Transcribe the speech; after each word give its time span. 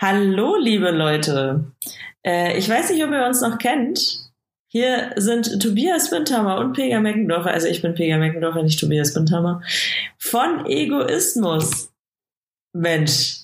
Hallo, 0.00 0.54
liebe 0.56 0.92
Leute. 0.92 1.72
Äh, 2.24 2.56
ich 2.56 2.68
weiß 2.68 2.90
nicht, 2.90 3.02
ob 3.02 3.10
ihr 3.10 3.26
uns 3.26 3.40
noch 3.40 3.58
kennt. 3.58 4.30
Hier 4.68 5.10
sind 5.16 5.60
Tobias 5.60 6.10
Bindhammer 6.10 6.58
und 6.58 6.72
Pega 6.74 7.00
Meckendorfer. 7.00 7.50
Also 7.50 7.66
ich 7.66 7.82
bin 7.82 7.94
Pega 7.94 8.16
Meckendorfer, 8.16 8.62
nicht 8.62 8.78
Tobias 8.78 9.12
Bindhammer. 9.12 9.60
Von 10.16 10.66
Egoismus. 10.66 11.92
Mensch, 12.72 13.38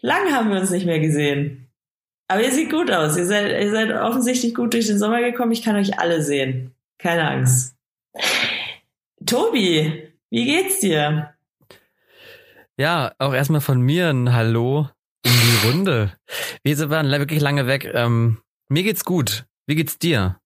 lang 0.00 0.32
haben 0.32 0.50
wir 0.50 0.58
uns 0.58 0.70
nicht 0.70 0.86
mehr 0.86 1.00
gesehen. 1.00 1.68
Aber 2.28 2.42
ihr 2.42 2.52
seht 2.52 2.70
gut 2.70 2.90
aus. 2.90 3.18
Ihr 3.18 3.26
seid, 3.26 3.50
ihr 3.50 3.70
seid 3.70 3.92
offensichtlich 3.92 4.54
gut 4.54 4.72
durch 4.72 4.86
den 4.86 4.98
Sommer 4.98 5.20
gekommen. 5.20 5.52
Ich 5.52 5.62
kann 5.62 5.76
euch 5.76 5.98
alle 5.98 6.22
sehen. 6.22 6.74
Keine 6.96 7.28
Angst. 7.28 7.76
Tobi, 9.26 10.08
wie 10.30 10.44
geht's 10.46 10.80
dir? 10.80 11.34
Ja, 12.78 13.12
auch 13.18 13.34
erstmal 13.34 13.60
von 13.60 13.82
mir 13.82 14.08
ein 14.08 14.32
Hallo 14.32 14.88
Runde. 15.66 16.12
Wir 16.62 16.90
waren 16.90 17.10
wirklich 17.10 17.40
lange 17.40 17.66
weg. 17.66 17.90
Ähm, 17.92 18.38
mir 18.68 18.82
geht's 18.82 19.04
gut. 19.04 19.44
Wie 19.66 19.74
geht's 19.74 19.98
dir? 19.98 20.38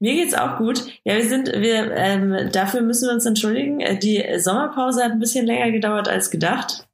Mir 0.00 0.14
geht's 0.14 0.34
auch 0.34 0.58
gut. 0.58 0.84
Ja, 1.04 1.16
wir 1.16 1.28
sind, 1.28 1.46
wir, 1.48 1.92
ähm, 1.96 2.50
dafür 2.52 2.82
müssen 2.82 3.08
wir 3.08 3.14
uns 3.14 3.26
entschuldigen. 3.26 3.80
Äh, 3.80 3.98
die 3.98 4.24
Sommerpause 4.38 5.02
hat 5.02 5.12
ein 5.12 5.20
bisschen 5.20 5.46
länger 5.46 5.70
gedauert 5.70 6.08
als 6.08 6.30
gedacht. 6.30 6.88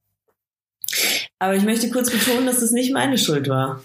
Aber 1.38 1.54
ich 1.54 1.62
möchte 1.62 1.90
kurz 1.90 2.10
betonen, 2.10 2.46
dass 2.46 2.60
das 2.60 2.72
nicht 2.72 2.92
meine 2.92 3.16
Schuld 3.16 3.48
war. 3.48 3.82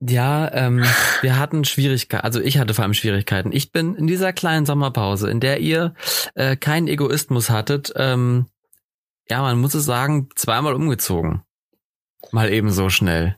Ja, 0.00 0.52
ähm, 0.52 0.84
wir 1.22 1.38
hatten 1.38 1.64
Schwierigkeiten, 1.64 2.24
also 2.24 2.40
ich 2.40 2.58
hatte 2.58 2.74
vor 2.74 2.84
allem 2.84 2.92
Schwierigkeiten. 2.94 3.50
Ich 3.52 3.72
bin 3.72 3.94
in 3.94 4.06
dieser 4.06 4.32
kleinen 4.32 4.66
Sommerpause, 4.66 5.30
in 5.30 5.40
der 5.40 5.60
ihr 5.60 5.94
äh, 6.34 6.56
keinen 6.56 6.86
Egoismus 6.86 7.48
hattet, 7.48 7.92
ähm, 7.96 8.46
ja, 9.28 9.40
man 9.40 9.58
muss 9.58 9.74
es 9.74 9.84
sagen, 9.84 10.28
zweimal 10.36 10.74
umgezogen. 10.74 11.42
Mal 12.32 12.52
eben 12.52 12.70
so 12.70 12.90
schnell. 12.90 13.36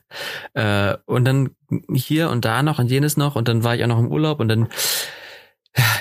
Äh, 0.53 0.95
und 1.05 1.25
dann 1.25 1.51
hier 1.93 2.29
und 2.29 2.45
da 2.45 2.63
noch 2.63 2.79
und 2.79 2.89
jenes 2.89 3.17
noch 3.17 3.35
und 3.35 3.47
dann 3.47 3.63
war 3.63 3.75
ich 3.75 3.83
auch 3.83 3.87
noch 3.87 3.99
im 3.99 4.11
Urlaub 4.11 4.39
und 4.39 4.47
dann, 4.47 4.69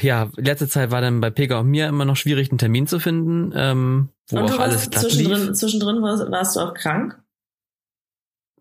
ja, 0.00 0.28
letzte 0.36 0.68
Zeit 0.68 0.90
war 0.90 1.00
dann 1.00 1.20
bei 1.20 1.30
Pega 1.30 1.60
und 1.60 1.68
mir 1.68 1.88
immer 1.88 2.04
noch 2.04 2.16
schwierig, 2.16 2.50
einen 2.50 2.58
Termin 2.58 2.86
zu 2.86 2.98
finden, 2.98 3.52
ähm, 3.54 4.08
wo 4.30 4.38
auch 4.38 4.58
alles 4.58 4.90
glatt 4.90 5.02
zwischendrin, 5.02 5.46
lief. 5.46 5.52
Zwischendrin 5.52 6.02
warst, 6.02 6.56
du 6.56 6.60
auch 6.60 6.74
krank? 6.74 7.20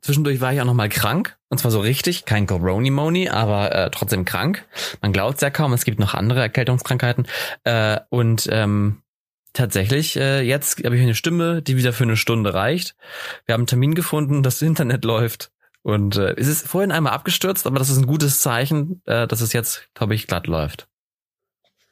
Zwischendurch 0.01 0.41
war 0.41 0.53
ich 0.53 0.61
auch 0.61 0.65
noch 0.65 0.73
mal 0.73 0.89
krank. 0.89 1.37
Und 1.49 1.59
zwar 1.59 1.71
so 1.71 1.79
richtig, 1.79 2.25
kein 2.25 2.45
Corona-Moni, 2.45 3.29
aber 3.29 3.73
äh, 3.73 3.89
trotzdem 3.89 4.25
krank. 4.25 4.65
Man 5.01 5.13
glaubt 5.13 5.41
ja 5.41 5.49
kaum, 5.49 5.73
es 5.73 5.85
gibt 5.85 5.99
noch 5.99 6.13
andere 6.13 6.41
Erkältungskrankheiten. 6.41 7.25
Äh, 7.63 7.99
und 8.09 8.47
ähm, 8.51 9.01
tatsächlich, 9.53 10.15
äh, 10.17 10.41
jetzt 10.41 10.83
habe 10.83 10.95
ich 10.95 11.01
eine 11.01 11.15
Stimme, 11.15 11.61
die 11.61 11.77
wieder 11.77 11.93
für 11.93 12.03
eine 12.03 12.17
Stunde 12.17 12.53
reicht. 12.53 12.95
Wir 13.45 13.53
haben 13.53 13.61
einen 13.61 13.67
Termin 13.67 13.95
gefunden, 13.95 14.43
das 14.43 14.61
Internet 14.61 15.05
läuft. 15.05 15.51
Und 15.83 16.17
äh, 16.17 16.35
es 16.37 16.47
ist 16.47 16.67
vorhin 16.67 16.91
einmal 16.91 17.13
abgestürzt, 17.13 17.65
aber 17.65 17.79
das 17.79 17.89
ist 17.89 17.97
ein 17.97 18.07
gutes 18.07 18.41
Zeichen, 18.41 19.01
äh, 19.05 19.27
dass 19.27 19.41
es 19.41 19.53
jetzt, 19.53 19.87
glaube 19.93 20.15
ich, 20.15 20.27
glatt 20.27 20.47
läuft. 20.47 20.87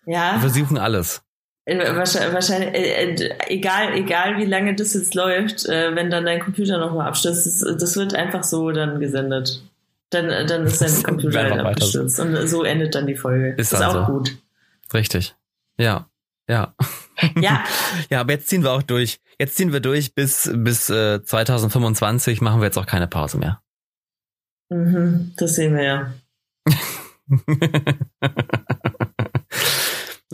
Ja. 0.06 0.34
Wir 0.34 0.42
versuchen 0.42 0.78
alles. 0.78 1.24
Wahrscheinlich, 1.68 2.76
äh, 2.76 3.14
äh, 3.14 3.36
egal, 3.48 3.96
egal 3.96 4.38
wie 4.38 4.46
lange 4.46 4.76
das 4.76 4.94
jetzt 4.94 5.16
läuft, 5.16 5.66
äh, 5.66 5.96
wenn 5.96 6.12
dann 6.12 6.26
dein 6.26 6.40
Computer 6.40 6.78
nochmal 6.78 7.08
abstürzt, 7.08 7.48
das, 7.48 7.78
das, 7.78 7.96
wird 7.96 8.14
einfach 8.14 8.44
so 8.44 8.70
dann 8.72 9.00
gesendet. 9.00 9.64
Dann, 10.12 10.28
dann 10.46 10.66
ist 10.66 10.82
dein 10.82 11.02
Computer 11.02 11.42
halt 11.42 11.60
abgestürzt. 11.60 12.20
Und 12.20 12.48
so 12.48 12.64
endet 12.64 12.94
dann 12.94 13.08
die 13.08 13.16
Folge. 13.16 13.56
Ist, 13.58 13.74
ist 13.74 13.82
also. 13.82 14.02
auch 14.02 14.08
gut. 14.08 14.38
Richtig. 14.94 15.36
Ja. 15.78 16.08
Ja. 16.48 16.76
Ja. 17.40 17.64
ja, 18.10 18.22
aber 18.22 18.34
jetzt 18.34 18.48
ziehen 18.48 18.64
wir 18.64 18.72
auch 18.72 18.84
durch. 18.84 19.20
Jetzt 19.40 19.56
ziehen 19.58 19.74
wir 19.74 19.80
durch 19.80 20.14
bis, 20.14 20.52
bis 20.54 20.90
äh, 20.90 21.24
2025 21.24 22.42
machen 22.42 22.62
wir 22.62 22.66
jetzt 22.66 22.78
auch 22.78 22.86
keine 22.86 23.08
Pause 23.08 23.38
mehr. 23.38 23.62
Mhm, 24.70 25.34
das 25.38 25.56
sehen 25.56 25.76
wir 25.76 25.84
ja. 25.84 26.14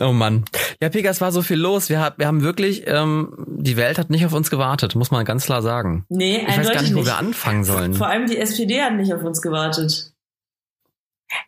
oh 0.00 0.12
Mann. 0.12 0.44
Ja, 0.80 0.88
Pegas 0.88 1.20
war 1.20 1.32
so 1.32 1.42
viel 1.42 1.58
los. 1.58 1.88
Wir, 1.88 2.00
hab, 2.00 2.18
wir 2.18 2.26
haben 2.26 2.42
wirklich, 2.42 2.84
ähm, 2.86 3.34
die 3.46 3.76
Welt 3.76 3.98
hat 3.98 4.10
nicht 4.10 4.24
auf 4.24 4.32
uns 4.32 4.50
gewartet, 4.50 4.94
muss 4.94 5.10
man 5.10 5.24
ganz 5.24 5.44
klar 5.44 5.62
sagen. 5.62 6.06
Nee, 6.08 6.44
ich 6.48 6.58
weiß 6.58 6.70
gar 6.72 6.82
nicht, 6.82 6.94
wo 6.94 6.98
nicht. 6.98 7.06
wir 7.06 7.18
anfangen 7.18 7.64
sollen. 7.64 7.94
Vor 7.94 8.06
allem 8.08 8.26
die 8.26 8.38
SPD 8.38 8.82
hat 8.82 8.94
nicht 8.94 9.12
auf 9.12 9.22
uns 9.22 9.42
gewartet. 9.42 10.12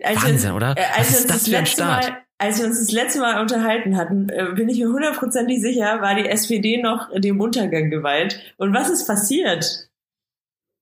Als 0.02 0.22
Wahnsinn, 0.22 0.50
wir, 0.50 0.56
oder? 0.56 0.76
Äh, 0.76 0.84
als 0.96 1.08
Was 1.12 1.20
ist 1.20 1.30
das, 1.30 1.38
das 1.38 1.48
für 1.48 1.58
ein 1.58 1.66
Start? 1.66 2.10
Mal, 2.10 2.18
als 2.44 2.58
wir 2.58 2.66
uns 2.66 2.78
das 2.78 2.92
letzte 2.92 3.20
Mal 3.20 3.40
unterhalten 3.40 3.96
hatten, 3.96 4.28
äh, 4.28 4.52
bin 4.54 4.68
ich 4.68 4.78
mir 4.78 4.88
hundertprozentig 4.88 5.60
sicher, 5.60 6.00
war 6.00 6.14
die 6.14 6.28
SPD 6.28 6.80
noch 6.80 7.08
dem 7.14 7.40
Untergang 7.40 7.90
geweiht. 7.90 8.40
Und 8.56 8.74
was 8.74 8.90
ist 8.90 9.06
passiert? 9.06 9.88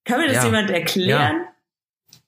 Kann 0.05 0.21
mir 0.21 0.27
das 0.27 0.37
ja. 0.37 0.45
jemand 0.47 0.71
erklären? 0.71 1.37
Ja. 1.43 2.19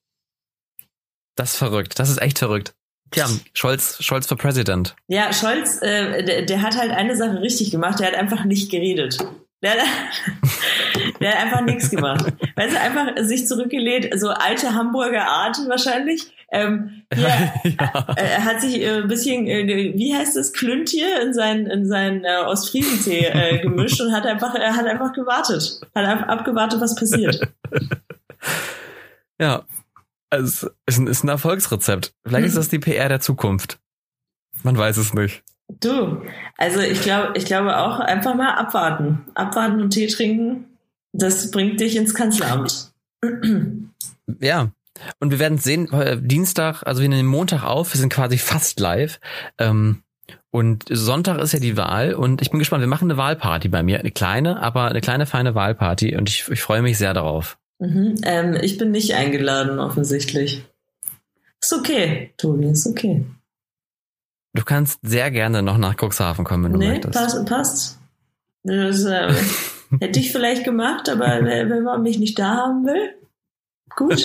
Das 1.34 1.53
ist 1.53 1.56
verrückt. 1.56 1.99
Das 1.99 2.11
ist 2.11 2.22
echt 2.22 2.39
verrückt. 2.39 2.75
Tja, 3.11 3.28
Scholz, 3.53 4.03
Scholz 4.03 4.27
für 4.27 4.37
Präsident. 4.37 4.97
Ja, 5.09 5.33
Scholz, 5.33 5.83
äh, 5.83 6.22
der, 6.22 6.43
der 6.43 6.62
hat 6.62 6.77
halt 6.77 6.91
eine 6.91 7.16
Sache 7.16 7.41
richtig 7.41 7.71
gemacht. 7.71 8.01
Der 8.01 8.09
hat 8.09 8.15
einfach 8.15 8.45
nicht 8.45 8.71
geredet. 8.71 9.19
Der 9.65 9.73
hat, 9.73 9.79
der 11.21 11.31
hat 11.33 11.43
einfach 11.43 11.61
nichts 11.63 11.91
gemacht. 11.91 12.33
Weil 12.55 12.69
er 12.69 12.83
einfach 12.83 13.23
sich 13.23 13.47
zurückgelehnt, 13.49 14.09
so 14.21 14.29
alte 14.29 14.75
Hamburger 14.75 15.27
Art 15.27 15.57
wahrscheinlich. 15.69 16.33
Ähm, 16.53 17.03
hier, 17.13 17.53
ja. 17.81 18.07
Er 18.15 18.45
hat 18.45 18.61
sich 18.61 18.81
äh, 18.81 19.03
ein 19.03 19.09
bisschen, 19.09 19.47
äh, 19.47 19.95
wie 19.97 20.15
heißt 20.15 20.37
das, 20.37 20.53
Klüntier 20.53 21.21
in 21.23 21.33
seinen 21.33 21.67
in 21.67 21.87
seinen 21.87 22.25
äh, 22.25 22.45
Ostfriesentee 22.47 23.25
äh, 23.27 23.59
gemischt 23.63 24.01
und 24.01 24.13
hat 24.13 24.27
einfach, 24.27 24.55
er 24.55 24.77
hat 24.77 24.87
einfach 24.87 25.13
gewartet. 25.15 25.81
Hat 25.95 26.05
einfach 26.05 26.29
abgewartet, 26.29 26.81
was 26.81 26.95
passiert. 26.95 27.41
Ja, 29.41 29.65
also, 30.31 30.69
es 30.87 30.95
ist 30.95 30.99
ein, 30.99 31.07
ist 31.07 31.25
ein 31.25 31.29
Erfolgsrezept. 31.29 32.15
Vielleicht 32.25 32.47
ist 32.47 32.57
das 32.57 32.69
die 32.69 32.79
PR 32.79 33.09
der 33.09 33.21
Zukunft. 33.21 33.79
Man 34.63 34.77
weiß 34.77 34.97
es 34.99 35.15
nicht. 35.15 35.43
Du, 35.69 36.23
also 36.57 36.81
ich 36.81 37.01
glaube, 37.03 37.33
ich 37.37 37.47
glaube 37.47 37.79
auch 37.79 37.99
einfach 38.01 38.35
mal 38.35 38.55
abwarten. 38.55 39.27
Abwarten 39.35 39.81
und 39.81 39.91
Tee 39.91 40.07
trinken, 40.07 40.67
das 41.13 41.51
bringt 41.51 41.81
dich 41.81 41.97
ins 41.97 42.15
Kanzleramt. 42.15 42.93
Ja. 44.41 44.73
Und 45.21 45.31
wir 45.31 45.39
werden 45.39 45.59
sehen, 45.59 45.93
äh, 45.93 46.19
Dienstag, 46.21 46.83
also 46.85 47.03
wir 47.03 47.09
nehmen 47.11 47.29
Montag 47.29 47.63
auf, 47.63 47.93
wir 47.93 48.01
sind 48.01 48.11
quasi 48.11 48.39
fast 48.39 48.81
live. 48.81 49.21
Ähm, 49.59 50.03
und 50.51 50.85
Sonntag 50.89 51.41
ist 51.41 51.53
ja 51.53 51.59
die 51.59 51.77
Wahl 51.77 52.15
und 52.15 52.41
ich 52.41 52.51
bin 52.51 52.59
gespannt, 52.59 52.81
wir 52.81 52.89
machen 52.89 53.11
eine 53.11 53.19
Wahlparty 53.19 53.69
bei 53.69 53.83
mir. 53.83 53.99
Eine 54.01 54.13
kleine, 54.13 54.63
aber 54.63 54.87
eine 54.87 55.01
kleine, 55.01 55.27
feine 55.27 55.55
Wahlparty 55.55 56.17
und 56.17 56.29
ich, 56.29 56.49
ich 56.49 56.63
freue 56.63 56.81
mich 56.81 56.97
sehr 56.97 57.13
darauf. 57.13 57.59
Mhm, 57.81 58.15
ähm, 58.23 58.57
ich 58.61 58.79
bin 58.79 58.93
nicht 58.93 59.15
eingeladen, 59.15 59.79
offensichtlich. 59.79 60.65
Ist 61.61 61.73
okay, 61.73 62.33
Tobi, 62.37 62.67
ist 62.67 62.87
okay. 62.87 63.25
Du 64.54 64.65
kannst 64.65 65.00
sehr 65.03 65.31
gerne 65.31 65.62
noch 65.62 65.78
nach 65.78 65.97
Cuxhaven 66.00 66.44
kommen, 66.44 66.65
wenn 66.65 66.72
du 66.72 66.78
nee, 66.78 66.88
möchtest. 66.91 67.15
Passt, 67.15 67.47
passt. 67.47 67.98
Das, 68.62 69.04
äh, 69.04 69.32
hätte 70.00 70.20
ich 70.20 70.32
vielleicht 70.32 70.65
gemacht, 70.65 71.09
aber 71.09 71.26
wenn 71.44 71.82
man 71.82 72.03
mich 72.03 72.19
nicht 72.19 72.38
da 72.38 72.56
haben 72.56 72.87
will, 72.87 73.15
gut. 73.97 74.25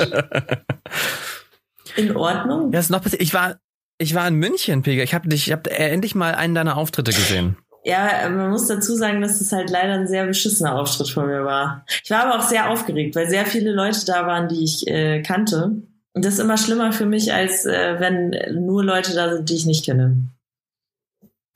In 1.96 2.16
Ordnung. 2.16 2.72
Ja, 2.72 2.80
ist 2.80 2.92
noch 2.92 3.02
passiert. 3.02 3.22
Ich 3.22 3.34
war, 3.34 3.58
ich 3.98 4.14
war 4.16 4.28
in 4.28 4.36
München, 4.36 4.84
Pega. 4.84 5.04
Ich 5.04 5.14
habe 5.14 5.28
dich, 5.28 5.48
ich 5.48 5.52
habe 5.52 5.70
endlich 5.72 6.16
mal 6.16 6.36
einen 6.36 6.56
deiner 6.56 6.78
Auftritte 6.78 7.12
gesehen. 7.12 7.58
Ja, 7.84 8.30
man 8.30 8.52
muss 8.52 8.68
dazu 8.68 8.96
sagen, 8.96 9.22
dass 9.22 9.40
das 9.40 9.52
halt 9.52 9.70
leider 9.70 9.94
ein 9.94 10.08
sehr 10.08 10.26
beschissener 10.26 10.76
Auftritt 10.76 11.10
von 11.10 11.26
mir 11.28 11.44
war. 11.44 11.86
Ich 12.04 12.12
war 12.12 12.26
aber 12.26 12.38
auch 12.38 12.48
sehr 12.48 12.70
aufgeregt, 12.70 13.16
weil 13.16 13.30
sehr 13.30 13.46
viele 13.46 13.72
Leute 13.72 14.06
da 14.06 14.28
waren, 14.28 14.48
die 14.48 14.64
ich 14.64 14.88
äh, 14.88 15.22
kannte. 15.24 15.82
Und 16.14 16.26
das 16.26 16.36
ist 16.36 16.40
immer 16.40 16.58
schlimmer 16.58 16.92
für 16.92 17.06
mich, 17.06 17.34
als 17.34 17.66
äh, 17.66 18.00
wenn 18.00 18.36
nur 18.66 18.84
Leute 18.84 19.14
da 19.14 19.34
sind, 19.34 19.50
die 19.50 19.56
ich 19.56 19.66
nicht 19.66 19.86
kenne. 19.86 20.30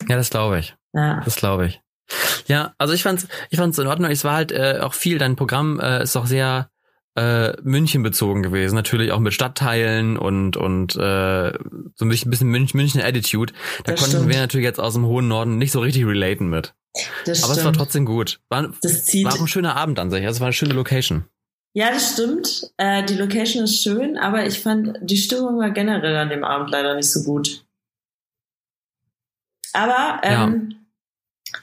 Ja, 0.08 0.16
das 0.16 0.30
glaube 0.30 0.60
ich. 0.60 0.76
Ja. 0.94 1.22
Das 1.26 1.36
glaube 1.36 1.66
ich. 1.66 1.82
Ja, 2.48 2.74
also 2.78 2.94
ich 2.94 3.04
fand's, 3.04 3.28
ich 3.50 3.58
fand's 3.58 3.78
in 3.78 3.88
Ordnung. 3.88 4.12
Es 4.12 4.24
war 4.24 4.36
halt 4.36 4.52
äh, 4.52 4.80
auch 4.82 4.94
viel, 4.94 5.18
dein 5.18 5.36
Programm 5.36 5.80
äh, 5.80 6.04
ist 6.04 6.16
auch 6.16 6.26
sehr 6.26 6.70
äh, 7.16 7.54
München 7.62 8.04
bezogen 8.04 8.44
gewesen, 8.44 8.76
natürlich 8.76 9.12
auch 9.12 9.20
mit 9.20 9.34
Stadtteilen 9.34 10.18
und 10.18 10.58
und 10.58 10.96
äh, 10.96 11.54
so 11.96 12.06
ein 12.06 12.10
bisschen 12.10 12.50
München, 12.50 12.78
München 12.78 13.02
Attitude. 13.02 13.54
Da 13.84 13.92
das 13.92 14.02
konnten 14.02 14.18
stimmt. 14.18 14.30
wir 14.30 14.40
natürlich 14.40 14.66
jetzt 14.66 14.80
aus 14.80 14.94
dem 14.94 15.06
hohen 15.06 15.28
Norden 15.28 15.58
nicht 15.58 15.72
so 15.72 15.80
richtig 15.80 16.06
relaten 16.06 16.50
mit. 16.50 16.74
Das 17.26 17.44
Aber 17.44 17.54
stimmt. 17.54 17.60
es 17.60 17.66
war 17.66 17.74
trotzdem 17.74 18.06
gut. 18.06 18.40
War, 18.50 18.64
war 18.64 19.34
auch 19.34 19.42
ein 19.42 19.48
schöner 19.48 19.76
Abend 19.76 20.00
an 20.00 20.12
sich. 20.12 20.26
Also 20.26 20.38
es 20.38 20.40
war 20.40 20.48
eine 20.48 20.54
schöne 20.54 20.74
Location. 20.74 21.26
Ja, 21.76 21.90
das 21.90 22.14
stimmt. 22.14 22.72
Äh, 22.78 23.04
die 23.04 23.16
Location 23.16 23.64
ist 23.64 23.82
schön, 23.82 24.18
aber 24.18 24.46
ich 24.46 24.60
fand, 24.60 24.98
die 25.02 25.18
Stimmung 25.18 25.58
war 25.58 25.72
generell 25.72 26.16
an 26.16 26.30
dem 26.30 26.44
Abend 26.44 26.70
leider 26.70 26.94
nicht 26.96 27.12
so 27.12 27.24
gut. 27.24 27.66
Aber 29.74 30.22
ähm, 30.24 30.76
ja. 31.50 31.58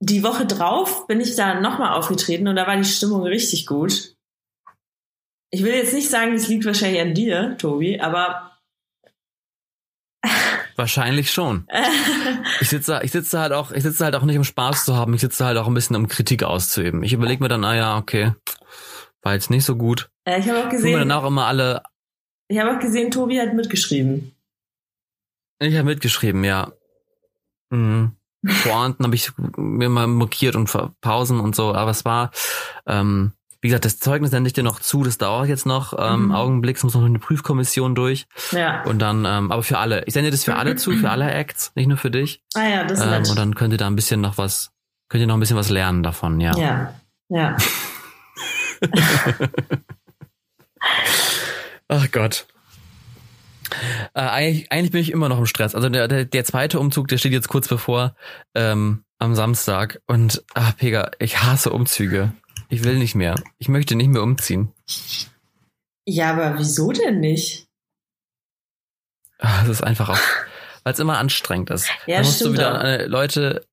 die 0.00 0.22
Woche 0.22 0.46
drauf 0.46 1.08
bin 1.08 1.20
ich 1.20 1.34
da 1.34 1.60
nochmal 1.60 1.94
aufgetreten 1.94 2.46
und 2.46 2.54
da 2.54 2.68
war 2.68 2.76
die 2.76 2.84
Stimmung 2.84 3.24
richtig 3.24 3.66
gut. 3.66 4.14
Ich 5.50 5.64
will 5.64 5.74
jetzt 5.74 5.92
nicht 5.92 6.08
sagen, 6.08 6.34
es 6.34 6.46
liegt 6.46 6.64
wahrscheinlich 6.64 7.00
an 7.00 7.14
dir, 7.14 7.56
Tobi, 7.58 8.00
aber 8.00 8.56
Wahrscheinlich 10.76 11.30
schon. 11.30 11.66
ich 12.60 12.68
sitze, 12.68 13.00
ich 13.02 13.10
sitze 13.10 13.40
halt 13.40 13.52
auch, 13.52 13.72
ich 13.72 13.82
sitze 13.82 14.04
halt 14.04 14.14
auch 14.14 14.22
nicht 14.22 14.36
um 14.36 14.44
Spaß 14.44 14.84
zu 14.84 14.94
haben. 14.94 15.14
Ich 15.14 15.22
sitze 15.22 15.46
halt 15.46 15.56
auch 15.56 15.66
ein 15.66 15.74
bisschen 15.74 15.96
um 15.96 16.06
Kritik 16.06 16.42
auszuüben. 16.42 17.02
Ich 17.02 17.14
überlege 17.14 17.42
mir 17.42 17.48
dann, 17.48 17.64
ah 17.64 17.74
ja, 17.74 17.96
okay, 17.96 18.32
war 19.26 19.34
jetzt 19.34 19.50
nicht 19.50 19.64
so 19.64 19.74
gut. 19.76 20.08
Äh, 20.24 20.38
ich 20.38 20.48
habe 20.48 20.64
auch 20.64 20.68
gesehen, 20.70 20.98
dann 20.98 21.10
auch 21.12 21.26
immer 21.26 21.46
alle. 21.46 21.82
ich 22.48 22.58
habe 22.60 22.74
auch 22.74 22.78
gesehen, 22.80 23.10
Tobi 23.10 23.40
hat 23.40 23.52
mitgeschrieben. 23.54 24.32
Ich 25.58 25.74
habe 25.74 25.84
mitgeschrieben, 25.84 26.44
ja. 26.44 26.70
Mhm. 27.70 28.12
Pointen 28.62 29.04
habe 29.04 29.16
ich 29.16 29.32
mir 29.56 29.88
mal 29.88 30.06
markiert 30.06 30.54
und 30.54 30.70
Pausen 31.00 31.40
und 31.40 31.56
so, 31.56 31.74
aber 31.74 31.90
es 31.90 32.04
war, 32.04 32.30
ähm, 32.86 33.32
wie 33.60 33.68
gesagt, 33.68 33.84
das 33.84 33.98
Zeugnis 33.98 34.30
sende 34.30 34.46
ich 34.46 34.52
dir 34.54 34.62
noch 34.62 34.78
zu, 34.78 35.02
das 35.02 35.18
dauert 35.18 35.48
jetzt 35.48 35.66
noch, 35.66 35.92
ähm, 35.98 36.26
Mhm. 36.26 36.32
Augenblick, 36.32 36.76
es 36.76 36.84
muss 36.84 36.94
noch 36.94 37.04
eine 37.04 37.18
Prüfkommission 37.18 37.96
durch 37.96 38.28
Ja. 38.52 38.84
und 38.84 39.00
dann, 39.00 39.24
ähm, 39.24 39.50
aber 39.50 39.64
für 39.64 39.78
alle. 39.78 40.04
Ich 40.04 40.14
sende 40.14 40.28
dir 40.30 40.36
das 40.36 40.44
für 40.44 40.54
alle 40.54 40.76
zu, 40.76 40.92
für 40.92 41.10
alle 41.10 41.28
Acts, 41.32 41.72
nicht 41.74 41.88
nur 41.88 41.96
für 41.96 42.12
dich. 42.12 42.40
Ah 42.54 42.68
ja, 42.68 42.84
das 42.84 43.00
ist 43.00 43.04
Ähm, 43.04 43.10
nett. 43.10 43.30
und 43.30 43.36
dann 43.36 43.54
könnt 43.56 43.72
ihr 43.72 43.78
da 43.78 43.88
ein 43.88 43.96
bisschen 43.96 44.20
noch 44.20 44.38
was, 44.38 44.70
könnt 45.08 45.22
ihr 45.22 45.26
noch 45.26 45.34
ein 45.36 45.40
bisschen 45.40 45.56
was 45.56 45.70
lernen 45.70 46.04
davon, 46.04 46.40
ja. 46.40 46.56
ja. 46.56 46.94
Ja. 47.28 47.56
Ach 51.88 52.10
Gott. 52.10 52.46
Äh, 54.14 54.20
eigentlich, 54.20 54.70
eigentlich 54.72 54.90
bin 54.92 55.00
ich 55.00 55.10
immer 55.12 55.28
noch 55.28 55.38
im 55.38 55.46
Stress. 55.46 55.74
Also 55.74 55.88
der, 55.88 56.08
der, 56.08 56.24
der 56.24 56.44
zweite 56.44 56.78
Umzug, 56.78 57.08
der 57.08 57.18
steht 57.18 57.32
jetzt 57.32 57.48
kurz 57.48 57.68
bevor 57.68 58.14
ähm, 58.54 59.04
am 59.18 59.34
Samstag. 59.34 60.00
Und 60.06 60.44
ach, 60.54 60.76
Pega, 60.76 61.10
ich 61.18 61.42
hasse 61.42 61.70
Umzüge. 61.72 62.32
Ich 62.68 62.84
will 62.84 62.96
nicht 62.98 63.14
mehr. 63.14 63.36
Ich 63.58 63.68
möchte 63.68 63.94
nicht 63.94 64.08
mehr 64.08 64.22
umziehen. 64.22 64.72
Ja, 66.04 66.30
aber 66.32 66.58
wieso 66.58 66.92
denn 66.92 67.20
nicht? 67.20 67.66
Ah, 69.38 69.62
Es 69.64 69.68
ist 69.68 69.84
einfach 69.84 70.08
auch, 70.08 70.18
weil 70.84 70.92
es 70.92 70.98
immer 70.98 71.18
anstrengend 71.18 71.70
ist. 71.70 71.88
Ja, 72.06 72.16
Dann 72.18 72.26
musst 72.26 72.40
du 72.44 72.52
wieder 72.52 72.78
auch. 72.80 72.84
äh, 72.84 73.06
Leute, 73.06 73.66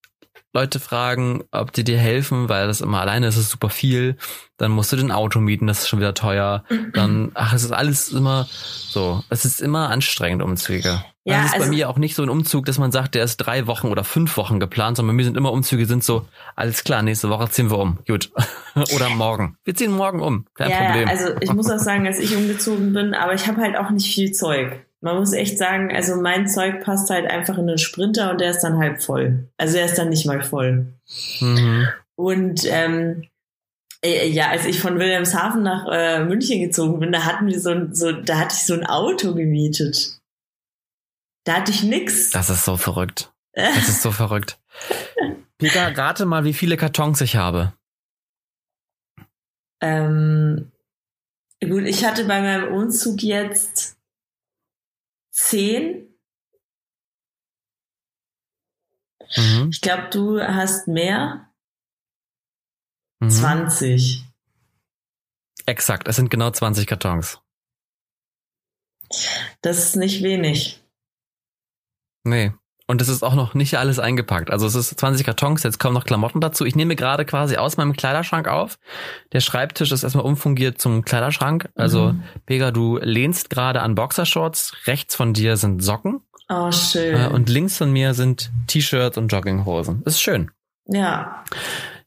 Leute 0.54 0.80
fragen, 0.80 1.44
ob 1.52 1.74
die 1.74 1.84
dir 1.84 1.98
helfen, 1.98 2.48
weil 2.48 2.68
das 2.68 2.82
immer 2.82 3.02
alleine 3.02 3.28
ist, 3.28 3.38
ist 3.38 3.50
super 3.50 3.70
viel. 3.70 4.18
Dann 4.58 4.72
musst 4.72 4.92
du 4.92 4.96
den 4.96 5.12
Auto 5.12 5.40
mieten, 5.40 5.66
das 5.66 5.80
ist 5.80 5.90
schon 5.90 6.00
wieder 6.00 6.14
teuer. 6.14 6.64
Dann, 6.94 7.32
ach, 7.34 7.54
es 7.54 7.64
ist 7.64 7.72
alles 7.72 8.10
immer 8.10 8.48
so. 8.50 9.24
Es 9.30 9.46
ist 9.46 9.62
immer 9.62 9.90
anstrengend, 9.90 10.44
Umzüge. 10.44 11.04
Ja, 11.26 11.38
das 11.38 11.46
ist 11.48 11.54
also- 11.54 11.66
bei 11.66 11.76
mir 11.76 11.90
auch 11.90 11.98
nicht 11.98 12.16
so 12.16 12.22
ein 12.22 12.30
Umzug, 12.30 12.66
dass 12.66 12.78
man 12.78 12.92
sagt, 12.92 13.16
der 13.16 13.24
ist 13.24 13.38
drei 13.38 13.66
Wochen 13.66 13.88
oder 13.88 14.04
fünf 14.04 14.38
Wochen 14.38 14.60
geplant, 14.60 14.98
sondern 14.98 15.16
bei 15.16 15.18
mir 15.18 15.24
sind 15.24 15.38
immer 15.38 15.52
Umzüge, 15.52 15.86
sind 15.86 16.04
so, 16.04 16.28
alles 16.56 16.84
klar, 16.84 17.02
nächste 17.02 17.30
Woche 17.30 17.50
ziehen 17.50 17.72
wir 17.72 17.80
um. 17.80 17.98
Gut. 18.06 18.32
oder 18.94 19.10
morgen. 19.10 19.58
Wir 19.64 19.74
ziehen 19.74 19.92
morgen 19.92 20.20
um. 20.20 20.46
Kein 20.54 20.70
ja, 20.70 20.86
Problem. 20.86 21.08
also 21.08 21.30
ich 21.40 21.52
muss 21.52 21.70
auch 21.72 21.80
sagen, 21.80 22.04
dass 22.06 22.20
ich 22.20 22.36
umgezogen 22.36 22.94
bin, 22.94 23.16
aber 23.16 23.34
ich 23.34 23.48
habe 23.48 23.60
halt 23.62 23.76
auch 23.78 23.90
nicht 23.90 24.14
viel 24.14 24.34
Zeug. 24.34 24.86
Man 25.04 25.18
muss 25.18 25.34
echt 25.34 25.58
sagen, 25.58 25.94
also 25.94 26.16
mein 26.16 26.48
Zeug 26.48 26.82
passt 26.82 27.10
halt 27.10 27.30
einfach 27.30 27.58
in 27.58 27.68
den 27.68 27.78
Sprinter 27.78 28.32
und 28.32 28.40
der 28.40 28.52
ist 28.52 28.62
dann 28.62 28.78
halb 28.78 29.04
voll. 29.04 29.50
Also 29.58 29.78
er 29.78 29.86
ist 29.86 29.98
dann 29.98 30.08
nicht 30.10 30.26
mal 30.26 30.42
voll. 30.42 30.94
mhm. 31.42 31.88
Und 32.16 32.62
ähm, 32.68 33.28
äh, 34.02 34.28
ja, 34.30 34.50
als 34.50 34.66
ich 34.66 34.80
von 34.80 35.00
Wilhelmshaven 35.00 35.62
nach 35.62 35.88
äh, 35.92 36.24
München 36.24 36.62
gezogen 36.62 37.00
bin, 37.00 37.12
da 37.12 37.26
hatten 37.26 37.48
wir 37.48 37.60
so, 37.60 37.72
ein- 37.72 37.94
so, 37.94 38.12
da 38.14 38.38
hatte 38.40 38.56
ich 38.56 38.66
so 38.66 38.74
ein 38.76 38.86
Auto 38.86 39.34
gemietet. 39.34 40.20
Da 41.46 41.56
hatte 41.56 41.72
ich 41.72 41.84
nix. 41.84 42.30
Das 42.30 42.50
ist 42.50 42.64
so 42.64 42.78
verrückt. 42.78 43.34
Das 43.54 43.90
ist 43.90 44.02
so 44.04 44.12
verrückt. 44.14 44.58
Pika, 45.58 45.90
rate 45.90 46.26
mal, 46.26 46.46
wie 46.46 46.54
viele 46.54 46.78
Kartons 46.78 47.20
ich 47.20 47.36
habe. 47.36 47.74
Ähm, 49.82 50.72
gut, 51.62 51.84
ich 51.84 52.06
hatte 52.06 52.26
bei 52.26 52.42
meinem 52.42 52.74
Umzug 52.74 53.22
jetzt 53.22 53.98
zehn. 55.34 56.08
Mhm. 59.36 59.70
Ich 59.72 59.82
glaube, 59.82 60.10
du 60.10 60.40
hast 60.42 60.88
mehr. 60.88 61.52
Mhm. 63.20 63.30
20. 63.30 64.26
Exakt, 65.66 66.08
es 66.08 66.16
sind 66.16 66.30
genau 66.30 66.52
20 66.52 66.88
Kartons. 66.88 67.42
Das 69.62 69.78
ist 69.78 69.96
nicht 69.96 70.24
wenig. 70.24 70.84
Nee. 72.24 72.54
Und 72.94 73.02
es 73.02 73.10
ist 73.10 73.24
auch 73.24 73.34
noch 73.34 73.56
nicht 73.56 73.80
alles 73.80 73.98
eingepackt. 73.98 74.52
Also 74.52 74.68
es 74.68 74.76
ist 74.76 75.00
20 75.00 75.26
Kartons, 75.26 75.64
jetzt 75.64 75.80
kommen 75.80 75.96
noch 75.96 76.06
Klamotten 76.06 76.42
dazu. 76.42 76.64
Ich 76.64 76.76
nehme 76.76 76.96
gerade 76.96 77.26
quasi 77.26 77.58
aus 77.58 77.76
meinem 77.76 77.94
Kleiderschrank 77.94 78.48
auf. 78.48 78.78
Der 79.32 79.40
Schreibtisch 79.40 79.92
ist 79.92 80.04
erstmal 80.04 80.26
umfungiert 80.26 80.80
zum 80.80 81.04
Kleiderschrank. 81.04 81.70
Also, 81.74 82.14
Mhm. 82.14 82.24
Pega, 82.46 82.70
du 82.70 83.00
lehnst 83.00 83.50
gerade 83.50 83.82
an 83.82 83.96
Boxershorts. 83.96 84.76
Rechts 84.86 85.16
von 85.16 85.34
dir 85.34 85.58
sind 85.58 85.82
Socken. 85.82 86.22
Oh, 86.50 86.72
schön. 86.72 87.20
Äh, 87.20 87.30
und 87.34 87.50
links 87.50 87.80
von 87.80 87.92
mir 87.92 88.14
sind 88.14 88.52
T-Shirts 88.68 89.18
und 89.18 89.30
Jogginghosen. 89.30 90.04
Ist 90.04 90.22
schön. 90.22 90.52
ja. 90.86 91.44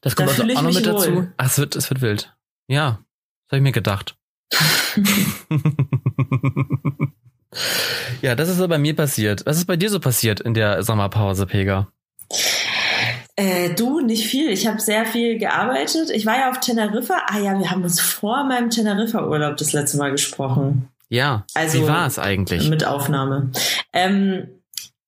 Das 0.02 0.14
kommt 0.14 0.28
Da 0.28 0.34
also 0.44 0.56
auch 0.56 0.62
noch 0.62 0.72
mit 0.72 0.86
dazu. 0.86 1.26
Ach, 1.36 1.46
es 1.46 1.58
wird, 1.58 1.74
es 1.74 1.90
wird 1.90 2.00
wild. 2.00 2.32
Ja, 2.68 3.00
das 3.48 3.50
habe 3.50 3.56
ich 3.56 3.62
mir 3.62 3.72
gedacht. 3.72 4.16
ja, 8.22 8.34
das 8.34 8.48
ist 8.48 8.56
so 8.58 8.68
bei 8.68 8.78
mir 8.78 8.94
passiert. 8.94 9.44
Was 9.46 9.56
ist 9.56 9.66
bei 9.66 9.76
dir 9.76 9.90
so 9.90 10.00
passiert 10.00 10.40
in 10.40 10.54
der 10.54 10.82
Sommerpause, 10.82 11.46
Pega? 11.46 11.88
Äh, 13.36 13.74
du, 13.74 14.00
nicht 14.00 14.26
viel. 14.26 14.50
Ich 14.50 14.66
habe 14.66 14.80
sehr 14.80 15.04
viel 15.04 15.38
gearbeitet. 15.38 16.10
Ich 16.10 16.24
war 16.24 16.38
ja 16.38 16.50
auf 16.50 16.60
Teneriffa. 16.60 17.22
Ah 17.26 17.38
ja, 17.38 17.58
wir 17.58 17.70
haben 17.70 17.82
uns 17.84 18.00
vor 18.00 18.44
meinem 18.44 18.70
Teneriffa-Urlaub 18.70 19.56
das 19.58 19.72
letzte 19.72 19.98
Mal 19.98 20.10
gesprochen. 20.10 20.88
Ja, 21.08 21.44
Also, 21.54 21.82
wie 21.82 21.86
war 21.86 22.06
es 22.06 22.18
eigentlich? 22.18 22.68
Mit 22.68 22.84
Aufnahme. 22.84 23.52
Ähm, 23.92 24.48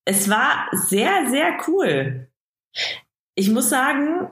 es 0.05 0.29
war 0.29 0.69
sehr, 0.73 1.29
sehr 1.31 1.57
cool. 1.67 2.29
Ich 3.35 3.51
muss 3.51 3.69
sagen, 3.69 4.29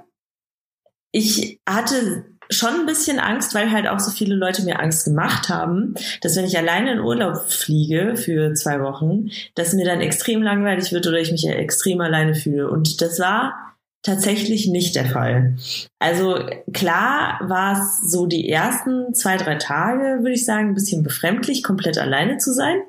ich 1.10 1.60
hatte 1.68 2.26
schon 2.50 2.80
ein 2.80 2.86
bisschen 2.86 3.18
Angst, 3.18 3.54
weil 3.54 3.70
halt 3.70 3.86
auch 3.88 3.98
so 3.98 4.10
viele 4.10 4.34
Leute 4.34 4.62
mir 4.62 4.80
Angst 4.80 5.04
gemacht 5.04 5.48
haben, 5.48 5.94
dass 6.20 6.36
wenn 6.36 6.44
ich 6.44 6.56
alleine 6.56 6.92
in 6.92 7.00
Urlaub 7.00 7.50
fliege 7.50 8.16
für 8.16 8.54
zwei 8.54 8.80
Wochen, 8.80 9.30
dass 9.54 9.72
mir 9.72 9.84
dann 9.84 10.00
extrem 10.00 10.42
langweilig 10.42 10.92
wird 10.92 11.06
oder 11.06 11.18
ich 11.18 11.32
mich 11.32 11.46
extrem 11.46 12.00
alleine 12.00 12.34
fühle. 12.34 12.70
Und 12.70 13.00
das 13.00 13.18
war 13.18 13.76
tatsächlich 14.02 14.68
nicht 14.68 14.94
der 14.94 15.06
Fall. 15.06 15.56
Also 15.98 16.38
klar 16.72 17.40
war 17.42 17.80
es 17.80 18.10
so 18.10 18.26
die 18.26 18.48
ersten 18.48 19.14
zwei, 19.14 19.36
drei 19.36 19.56
Tage, 19.56 20.20
würde 20.20 20.34
ich 20.34 20.44
sagen, 20.44 20.68
ein 20.68 20.74
bisschen 20.74 21.02
befremdlich, 21.02 21.64
komplett 21.64 21.98
alleine 21.98 22.38
zu 22.38 22.52
sein. 22.52 22.82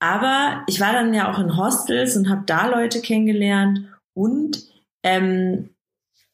Aber 0.00 0.64
ich 0.66 0.80
war 0.80 0.92
dann 0.92 1.14
ja 1.14 1.30
auch 1.30 1.38
in 1.38 1.56
Hostels 1.56 2.16
und 2.16 2.28
habe 2.28 2.42
da 2.46 2.66
Leute 2.66 3.00
kennengelernt 3.00 3.86
und 4.14 4.58
ähm, 5.04 5.68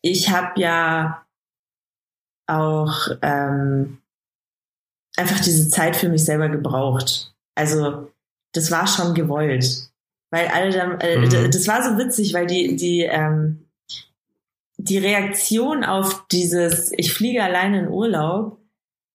ich 0.00 0.30
habe 0.30 0.60
ja 0.60 1.26
auch 2.48 3.08
ähm, 3.22 3.98
einfach 5.16 5.40
diese 5.40 5.68
Zeit 5.68 5.96
für 5.96 6.08
mich 6.08 6.24
selber 6.24 6.48
gebraucht. 6.48 7.32
Also 7.54 8.10
das 8.52 8.70
war 8.70 8.86
schon 8.86 9.14
gewollt, 9.14 9.90
weil 10.30 10.48
alle 10.48 10.70
dann, 10.70 11.00
äh, 11.00 11.18
Mhm. 11.18 11.50
das 11.50 11.66
war 11.68 11.82
so 11.82 11.98
witzig, 11.98 12.34
weil 12.34 12.46
die 12.46 12.76
die 12.76 13.02
ähm, 13.02 13.64
die 14.76 14.98
Reaktion 14.98 15.84
auf 15.84 16.26
dieses 16.28 16.92
ich 16.96 17.12
fliege 17.12 17.42
alleine 17.42 17.80
in 17.80 17.88
Urlaub 17.88 18.58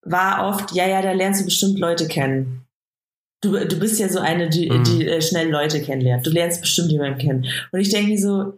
war 0.02 0.46
oft 0.48 0.72
ja 0.72 0.86
ja 0.86 1.00
da 1.02 1.12
lernst 1.12 1.40
du 1.40 1.44
bestimmt 1.46 1.78
Leute 1.78 2.06
kennen. 2.06 2.60
Du, 3.40 3.52
du 3.52 3.78
bist 3.78 3.98
ja 4.00 4.08
so 4.08 4.20
eine, 4.20 4.48
die, 4.48 4.70
Mhm. 4.70 4.84
die 4.84 5.06
äh, 5.06 5.20
schnell 5.20 5.50
Leute 5.50 5.82
kennenlernt. 5.82 6.26
Du 6.26 6.30
lernst 6.30 6.62
bestimmt 6.62 6.90
jemanden 6.90 7.18
kennen. 7.18 7.46
Und 7.72 7.80
ich 7.80 7.90
denke 7.90 8.16
so, 8.16 8.54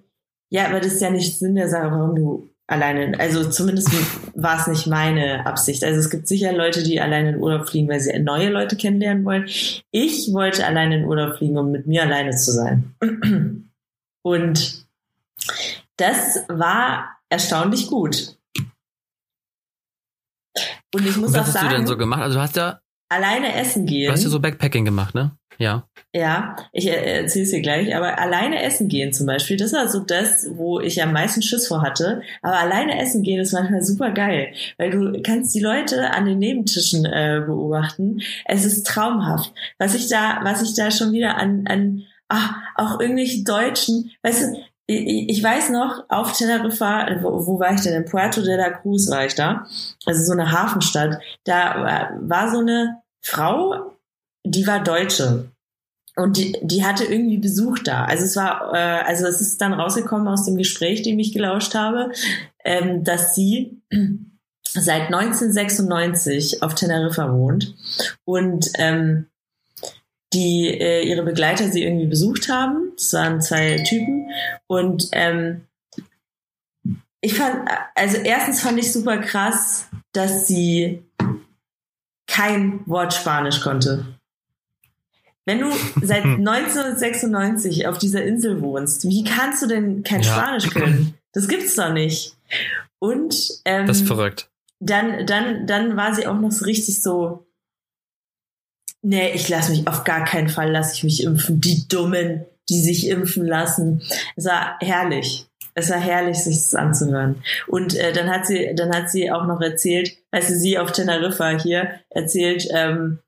ja, 0.49 0.67
aber 0.67 0.79
das 0.79 0.93
ist 0.95 1.03
ja 1.03 1.11
nicht 1.11 1.37
Sinn 1.39 1.57
der 1.57 1.69
Sache, 1.69 1.91
warum 1.91 2.15
du 2.15 2.49
alleine, 2.67 3.19
also 3.19 3.49
zumindest 3.49 3.91
war 4.35 4.61
es 4.61 4.67
nicht 4.67 4.87
meine 4.87 5.47
Absicht. 5.47 5.85
Also 5.85 6.01
es 6.01 6.11
gibt 6.11 6.27
sicher 6.27 6.53
Leute, 6.53 6.83
die 6.83 7.01
alleine 7.01 7.31
in 7.31 7.37
Urlaub 7.39 7.69
fliegen, 7.69 7.89
weil 7.89 8.01
sie 8.01 8.19
neue 8.19 8.49
Leute 8.49 8.77
kennenlernen 8.77 9.25
wollen. 9.25 9.47
Ich 9.91 10.33
wollte 10.33 10.67
alleine 10.67 10.99
in 10.99 11.05
Urlaub 11.05 11.37
fliegen, 11.37 11.59
um 11.59 11.71
mit 11.71 11.87
mir 11.87 12.03
alleine 12.03 12.31
zu 12.33 12.53
sein. 12.53 12.95
Und 14.23 14.87
das 15.97 16.45
war 16.49 17.17
erstaunlich 17.29 17.87
gut. 17.87 18.37
Und 20.95 21.07
ich 21.07 21.17
muss 21.17 21.31
Und 21.31 21.37
auch 21.37 21.41
was 21.41 21.47
hast 21.49 21.53
sagen, 21.55 21.69
du 21.69 21.75
denn 21.77 21.87
so 21.87 21.97
gemacht? 21.97 22.23
Also 22.23 22.37
du 22.37 22.43
hast 22.43 22.57
ja, 22.57 22.81
alleine 23.09 23.55
essen 23.55 23.87
gehen. 23.87 24.07
du 24.07 24.13
hast 24.13 24.25
ja 24.25 24.31
so 24.31 24.41
Backpacking 24.41 24.85
gemacht, 24.85 25.15
ne? 25.15 25.37
Ja. 25.59 25.89
Ja, 26.13 26.57
ich 26.73 26.87
äh, 26.87 27.21
erzähle 27.21 27.45
es 27.45 27.51
dir 27.51 27.63
gleich, 27.63 27.95
aber 27.95 28.19
alleine 28.19 28.63
essen 28.63 28.89
gehen 28.89 29.13
zum 29.13 29.27
Beispiel, 29.27 29.57
das 29.57 29.73
war 29.73 29.89
so 29.89 30.01
das, 30.01 30.47
wo 30.55 30.81
ich 30.81 31.03
am 31.03 31.13
meisten 31.13 31.43
Schiss 31.43 31.69
vor 31.69 31.83
hatte. 31.83 32.23
Aber 32.43 32.59
alleine 32.59 33.01
essen 33.01 33.23
gehen 33.23 33.41
ist 33.41 33.53
manchmal 33.53 33.83
super 33.83 34.11
geil, 34.11 34.53
weil 34.79 34.91
du 34.91 35.23
kannst 35.23 35.55
die 35.55 35.61
Leute 35.61 36.11
an 36.11 36.27
den 36.27 36.39
Nebentischen 36.39 37.05
äh, 37.07 37.43
beobachten. 37.47 38.21
Es 38.45 38.65
ist 38.65 38.87
traumhaft. 38.87 39.53
Was 39.79 39.95
ich 39.95 40.09
da, 40.09 40.41
was 40.43 40.63
ich 40.63 40.75
da 40.75 40.91
schon 40.91 41.13
wieder 41.13 41.37
an, 41.37 41.67
an 41.67 42.03
ach, 42.29 42.55
auch 42.75 43.01
irgendwelche 43.01 43.45
Deutschen, 43.45 44.11
weißt 44.23 44.43
du, 44.43 44.59
ich, 44.87 45.43
weiß 45.43 45.71
noch, 45.71 46.05
auf 46.09 46.33
Teneriffa, 46.37 47.09
wo, 47.21 47.47
wo 47.47 47.59
war 47.59 47.75
ich 47.75 47.81
denn? 47.81 47.95
In 47.95 48.05
Puerto 48.05 48.41
de 48.41 48.57
la 48.57 48.71
Cruz 48.71 49.11
war 49.11 49.27
ich 49.27 49.35
da. 49.35 49.67
Also 50.05 50.25
so 50.25 50.33
eine 50.33 50.53
Hafenstadt. 50.53 51.19
Da 51.45 52.13
war 52.21 52.51
so 52.51 52.61
eine 52.61 53.03
Frau, 53.21 53.97
die 54.45 54.67
war 54.67 54.83
Deutsche. 54.83 55.51
Und 56.15 56.39
die, 56.39 56.57
die 56.63 56.85
hatte 56.85 57.05
irgendwie 57.05 57.39
Besuch 57.39 57.81
da. 57.81 58.05
Also 58.05 58.25
es 58.25 58.37
war, 58.37 58.73
äh, 58.73 59.03
also 59.05 59.27
es 59.27 59.41
ist 59.41 59.61
dann 59.61 59.75
rausgekommen 59.75 60.29
aus 60.29 60.47
dem 60.47 60.57
Gespräch, 60.57 61.03
dem 61.03 61.19
ich 61.19 61.35
gelauscht 61.35 61.75
habe, 61.75 62.11
ähm, 62.65 63.05
dass 63.05 63.35
sie 63.35 63.83
seit 64.67 65.13
1996 65.13 66.63
auf 66.63 66.75
Teneriffa 66.75 67.33
wohnt 67.35 67.75
und 68.25 68.71
ähm, 68.79 69.27
die 70.37 70.69
äh, 70.69 71.03
ihre 71.03 71.23
Begleiter 71.23 71.69
sie 71.69 71.83
irgendwie 71.83 72.07
besucht 72.07 72.49
haben. 72.49 72.93
Das 72.97 73.13
waren 73.13 73.41
zwei 73.41 73.77
Typen 73.79 74.31
und 74.67 75.09
ähm, 75.13 75.63
ich 77.21 77.35
fand, 77.35 77.69
also 77.95 78.19
erstens 78.19 78.61
fand 78.61 78.79
ich 78.79 78.93
super 78.93 79.19
krass, 79.19 79.89
dass 80.13 80.47
sie 80.47 81.03
kein 82.29 82.81
Wort 82.87 83.15
Spanisch 83.15 83.61
konnte. 83.61 84.05
Wenn 85.45 85.61
du 85.61 85.71
seit 86.03 86.25
1996 86.25 87.87
auf 87.87 87.99
dieser 87.99 88.25
Insel 88.25 88.61
wohnst, 88.61 89.09
wie 89.09 89.25
kannst 89.25 89.63
du 89.63 89.67
denn 89.67 90.03
kein 90.03 90.23
ja. 90.23 90.33
Spanisch 90.33 90.71
können? 90.71 91.15
Das 91.33 91.49
gibt's 91.49 91.75
doch 91.77 91.93
nicht. 91.93 92.37
Und 92.99 93.61
ähm, 93.65 93.87
das 93.87 93.99
ist 93.99 94.07
verrückt. 94.07 94.51
Dann, 94.81 95.27
dann, 95.27 95.67
dann 95.67 95.97
war 95.97 96.15
sie 96.15 96.27
auch 96.27 96.39
noch 96.39 96.51
so 96.51 96.65
richtig 96.65 97.03
so. 97.03 97.46
Nee, 99.09 99.31
ich 99.35 99.49
lasse 99.49 99.71
mich 99.71 99.87
auf 99.87 100.03
gar 100.03 100.25
keinen 100.25 100.49
Fall 100.49 100.73
lasse 100.73 100.95
ich 100.97 101.05
mich 101.05 101.23
impfen. 101.23 101.61
Die 101.61 101.87
Dummen, 101.87 102.45
die 102.69 102.81
sich 102.81 103.07
impfen 103.07 103.47
lassen. 103.47 104.03
Es 104.35 104.47
war 104.47 104.81
herrlich. 104.81 105.47
Es 105.75 105.91
war 105.91 106.01
herrlich, 106.01 106.39
sich 106.39 106.57
das 106.57 106.75
anzuhören. 106.75 107.41
Und 107.69 107.95
äh, 107.95 108.13
dann 108.13 108.29
hat 108.29 108.47
sie, 108.47 108.75
dann 108.75 108.93
hat 108.93 109.09
sie 109.09 109.31
auch 109.31 109.47
noch 109.47 109.61
erzählt, 109.61 110.11
du, 110.33 110.41
sie 110.43 110.77
auf 110.77 110.91
Teneriffa 110.91 111.51
hier 111.51 112.01
erzählt, 112.11 112.67
ähm, 112.73 113.21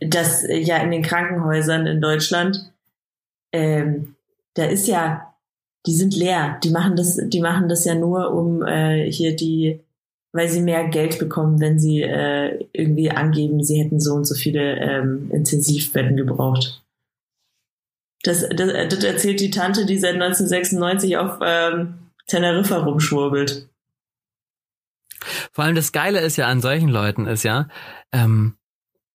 dass 0.00 0.42
äh, 0.42 0.58
ja 0.58 0.78
in 0.78 0.90
den 0.90 1.02
Krankenhäusern 1.02 1.86
in 1.86 2.00
Deutschland, 2.00 2.72
ähm, 3.52 4.16
da 4.54 4.64
ist 4.64 4.88
ja, 4.88 5.32
die 5.86 5.94
sind 5.94 6.16
leer. 6.16 6.58
Die 6.64 6.70
machen 6.70 6.96
das, 6.96 7.20
die 7.22 7.40
machen 7.40 7.68
das 7.68 7.84
ja 7.84 7.94
nur, 7.94 8.32
um 8.32 8.66
äh, 8.66 9.08
hier 9.12 9.36
die, 9.36 9.78
weil 10.32 10.48
sie 10.48 10.60
mehr 10.60 10.88
Geld 10.88 11.18
bekommen, 11.18 11.60
wenn 11.60 11.78
sie 11.78 12.02
äh, 12.02 12.66
irgendwie 12.72 13.10
angeben, 13.10 13.62
sie 13.64 13.82
hätten 13.82 14.00
so 14.00 14.14
und 14.14 14.24
so 14.24 14.34
viele 14.34 14.78
ähm, 14.78 15.30
Intensivbetten 15.32 16.16
gebraucht. 16.16 16.82
Das, 18.22 18.46
das, 18.50 18.72
das 18.88 19.04
erzählt 19.04 19.40
die 19.40 19.50
Tante, 19.50 19.86
die 19.86 19.98
seit 19.98 20.14
1996 20.14 21.16
auf 21.16 21.38
ähm, 21.42 21.94
Teneriffa 22.26 22.78
rumschwurbelt. 22.78 23.68
Vor 25.52 25.64
allem 25.64 25.74
das 25.74 25.92
Geile 25.92 26.20
ist 26.20 26.36
ja 26.36 26.46
an 26.46 26.60
solchen 26.60 26.88
Leuten 26.88 27.26
ist 27.26 27.42
ja, 27.42 27.68
ähm, 28.12 28.56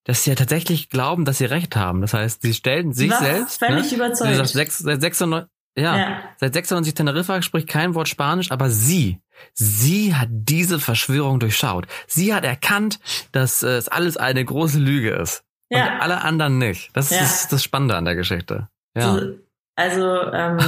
dass 0.03 0.23
sie 0.23 0.31
ja 0.31 0.35
tatsächlich 0.35 0.89
glauben, 0.89 1.25
dass 1.25 1.39
sie 1.39 1.45
recht 1.45 1.75
haben. 1.75 2.01
Das 2.01 2.13
heißt, 2.13 2.41
sie 2.41 2.53
stellen 2.53 2.93
sich 2.93 3.11
Was? 3.11 3.19
selbst. 3.19 3.59
Völlig 3.59 3.91
ne? 3.91 3.97
überzeugt. 3.97 4.35
Seit, 4.35 4.47
sechs, 4.47 4.77
seit, 4.79 5.01
96, 5.01 5.49
ja, 5.77 5.97
ja, 5.97 6.19
seit 6.37 6.53
96 6.53 6.93
Teneriffa 6.93 7.41
spricht 7.41 7.67
kein 7.67 7.95
Wort 7.95 8.07
Spanisch, 8.07 8.51
aber 8.51 8.69
sie, 8.69 9.19
sie 9.53 10.15
hat 10.15 10.29
diese 10.31 10.79
Verschwörung 10.79 11.39
durchschaut. 11.39 11.85
Sie 12.07 12.33
hat 12.33 12.45
erkannt, 12.45 12.99
dass 13.33 13.61
äh, 13.61 13.71
es 13.71 13.89
alles 13.89 14.15
eine 14.15 14.43
große 14.43 14.79
Lüge 14.79 15.11
ist. 15.11 15.43
Ja. 15.69 15.85
Und 15.85 16.01
alle 16.01 16.21
anderen 16.21 16.59
nicht. 16.59 16.91
Das 16.93 17.09
ja. 17.09 17.21
ist 17.21 17.51
das 17.51 17.63
Spannende 17.63 17.97
an 17.97 18.05
der 18.05 18.15
Geschichte. 18.15 18.69
Ja. 18.95 19.19
Also, 19.75 20.31
ähm, 20.31 20.59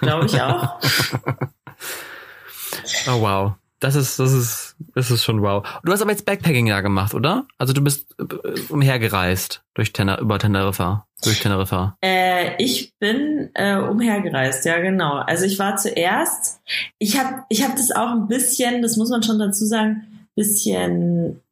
glaube 0.00 0.26
ich 0.26 0.40
auch. 0.40 0.78
oh 3.08 3.20
wow. 3.20 3.54
Das 3.84 3.96
ist, 3.96 4.18
das 4.18 4.32
ist, 4.32 4.76
das 4.94 5.10
ist 5.10 5.24
schon 5.24 5.42
wow. 5.42 5.62
Du 5.84 5.92
hast 5.92 6.00
aber 6.00 6.10
jetzt 6.10 6.24
Backpacking 6.24 6.66
ja 6.66 6.80
gemacht, 6.80 7.12
oder? 7.12 7.46
Also 7.58 7.74
du 7.74 7.84
bist 7.84 8.16
äh, 8.18 8.60
umhergereist 8.70 9.62
durch 9.74 9.92
Tener 9.92 10.20
über 10.20 10.38
Teneriffa, 10.38 11.06
durch 11.22 11.40
Teneriffa. 11.40 11.94
Äh, 12.02 12.56
ich 12.56 12.94
bin 12.98 13.50
äh, 13.52 13.76
umhergereist, 13.76 14.64
ja 14.64 14.78
genau. 14.78 15.16
Also 15.16 15.44
ich 15.44 15.58
war 15.58 15.76
zuerst, 15.76 16.62
ich 16.98 17.18
habe, 17.18 17.44
ich 17.50 17.62
habe 17.62 17.74
das 17.76 17.90
auch 17.90 18.12
ein 18.12 18.26
bisschen, 18.26 18.80
das 18.80 18.96
muss 18.96 19.10
man 19.10 19.22
schon 19.22 19.38
dazu 19.38 19.66
sagen, 19.66 20.28
bisschen, 20.34 21.42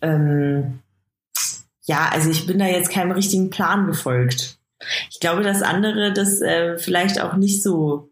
ähm, 0.00 0.78
ja, 1.82 2.08
also 2.10 2.30
ich 2.30 2.46
bin 2.46 2.58
da 2.58 2.64
jetzt 2.64 2.90
keinem 2.90 3.12
richtigen 3.12 3.50
Plan 3.50 3.86
gefolgt. 3.86 4.58
Ich 5.10 5.20
glaube, 5.20 5.42
dass 5.42 5.60
andere 5.60 6.14
das 6.14 6.40
äh, 6.40 6.78
vielleicht 6.78 7.20
auch 7.20 7.36
nicht 7.36 7.62
so 7.62 8.09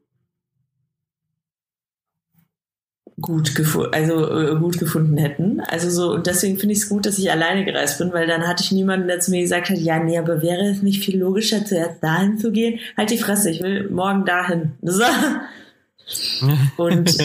gut 3.21 3.55
gefunden, 3.55 3.93
also 3.93 4.31
äh, 4.31 4.57
gut 4.57 4.79
gefunden 4.79 5.17
hätten. 5.17 5.61
Also 5.61 5.91
so, 5.91 6.13
und 6.13 6.27
deswegen 6.27 6.59
finde 6.59 6.73
ich 6.73 6.81
es 6.81 6.89
gut, 6.89 7.07
dass 7.07 7.19
ich 7.19 7.31
alleine 7.31 7.65
gereist 7.65 7.99
bin, 7.99 8.13
weil 8.13 8.27
dann 8.27 8.47
hatte 8.47 8.63
ich 8.63 8.73
niemanden, 8.73 9.09
der 9.09 9.21
zu 9.21 9.31
mir 9.31 9.43
gesagt 9.43 9.71
hat, 9.71 9.79
ja, 9.79 9.99
nee, 9.99 10.19
aber 10.19 10.43
wäre 10.43 10.69
es 10.69 10.83
nicht 10.83 11.05
viel 11.05 11.19
logischer, 11.19 11.65
zuerst 11.65 12.03
dahin 12.03 12.39
zu 12.39 12.53
gehen? 12.53 12.81
Halt 12.97 13.11
die 13.11 13.19
Fresse, 13.19 13.51
ich 13.51 13.63
will 13.63 13.89
morgen 13.91 14.25
dahin. 14.25 14.73
So. 14.83 15.05
Und 16.77 17.17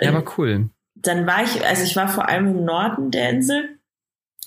ja, 0.00 0.10
aber 0.10 0.24
cool. 0.36 0.70
Dann 0.94 1.26
war 1.26 1.42
ich, 1.44 1.64
also 1.64 1.84
ich 1.84 1.94
war 1.94 2.08
vor 2.08 2.28
allem 2.28 2.48
im 2.48 2.64
Norden 2.64 3.10
der 3.10 3.30
Insel, 3.30 3.76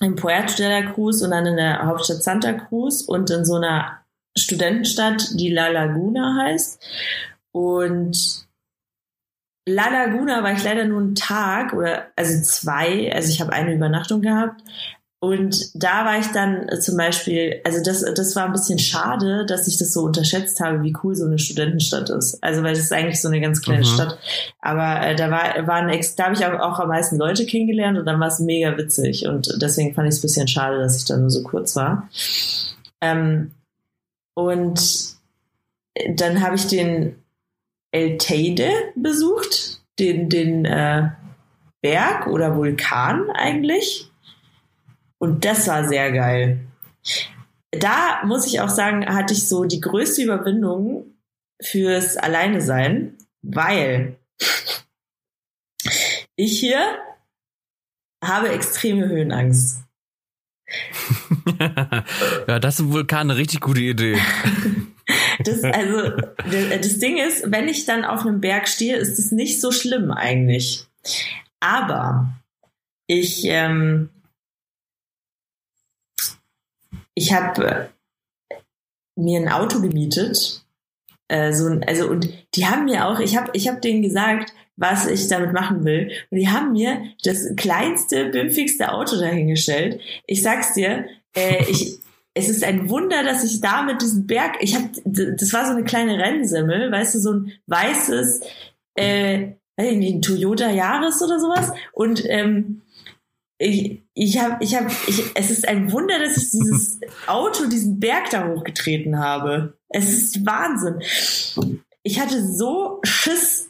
in 0.02 0.16
Puerto 0.16 0.56
de 0.58 0.68
la 0.68 0.92
Cruz 0.92 1.22
und 1.22 1.32
dann 1.32 1.46
in 1.46 1.58
der 1.58 1.86
Hauptstadt 1.86 2.24
Santa 2.24 2.54
Cruz 2.54 3.02
und 3.02 3.30
in 3.30 3.46
so 3.46 3.56
einer 3.56 4.00
Studentenstadt, 4.38 5.40
die 5.40 5.52
La 5.52 5.70
Laguna 5.70 6.38
heißt. 6.44 6.82
Und 7.52 8.48
La 9.70 9.90
Laguna 9.90 10.44
war 10.44 10.54
ich 10.54 10.64
leider 10.64 10.86
nur 10.86 11.00
einen 11.00 11.16
Tag 11.16 11.74
oder 11.74 12.08
also 12.16 12.42
zwei, 12.42 13.12
also 13.14 13.30
ich 13.30 13.40
habe 13.40 13.54
eine 13.54 13.74
Übernachtung 13.74 14.22
gehabt. 14.22 14.62
Und 15.22 15.72
da 15.76 16.06
war 16.06 16.18
ich 16.18 16.28
dann 16.28 16.70
zum 16.80 16.96
Beispiel, 16.96 17.60
also 17.66 17.84
das, 17.84 18.06
das 18.16 18.38
war 18.38 18.46
ein 18.46 18.54
bisschen 18.54 18.80
schade, 18.80 19.46
dass 19.46 19.68
ich 19.68 19.78
das 19.78 19.92
so 19.92 20.04
unterschätzt 20.04 20.62
habe, 20.62 20.82
wie 20.82 20.96
cool 21.04 21.14
so 21.14 21.26
eine 21.26 21.38
Studentenstadt 21.38 22.10
ist. 22.10 22.42
Also 22.42 22.64
weil 22.64 22.74
das 22.74 22.84
ist 22.84 22.94
eigentlich 22.94 23.22
so 23.22 23.28
eine 23.28 23.42
ganz 23.42 23.62
kleine 23.62 23.82
mhm. 23.82 23.86
Stadt. 23.86 24.18
Aber 24.62 25.06
äh, 25.06 25.16
da 25.16 25.30
war, 25.30 25.68
waren 25.68 25.90
ex, 25.90 26.16
da 26.16 26.26
habe 26.26 26.36
ich 26.36 26.46
auch 26.46 26.80
am 26.80 26.88
meisten 26.88 27.18
Leute 27.18 27.46
kennengelernt 27.46 27.98
und 28.00 28.06
dann 28.06 28.20
war 28.20 28.30
es 28.30 28.40
mega 28.40 28.78
witzig. 28.78 29.28
Und 29.28 29.62
deswegen 29.62 29.94
fand 29.94 30.08
ich 30.08 30.16
es 30.16 30.20
ein 30.20 30.24
bisschen 30.24 30.48
schade, 30.48 30.80
dass 30.80 30.96
ich 30.96 31.04
da 31.04 31.18
nur 31.18 31.30
so 31.30 31.44
kurz 31.44 31.76
war. 31.76 32.10
Ähm, 33.02 33.52
und 34.36 34.80
dann 36.16 36.42
habe 36.42 36.56
ich 36.56 36.68
den 36.68 37.16
El 37.92 38.18
Teide 38.18 38.72
besucht, 38.96 39.82
den, 39.98 40.30
den 40.30 40.66
äh, 40.66 41.10
Berg 41.82 42.28
oder 42.28 42.56
Vulkan 42.56 43.30
eigentlich. 43.32 44.12
Und 45.18 45.46
das 45.46 45.68
war 45.68 45.88
sehr 45.88 46.12
geil. 46.12 46.60
Da 47.72 48.24
muss 48.26 48.48
ich 48.48 48.62
auch 48.62 48.70
sagen, 48.70 49.06
hatte 49.06 49.34
ich 49.34 49.48
so 49.48 49.66
die 49.66 49.82
größte 49.82 50.24
Überwindung 50.24 51.14
fürs 51.62 52.18
Alleine 52.18 52.62
sein, 52.62 53.18
weil 53.42 54.18
ich 56.36 56.60
hier 56.60 56.98
habe 58.24 58.50
extreme 58.50 59.08
Höhenangst. 59.08 59.84
ja, 62.48 62.60
das 62.60 62.80
ist 62.80 62.92
wohl 62.92 63.06
keine 63.06 63.38
richtig 63.38 63.62
gute 63.62 63.82
Idee. 63.82 64.18
Das, 65.44 65.64
also, 65.64 66.12
das 66.46 67.00
Ding 67.00 67.18
ist, 67.18 67.50
wenn 67.50 67.68
ich 67.68 67.86
dann 67.86 68.06
auf 68.06 68.22
einem 68.22 68.42
Berg 68.42 68.68
stehe, 68.68 68.98
ist 68.98 69.18
es 69.18 69.32
nicht 69.32 69.60
so 69.60 69.72
schlimm 69.72 70.12
eigentlich. 70.12 70.86
Aber 71.62 72.30
ich, 73.08 73.46
ähm, 73.46 74.10
ich 77.16 77.34
habe 77.34 77.90
mir 79.16 79.40
ein 79.40 79.50
Auto 79.50 79.82
gemietet. 79.82 80.64
Äh, 81.28 81.54
so 81.54 81.80
also, 81.88 82.10
und 82.10 82.30
die 82.56 82.68
haben 82.68 82.86
mir 82.86 83.08
auch, 83.08 83.20
ich 83.20 83.38
habe 83.38 83.52
ich 83.54 83.68
hab 83.68 83.82
denen 83.82 84.02
gesagt, 84.02 84.54
was 84.80 85.08
ich 85.08 85.28
damit 85.28 85.54
machen 85.54 85.84
will. 85.84 86.12
Und 86.32 86.38
die 86.38 86.48
haben 86.48 86.72
mir 86.72 87.04
das 87.24 87.54
kleinste, 87.58 88.26
bimpfigste 88.26 88.92
Auto 88.94 89.20
dahingestellt. 89.20 90.00
Ich 90.26 90.42
sag's 90.42 90.74
dir, 90.74 91.06
äh, 91.36 91.64
ich, 91.70 92.00
es 92.34 92.48
ist 92.48 92.64
ein 92.64 92.90
Wunder, 92.90 93.24
dass 93.24 93.44
ich 93.44 93.60
da 93.60 93.82
mit 93.82 94.02
diesem 94.02 94.26
Berg, 94.26 94.58
ich 94.62 94.76
habe, 94.76 94.90
das 95.04 95.52
war 95.52 95.66
so 95.66 95.74
eine 95.74 95.84
kleine 95.84 96.18
Rennsemmel, 96.18 96.92
weißt 96.92 97.16
du, 97.16 97.20
so 97.20 97.34
ein 97.34 97.52
weißes, 97.68 98.42
äh, 98.96 99.50
ein 99.78 100.22
Toyota 100.22 100.70
Yaris 100.70 101.22
oder 101.22 101.40
sowas. 101.40 101.72
Und 101.92 102.24
ähm, 102.26 102.82
ich, 103.58 104.02
ich 104.14 104.40
habe, 104.40 104.64
ich 104.64 104.76
habe, 104.76 104.90
ich, 105.08 105.24
es 105.36 105.52
ist 105.52 105.68
ein 105.68 105.92
Wunder, 105.92 106.18
dass 106.20 106.38
ich 106.38 106.52
dieses 106.52 107.00
Auto, 107.28 107.66
diesen 107.66 108.00
Berg 108.00 108.30
da 108.30 108.48
hochgetreten 108.48 109.20
habe. 109.20 109.78
Es 109.90 110.14
ist 110.14 110.46
Wahnsinn. 110.46 111.02
Ich 112.04 112.22
hatte 112.22 112.46
so 112.46 113.00
Schiss 113.04 113.69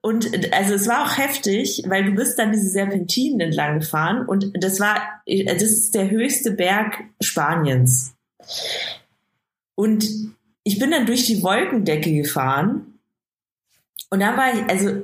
und 0.00 0.54
also 0.54 0.74
es 0.74 0.88
war 0.88 1.04
auch 1.04 1.18
heftig, 1.18 1.82
weil 1.86 2.04
du 2.04 2.12
bist 2.12 2.38
dann 2.38 2.52
diese 2.52 2.70
Serpentinen 2.70 3.40
entlang 3.40 3.80
gefahren 3.80 4.26
und 4.26 4.52
das 4.54 4.80
war, 4.80 5.22
das 5.26 5.62
ist 5.62 5.94
der 5.94 6.10
höchste 6.10 6.52
Berg 6.52 7.04
Spaniens. 7.20 8.14
Und 9.74 10.08
ich 10.64 10.78
bin 10.78 10.90
dann 10.90 11.06
durch 11.06 11.24
die 11.26 11.42
Wolkendecke 11.42 12.12
gefahren 12.12 12.98
und 14.10 14.20
da 14.20 14.36
war 14.36 14.54
ich, 14.54 14.70
also 14.70 15.02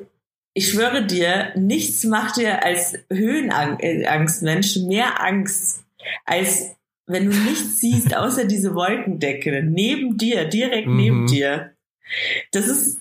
ich 0.55 0.71
schwöre 0.71 1.05
dir, 1.05 1.53
nichts 1.57 2.05
macht 2.05 2.37
dir 2.37 2.65
als 2.65 2.95
Höhenangstmensch 3.11 4.77
mehr 4.79 5.23
Angst, 5.23 5.85
als 6.25 6.77
wenn 7.07 7.27
du 7.27 7.37
nichts 7.37 7.81
siehst 7.81 8.17
außer 8.17 8.47
diese 8.47 8.75
Wolkendecke 8.75 9.63
neben 9.63 10.17
dir, 10.17 10.45
direkt 10.45 10.89
mhm. 10.89 10.97
neben 10.97 11.27
dir. 11.27 11.73
Das 12.53 12.69
ist 12.69 13.01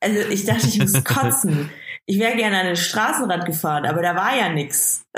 also 0.00 0.20
ich 0.30 0.44
dachte, 0.44 0.66
ich 0.66 0.78
muss 0.78 1.04
kotzen. 1.04 1.70
ich 2.06 2.18
wäre 2.18 2.36
gerne 2.36 2.60
an 2.60 2.66
den 2.66 2.76
Straßenrad 2.76 3.46
gefahren, 3.46 3.86
aber 3.86 4.02
da 4.02 4.14
war 4.14 4.36
ja 4.36 4.48
nix. 4.48 5.04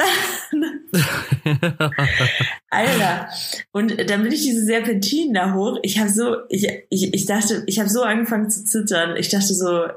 Alter. 2.70 3.28
Und 3.72 4.10
dann 4.10 4.22
bin 4.22 4.32
ich 4.32 4.42
diese 4.42 4.64
Serpentinen 4.64 5.34
da 5.34 5.54
hoch. 5.54 5.78
Ich 5.82 5.98
habe 5.98 6.10
so, 6.10 6.36
ich, 6.48 6.66
ich, 6.90 7.12
ich 7.14 7.26
dachte, 7.26 7.62
ich 7.66 7.78
habe 7.78 7.90
so 7.90 8.02
angefangen 8.02 8.50
zu 8.50 8.64
zittern. 8.64 9.16
Ich 9.16 9.28
dachte 9.28 9.54
so, 9.54 9.88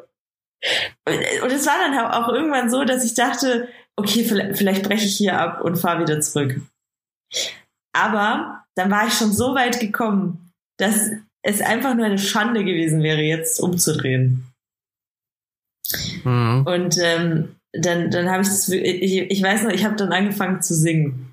und 1.06 1.52
es 1.52 1.66
war 1.66 1.78
dann 1.80 1.98
auch 2.12 2.30
irgendwann 2.30 2.70
so, 2.70 2.84
dass 2.84 3.04
ich 3.04 3.16
dachte, 3.16 3.68
okay, 3.96 4.24
vielleicht, 4.24 4.58
vielleicht 4.58 4.84
breche 4.84 5.06
ich 5.06 5.18
hier 5.18 5.40
ab 5.40 5.62
und 5.62 5.78
fahre 5.78 6.02
wieder 6.02 6.22
zurück. 6.22 6.62
Aber 7.94 8.64
dann 8.76 8.92
war 8.92 9.08
ich 9.08 9.14
schon 9.14 9.34
so 9.34 9.56
weit 9.56 9.80
gekommen, 9.80 10.52
dass 10.78 11.12
es 11.42 11.62
einfach 11.62 11.96
nur 11.96 12.06
eine 12.06 12.20
Schande 12.20 12.64
gewesen 12.64 13.02
wäre, 13.02 13.22
jetzt 13.22 13.60
umzudrehen. 13.60 14.50
Mhm. 16.24 16.63
Und 16.65 16.98
ähm, 17.01 17.55
dann, 17.74 18.12
dann 18.12 18.29
habe 18.29 18.43
ich 18.43 18.50
das, 18.50 18.69
ich, 18.69 19.17
ich 19.17 19.43
weiß 19.43 19.63
noch, 19.63 19.71
ich 19.71 19.86
habe 19.86 19.95
dann 19.95 20.12
angefangen 20.12 20.62
zu 20.62 20.74
singen. 20.74 21.31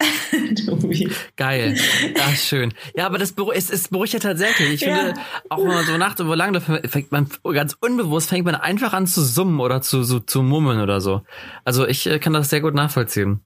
Geil. 1.36 1.76
Ja, 2.16 2.28
schön. 2.34 2.74
Ja, 2.94 3.06
aber 3.06 3.18
das 3.18 3.32
beruhigt, 3.32 3.58
es, 3.58 3.70
es 3.70 3.88
beruhigt 3.88 4.12
ja 4.12 4.18
tatsächlich. 4.18 4.74
Ich 4.74 4.80
ja. 4.80 4.96
finde, 4.96 5.20
auch 5.48 5.58
wenn 5.58 5.68
man 5.68 5.86
so 5.86 5.96
nachts 5.96 6.20
über 6.20 6.36
lange, 6.36 6.60
fängt 6.60 7.12
man 7.12 7.28
ganz 7.44 7.76
unbewusst 7.80 8.28
fängt 8.28 8.44
man 8.44 8.54
einfach 8.54 8.92
an 8.92 9.06
zu 9.06 9.22
summen 9.22 9.60
oder 9.60 9.82
zu, 9.82 10.02
so, 10.02 10.20
zu 10.20 10.42
mummeln 10.42 10.80
oder 10.80 11.00
so. 11.00 11.22
Also 11.64 11.86
ich 11.86 12.06
äh, 12.06 12.18
kann 12.18 12.32
das 12.32 12.50
sehr 12.50 12.60
gut 12.60 12.74
nachvollziehen. 12.74 13.40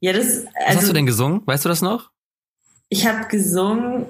Ja, 0.00 0.12
das. 0.12 0.26
Also, 0.26 0.46
Was 0.46 0.66
hast 0.66 0.74
du 0.74 0.78
also 0.78 0.92
denn 0.92 1.06
gesungen? 1.06 1.42
Weißt 1.46 1.64
du 1.64 1.68
das 1.68 1.82
noch? 1.82 2.10
Ich 2.88 3.06
habe 3.06 3.26
gesungen. 3.28 4.06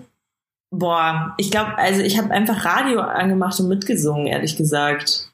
Boah, 0.72 1.34
ich 1.36 1.50
glaube, 1.50 1.76
also 1.78 2.00
ich 2.00 2.16
habe 2.16 2.30
einfach 2.30 2.64
Radio 2.64 3.00
angemacht 3.00 3.58
und 3.58 3.68
mitgesungen, 3.68 4.28
ehrlich 4.28 4.56
gesagt. 4.56 5.29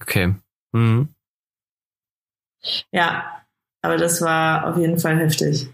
Okay. 0.00 0.34
Mhm. 0.72 1.14
Ja, 2.92 3.44
aber 3.82 3.96
das 3.96 4.20
war 4.20 4.66
auf 4.66 4.76
jeden 4.76 4.98
Fall 4.98 5.18
heftig. 5.18 5.68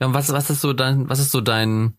Ja, 0.00 0.06
und 0.08 0.14
was, 0.14 0.32
was 0.32 0.50
ist 0.50 0.60
so 0.60 0.72
dein, 0.72 1.08
was 1.08 1.20
ist 1.20 1.32
so 1.32 1.40
dein, 1.40 1.96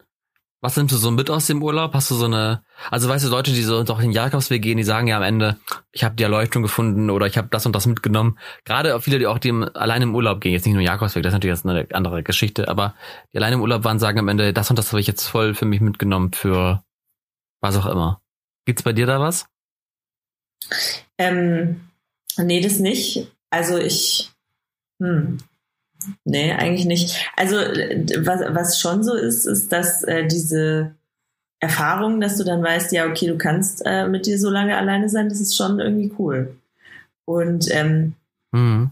was 0.61 0.77
nimmst 0.77 0.93
du 0.93 0.97
so 0.97 1.11
mit 1.11 1.29
aus 1.29 1.47
dem 1.47 1.63
Urlaub? 1.63 1.93
Hast 1.93 2.11
du 2.11 2.15
so 2.15 2.25
eine, 2.25 2.63
also 2.91 3.09
weißt 3.09 3.25
du, 3.25 3.29
Leute, 3.29 3.51
die 3.51 3.63
so 3.63 3.83
doch 3.83 3.99
in 3.99 4.05
den 4.05 4.11
Jakobsweg 4.11 4.61
gehen, 4.61 4.77
die 4.77 4.83
sagen 4.83 5.07
ja 5.07 5.17
am 5.17 5.23
Ende, 5.23 5.57
ich 5.91 6.03
habe 6.03 6.15
die 6.15 6.23
Erleuchtung 6.23 6.61
gefunden 6.63 7.09
oder 7.09 7.25
ich 7.27 7.37
habe 7.37 7.47
das 7.49 7.65
und 7.65 7.75
das 7.75 7.87
mitgenommen. 7.87 8.37
Gerade 8.65 8.99
viele, 9.01 9.19
die 9.19 9.27
auch 9.27 9.39
die 9.39 9.51
alleine 9.51 10.03
im 10.03 10.15
Urlaub 10.15 10.41
gehen, 10.41 10.53
jetzt 10.53 10.65
nicht 10.65 10.75
nur 10.75 10.83
Jakobsweg, 10.83 11.23
das 11.23 11.31
ist 11.31 11.35
natürlich 11.35 11.57
jetzt 11.57 11.65
eine 11.65 11.87
andere 11.93 12.23
Geschichte, 12.23 12.67
aber 12.67 12.95
die 13.33 13.37
alleine 13.37 13.55
im 13.55 13.61
Urlaub 13.61 13.83
waren, 13.83 13.99
sagen 13.99 14.19
am 14.19 14.27
Ende, 14.27 14.53
das 14.53 14.69
und 14.69 14.77
das 14.77 14.91
habe 14.91 14.99
ich 15.01 15.07
jetzt 15.07 15.27
voll 15.27 15.55
für 15.55 15.65
mich 15.65 15.81
mitgenommen 15.81 16.33
für 16.33 16.83
was 17.61 17.77
auch 17.77 17.85
immer. 17.85 18.21
Gibt's 18.65 18.83
bei 18.83 18.93
dir 18.93 19.05
da 19.05 19.19
was? 19.19 19.45
Ähm, 21.17 21.89
nee, 22.37 22.61
das 22.61 22.79
nicht. 22.79 23.31
Also 23.49 23.77
ich, 23.77 24.31
hm, 25.01 25.39
Nee, 26.25 26.53
eigentlich 26.53 26.85
nicht. 26.85 27.17
Also 27.35 27.57
was, 27.57 28.41
was 28.53 28.79
schon 28.79 29.03
so 29.03 29.13
ist, 29.15 29.45
ist, 29.45 29.71
dass 29.71 30.03
äh, 30.03 30.27
diese 30.27 30.95
Erfahrung, 31.59 32.21
dass 32.21 32.37
du 32.37 32.43
dann 32.43 32.63
weißt, 32.63 32.91
ja, 32.91 33.07
okay, 33.07 33.27
du 33.27 33.37
kannst 33.37 33.81
äh, 33.85 34.07
mit 34.07 34.25
dir 34.25 34.39
so 34.39 34.49
lange 34.49 34.77
alleine 34.77 35.09
sein, 35.09 35.29
das 35.29 35.39
ist 35.39 35.55
schon 35.55 35.79
irgendwie 35.79 36.13
cool. 36.19 36.55
Und 37.25 37.67
ähm, 37.71 38.13
mhm. 38.51 38.91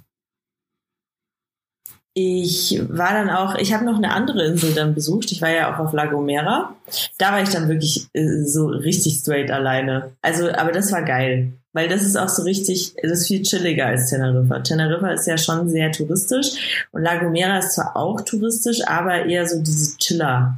Ich 2.17 2.81
war 2.87 3.11
dann 3.11 3.29
auch, 3.29 3.55
ich 3.55 3.73
habe 3.73 3.83
noch 3.83 3.97
eine 3.97 4.13
andere 4.13 4.45
Insel 4.45 4.73
dann 4.73 4.95
besucht. 4.95 5.33
Ich 5.33 5.41
war 5.41 5.49
ja 5.49 5.73
auch 5.73 5.79
auf 5.79 5.91
La 5.91 6.05
Gomera. 6.05 6.73
Da 7.17 7.33
war 7.33 7.41
ich 7.41 7.49
dann 7.49 7.67
wirklich 7.67 8.07
äh, 8.13 8.43
so 8.45 8.67
richtig 8.67 9.19
straight 9.19 9.51
alleine. 9.51 10.13
Also, 10.21 10.49
aber 10.49 10.71
das 10.71 10.93
war 10.93 11.03
geil. 11.03 11.51
Weil 11.73 11.89
das 11.89 12.03
ist 12.03 12.15
auch 12.15 12.29
so 12.29 12.43
richtig, 12.43 12.95
das 13.03 13.11
ist 13.11 13.27
viel 13.27 13.43
chilliger 13.43 13.87
als 13.87 14.09
Teneriffa. 14.09 14.61
Teneriffa 14.61 15.09
ist 15.09 15.27
ja 15.27 15.37
schon 15.37 15.67
sehr 15.67 15.91
touristisch 15.91 16.87
und 16.93 17.01
La 17.01 17.21
Gomera 17.21 17.57
ist 17.57 17.73
zwar 17.73 17.97
auch 17.97 18.21
touristisch, 18.21 18.79
aber 18.87 19.25
eher 19.25 19.45
so 19.45 19.61
diese 19.61 19.97
Chiller, 19.97 20.57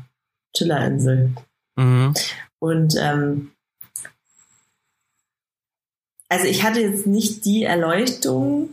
Chillerinsel. 0.55 1.31
Mhm. 1.75 2.13
Und 2.59 2.95
ähm, 3.01 3.51
also 6.29 6.45
ich 6.45 6.63
hatte 6.63 6.81
jetzt 6.81 7.07
nicht 7.07 7.45
die 7.45 7.63
Erleuchtung, 7.63 8.69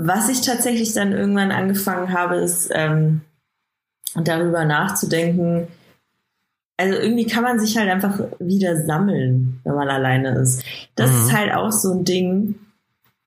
was 0.00 0.28
ich 0.28 0.40
tatsächlich 0.40 0.92
dann 0.92 1.12
irgendwann 1.12 1.50
angefangen 1.50 2.12
habe, 2.12 2.36
ist 2.36 2.70
ähm, 2.72 3.22
darüber 4.14 4.64
nachzudenken, 4.64 5.68
also 6.78 6.94
irgendwie 6.96 7.26
kann 7.26 7.42
man 7.42 7.58
sich 7.58 7.76
halt 7.76 7.90
einfach 7.90 8.20
wieder 8.38 8.80
sammeln, 8.86 9.60
wenn 9.64 9.74
man 9.74 9.88
alleine 9.88 10.38
ist. 10.38 10.62
Das 10.94 11.10
mhm. 11.10 11.18
ist 11.18 11.32
halt 11.32 11.52
auch 11.52 11.72
so 11.72 11.92
ein 11.92 12.04
Ding. 12.04 12.54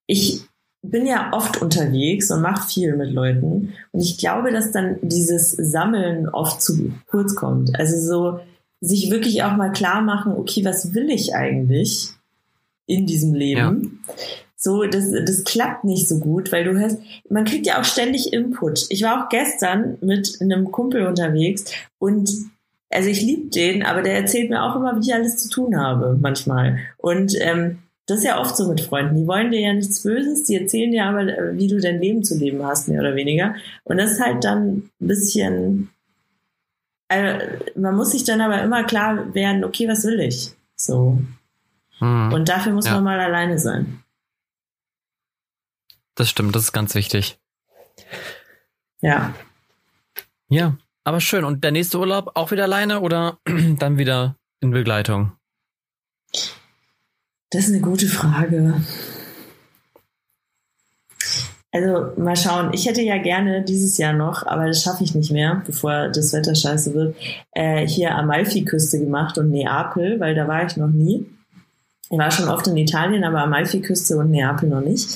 Ich 0.07 0.43
bin 0.81 1.05
ja 1.05 1.31
oft 1.33 1.61
unterwegs 1.61 2.31
und 2.31 2.41
mache 2.41 2.67
viel 2.67 2.95
mit 2.95 3.11
Leuten. 3.11 3.73
Und 3.91 3.99
ich 3.99 4.17
glaube, 4.17 4.51
dass 4.51 4.71
dann 4.71 4.97
dieses 5.01 5.51
Sammeln 5.51 6.29
oft 6.29 6.61
zu 6.61 6.93
kurz 7.07 7.35
kommt. 7.35 7.77
Also 7.77 7.97
so 7.99 8.39
sich 8.79 9.11
wirklich 9.11 9.43
auch 9.43 9.57
mal 9.57 9.71
klar 9.71 10.01
machen, 10.01 10.31
okay, 10.31 10.63
was 10.63 10.93
will 10.93 11.09
ich 11.09 11.35
eigentlich 11.35 12.09
in 12.87 13.05
diesem 13.05 13.33
Leben? 13.33 14.01
Ja. 14.07 14.13
So, 14.63 14.83
das, 14.83 15.05
das 15.25 15.43
klappt 15.43 15.85
nicht 15.85 16.07
so 16.07 16.19
gut, 16.19 16.51
weil 16.51 16.63
du 16.63 16.79
hast, 16.79 16.99
man 17.29 17.45
kriegt 17.45 17.65
ja 17.65 17.79
auch 17.79 17.83
ständig 17.83 18.31
Input. 18.31 18.85
Ich 18.89 19.01
war 19.01 19.25
auch 19.25 19.29
gestern 19.29 19.97
mit 20.01 20.37
einem 20.39 20.71
Kumpel 20.71 21.07
unterwegs 21.07 21.65
und 21.97 22.29
also 22.91 23.09
ich 23.09 23.23
liebe 23.23 23.49
den, 23.49 23.83
aber 23.83 24.03
der 24.03 24.13
erzählt 24.13 24.51
mir 24.51 24.61
auch 24.61 24.75
immer, 24.75 24.95
wie 24.95 25.07
ich 25.07 25.13
alles 25.15 25.37
zu 25.37 25.49
tun 25.49 25.79
habe, 25.79 26.15
manchmal. 26.21 26.77
Und 26.97 27.33
ähm, 27.41 27.79
das 28.05 28.19
ist 28.19 28.25
ja 28.25 28.39
oft 28.39 28.55
so 28.55 28.69
mit 28.69 28.81
Freunden. 28.81 29.15
Die 29.15 29.25
wollen 29.25 29.49
dir 29.49 29.61
ja 29.61 29.73
nichts 29.73 30.03
Böses, 30.03 30.43
die 30.43 30.57
erzählen 30.57 30.91
dir 30.91 31.05
aber, 31.05 31.21
äh, 31.21 31.57
wie 31.57 31.67
du 31.67 31.79
dein 31.79 31.99
Leben 31.99 32.23
zu 32.23 32.37
leben 32.37 32.63
hast, 32.63 32.87
mehr 32.87 32.99
oder 32.99 33.15
weniger. 33.15 33.55
Und 33.83 33.97
das 33.97 34.11
ist 34.11 34.21
halt 34.21 34.43
dann 34.43 34.67
ein 34.67 34.91
bisschen. 34.99 35.89
Also 37.07 37.45
man 37.75 37.95
muss 37.95 38.11
sich 38.11 38.25
dann 38.25 38.41
aber 38.41 38.61
immer 38.61 38.83
klar 38.83 39.33
werden, 39.33 39.63
okay, 39.63 39.87
was 39.87 40.03
will 40.03 40.19
ich? 40.19 40.51
So. 40.75 41.17
Hm. 41.97 42.31
Und 42.31 42.47
dafür 42.47 42.73
muss 42.73 42.85
ja. 42.85 42.93
man 42.93 43.05
mal 43.05 43.19
alleine 43.19 43.57
sein. 43.57 44.01
Das 46.21 46.29
stimmt, 46.29 46.55
das 46.55 46.65
ist 46.65 46.71
ganz 46.71 46.93
wichtig. 46.93 47.39
Ja. 49.01 49.33
Ja, 50.49 50.77
aber 51.03 51.19
schön. 51.19 51.43
Und 51.43 51.63
der 51.63 51.71
nächste 51.71 51.97
Urlaub 51.97 52.33
auch 52.35 52.51
wieder 52.51 52.65
alleine 52.65 52.99
oder 52.99 53.39
dann 53.79 53.97
wieder 53.97 54.35
in 54.59 54.69
Begleitung? 54.69 55.31
Das 57.49 57.63
ist 57.65 57.69
eine 57.69 57.81
gute 57.81 58.05
Frage. 58.05 58.83
Also 61.71 62.11
mal 62.17 62.35
schauen. 62.35 62.71
Ich 62.71 62.85
hätte 62.85 63.01
ja 63.01 63.17
gerne 63.17 63.63
dieses 63.63 63.97
Jahr 63.97 64.13
noch, 64.13 64.45
aber 64.45 64.67
das 64.67 64.83
schaffe 64.83 65.03
ich 65.03 65.15
nicht 65.15 65.31
mehr, 65.31 65.63
bevor 65.65 66.09
das 66.09 66.33
Wetter 66.33 66.53
scheiße 66.53 66.93
wird, 66.93 67.15
äh, 67.53 67.87
hier 67.87 68.13
Amalfi-Küste 68.15 68.99
gemacht 68.99 69.39
und 69.39 69.49
Neapel, 69.49 70.19
weil 70.19 70.35
da 70.35 70.47
war 70.47 70.67
ich 70.67 70.77
noch 70.77 70.89
nie. 70.89 71.25
Ich 72.11 72.17
war 72.19 72.29
schon 72.29 72.47
oft 72.47 72.67
in 72.67 72.77
Italien, 72.77 73.23
aber 73.23 73.41
Amalfi-Küste 73.41 74.17
und 74.17 74.29
Neapel 74.29 74.69
noch 74.69 74.81
nicht. 74.81 75.07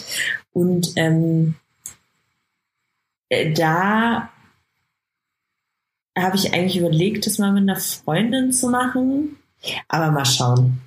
Und 0.56 0.94
ähm, 0.96 1.56
äh, 3.28 3.52
da 3.52 4.30
habe 6.18 6.38
ich 6.38 6.54
eigentlich 6.54 6.78
überlegt, 6.78 7.28
das 7.28 7.40
mal 7.40 7.52
mit 7.52 7.64
einer 7.64 7.76
Freundin 7.76 8.54
zu 8.54 8.70
machen. 8.70 9.36
Aber 9.90 10.12
mal 10.12 10.24
schauen. 10.24 10.80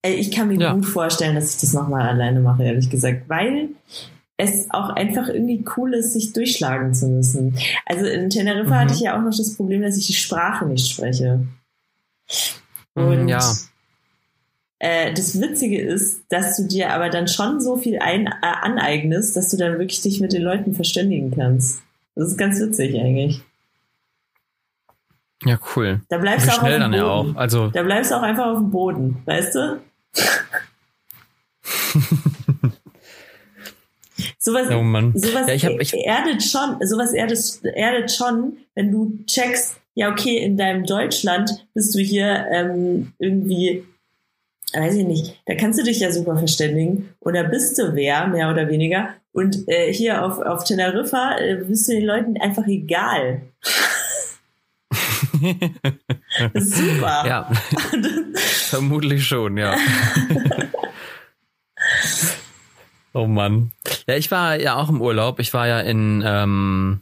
Äh, 0.00 0.14
ich 0.14 0.30
kann 0.30 0.48
mir 0.48 0.58
ja. 0.58 0.72
gut 0.72 0.86
vorstellen, 0.86 1.34
dass 1.34 1.54
ich 1.54 1.60
das 1.60 1.74
nochmal 1.74 2.08
alleine 2.08 2.40
mache, 2.40 2.64
ehrlich 2.64 2.88
gesagt, 2.88 3.28
weil 3.28 3.68
es 4.38 4.70
auch 4.70 4.88
einfach 4.90 5.28
irgendwie 5.28 5.62
cool 5.76 5.92
ist, 5.92 6.14
sich 6.14 6.32
durchschlagen 6.32 6.94
zu 6.94 7.06
müssen. 7.06 7.54
Also 7.84 8.06
in 8.06 8.30
Teneriffa 8.30 8.70
mhm. 8.70 8.78
hatte 8.78 8.94
ich 8.94 9.00
ja 9.00 9.18
auch 9.18 9.22
noch 9.22 9.36
das 9.36 9.56
Problem, 9.56 9.82
dass 9.82 9.98
ich 9.98 10.06
die 10.06 10.14
Sprache 10.14 10.64
nicht 10.64 10.88
spreche. 10.88 11.46
Mhm, 12.94 13.04
Und 13.04 13.28
ja. 13.28 13.40
Äh, 14.78 15.12
das 15.12 15.40
Witzige 15.40 15.80
ist, 15.80 16.24
dass 16.28 16.56
du 16.56 16.66
dir 16.66 16.92
aber 16.92 17.10
dann 17.10 17.28
schon 17.28 17.60
so 17.60 17.76
viel 17.76 17.98
ein, 17.98 18.26
äh, 18.26 18.32
aneignest, 18.40 19.36
dass 19.36 19.50
du 19.50 19.56
dann 19.56 19.78
wirklich 19.78 20.00
dich 20.02 20.20
mit 20.20 20.32
den 20.32 20.42
Leuten 20.42 20.74
verständigen 20.74 21.32
kannst. 21.32 21.82
Das 22.14 22.28
ist 22.28 22.38
ganz 22.38 22.60
witzig 22.60 22.94
eigentlich. 22.94 23.42
Ja, 25.44 25.58
cool. 25.76 26.00
Da 26.08 26.18
bleibst 26.18 26.46
du 26.46 26.50
auch 26.50 26.60
schnell 26.60 26.82
auf 26.82 26.90
dem 26.90 26.92
Boden. 26.92 26.96
Ja 26.96 27.06
auch. 27.06 27.36
Also 27.36 27.68
da 27.68 27.82
bleibst 27.82 28.10
du 28.10 28.16
auch 28.16 28.22
einfach 28.22 28.46
auf 28.46 28.58
dem 28.58 28.70
Boden, 28.70 29.22
weißt 29.24 29.54
du? 29.54 29.80
sowas, 34.38 34.68
oh 34.70 34.82
sowas 35.14 35.46
ja, 35.46 35.54
ich 35.54 35.64
hab, 35.64 35.80
ich 35.80 35.94
erdet 35.94 36.42
schon, 36.42 36.84
sowas 36.86 37.12
erdet, 37.12 37.60
erdet 37.62 38.10
schon, 38.10 38.56
wenn 38.74 38.90
du 38.90 39.16
checkst, 39.26 39.80
ja 39.94 40.10
okay, 40.10 40.38
in 40.38 40.56
deinem 40.56 40.86
Deutschland 40.86 41.68
bist 41.74 41.94
du 41.94 42.00
hier 42.00 42.46
ähm, 42.50 43.12
irgendwie, 43.18 43.84
weiß 44.74 44.96
ich 44.96 45.06
nicht, 45.06 45.40
da 45.46 45.54
kannst 45.54 45.78
du 45.78 45.84
dich 45.84 46.00
ja 46.00 46.10
super 46.10 46.36
verständigen 46.36 47.10
oder 47.20 47.44
bist 47.44 47.78
du 47.78 47.94
wer, 47.94 48.26
mehr 48.26 48.50
oder 48.50 48.68
weniger. 48.68 49.10
Und 49.32 49.68
äh, 49.68 49.92
hier 49.92 50.24
auf, 50.24 50.40
auf 50.40 50.64
Teneriffa 50.64 51.38
äh, 51.38 51.56
bist 51.56 51.88
du 51.88 51.92
den 51.92 52.04
Leuten 52.04 52.36
einfach 52.40 52.66
egal. 52.66 53.42
Super. 56.54 57.24
Ja, 57.26 57.50
vermutlich 58.34 59.26
schon, 59.26 59.56
ja. 59.56 59.76
oh 63.12 63.26
Mann. 63.26 63.72
Ja, 64.06 64.16
ich 64.16 64.30
war 64.30 64.60
ja 64.60 64.76
auch 64.76 64.88
im 64.88 65.00
Urlaub. 65.00 65.38
Ich 65.38 65.54
war 65.54 65.68
ja 65.68 65.80
in, 65.80 66.22
ähm, 66.26 67.00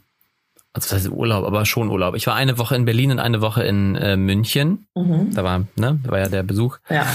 also 0.73 0.85
was 0.85 0.93
heißt 0.93 1.09
Urlaub, 1.09 1.45
aber 1.45 1.65
schon 1.65 1.89
Urlaub. 1.89 2.15
Ich 2.15 2.27
war 2.27 2.35
eine 2.35 2.57
Woche 2.57 2.75
in 2.75 2.85
Berlin 2.85 3.11
und 3.11 3.19
eine 3.19 3.41
Woche 3.41 3.63
in 3.63 3.95
äh, 3.95 4.17
München. 4.17 4.87
Mhm. 4.95 5.33
Da 5.33 5.43
war, 5.43 5.59
ne, 5.75 5.99
da 6.03 6.11
war 6.11 6.19
ja 6.19 6.29
der 6.29 6.43
Besuch. 6.43 6.77
Ja. 6.89 7.07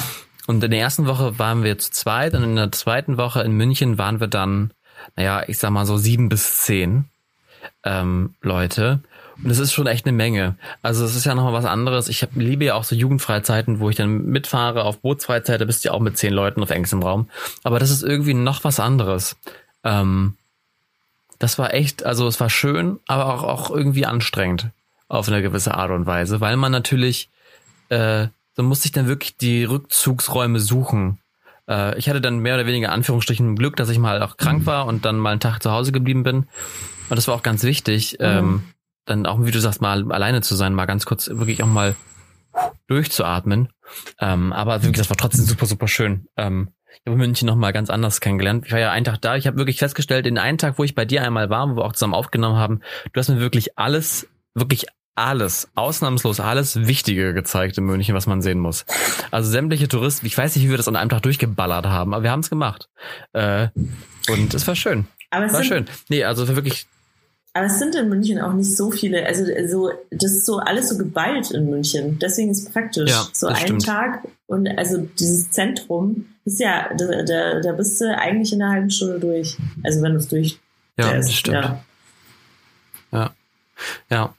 Und 0.46 0.62
in 0.62 0.70
der 0.70 0.81
ersten 0.81 1.07
Woche 1.07 1.38
waren 1.38 1.62
wir 1.62 1.78
zu 1.78 1.90
zweit 1.90 2.35
und 2.35 2.42
in 2.42 2.57
der 2.57 2.72
zweiten 2.72 3.16
Woche 3.16 3.42
in 3.42 3.52
München 3.52 3.98
waren 3.98 4.20
wir 4.20 4.26
dann, 4.26 4.72
naja, 5.16 5.44
ich 5.46 5.59
sag 5.59 5.70
mal 5.70 5.87
so 5.87 5.96
sieben 5.96 6.28
bis 6.28 6.62
zehn 6.62 7.05
ähm, 7.85 8.35
Leute. 8.42 9.00
Und 9.42 9.50
es 9.50 9.59
ist 9.59 9.72
schon 9.72 9.87
echt 9.87 10.07
eine 10.07 10.16
Menge. 10.16 10.57
Also 10.83 11.05
es 11.05 11.16
ist 11.16 11.24
ja 11.24 11.35
nochmal 11.35 11.52
was 11.52 11.64
anderes. 11.64 12.09
Ich 12.09 12.22
hab, 12.22 12.35
liebe 12.35 12.64
ja 12.64 12.74
auch 12.74 12.85
so 12.85 12.94
Jugendfreizeiten, 12.94 13.81
wo 13.81 13.90
ich 13.90 13.96
dann 13.96 14.26
mitfahre 14.26 14.85
auf 14.85 15.00
Bootsfreizeit, 15.00 15.61
da 15.61 15.64
bist 15.64 15.85
du 15.85 15.88
ja 15.88 15.94
auch 15.94 16.00
mit 16.00 16.18
zehn 16.18 16.33
Leuten 16.33 16.62
auf 16.62 16.70
engstem 16.70 17.02
Raum. 17.02 17.28
Aber 17.62 17.78
das 17.78 17.90
ist 17.90 18.02
irgendwie 18.02 18.35
noch 18.35 18.62
was 18.64 18.78
anderes. 18.78 19.37
Ähm, 19.85 20.37
das 21.38 21.59
war 21.59 21.74
echt, 21.74 22.05
also 22.05 22.28
es 22.28 22.38
war 22.38 22.50
schön, 22.50 23.00
aber 23.07 23.35
auch, 23.35 23.42
auch 23.42 23.70
irgendwie 23.70 24.07
anstrengend 24.07 24.68
auf 25.09 25.28
eine 25.28 25.42
gewisse 25.42 25.74
Art 25.74 25.90
und 25.90 26.07
Weise, 26.07 26.40
weil 26.40 26.57
man 26.57 26.72
natürlich, 26.72 27.28
äh, 27.88 28.28
so 28.55 28.62
musste 28.62 28.87
ich 28.87 28.93
dann 28.93 29.07
wirklich 29.07 29.37
die 29.37 29.65
Rückzugsräume 29.65 30.61
suchen. 30.61 31.19
Äh, 31.69 31.99
ich 31.99 32.09
hatte 32.09 32.21
dann 32.21 32.38
mehr 32.38 32.55
oder 32.55 32.67
weniger 32.67 32.93
Anführungsstrichen 32.93 33.57
Glück, 33.57 33.77
dass 33.77 33.88
ich 33.88 33.99
mal 33.99 34.23
auch 34.23 34.37
krank 34.37 34.67
war 34.67 34.87
und 34.87 35.05
dann 35.05 35.19
mal 35.19 35.31
einen 35.31 35.41
Tag 35.41 35.62
zu 35.62 35.71
Hause 35.71 35.93
geblieben 35.93 36.23
bin. 36.23 36.47
Und 37.09 37.17
das 37.17 37.29
war 37.29 37.35
auch 37.35 37.43
ganz 37.43 37.62
wichtig, 37.62 38.17
ähm, 38.21 38.65
dann 39.05 39.27
auch, 39.27 39.45
wie 39.45 39.51
du 39.51 39.61
sagst, 39.61 39.81
mal 39.81 40.11
alleine 40.12 40.43
zu 40.43 40.55
sein, 40.55 40.75
mal 40.75 40.87
ganz 40.87 41.05
kurz 41.07 41.29
wirklich 41.29 41.62
auch 41.62 41.69
mal 41.69 41.97
durchzuatmen. 42.87 43.69
Ähm, 44.21 44.53
aber 44.53 44.83
wirklich, 44.83 44.99
das 44.99 45.11
war 45.11 45.17
trotzdem 45.17 45.45
super, 45.45 45.67
super 45.67 45.88
schön. 45.88 46.27
Ähm, 46.37 46.69
ich 46.95 47.01
habe 47.07 47.17
München 47.17 47.47
noch 47.47 47.57
mal 47.57 47.73
ganz 47.73 47.91
anders 47.91 48.21
kennengelernt. 48.21 48.67
Ich 48.67 48.73
war 48.73 48.79
ja 48.79 48.91
einen 48.91 49.05
Tag 49.05 49.21
da. 49.21 49.37
Ich 49.37 49.47
habe 49.47 49.57
wirklich 49.57 49.79
festgestellt, 49.79 50.27
in 50.27 50.38
einen 50.38 50.59
Tag, 50.59 50.79
wo 50.79 50.85
ich 50.85 50.95
bei 50.95 51.05
dir 51.05 51.23
einmal 51.23 51.51
war, 51.51 51.71
wo 51.71 51.77
wir 51.77 51.85
auch 51.85 51.93
zusammen 51.93 52.15
aufgenommen 52.15 52.57
haben, 52.57 52.81
du 53.12 53.19
hast 53.19 53.29
mir 53.29 53.41
wirklich 53.41 53.79
alles, 53.79 54.29
wirklich 54.55 54.87
alles, 55.14 55.68
ausnahmslos 55.75 56.40
alles 56.40 56.87
Wichtige 56.87 57.35
gezeigt 57.35 57.79
in 57.79 57.85
München, 57.85 58.14
was 58.14 58.27
man 58.27 58.42
sehen 58.42 58.59
muss. 58.59 58.85
Also 59.31 59.51
sämtliche 59.51 59.88
Touristen, 59.88 60.27
ich 60.27 60.37
weiß 60.37 60.57
nicht, 60.57 60.64
wie 60.64 60.70
wir 60.70 60.77
das 60.77 60.88
an 60.88 60.96
einem 60.96 61.11
Tag 61.11 61.22
durchgeballert 61.22 61.87
haben, 61.87 62.14
aber 62.14 62.22
wir 62.22 62.31
haben 62.31 62.40
es 62.40 62.51
gemacht. 62.51 62.88
Äh, 63.33 63.68
und 64.29 64.55
es 64.55 64.66
war 64.66 64.77
schön. 64.77 65.07
Aber 65.31 65.46
es 65.46 65.53
War 65.53 65.61
sind, 65.61 65.68
schön. 65.68 65.87
Nee, 66.09 66.25
also 66.25 66.46
wirklich, 66.48 66.87
Aber 67.55 67.66
es 67.66 67.79
sind 67.79 67.94
in 67.94 68.09
München 68.09 68.40
auch 68.40 68.53
nicht 68.53 68.77
so 68.77 68.90
viele, 68.90 69.27
also 69.27 69.44
so, 69.66 69.90
das 70.11 70.33
ist 70.33 70.46
so 70.46 70.59
alles 70.59 70.88
so 70.88 70.98
geballt 70.98 71.51
in 71.51 71.70
München. 71.70 72.18
Deswegen 72.18 72.51
ist 72.51 72.68
es 72.68 72.72
praktisch. 72.72 73.11
Ja, 73.11 73.27
so 73.33 73.46
ein 73.46 73.57
stimmt. 73.57 73.87
Tag 73.87 74.29
und 74.46 74.68
also 74.79 75.09
dieses 75.18 75.51
Zentrum 75.51 76.27
ist 76.44 76.61
ja, 76.61 76.90
da, 76.96 77.22
da, 77.22 77.61
da 77.61 77.72
bist 77.72 78.01
du 78.01 78.16
eigentlich 78.16 78.53
in 78.53 78.62
einer 78.62 78.72
halben 78.72 78.90
Stunde 78.90 79.20
durch. 79.20 79.57
Also 79.83 80.03
wenn 80.03 80.12
du 80.12 80.18
es 80.18 80.29
durch 80.29 80.59
ja, 80.98 81.14
das 81.14 81.33
stimmt. 81.33 81.70
Ja. 83.12 83.35
Ja. 84.11 84.35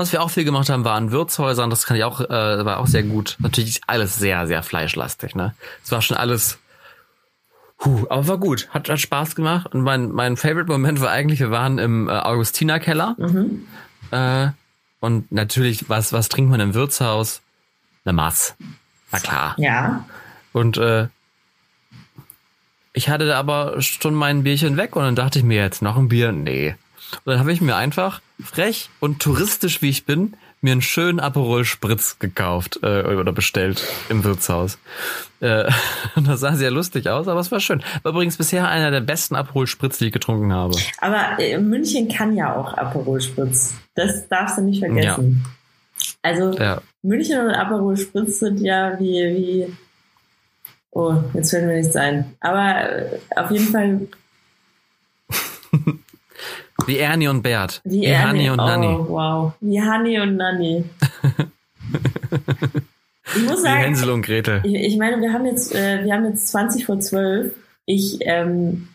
Was 0.00 0.12
wir 0.12 0.22
auch 0.22 0.30
viel 0.30 0.44
gemacht 0.44 0.70
haben, 0.70 0.86
waren 0.86 1.10
Wirtshäusern. 1.10 1.68
Das 1.68 1.84
kann 1.84 1.94
ich 1.94 2.04
auch, 2.04 2.22
äh, 2.22 2.64
war 2.64 2.78
auch 2.78 2.86
sehr 2.86 3.02
gut. 3.02 3.36
Natürlich 3.38 3.76
ist 3.76 3.82
alles 3.86 4.16
sehr, 4.16 4.46
sehr 4.46 4.62
fleischlastig. 4.62 5.34
Ne, 5.34 5.54
es 5.84 5.92
war 5.92 6.00
schon 6.00 6.16
alles. 6.16 6.58
Huh, 7.84 8.06
aber 8.08 8.26
war 8.26 8.38
gut, 8.38 8.70
hat, 8.70 8.88
hat 8.88 8.98
Spaß 8.98 9.34
gemacht. 9.34 9.74
Und 9.74 9.82
mein 9.82 10.10
mein 10.10 10.38
Favorite 10.38 10.72
Moment 10.72 11.02
war 11.02 11.10
eigentlich, 11.10 11.40
wir 11.40 11.50
waren 11.50 11.78
im 11.78 12.08
äh, 12.08 12.12
Augustinerkeller. 12.12 13.14
Mhm. 13.18 13.66
Äh, 14.10 14.48
und 15.00 15.30
natürlich, 15.32 15.90
was 15.90 16.14
was 16.14 16.30
trinkt 16.30 16.50
man 16.50 16.60
im 16.60 16.72
Wirtshaus? 16.72 17.42
Eine 18.06 18.14
Maß. 18.14 18.54
Na 19.12 19.18
klar. 19.18 19.54
Ja. 19.58 20.06
Und 20.54 20.78
äh, 20.78 21.08
ich 22.94 23.10
hatte 23.10 23.26
da 23.26 23.38
aber 23.38 23.82
schon 23.82 24.14
mein 24.14 24.44
Bierchen 24.44 24.78
weg 24.78 24.96
und 24.96 25.02
dann 25.02 25.14
dachte 25.14 25.40
ich 25.40 25.44
mir 25.44 25.60
jetzt 25.60 25.82
noch 25.82 25.98
ein 25.98 26.08
Bier, 26.08 26.32
nee. 26.32 26.74
Und 27.24 27.32
dann 27.32 27.40
habe 27.40 27.52
ich 27.52 27.60
mir 27.60 27.76
einfach 27.76 28.20
frech 28.42 28.90
und 29.00 29.20
touristisch 29.20 29.82
wie 29.82 29.90
ich 29.90 30.04
bin, 30.04 30.34
mir 30.62 30.72
einen 30.72 30.82
schönen 30.82 31.20
Aperol 31.20 31.64
Spritz 31.64 32.18
gekauft 32.18 32.80
äh, 32.82 33.02
oder 33.02 33.32
bestellt 33.32 33.82
im 34.08 34.24
Wirtshaus. 34.24 34.78
Äh, 35.40 35.70
das 36.16 36.40
sah 36.40 36.54
sehr 36.54 36.70
lustig 36.70 37.08
aus, 37.08 37.28
aber 37.28 37.40
es 37.40 37.50
war 37.50 37.60
schön. 37.60 37.82
War 38.02 38.12
übrigens 38.12 38.36
bisher 38.36 38.68
einer 38.68 38.90
der 38.90 39.00
besten 39.00 39.36
Aperol 39.36 39.66
Spritz, 39.66 39.98
die 39.98 40.06
ich 40.06 40.12
getrunken 40.12 40.52
habe. 40.52 40.76
Aber 40.98 41.38
äh, 41.38 41.58
München 41.58 42.08
kann 42.08 42.36
ja 42.36 42.54
auch 42.54 42.74
Aperol 42.74 43.20
Spritz. 43.20 43.74
Das 43.94 44.28
darfst 44.28 44.58
du 44.58 44.62
nicht 44.62 44.80
vergessen. 44.80 45.44
Also 46.22 46.52
Ja. 46.58 46.82
München 47.02 47.40
und 47.40 47.50
Aperol 47.54 47.96
Spritz 47.96 48.40
sind 48.40 48.60
ja 48.60 48.98
wie, 48.98 49.14
wie 49.14 49.76
Oh, 50.92 51.14
jetzt 51.34 51.50
fällt 51.50 51.66
mir 51.66 51.76
nichts 51.76 51.94
ein. 51.96 52.34
Aber 52.40 52.90
äh, 52.90 53.18
auf 53.36 53.50
jeden 53.50 53.68
Fall 53.68 54.08
Wie 56.86 56.98
Ernie 56.98 57.28
und 57.28 57.42
Bert. 57.42 57.80
wie, 57.84 58.02
Wie 58.02 58.16
Hanni 58.16 58.50
und 58.50 58.60
oh, 58.60 58.66
Nanni. 58.66 58.86
wow. 59.08 59.52
Wie 59.60 59.80
Hanni 59.80 60.20
und 60.20 60.36
Nanni. 60.36 60.84
ich 63.36 63.42
muss 63.42 63.58
Wie 63.58 63.62
sagen, 63.62 63.80
Hänsel 63.80 64.10
und 64.10 64.22
Gretel. 64.22 64.60
ich, 64.64 64.74
ich 64.74 64.96
meine, 64.98 65.20
wir 65.20 65.32
haben 65.32 65.46
jetzt, 65.46 65.74
äh, 65.74 66.04
wir 66.04 66.14
haben 66.14 66.24
jetzt 66.26 66.48
20 66.48 66.86
vor 66.86 67.00
12. 67.00 67.54
Ich, 67.86 68.18
ähm, 68.22 68.88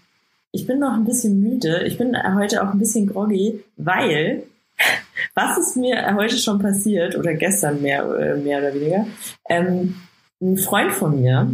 ich 0.51 0.65
bin 0.67 0.79
noch 0.79 0.93
ein 0.93 1.05
bisschen 1.05 1.41
müde. 1.41 1.83
Ich 1.85 1.97
bin 1.97 2.15
heute 2.35 2.63
auch 2.63 2.71
ein 2.71 2.79
bisschen 2.79 3.07
groggy, 3.07 3.63
weil 3.77 4.43
was 5.35 5.57
ist 5.57 5.77
mir 5.77 6.15
heute 6.15 6.37
schon 6.37 6.59
passiert 6.59 7.17
oder 7.17 7.33
gestern 7.33 7.81
mehr, 7.81 8.03
äh, 8.03 8.37
mehr 8.37 8.59
oder 8.59 8.73
weniger? 8.73 9.05
Ähm, 9.49 9.95
ein 10.41 10.57
Freund 10.57 10.91
von 10.91 11.21
mir 11.21 11.49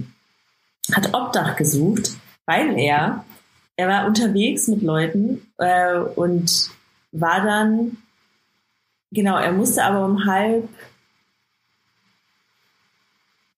hat 0.93 1.13
Obdach 1.13 1.55
gesucht, 1.55 2.11
weil 2.45 2.77
er 2.77 3.23
er 3.81 3.87
war 3.87 4.05
unterwegs 4.05 4.67
mit 4.67 4.83
Leuten 4.83 5.41
äh, 5.57 5.97
und 5.97 6.69
war 7.11 7.43
dann 7.43 7.97
genau, 9.11 9.37
er 9.37 9.51
musste 9.51 9.83
aber 9.83 10.05
um 10.05 10.25
halb 10.25 10.69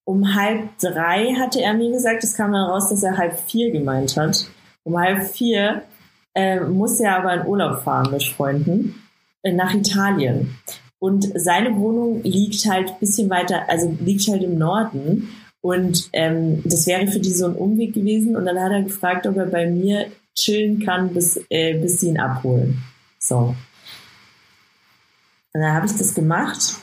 um 0.05 0.33
halb 0.33 0.77
drei 0.79 1.33
hatte 1.33 1.61
er 1.61 1.73
mir 1.73 1.91
gesagt, 1.91 2.23
es 2.23 2.35
kam 2.35 2.53
dann 2.53 2.69
raus, 2.69 2.89
dass 2.89 3.03
er 3.03 3.17
halb 3.17 3.37
vier 3.37 3.71
gemeint 3.71 4.15
hat. 4.15 4.47
Um 4.85 4.97
halb 4.97 5.23
vier 5.27 5.83
äh, 6.35 6.61
musste 6.61 7.03
er 7.03 7.17
aber 7.17 7.33
in 7.33 7.45
Urlaub 7.45 7.83
fahren 7.83 8.11
mit 8.11 8.23
Freunden 8.23 8.95
äh, 9.41 9.51
nach 9.51 9.73
Italien. 9.73 10.55
Und 10.99 11.31
seine 11.35 11.75
Wohnung 11.75 12.23
liegt 12.23 12.65
halt 12.65 12.91
ein 12.91 12.99
bisschen 12.99 13.29
weiter, 13.29 13.67
also 13.67 13.93
liegt 13.99 14.25
halt 14.29 14.41
im 14.41 14.57
Norden. 14.57 15.29
Und 15.63 16.09
ähm, 16.11 16.61
das 16.65 16.85
wäre 16.87 17.07
für 17.07 17.21
die 17.21 17.31
so 17.31 17.45
ein 17.45 17.55
Umweg 17.55 17.93
gewesen. 17.93 18.35
Und 18.35 18.45
dann 18.45 18.59
hat 18.59 18.73
er 18.73 18.83
gefragt, 18.83 19.25
ob 19.25 19.37
er 19.37 19.45
bei 19.45 19.65
mir 19.65 20.07
chillen 20.35 20.83
kann, 20.83 21.13
bis, 21.13 21.39
äh, 21.49 21.79
bis 21.79 22.01
sie 22.01 22.09
ihn 22.09 22.19
abholen. 22.19 22.83
So. 23.17 23.55
Und 25.53 25.61
dann 25.61 25.73
habe 25.73 25.85
ich 25.85 25.93
das 25.93 26.13
gemacht. 26.13 26.75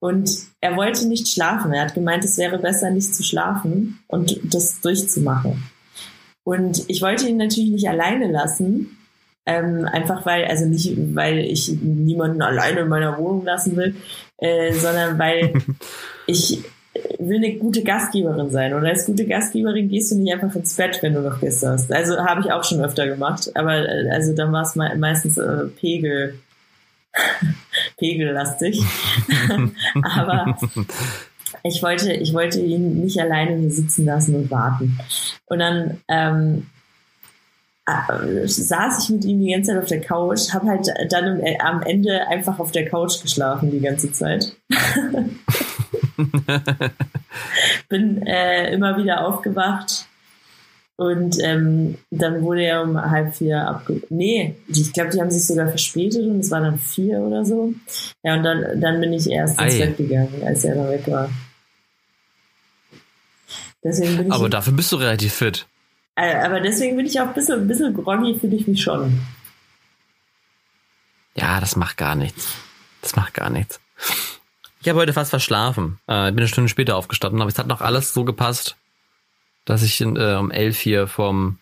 Und 0.00 0.30
er 0.60 0.76
wollte 0.76 1.08
nicht 1.08 1.28
schlafen. 1.28 1.72
Er 1.72 1.84
hat 1.84 1.94
gemeint, 1.94 2.22
es 2.22 2.36
wäre 2.36 2.58
besser, 2.58 2.90
nicht 2.90 3.14
zu 3.14 3.22
schlafen 3.22 4.00
und 4.06 4.38
das 4.52 4.82
durchzumachen. 4.82 5.62
Und 6.44 6.84
ich 6.88 7.00
wollte 7.00 7.26
ihn 7.26 7.38
natürlich 7.38 7.70
nicht 7.70 7.88
alleine 7.88 8.30
lassen. 8.30 8.98
Ähm, 9.46 9.86
einfach 9.90 10.26
weil, 10.26 10.44
also 10.44 10.66
nicht, 10.66 10.94
weil 11.14 11.38
ich 11.38 11.72
niemanden 11.72 12.42
alleine 12.42 12.80
in 12.80 12.88
meiner 12.88 13.16
Wohnung 13.16 13.46
lassen 13.46 13.76
will, 13.76 13.96
äh, 14.36 14.74
sondern 14.74 15.18
weil 15.18 15.54
ich 16.26 16.62
will 17.18 17.36
eine 17.36 17.54
gute 17.54 17.82
Gastgeberin 17.82 18.50
sein. 18.50 18.74
Und 18.74 18.84
als 18.84 19.06
gute 19.06 19.26
Gastgeberin 19.26 19.88
gehst 19.88 20.10
du 20.10 20.16
nicht 20.16 20.32
einfach 20.32 20.54
ins 20.56 20.74
Bett, 20.74 20.98
wenn 21.02 21.14
du 21.14 21.20
noch 21.20 21.40
Gäste 21.40 21.68
hast. 21.68 21.92
Also 21.92 22.18
habe 22.18 22.40
ich 22.40 22.52
auch 22.52 22.64
schon 22.64 22.80
öfter 22.80 23.06
gemacht. 23.06 23.50
Aber 23.54 23.76
äh, 23.76 24.10
also 24.10 24.34
dann 24.34 24.52
war 24.52 24.62
es 24.62 24.74
me 24.74 24.94
meistens 24.96 25.38
äh, 25.38 25.66
Pegel. 25.78 26.38
Pegellastig. 27.98 28.80
Aber 30.02 30.56
ich 31.62 31.82
wollte, 31.82 32.12
ich 32.12 32.32
wollte 32.32 32.60
ihn 32.60 33.00
nicht 33.00 33.20
alleine 33.20 33.70
sitzen 33.70 34.06
lassen 34.06 34.34
und 34.34 34.50
warten. 34.50 34.98
Und 35.46 35.58
dann 35.58 35.98
ähm, 36.08 36.66
äh, 38.08 38.46
saß 38.46 39.04
ich 39.04 39.10
mit 39.10 39.24
ihm 39.24 39.40
die 39.40 39.52
ganze 39.52 39.72
Zeit 39.72 39.82
auf 39.82 39.88
der 39.88 40.00
Couch, 40.00 40.52
habe 40.52 40.68
halt 40.68 40.88
dann 41.10 41.40
im, 41.40 41.60
am 41.60 41.82
Ende 41.82 42.26
einfach 42.28 42.58
auf 42.58 42.72
der 42.72 42.88
Couch 42.88 43.20
geschlafen 43.22 43.70
die 43.70 43.80
ganze 43.80 44.12
Zeit. 44.12 44.54
Bin 47.88 48.26
äh, 48.26 48.72
immer 48.72 48.96
wieder 48.96 49.26
aufgewacht 49.26 50.06
und 51.00 51.38
ähm, 51.42 51.96
dann 52.10 52.42
wurde 52.42 52.62
er 52.62 52.82
um 52.82 53.00
halb 53.00 53.34
vier 53.34 53.66
abge... 53.66 54.02
Nee, 54.10 54.56
ich 54.68 54.92
glaube, 54.92 55.08
die 55.08 55.18
haben 55.18 55.30
sich 55.30 55.46
sogar 55.46 55.68
verspätet 55.68 56.26
und 56.26 56.40
es 56.40 56.50
war 56.50 56.60
dann 56.60 56.78
vier 56.78 57.20
oder 57.20 57.42
so. 57.42 57.72
Ja, 58.22 58.34
und 58.34 58.42
dann, 58.42 58.78
dann 58.78 59.00
bin 59.00 59.14
ich 59.14 59.30
erst 59.30 59.58
ins. 59.58 59.78
Bett 59.78 59.96
gegangen, 59.96 60.42
als 60.44 60.62
er 60.62 60.74
dann 60.74 60.90
weg 60.90 61.06
war. 61.06 61.30
Aber 64.28 64.50
dafür 64.50 64.74
bist 64.74 64.92
du 64.92 64.96
relativ 64.96 65.32
fit. 65.32 65.66
Äh, 66.16 66.34
aber 66.36 66.60
deswegen 66.60 66.96
bin 66.96 67.06
ich 67.06 67.20
auch 67.20 67.28
ein 67.28 67.34
bisschen, 67.34 67.60
ein 67.60 67.68
bisschen 67.68 67.94
groggy, 67.94 68.38
fühle 68.38 68.56
ich 68.56 68.66
mich 68.66 68.82
schon. 68.82 69.20
Ja, 71.34 71.60
das 71.60 71.76
macht 71.76 71.96
gar 71.96 72.14
nichts. 72.14 72.54
Das 73.02 73.16
macht 73.16 73.34
gar 73.34 73.50
nichts. 73.50 73.80
Ich 74.80 74.88
habe 74.88 74.98
heute 74.98 75.12
fast 75.12 75.30
verschlafen. 75.30 75.98
Äh, 76.06 76.30
bin 76.30 76.40
eine 76.40 76.48
Stunde 76.48 76.68
später 76.68 76.96
aufgestanden, 76.96 77.40
aber 77.40 77.50
es 77.50 77.58
hat 77.58 77.66
noch 77.66 77.80
alles 77.80 78.12
so 78.12 78.24
gepasst, 78.24 78.76
dass 79.64 79.82
ich 79.82 80.00
äh, 80.00 80.04
um 80.36 80.50
elf 80.50 80.78
hier 80.78 81.06
vom, 81.06 81.58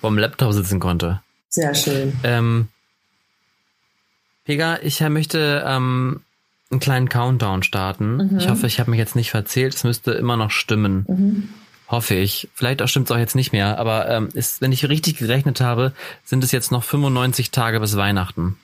vom 0.00 0.18
Laptop 0.18 0.52
sitzen 0.52 0.80
konnte. 0.80 1.22
Sehr 1.48 1.74
schön. 1.74 2.18
Ähm, 2.24 2.68
Pega, 4.44 4.78
ich 4.82 5.00
möchte 5.00 5.62
ähm, 5.66 6.22
einen 6.70 6.80
kleinen 6.80 7.08
Countdown 7.08 7.62
starten. 7.62 8.16
Mhm. 8.16 8.38
Ich 8.38 8.48
hoffe, 8.48 8.66
ich 8.66 8.80
habe 8.80 8.90
mich 8.90 8.98
jetzt 8.98 9.16
nicht 9.16 9.30
verzählt. 9.30 9.74
Es 9.74 9.84
müsste 9.84 10.12
immer 10.12 10.36
noch 10.36 10.50
stimmen. 10.50 11.04
Mhm. 11.06 11.48
Hoffe 11.88 12.14
ich. 12.14 12.48
Vielleicht 12.54 12.82
auch 12.82 12.88
stimmt 12.88 13.08
es 13.08 13.12
auch 13.16 13.18
jetzt 13.18 13.34
nicht 13.34 13.52
mehr. 13.52 13.78
Aber 13.78 14.08
ähm, 14.10 14.28
ist, 14.34 14.60
wenn 14.60 14.72
ich 14.72 14.86
richtig 14.88 15.16
gerechnet 15.16 15.60
habe, 15.60 15.92
sind 16.24 16.44
es 16.44 16.52
jetzt 16.52 16.70
noch 16.70 16.84
95 16.84 17.50
Tage 17.50 17.80
bis 17.80 17.96
Weihnachten, 17.96 18.56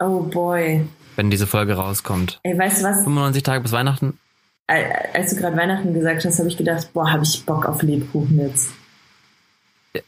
Oh 0.00 0.20
boy. 0.22 0.84
wenn 1.16 1.30
diese 1.30 1.46
Folge 1.46 1.74
rauskommt. 1.74 2.40
Ey, 2.42 2.58
weißt 2.58 2.80
du 2.80 2.84
was? 2.86 2.96
95 3.04 3.42
Tage 3.42 3.62
bis 3.62 3.72
Weihnachten. 3.72 4.18
Al- 4.66 4.92
Als 5.14 5.30
du 5.34 5.40
gerade 5.40 5.56
Weihnachten 5.56 5.92
gesagt 5.94 6.24
hast, 6.24 6.38
habe 6.38 6.48
ich 6.48 6.56
gedacht, 6.56 6.92
boah, 6.92 7.10
habe 7.12 7.22
ich 7.24 7.44
Bock 7.44 7.66
auf 7.66 7.82
Lebkuchen 7.82 8.38
jetzt. 8.40 8.70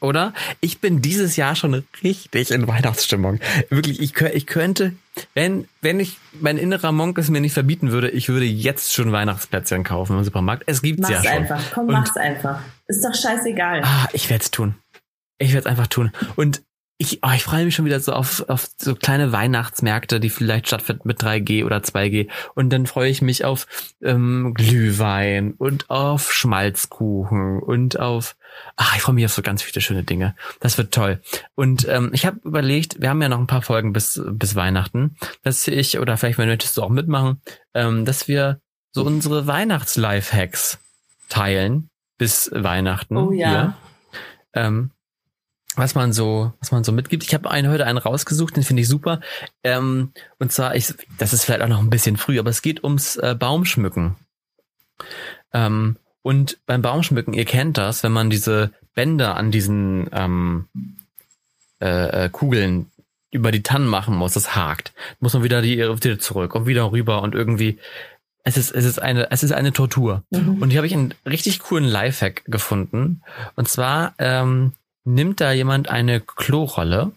Oder? 0.01 0.33
Ich 0.61 0.81
bin 0.81 1.03
dieses 1.03 1.35
Jahr 1.37 1.57
schon 1.57 1.85
richtig 2.05 2.51
in 2.53 2.69
Weihnachtsstimmung. 2.69 3.41
Wirklich, 3.69 4.01
ich, 4.01 4.17
ich 4.21 4.47
könnte, 4.47 4.93
wenn, 5.35 5.69
wenn 5.81 6.01
ich, 6.01 6.19
mein 6.41 6.57
innerer 6.59 6.93
Monk 6.93 7.19
es 7.19 7.29
mir 7.29 7.41
nicht 7.41 7.53
verbieten 7.55 7.91
würde, 7.93 8.11
ich 8.11 8.29
würde 8.29 8.47
jetzt 8.47 8.93
schon 8.95 9.13
Weihnachtsplätzchen 9.13 9.85
kaufen 9.85 10.17
im 10.19 10.25
Supermarkt. 10.25 10.65
Es 10.67 10.83
gibt's 10.83 11.03
Mach's 11.03 11.13
ja 11.13 11.23
schon. 11.23 11.43
einfach. 11.43 11.63
Komm, 11.73 11.87
Und- 11.89 11.93
mach's 11.93 12.17
einfach. 12.17 12.61
Ist 12.87 13.05
doch 13.05 13.15
scheißegal. 13.15 13.83
Ah, 13.85 14.09
ich 14.13 14.29
werde 14.31 14.43
es 14.43 14.51
tun. 14.51 14.75
Ich 15.39 15.53
werde 15.53 15.61
es 15.61 15.67
einfach 15.67 15.87
tun. 15.89 16.13
Und 16.37 16.63
ich, 17.03 17.19
oh, 17.23 17.31
ich 17.35 17.43
freue 17.43 17.65
mich 17.65 17.75
schon 17.75 17.85
wieder 17.85 17.99
so 17.99 18.13
auf, 18.13 18.49
auf 18.49 18.69
so 18.79 18.95
kleine 18.95 19.33
Weihnachtsmärkte, 19.33 20.21
die 20.21 20.31
vielleicht 20.31 20.69
stattfinden 20.69 21.09
mit 21.09 21.21
3G 21.21 21.65
oder 21.65 21.79
2G. 21.79 22.29
Und 22.55 22.71
dann 22.71 22.87
freue 22.87 23.11
ich 23.11 23.23
mich 23.23 23.45
auf 23.45 23.67
ähm, 24.01 24.55
Glühwein 24.55 25.53
und 25.53 25.91
auf 25.91 26.33
Schmalzkuchen 26.33 27.61
und 27.61 27.99
auf. 27.99 28.37
Ach, 28.77 28.95
ich 28.95 29.03
freue 29.03 29.17
mich 29.17 29.25
auf 29.25 29.33
so 29.33 29.43
ganz 29.43 29.63
viele 29.63 29.81
schöne 29.81 30.05
Dinge. 30.05 30.37
Das 30.61 30.79
wird 30.79 30.95
toll. 30.95 31.21
Und 31.57 31.89
ähm, 31.89 32.11
ich 32.13 32.25
habe 32.25 32.39
überlegt, 32.45 33.01
wir 33.01 33.11
haben 33.11 33.21
ja 33.21 33.29
noch 33.29 33.41
ein 33.41 33.47
paar 33.49 33.63
Folgen 33.63 33.93
bis 33.93 34.23
bis 34.25 34.55
Weihnachten, 34.55 35.17
dass 35.43 35.67
ich 35.67 35.99
oder 35.99 36.17
vielleicht 36.17 36.39
möchtest 36.39 36.77
du 36.77 36.83
auch 36.83 36.91
mitmachen, 36.91 37.41
ähm, 37.75 38.05
dass 38.05 38.29
wir 38.29 38.61
so 38.93 39.03
unsere 39.05 39.47
Weihnachts-Life-Hacks 39.49 40.79
teilen 41.29 41.89
bis 42.19 42.51
Weihnachten. 42.55 43.17
Oh 43.17 43.33
ja. 43.33 43.49
Hier 43.49 43.77
ähm, 44.55 44.91
was 45.77 45.95
man 45.95 46.13
so, 46.13 46.53
was 46.61 46.71
man 46.73 46.85
so 46.85 46.93
mitgibt. 46.93 47.25
Ich 47.25 47.35
habe 47.35 47.51
einen 47.51 47.71
heute 47.71 47.87
einen 47.87 47.99
rausgesucht, 47.99 48.57
den 48.57 48.63
finde 48.63 48.83
ich 48.83 48.89
super. 48.89 49.21
Ähm, 49.63 50.13
und 50.39 50.53
zwar, 50.53 50.75
ich, 50.77 50.95
das 51.19 51.33
ist 51.33 51.45
vielleicht 51.45 51.63
auch 51.63 51.69
noch 51.69 51.81
ein 51.81 51.91
bisschen 51.91 52.17
früh, 52.17 52.39
aber 52.39 52.51
es 52.51 52.63
geht 52.63 52.85
ums 52.85 53.17
äh, 53.17 53.35
Baumschmücken. 53.39 54.17
Ähm, 55.53 55.97
und 56.23 56.59
beim 56.67 56.83
Baumschmücken, 56.83 57.35
ihr 57.35 57.45
kennt 57.45 57.79
das, 57.79 58.03
wenn 58.03 58.13
man 58.13 58.31
diese 58.31 58.73
Bänder 58.95 59.37
an 59.37 59.51
diesen 59.51 60.09
ähm, 60.13 60.69
äh, 61.81 62.27
äh, 62.27 62.29
Kugeln 62.29 62.91
über 63.31 63.51
die 63.51 63.63
Tannen 63.63 63.89
machen 63.89 64.15
muss, 64.15 64.35
das 64.35 64.55
hakt. 64.55 64.93
Muss 65.21 65.33
man 65.33 65.43
wieder 65.43 65.63
die 65.63 65.79
wieder 65.79 66.19
zurück 66.19 66.55
und 66.55 66.67
wieder 66.67 66.93
rüber 66.93 67.23
und 67.23 67.35
irgendwie 67.35 67.79
es 68.45 68.57
ist 68.57 68.71
es 68.71 68.85
ist 68.85 69.01
eine 69.01 69.31
es 69.31 69.43
ist 69.43 69.53
eine 69.53 69.73
Tortur. 69.73 70.23
Mhm. 70.31 70.61
Und 70.61 70.71
hier 70.71 70.79
habe 70.79 70.87
ich 70.87 70.93
einen 70.93 71.15
richtig 71.25 71.61
coolen 71.61 71.85
Lifehack 71.85 72.45
gefunden. 72.45 73.23
Und 73.57 73.69
zwar 73.69 74.15
ähm, 74.19 74.73
nimmt 75.05 75.41
da 75.41 75.53
jemand 75.53 75.89
eine 75.89 76.21
Klorolle 76.21 77.13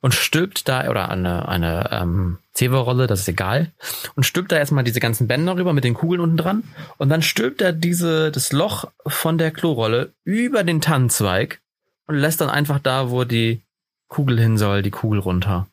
und 0.00 0.14
stülpt 0.14 0.68
da, 0.68 0.88
oder 0.88 1.08
eine, 1.08 1.48
eine 1.48 1.88
ähm, 1.92 2.38
Zewa-Rolle, 2.52 3.06
das 3.06 3.20
ist 3.20 3.28
egal, 3.28 3.72
und 4.14 4.24
stülpt 4.24 4.52
da 4.52 4.56
erstmal 4.56 4.84
diese 4.84 5.00
ganzen 5.00 5.26
Bänder 5.26 5.56
rüber 5.56 5.72
mit 5.72 5.84
den 5.84 5.94
Kugeln 5.94 6.20
unten 6.20 6.36
dran 6.36 6.64
und 6.98 7.08
dann 7.08 7.22
stülpt 7.22 7.60
er 7.60 7.72
diese, 7.72 8.30
das 8.30 8.52
Loch 8.52 8.90
von 9.06 9.38
der 9.38 9.50
Klorolle 9.50 10.12
über 10.24 10.62
den 10.64 10.80
Tannenzweig 10.80 11.60
und 12.06 12.16
lässt 12.16 12.40
dann 12.40 12.50
einfach 12.50 12.78
da, 12.78 13.10
wo 13.10 13.24
die 13.24 13.62
Kugel 14.08 14.38
hin 14.38 14.58
soll, 14.58 14.82
die 14.82 14.90
Kugel 14.90 15.20
runter. 15.20 15.66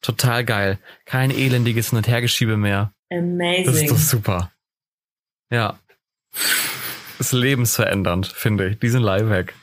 Total 0.00 0.44
geil. 0.44 0.78
Kein 1.04 1.30
elendiges 1.30 1.90
Hin- 1.90 1.98
und 1.98 2.06
Hergeschiebe 2.06 2.56
mehr. 2.56 2.92
Das 3.10 3.18
ist 3.18 3.24
Amazing. 3.24 3.88
doch 3.88 3.96
super. 3.96 4.52
Ja. 5.50 5.78
Ist 7.18 7.32
lebensverändernd, 7.32 8.26
finde 8.28 8.68
ich. 8.68 8.78
Diesen 8.78 9.02
Lifehack. 9.02 9.54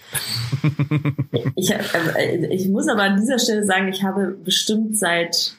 Ich, 1.58 1.72
äh, 1.72 2.48
ich 2.54 2.68
muss 2.70 2.88
aber 2.88 3.04
an 3.04 3.18
dieser 3.20 3.40
Stelle 3.40 3.64
sagen, 3.66 3.88
ich 3.90 4.04
habe 4.04 4.32
bestimmt 4.44 4.98
seit 4.98 5.56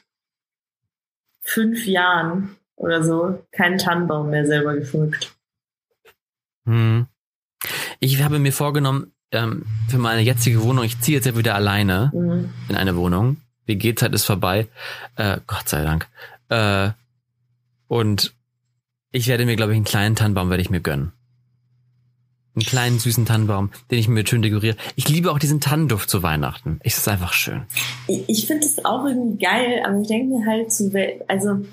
fünf 1.42 1.86
Jahren 1.86 2.56
oder 2.76 3.02
so 3.02 3.42
keinen 3.52 3.78
Tannenbaum 3.78 4.30
mehr 4.30 4.46
selber 4.46 4.74
geschmückt. 4.74 5.34
Hm. 6.64 7.06
Ich 8.00 8.22
habe 8.22 8.38
mir 8.38 8.52
vorgenommen, 8.52 9.12
ähm, 9.30 9.64
für 9.88 9.98
meine 9.98 10.22
jetzige 10.22 10.62
Wohnung, 10.62 10.84
ich 10.84 11.00
ziehe 11.00 11.16
jetzt 11.16 11.26
ja 11.26 11.36
wieder 11.36 11.54
alleine 11.54 12.10
Mhm. 12.14 12.50
in 12.68 12.76
eine 12.76 12.96
Wohnung. 12.96 13.38
WG-Zeit 13.66 14.12
ist 14.14 14.24
vorbei. 14.24 14.68
Äh, 15.16 15.38
Gott 15.46 15.68
sei 15.68 15.82
Dank. 15.82 16.06
Äh, 16.48 16.90
und 17.88 18.34
ich 19.12 19.28
werde 19.28 19.46
mir, 19.46 19.56
glaube 19.56 19.72
ich, 19.72 19.76
einen 19.76 19.84
kleinen 19.84 20.16
Tannenbaum 20.16 20.50
werde 20.50 20.62
ich 20.62 20.70
mir 20.70 20.80
gönnen. 20.80 21.12
Einen 22.56 22.64
kleinen 22.64 22.98
süßen 22.98 23.26
Tannenbaum, 23.26 23.70
den 23.90 23.98
ich 23.98 24.08
mir 24.08 24.26
schön 24.26 24.40
dekoriere. 24.42 24.76
Ich 24.96 25.08
liebe 25.08 25.30
auch 25.30 25.38
diesen 25.38 25.60
Tannenduft 25.60 26.08
zu 26.08 26.22
Weihnachten. 26.22 26.80
Es 26.82 26.96
ist 26.96 27.06
einfach 27.06 27.34
schön. 27.34 27.62
Ich, 28.08 28.24
ich 28.28 28.46
finde 28.46 28.64
es 28.66 28.82
auch 28.84 29.04
irgendwie 29.04 29.38
geil, 29.44 29.82
aber 29.86 30.00
ich 30.00 30.08
denke 30.08 30.34
mir 30.38 30.46
halt 30.46 30.72
zu, 30.72 30.90
also 31.28 31.64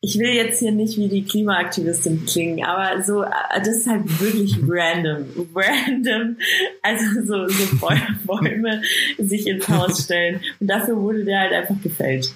ich 0.00 0.18
will 0.18 0.30
jetzt 0.30 0.58
hier 0.58 0.72
nicht 0.72 0.96
wie 0.96 1.08
die 1.08 1.24
Klimaaktivistin 1.24 2.24
klingen, 2.26 2.64
aber 2.64 3.02
so, 3.04 3.22
äh, 3.22 3.28
das 3.58 3.68
ist 3.68 3.86
halt 3.88 4.20
wirklich 4.20 4.56
random. 4.68 5.26
Random. 5.54 6.36
Also 6.82 7.04
so, 7.24 7.48
so 7.48 7.76
Bäu- 7.76 7.96
Bäume 8.26 8.82
sich 9.18 9.46
ins 9.46 9.68
Haus 9.68 10.02
stellen. 10.04 10.40
Und 10.58 10.66
dafür 10.66 10.96
wurde 10.96 11.24
der 11.24 11.40
halt 11.40 11.52
einfach 11.52 11.80
gefällt. 11.82 12.32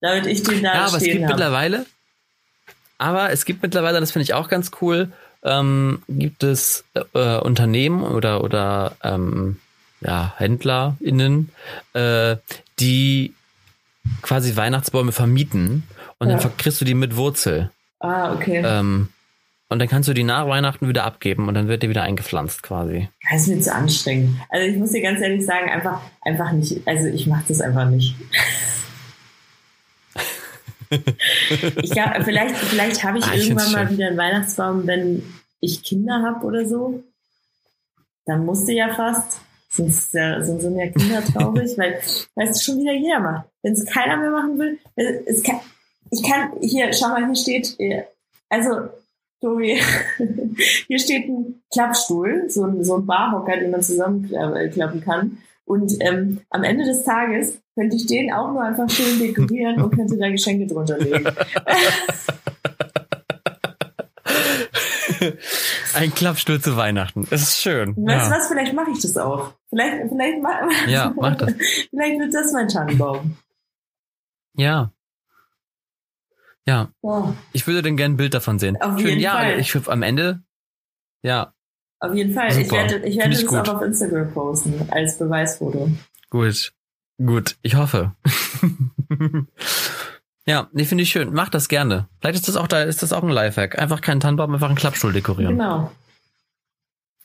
Damit 0.00 0.26
ich 0.26 0.44
den 0.44 0.62
da 0.62 0.74
Ja, 0.74 0.84
aber 0.86 0.98
es 0.98 1.02
gibt 1.02 1.20
mittlerweile, 1.26 1.84
aber 2.98 3.30
es 3.30 3.44
gibt 3.44 3.62
mittlerweile, 3.62 3.98
das 3.98 4.12
finde 4.12 4.22
ich 4.22 4.34
auch 4.34 4.48
ganz 4.48 4.70
cool, 4.80 5.10
ähm, 5.44 6.02
gibt 6.08 6.42
es 6.42 6.84
äh, 7.14 7.38
Unternehmen 7.38 8.02
oder 8.02 8.42
oder 8.44 8.96
ähm, 9.02 9.56
ja, 10.00 10.34
HändlerInnen, 10.36 11.50
äh, 11.94 12.36
die 12.78 13.34
quasi 14.22 14.56
Weihnachtsbäume 14.56 15.12
vermieten 15.12 15.82
und 16.18 16.28
Ja. 16.28 16.34
dann 16.34 16.40
verkriegst 16.40 16.80
du 16.80 16.84
die 16.84 16.94
mit 16.94 17.16
Wurzel. 17.16 17.70
Ah, 18.00 18.32
okay. 18.32 18.62
Ähm, 18.64 19.08
und 19.70 19.80
dann 19.80 19.88
kannst 19.88 20.08
du 20.08 20.14
die 20.14 20.24
nach 20.24 20.48
Weihnachten 20.48 20.88
wieder 20.88 21.04
abgeben 21.04 21.46
und 21.48 21.54
dann 21.54 21.68
wird 21.68 21.82
die 21.82 21.90
wieder 21.90 22.02
eingepflanzt 22.02 22.62
quasi. 22.62 23.08
Das 23.30 23.42
ist 23.42 23.48
mir 23.48 23.60
zu 23.60 23.74
anstrengend. 23.74 24.40
Also 24.48 24.66
ich 24.66 24.76
muss 24.78 24.92
dir 24.92 25.02
ganz 25.02 25.20
ehrlich 25.20 25.44
sagen, 25.44 25.68
einfach, 25.68 26.00
einfach 26.22 26.52
nicht, 26.52 26.80
also 26.86 27.06
ich 27.06 27.26
mache 27.26 27.44
das 27.48 27.60
einfach 27.60 27.88
nicht. 27.90 28.14
Ich 30.90 31.90
glaube, 31.90 32.24
vielleicht, 32.24 32.56
vielleicht 32.56 33.04
habe 33.04 33.18
ich, 33.18 33.24
Ah, 33.26 33.34
irgendwann 33.34 33.72
mal 33.72 33.86
schön. 33.86 33.96
wieder 33.96 34.08
einen 34.08 34.16
Weihnachtsbaum, 34.16 34.86
wenn 34.86 35.22
ich 35.60 35.82
Kinder 35.82 36.22
habe 36.22 36.44
oder 36.46 36.66
so. 36.66 37.02
Dann 38.24 38.44
musste 38.44 38.72
ja 38.72 38.94
fast. 38.94 39.40
Sonst, 39.70 40.14
äh, 40.14 40.42
sonst 40.42 40.62
sind 40.62 40.76
ja 40.76 40.88
Kinder 40.88 41.22
traurig, 41.22 41.76
weil, 41.76 42.00
es 42.36 42.62
schon 42.64 42.78
wieder 42.78 42.92
jeder 42.92 43.20
macht. 43.20 43.48
Wenn 43.62 43.74
es 43.74 43.84
keiner 43.84 44.16
mehr 44.16 44.30
machen 44.30 44.58
will, 44.58 44.78
es 45.26 45.42
kann, 45.42 45.60
ich 46.10 46.22
kann, 46.22 46.52
hier, 46.60 46.92
schau 46.94 47.08
mal, 47.08 47.26
hier 47.26 47.36
steht, 47.36 47.78
äh, 47.78 48.04
also, 48.48 48.88
Tobi, 49.40 49.78
hier 50.86 50.98
steht 50.98 51.28
ein 51.28 51.62
Klappstuhl, 51.70 52.46
so 52.48 52.64
ein, 52.64 52.82
so 52.82 52.96
ein 52.96 53.06
Barhocker, 53.06 53.58
den 53.58 53.70
man 53.70 53.82
zusammenklappen 53.82 55.02
kann. 55.02 55.38
Und 55.68 55.92
ähm, 56.00 56.40
am 56.50 56.64
Ende 56.64 56.84
des 56.86 57.04
Tages 57.04 57.60
könnte 57.74 57.96
ich 57.96 58.06
den 58.06 58.32
auch 58.32 58.50
nur 58.52 58.62
einfach 58.62 58.88
schön 58.88 59.18
dekorieren 59.18 59.82
und 59.82 59.94
könnte 59.94 60.16
da 60.16 60.30
Geschenke 60.30 60.66
drunter 60.66 60.96
legen. 60.98 61.24
Ein 65.94 66.14
Klappstuhl 66.14 66.60
zu 66.60 66.76
Weihnachten. 66.76 67.26
Es 67.30 67.42
ist 67.42 67.60
schön. 67.60 67.96
Weißt 67.96 68.26
du 68.28 68.30
Ja. 68.30 68.36
was? 68.38 68.48
Vielleicht 68.48 68.72
mache 68.74 68.90
ich 68.92 69.00
das 69.00 69.16
auch. 69.16 69.52
Vielleicht, 69.68 70.08
vielleicht, 70.08 70.42
ma- 70.42 70.68
Ja, 70.88 71.12
mach 71.16 71.36
das. 71.36 71.52
vielleicht 71.90 72.18
wird 72.20 72.34
das 72.34 72.52
mein 72.52 72.68
Tannenbaum. 72.68 73.36
ja. 74.54 74.92
Ja. 76.66 76.90
Ja, 77.02 77.34
Ich 77.54 77.66
würde 77.66 77.80
denn 77.80 77.96
gerne 77.96 78.12
ein 78.12 78.18
Bild 78.18 78.34
davon 78.34 78.58
sehen. 78.58 78.76
Auf 78.78 78.98
Schön, 78.98 79.08
jeden 79.08 79.20
ja, 79.22 79.32
Fall. 79.32 79.58
ich 79.58 79.74
am 79.88 80.02
Ende. 80.02 80.42
Ja, 81.22 81.54
auf 82.00 82.14
jeden 82.14 82.32
Fall. 82.34 82.48
Ich 82.48 82.66
Super. 82.68 82.76
werde, 82.88 83.06
ich 83.06 83.16
werde 83.16 83.30
ich 83.32 83.40
das 83.42 83.46
gut. 83.46 83.68
auch 83.68 83.76
auf 83.76 83.82
Instagram 83.82 84.32
posten 84.32 84.74
als 84.90 85.18
Beweisfoto. 85.18 85.90
gut. 86.30 86.72
Gut, 87.20 87.56
ich 87.62 87.74
hoffe. 87.74 88.12
ja, 90.46 90.68
nee, 90.72 90.84
finde 90.84 91.02
ich 91.02 91.10
schön. 91.10 91.32
Mach 91.34 91.48
das 91.48 91.68
gerne. 91.68 92.06
Vielleicht 92.20 92.36
ist 92.36 92.46
das 92.46 92.54
auch 92.56 92.68
da, 92.68 92.82
ist 92.84 93.02
das 93.02 93.12
auch 93.12 93.24
ein 93.24 93.28
Lifehack. 93.28 93.76
Einfach 93.76 94.00
keinen 94.00 94.20
Tannenbaum, 94.20 94.54
einfach 94.54 94.68
einen 94.68 94.76
Klappstuhl 94.78 95.12
dekorieren. 95.12 95.58
Genau. 95.58 95.90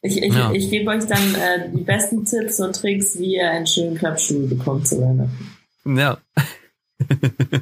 Ich, 0.02 0.22
ich, 0.22 0.34
Ja. 0.34 0.52
ich 0.52 0.72
gebe 0.72 0.90
euch 0.90 1.06
dann 1.06 1.36
äh, 1.36 1.70
die 1.70 1.84
besten 1.84 2.26
Tipps 2.26 2.60
und 2.60 2.76
Tricks, 2.76 3.20
wie 3.20 3.36
ihr 3.36 3.52
einen 3.52 3.68
schönen 3.68 3.96
Klappstuhl 3.96 4.48
bekommt 4.48 4.88
zu 4.88 5.00
Weihnachten. 5.00 5.50
Ja. 5.86 6.18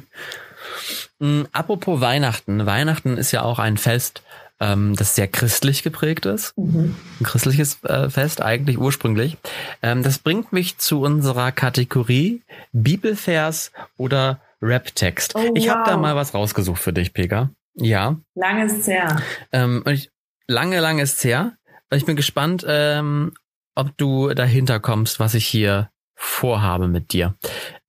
Mm, 1.18 1.42
apropos 1.52 2.00
Weihnachten. 2.00 2.66
Weihnachten 2.66 3.16
ist 3.16 3.30
ja 3.30 3.42
auch 3.42 3.60
ein 3.60 3.76
Fest, 3.76 4.22
ähm, 4.62 4.94
das 4.94 5.16
sehr 5.16 5.26
christlich 5.26 5.82
geprägt 5.82 6.24
ist. 6.24 6.56
Mhm. 6.56 6.94
Ein 7.20 7.24
christliches 7.24 7.82
äh, 7.82 8.08
Fest, 8.08 8.40
eigentlich 8.40 8.78
ursprünglich. 8.78 9.36
Ähm, 9.82 10.04
das 10.04 10.20
bringt 10.20 10.52
mich 10.52 10.78
zu 10.78 11.00
unserer 11.00 11.50
Kategorie 11.50 12.42
Bibelvers 12.72 13.72
oder 13.96 14.40
Rap-Text. 14.62 15.34
Oh, 15.34 15.52
ich 15.54 15.68
habe 15.68 15.82
da 15.84 15.94
wow. 15.94 16.00
mal 16.00 16.16
was 16.16 16.32
rausgesucht 16.32 16.80
für 16.80 16.92
dich, 16.92 17.12
Pega. 17.12 17.50
Ja. 17.74 18.16
Lange 18.36 18.66
ist 18.66 18.78
es 18.78 18.86
her. 18.86 19.20
Ähm, 19.50 19.82
ich, 19.88 20.10
lange, 20.46 20.78
lange 20.78 21.02
ist 21.02 21.24
her. 21.24 21.56
Ich 21.90 22.06
bin 22.06 22.14
gespannt, 22.14 22.64
ähm, 22.68 23.32
ob 23.74 23.96
du 23.98 24.32
dahinter 24.32 24.78
kommst, 24.78 25.18
was 25.18 25.34
ich 25.34 25.46
hier 25.46 25.90
vorhabe 26.14 26.86
mit 26.86 27.12
dir. 27.12 27.34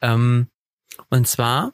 Ähm, 0.01 0.47
und 1.11 1.27
zwar 1.27 1.73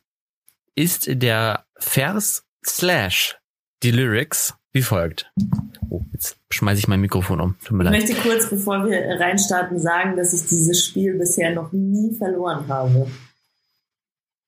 ist 0.75 1.05
der 1.07 1.65
Vers 1.77 2.45
slash 2.65 3.37
die 3.81 3.91
Lyrics 3.91 4.58
wie 4.71 4.81
folgt. 4.81 5.31
Oh, 5.89 6.03
jetzt 6.13 6.37
schmeiße 6.51 6.79
ich 6.79 6.87
mein 6.87 7.01
Mikrofon 7.01 7.41
um. 7.41 7.55
Tut 7.63 7.77
mir 7.77 7.83
Ich 7.85 7.89
leid. 7.89 8.01
möchte 8.01 8.15
kurz, 8.21 8.49
bevor 8.49 8.85
wir 8.85 9.19
reinstarten, 9.19 9.79
sagen, 9.79 10.15
dass 10.15 10.33
ich 10.33 10.47
dieses 10.47 10.85
Spiel 10.85 11.17
bisher 11.17 11.53
noch 11.53 11.71
nie 11.71 12.13
verloren 12.15 12.67
habe. 12.67 13.07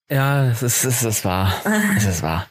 Ja, 0.10 0.50
es 0.50 0.62
ist, 0.62 0.84
es 0.84 1.04
ist 1.04 1.26
wahr. 1.26 1.54
Es 1.98 2.06
ist 2.06 2.22
wahr. 2.22 2.48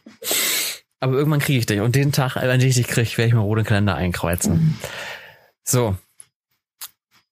Aber 0.98 1.14
irgendwann 1.14 1.40
kriege 1.40 1.59
ich 1.59 1.66
dich. 1.66 1.80
Und 1.80 1.94
den 1.94 2.12
Tag, 2.12 2.37
an 2.37 2.59
dem 2.59 2.68
ich 2.68 2.74
dich 2.76 2.88
kriege, 2.88 3.09
werde 3.16 3.28
ich 3.28 3.35
mir 3.35 3.40
roten 3.40 3.64
Kalender 3.64 3.94
einkreuzen. 3.94 4.76
So. 5.62 5.96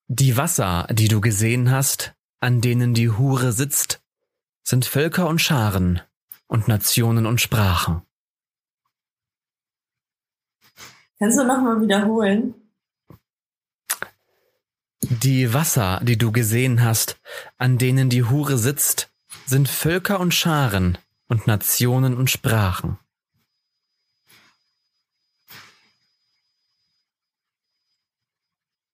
Die 0.06 0.36
Wasser, 0.36 0.86
die 0.90 1.08
du 1.08 1.20
gesehen 1.20 1.70
hast, 1.70 2.14
an 2.40 2.60
denen 2.60 2.94
die 2.94 3.10
Hure 3.10 3.52
sitzt, 3.52 4.00
sind 4.62 4.84
Völker 4.86 5.28
und 5.28 5.40
Scharen 5.40 6.00
und 6.46 6.68
Nationen 6.68 7.26
und 7.26 7.40
Sprachen. 7.40 8.02
Kannst 11.18 11.38
du 11.38 11.44
nochmal 11.44 11.80
wiederholen? 11.80 12.54
Die 15.00 15.52
Wasser, 15.52 16.00
die 16.02 16.16
du 16.16 16.30
gesehen 16.32 16.84
hast, 16.84 17.18
an 17.56 17.78
denen 17.78 18.08
die 18.08 18.24
Hure 18.24 18.56
sitzt, 18.56 19.10
sind 19.46 19.68
Völker 19.68 20.20
und 20.20 20.32
Scharen 20.32 20.98
und 21.28 21.46
Nationen 21.46 22.16
und 22.16 22.30
Sprachen. 22.30 22.98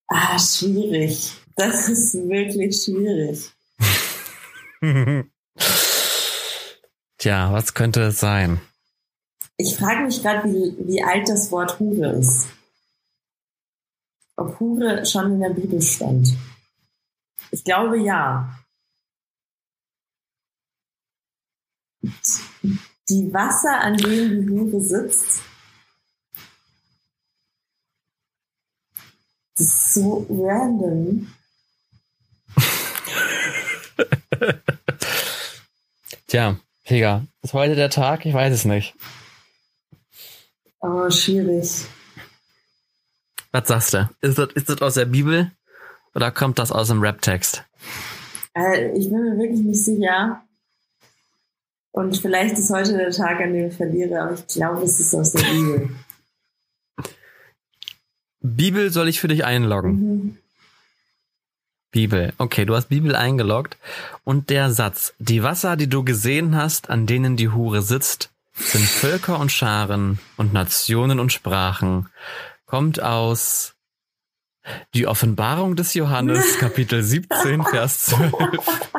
Ah, 0.09 0.39
schwierig. 0.39 1.33
Das 1.57 1.89
ist 1.89 2.15
wirklich 2.15 2.83
schwierig. 2.83 3.51
Tja, 7.19 7.53
was 7.53 7.75
könnte 7.75 8.03
es 8.03 8.21
sein? 8.21 8.61
Ich 9.57 9.77
frage 9.77 10.05
mich 10.05 10.21
gerade, 10.21 10.53
wie, 10.53 10.75
wie 10.87 11.03
alt 11.03 11.29
das 11.29 11.51
Wort 11.53 11.79
Hure 11.79 12.19
ist. 12.19 12.49
Ob 14.37 14.59
Hure 14.59 15.07
schon 15.07 15.35
in 15.35 15.40
der 15.40 15.51
Bibel 15.51 15.81
stand. 15.81 16.37
Ich 17.53 17.62
glaube 17.62 18.01
ja. 18.01 18.59
Die 23.09 23.33
Wasser, 23.33 23.81
an 23.81 23.97
denen 23.97 24.43
die 24.43 24.51
Hure 24.51 24.81
sitzt, 24.81 25.43
das 29.57 29.67
ist 29.67 29.95
so 29.95 30.27
random. 30.29 31.33
Tja, 36.27 36.59
Pega, 36.83 37.25
ist 37.43 37.55
heute 37.55 37.77
der 37.77 37.90
Tag? 37.90 38.27
Ich 38.27 38.35
weiß 38.35 38.53
es 38.53 38.64
nicht. 38.64 38.97
Oh, 40.87 41.09
schwierig. 41.09 41.87
Was 43.53 43.68
sagst 43.68 43.94
du? 43.94 44.11
Ist 44.20 44.37
das, 44.37 44.53
ist 44.53 44.68
das 44.68 44.83
aus 44.83 44.94
der 44.94 45.07
Bibel 45.07 45.51
oder 46.14 46.31
kommt 46.31 46.59
das 46.59 46.70
aus 46.70 46.88
dem 46.88 47.01
Rap-Text? 47.01 47.64
Äh, 48.55 48.92
ich 48.92 49.09
bin 49.09 49.23
mir 49.23 49.38
wirklich 49.38 49.62
nicht 49.62 49.83
sicher. 49.83 50.42
Und 51.90 52.18
vielleicht 52.18 52.59
ist 52.59 52.68
heute 52.68 52.99
der 52.99 53.11
Tag, 53.12 53.40
an 53.40 53.55
dem 53.55 53.68
ich 53.68 53.75
verliere, 53.75 54.20
aber 54.20 54.35
ich 54.35 54.47
glaube, 54.47 54.83
es 54.83 55.01
ist 55.01 55.14
aus 55.14 55.33
der 55.33 55.44
Bibel. 55.44 55.90
Bibel 58.42 58.90
soll 58.90 59.09
ich 59.09 59.20
für 59.20 59.29
dich 59.29 59.42
einloggen. 59.42 59.92
Mhm. 59.92 60.38
Bibel. 61.92 62.35
Okay, 62.37 62.66
du 62.66 62.75
hast 62.75 62.90
Bibel 62.90 63.16
eingeloggt. 63.16 63.79
Und 64.23 64.51
der 64.51 64.70
Satz, 64.70 65.14
die 65.18 65.42
Wasser, 65.42 65.77
die 65.77 65.88
du 65.88 66.05
gesehen 66.05 66.55
hast, 66.55 66.90
an 66.90 67.07
denen 67.07 67.38
die 67.38 67.49
Hure 67.49 67.81
sitzt, 67.81 68.34
sind 68.55 68.85
Völker 68.85 69.38
und 69.38 69.53
Scharen 69.53 70.19
und 70.37 70.53
Nationen 70.53 71.21
und 71.21 71.33
Sprachen, 71.33 72.09
kommt 72.67 73.03
aus 73.03 73.75
die 74.95 75.07
Offenbarung 75.07 75.77
des 75.77 75.95
Johannes, 75.95 76.59
Kapitel 76.59 77.03
17, 77.03 77.64
Vers 77.64 78.07
12. 78.07 78.90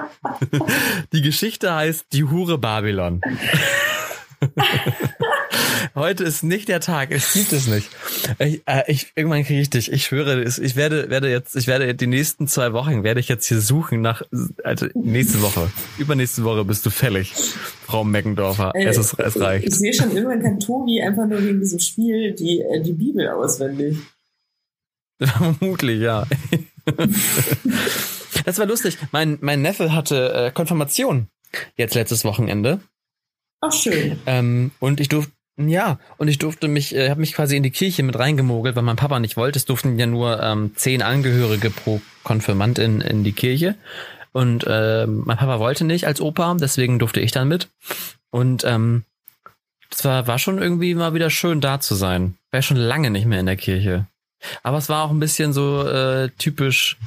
Die 1.13 1.21
Geschichte 1.21 1.73
heißt 1.73 2.07
die 2.11 2.25
Hure 2.25 2.57
Babylon. 2.57 3.21
Heute 5.95 6.25
ist 6.25 6.43
nicht 6.43 6.67
der 6.67 6.81
Tag, 6.81 7.11
es 7.11 7.31
gibt 7.31 7.53
es 7.53 7.67
nicht. 7.67 7.89
Ich, 8.39 8.61
äh, 8.65 8.83
ich, 8.87 9.13
irgendwann 9.15 9.45
kriege 9.45 9.61
ich 9.61 9.69
dich. 9.69 9.91
Ich 9.91 10.05
schwöre, 10.05 10.43
ich 10.43 10.75
werde, 10.75 11.09
werde 11.09 11.29
jetzt, 11.29 11.55
ich 11.55 11.67
werde 11.67 11.95
die 11.95 12.07
nächsten 12.07 12.49
zwei 12.49 12.73
Wochen 12.73 13.03
werde 13.03 13.21
ich 13.21 13.29
jetzt 13.29 13.47
hier 13.47 13.61
suchen 13.61 14.01
nach, 14.01 14.21
also 14.63 14.87
nächste 14.93 15.41
Woche, 15.41 15.71
übernächste 15.97 16.43
Woche 16.43 16.65
bist 16.65 16.85
du 16.85 16.89
fällig, 16.89 17.33
Frau 17.85 18.03
Meckendorfer. 18.03 18.71
Äh, 18.73 18.85
es 18.85 18.97
ist, 18.97 19.13
es 19.19 19.35
Ich 19.35 19.41
reicht. 19.41 19.71
sehe 19.73 19.93
schon, 19.93 20.15
irgendwann 20.15 20.41
kann 20.41 20.59
Tobi 20.59 21.01
einfach 21.01 21.27
nur 21.27 21.43
wegen 21.43 21.59
diesem 21.59 21.79
Spiel 21.79 22.33
die, 22.33 22.61
äh, 22.61 22.81
die 22.81 22.93
Bibel 22.93 23.27
auswendig. 23.29 23.97
Vermutlich, 25.21 26.01
ja. 26.01 26.25
das 28.45 28.57
war 28.59 28.65
lustig. 28.65 28.97
Mein, 29.11 29.37
mein 29.41 29.61
Neffe 29.61 29.93
hatte 29.93 30.33
äh, 30.33 30.51
Konfirmation 30.51 31.27
jetzt 31.77 31.95
letztes 31.95 32.25
Wochenende. 32.25 32.79
Ach, 33.61 33.71
schön. 33.71 34.19
Ähm, 34.25 34.71
und 34.79 34.99
ich 34.99 35.07
durfte, 35.07 35.31
ja, 35.57 35.99
und 36.17 36.27
ich 36.27 36.37
durfte 36.39 36.67
mich, 36.67 36.93
äh, 36.95 37.09
habe 37.09 37.21
mich 37.21 37.33
quasi 37.33 37.55
in 37.55 37.63
die 37.63 37.71
Kirche 37.71 38.03
mit 38.03 38.17
reingemogelt, 38.17 38.75
weil 38.75 38.83
mein 38.83 38.97
Papa 38.97 39.19
nicht 39.19 39.37
wollte. 39.37 39.57
Es 39.57 39.65
durften 39.65 39.97
ja 39.97 40.07
nur 40.07 40.41
ähm, 40.41 40.71
zehn 40.75 41.01
Angehörige 41.01 41.69
pro 41.69 42.01
Konfirmand 42.23 42.79
in, 42.79 43.01
in 43.01 43.23
die 43.23 43.31
Kirche. 43.31 43.75
Und 44.35 44.65
ähm, 44.67 45.23
mein 45.25 45.37
Papa 45.37 45.59
wollte 45.59 45.85
nicht 45.85 46.07
als 46.07 46.19
Opa, 46.19 46.55
deswegen 46.59 46.99
durfte 46.99 47.21
ich 47.21 47.31
dann 47.31 47.47
mit. 47.47 47.69
Und 48.31 48.65
ähm, 48.65 49.05
es 49.89 50.03
war, 50.03 50.37
schon 50.39 50.57
irgendwie 50.57 50.93
mal 50.93 51.13
wieder 51.13 51.29
schön 51.29 51.61
da 51.61 51.79
zu 51.79 51.95
sein. 51.95 52.35
War 52.51 52.61
schon 52.61 52.75
lange 52.75 53.11
nicht 53.11 53.25
mehr 53.27 53.39
in 53.39 53.45
der 53.45 53.55
Kirche. 53.55 54.07
Aber 54.61 54.77
es 54.77 54.89
war 54.89 55.05
auch 55.05 55.11
ein 55.11 55.21
bisschen 55.21 55.53
so 55.53 55.87
äh, 55.87 56.31
typisch. 56.37 56.97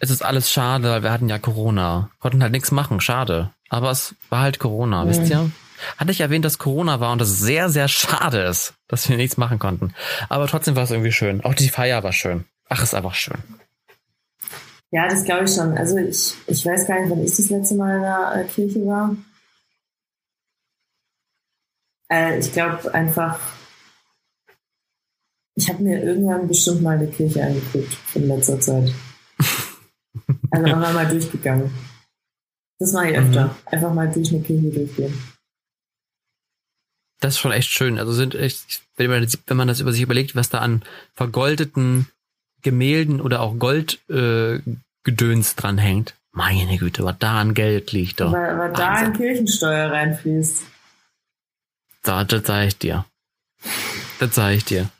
Es 0.00 0.10
ist 0.10 0.24
alles 0.24 0.50
schade, 0.50 0.90
weil 0.90 1.04
wir 1.04 1.12
hatten 1.12 1.28
ja 1.28 1.38
Corona. 1.38 2.10
Konnten 2.18 2.42
halt 2.42 2.50
nichts 2.50 2.72
machen, 2.72 3.00
schade. 3.00 3.52
Aber 3.68 3.92
es 3.92 4.16
war 4.28 4.40
halt 4.40 4.58
Corona, 4.58 5.04
Mhm. 5.04 5.08
wisst 5.10 5.30
ihr? 5.30 5.52
Hatte 5.98 6.10
ich 6.10 6.20
erwähnt, 6.20 6.44
dass 6.44 6.58
Corona 6.58 6.98
war 6.98 7.12
und 7.12 7.20
dass 7.20 7.28
es 7.28 7.38
sehr, 7.38 7.68
sehr 7.68 7.86
schade 7.86 8.40
ist, 8.42 8.74
dass 8.88 9.08
wir 9.08 9.16
nichts 9.16 9.36
machen 9.36 9.60
konnten. 9.60 9.94
Aber 10.28 10.48
trotzdem 10.48 10.74
war 10.74 10.82
es 10.82 10.90
irgendwie 10.90 11.12
schön. 11.12 11.44
Auch 11.44 11.54
die 11.54 11.68
Feier 11.68 12.02
war 12.02 12.12
schön. 12.12 12.44
Ach, 12.68 12.82
ist 12.82 12.96
einfach 12.96 13.14
schön. 13.14 13.38
Ja, 14.90 15.06
das 15.08 15.24
glaube 15.24 15.44
ich 15.44 15.54
schon. 15.54 15.76
Also 15.76 15.96
ich, 15.98 16.34
ich 16.46 16.64
weiß 16.64 16.86
gar 16.86 17.00
nicht, 17.00 17.10
wann 17.10 17.22
ich 17.22 17.36
das 17.36 17.50
letzte 17.50 17.74
Mal 17.74 17.96
in 17.96 18.02
der 18.02 18.32
äh, 18.36 18.44
Kirche 18.48 18.86
war. 18.86 19.16
Äh, 22.10 22.38
ich 22.38 22.52
glaube 22.52 22.92
einfach, 22.94 23.38
ich 25.56 25.68
habe 25.68 25.82
mir 25.82 26.02
irgendwann 26.02 26.48
bestimmt 26.48 26.82
mal 26.82 26.96
eine 26.96 27.10
Kirche 27.10 27.44
angeguckt 27.44 27.96
in 28.14 28.28
letzter 28.28 28.60
Zeit. 28.60 28.92
Also 30.50 30.64
einfach 30.66 30.92
mal 30.94 31.06
durchgegangen. 31.08 31.70
Das 32.78 32.92
mache 32.92 33.10
ich 33.10 33.16
öfter. 33.18 33.56
Einfach 33.66 33.92
mal 33.94 34.10
durch 34.10 34.30
eine 34.32 34.42
Kirche 34.42 34.70
durchgehen. 34.70 35.22
Das 37.20 37.34
ist 37.34 37.38
schon 37.40 37.52
echt 37.52 37.68
schön. 37.70 37.98
Also 37.98 38.12
sind 38.12 38.34
echt, 38.34 38.82
wenn 38.96 39.10
man, 39.10 39.22
das- 39.22 39.38
wenn 39.46 39.56
man 39.56 39.68
das 39.68 39.80
über 39.80 39.92
sich 39.92 40.02
überlegt, 40.02 40.34
was 40.34 40.48
da 40.48 40.58
an 40.58 40.82
vergoldeten 41.14 42.08
Gemälden 42.62 43.20
oder 43.20 43.40
auch 43.40 43.58
Goldgedöns 43.58 44.66
äh, 44.66 44.76
Gedöns 45.08 45.56
dran 45.56 45.78
hängt. 45.78 46.12
Meine 46.32 46.76
Güte, 46.76 47.02
was 47.02 47.16
da 47.18 47.40
an 47.40 47.54
Geld 47.54 47.92
liegt. 47.92 48.20
Doch. 48.20 48.28
Aber, 48.28 48.46
aber 48.50 48.68
da 48.68 49.06
in 49.06 49.14
Kirchensteuer 49.14 49.90
reinfließt. 49.90 50.64
Da, 52.02 52.24
das 52.24 52.46
sage 52.46 52.66
ich 52.66 52.76
dir. 52.76 53.06
Das 54.20 54.34
sage 54.34 54.56
ich 54.56 54.66
dir. 54.66 54.90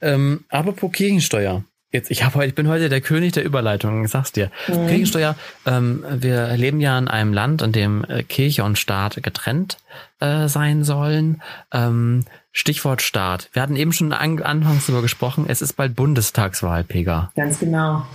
Ähm, 0.00 0.44
apropos 0.50 0.92
Kirchensteuer. 0.92 1.64
Jetzt, 1.90 2.12
ich, 2.12 2.22
hab 2.22 2.36
heute, 2.36 2.46
ich 2.46 2.54
bin 2.54 2.68
heute 2.68 2.88
der 2.88 3.00
König 3.00 3.32
der 3.32 3.44
Überleitung, 3.44 4.04
ich 4.04 4.12
sag's 4.12 4.30
dir. 4.30 4.52
Mhm. 4.68 4.86
Kirchensteuer, 4.86 5.34
ähm, 5.66 6.04
wir 6.08 6.56
leben 6.56 6.80
ja 6.80 6.96
in 6.96 7.08
einem 7.08 7.32
Land, 7.32 7.60
in 7.62 7.72
dem 7.72 8.04
äh, 8.04 8.22
Kirche 8.22 8.62
und 8.62 8.78
Staat 8.78 9.20
getrennt 9.20 9.78
äh, 10.20 10.46
sein 10.46 10.84
sollen. 10.84 11.42
Ähm, 11.72 12.24
Stichwort 12.52 13.02
Staat. 13.02 13.48
Wir 13.52 13.62
hatten 13.62 13.74
eben 13.74 13.92
schon 13.92 14.12
an, 14.12 14.40
anfangs 14.40 14.86
darüber 14.86 15.02
gesprochen, 15.02 15.46
es 15.48 15.60
ist 15.60 15.72
bald 15.72 15.96
Bundestagswahl, 15.96 16.84
Pega. 16.84 17.32
Ganz 17.34 17.58
genau. 17.58 18.06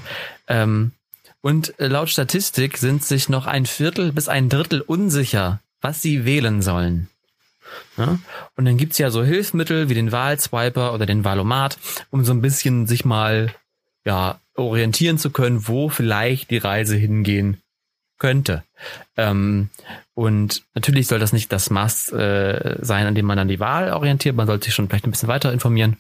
Ähm, 0.48 0.94
und 1.46 1.80
äh, 1.80 1.86
laut 1.86 2.10
Statistik 2.10 2.80
sind 2.80 3.04
sich 3.04 3.30
noch 3.30 3.46
ein 3.46 3.68
Viertel 3.68 4.12
bis 4.12 4.28
ein 4.28 4.50
Drittel 4.50 4.82
unsicher, 4.82 5.62
was 5.80 6.02
sie 6.02 6.26
wählen 6.26 6.64
sollen. 6.64 7.08
Ja? 7.98 8.18
Und 8.56 8.66
dann 8.66 8.78
gibt's 8.78 8.98
ja 8.98 9.12
so 9.12 9.24
Hilfsmittel 9.24 9.88
wie 9.88 9.93
den 9.93 10.12
Wahlswiper 10.12 10.91
oder 10.91 11.06
den 11.06 11.24
Wahlomat, 11.24 11.78
um 12.10 12.26
so 12.26 12.34
ein 12.34 12.41
bisschen 12.41 12.88
sich 12.88 13.06
mal 13.06 13.54
ja 14.06 14.39
orientieren 14.56 15.20
zu 15.20 15.30
können, 15.30 15.68
wo 15.68 15.88
vielleicht 15.88 16.50
die 16.50 16.58
Reise 16.58 16.96
hingehen 16.96 17.62
könnte. 18.18 18.64
Ähm, 19.16 19.70
und 20.16 20.64
natürlich 20.74 21.06
soll 21.06 21.20
das 21.20 21.32
nicht 21.32 21.52
das 21.52 21.70
Maß 21.70 22.12
äh, 22.14 22.78
sein, 22.82 23.06
an 23.06 23.14
dem 23.14 23.28
man 23.28 23.38
dann 23.38 23.50
die 23.50 23.60
Wahl 23.60 23.93
orientiert. 23.93 24.36
Man 24.36 24.48
sollte 24.48 24.66
sich 24.66 24.74
schon 24.74 24.88
vielleicht 24.88 25.06
ein 25.06 25.12
bisschen 25.12 25.30
weiter 25.30 25.54
informieren 25.54 25.98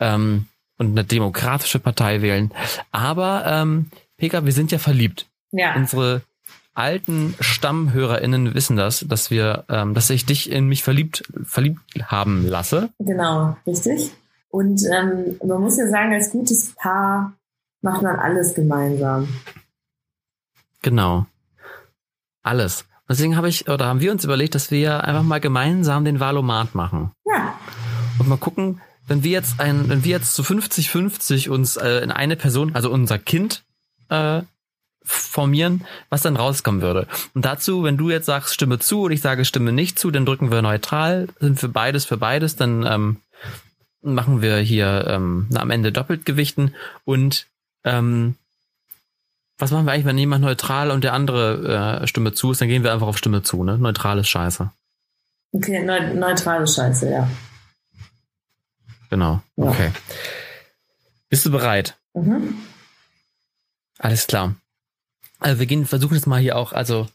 ähm, 0.00 0.46
und 0.78 0.92
eine 0.92 1.04
demokratische 1.04 1.80
Partei 1.80 2.22
wählen. 2.22 2.50
Aber 2.92 3.44
ähm, 3.46 3.90
Pega, 4.16 4.44
wir 4.44 4.52
sind 4.52 4.72
ja 4.72 4.78
verliebt. 4.78 5.26
Ja. 5.52 5.74
Unsere 5.76 6.22
alten 6.74 7.34
StammhörerInnen 7.40 8.54
wissen 8.54 8.76
das, 8.76 9.04
dass 9.08 9.30
wir, 9.30 9.64
ähm, 9.68 9.94
dass 9.94 10.10
ich 10.10 10.26
dich 10.26 10.50
in 10.50 10.68
mich 10.68 10.82
verliebt, 10.82 11.24
verliebt 11.44 11.80
haben 12.04 12.46
lasse. 12.46 12.90
Genau, 12.98 13.56
richtig. 13.66 14.12
Und 14.50 14.82
ähm, 14.92 15.36
man 15.44 15.60
muss 15.60 15.78
ja 15.78 15.88
sagen, 15.88 16.12
als 16.12 16.30
gutes 16.30 16.74
Paar 16.76 17.34
macht 17.82 18.02
man 18.02 18.16
alles 18.16 18.54
gemeinsam. 18.54 19.28
Genau. 20.82 21.26
Alles. 22.42 22.84
Deswegen 23.08 23.36
habe 23.36 23.48
ich, 23.48 23.68
oder 23.68 23.86
haben 23.86 24.00
wir 24.00 24.12
uns 24.12 24.24
überlegt, 24.24 24.54
dass 24.54 24.70
wir 24.70 25.04
einfach 25.04 25.22
mal 25.22 25.40
gemeinsam 25.40 26.04
den 26.04 26.20
Valomat 26.20 26.74
machen. 26.74 27.12
Ja. 27.24 27.58
Und 28.18 28.28
mal 28.28 28.38
gucken, 28.38 28.80
wenn 29.06 29.22
wir 29.22 29.30
jetzt 29.30 29.60
ein, 29.60 29.88
wenn 29.88 30.04
wir 30.04 30.10
jetzt 30.10 30.34
zu 30.34 30.42
50-50 30.42 31.48
uns 31.48 31.76
äh, 31.76 31.98
in 31.98 32.10
eine 32.10 32.36
Person, 32.36 32.74
also 32.74 32.90
unser 32.90 33.18
Kind, 33.18 33.64
äh, 34.08 34.42
formieren, 35.02 35.86
was 36.10 36.22
dann 36.22 36.36
rauskommen 36.36 36.82
würde. 36.82 37.06
Und 37.34 37.44
dazu, 37.44 37.84
wenn 37.84 37.96
du 37.96 38.10
jetzt 38.10 38.26
sagst, 38.26 38.54
stimme 38.54 38.78
zu 38.78 39.02
und 39.02 39.12
ich 39.12 39.20
sage, 39.20 39.44
stimme 39.44 39.72
nicht 39.72 39.98
zu, 39.98 40.10
dann 40.10 40.26
drücken 40.26 40.50
wir 40.50 40.62
neutral, 40.62 41.28
sind 41.38 41.60
für 41.60 41.68
beides 41.68 42.04
für 42.04 42.16
beides, 42.16 42.56
dann 42.56 42.84
ähm, 42.84 43.16
machen 44.02 44.42
wir 44.42 44.56
hier 44.58 45.06
ähm, 45.08 45.48
am 45.54 45.70
Ende 45.70 45.92
doppelt 45.92 46.24
gewichten 46.24 46.74
und 47.04 47.46
ähm, 47.84 48.34
was 49.58 49.70
machen 49.70 49.86
wir 49.86 49.92
eigentlich, 49.92 50.06
wenn 50.06 50.18
jemand 50.18 50.44
neutral 50.44 50.90
und 50.90 51.02
der 51.02 51.14
andere 51.14 52.00
äh, 52.02 52.06
Stimme 52.06 52.34
zu 52.34 52.50
ist, 52.50 52.60
dann 52.60 52.68
gehen 52.68 52.82
wir 52.82 52.92
einfach 52.92 53.06
auf 53.06 53.16
Stimme 53.16 53.42
zu, 53.42 53.64
ne? 53.64 53.78
Neutral 53.78 54.18
ist 54.18 54.28
scheiße. 54.28 54.70
Okay, 55.52 55.82
neu 55.82 56.14
neutrale 56.14 56.66
Scheiße, 56.66 57.10
ja. 57.10 57.30
Genau. 59.08 59.40
Ja. 59.56 59.64
Okay. 59.64 59.92
Bist 61.30 61.46
du 61.46 61.50
bereit? 61.50 61.96
Mhm. 62.12 62.54
Alles 63.98 64.26
klar. 64.26 64.54
Also 65.38 65.58
wir 65.58 65.66
gehen, 65.66 65.86
versuchen 65.86 66.14
jetzt 66.14 66.26
mal 66.26 66.40
hier 66.40 66.56
auch, 66.56 66.72
also 66.72 67.08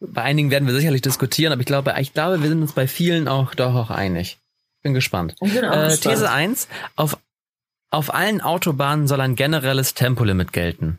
bei 0.00 0.22
einigen 0.22 0.50
werden 0.50 0.66
wir 0.66 0.74
sicherlich 0.74 1.02
diskutieren, 1.02 1.52
aber 1.52 1.60
ich 1.60 1.66
glaube, 1.66 1.94
ich 1.98 2.12
glaube, 2.12 2.42
wir 2.42 2.48
sind 2.48 2.60
uns 2.62 2.72
bei 2.72 2.86
vielen 2.86 3.28
auch 3.28 3.54
doch 3.54 3.74
auch 3.74 3.90
einig. 3.90 4.38
Bin 4.82 4.94
gespannt. 4.94 5.34
Ich 5.40 5.52
bin 5.54 5.64
Äh, 5.64 5.88
gespannt. 5.88 6.00
These 6.02 6.30
1, 6.30 6.68
auf, 6.96 7.18
auf 7.90 8.12
allen 8.14 8.40
Autobahnen 8.40 9.06
soll 9.08 9.20
ein 9.20 9.34
generelles 9.36 9.94
Tempolimit 9.94 10.52
gelten. 10.52 10.98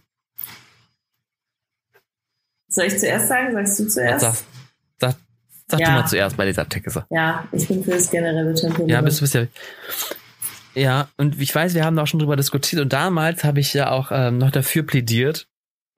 Soll 2.70 2.86
ich 2.86 3.00
zuerst 3.00 3.28
sagen? 3.28 3.54
Sagst 3.54 3.80
du 3.80 3.88
zuerst? 3.88 4.22
Sag, 4.22 4.36
sag, 5.00 5.16
sag 5.68 5.80
Ja. 5.80 5.86
du 5.88 5.92
mal 5.94 6.08
zuerst 6.08 6.36
bei 6.38 6.46
dieser 6.46 6.68
These. 6.68 7.06
Ja, 7.10 7.48
ich 7.52 7.68
bin 7.68 7.84
für 7.84 7.92
das 7.92 8.10
generelle 8.10 8.54
Tempo. 8.56 8.86
Ja, 8.88 9.02
bist, 9.02 9.22
bist 9.22 9.34
ja. 9.36 9.46
Ja, 10.78 11.10
und 11.18 11.42
ich 11.42 11.54
weiß, 11.54 11.74
wir 11.74 11.84
haben 11.86 11.96
da 11.96 12.04
auch 12.04 12.08
schon 12.08 12.20
drüber 12.20 12.36
diskutiert 12.36 12.82
und 12.82 12.94
damals 12.94 13.44
habe 13.44 13.60
ich 13.60 13.74
ja 13.74 13.92
auch 13.92 14.12
ähm, 14.12 14.38
noch 14.38 14.52
dafür 14.52 14.84
plädiert, 14.84 15.48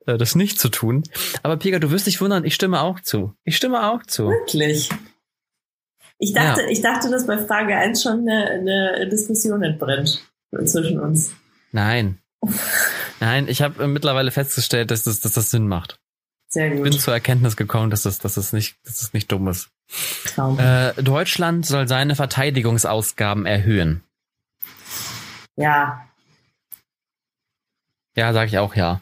äh, 0.05 0.17
das 0.17 0.35
nicht 0.35 0.59
zu 0.59 0.69
tun. 0.69 1.03
Aber 1.43 1.57
Pega, 1.57 1.79
du 1.79 1.91
wirst 1.91 2.07
dich 2.07 2.21
wundern, 2.21 2.45
ich 2.45 2.55
stimme 2.55 2.81
auch 2.81 2.99
zu. 3.01 3.33
Ich 3.43 3.57
stimme 3.57 3.91
auch 3.91 4.03
zu. 4.03 4.29
Wirklich. 4.29 4.89
Ich 6.17 6.33
dachte, 6.33 6.61
Ja. 6.61 6.67
ich 6.69 6.81
dachte, 6.81 7.09
dass 7.09 7.27
bei 7.27 7.37
Frage 7.37 7.75
1 7.75 8.01
schon 8.03 8.27
eine, 8.27 8.49
eine 8.51 9.09
Diskussion 9.09 9.63
entbrennt 9.63 10.21
zwischen 10.65 10.99
uns. 10.99 11.33
Nein. 11.71 12.17
Nein, 13.19 13.47
ich 13.49 13.61
habe 13.61 13.85
mittlerweile 13.87 14.31
festgestellt, 14.31 14.91
dass 14.91 15.03
das, 15.03 15.19
dass 15.19 15.33
das 15.33 15.51
Sinn 15.51 15.67
macht. 15.67 15.99
Sehr 16.47 16.67
Ich 16.69 16.75
gut. 16.75 16.83
bin 16.83 16.93
zur 16.93 17.13
Erkenntnis 17.13 17.57
gekommen, 17.57 17.89
dass 17.89 18.03
das, 18.03 18.19
dass 18.19 18.35
das 18.35 18.53
nicht, 18.53 18.77
dass 18.85 18.99
das 18.99 19.13
nicht 19.13 19.31
dumm 19.31 19.47
ist. 19.49 19.69
Traum. 20.25 20.57
Äh, 20.57 20.93
Deutschland 21.03 21.65
soll 21.65 21.87
seine 21.87 22.15
Verteidigungsausgaben 22.15 23.45
erhöhen. 23.45 24.03
Ja, 25.59 26.09
Ja, 28.15 28.33
sage 28.33 28.47
ich 28.47 28.57
auch 28.57 28.75
ja. 28.75 29.01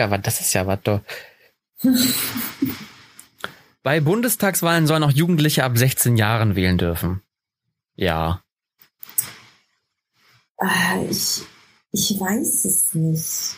Aber 0.00 0.18
das 0.18 0.40
ist 0.40 0.52
ja 0.52 0.66
was 0.66 0.80
doch. 0.82 1.00
Bei 3.82 4.00
Bundestagswahlen 4.00 4.86
sollen 4.86 5.04
auch 5.04 5.10
Jugendliche 5.10 5.64
ab 5.64 5.78
16 5.78 6.16
Jahren 6.16 6.56
wählen 6.56 6.76
dürfen. 6.76 7.22
Ja. 7.94 8.42
Ah, 10.58 10.98
ich, 11.08 11.42
ich 11.92 12.20
weiß 12.20 12.64
es 12.64 12.94
nicht. 12.94 13.57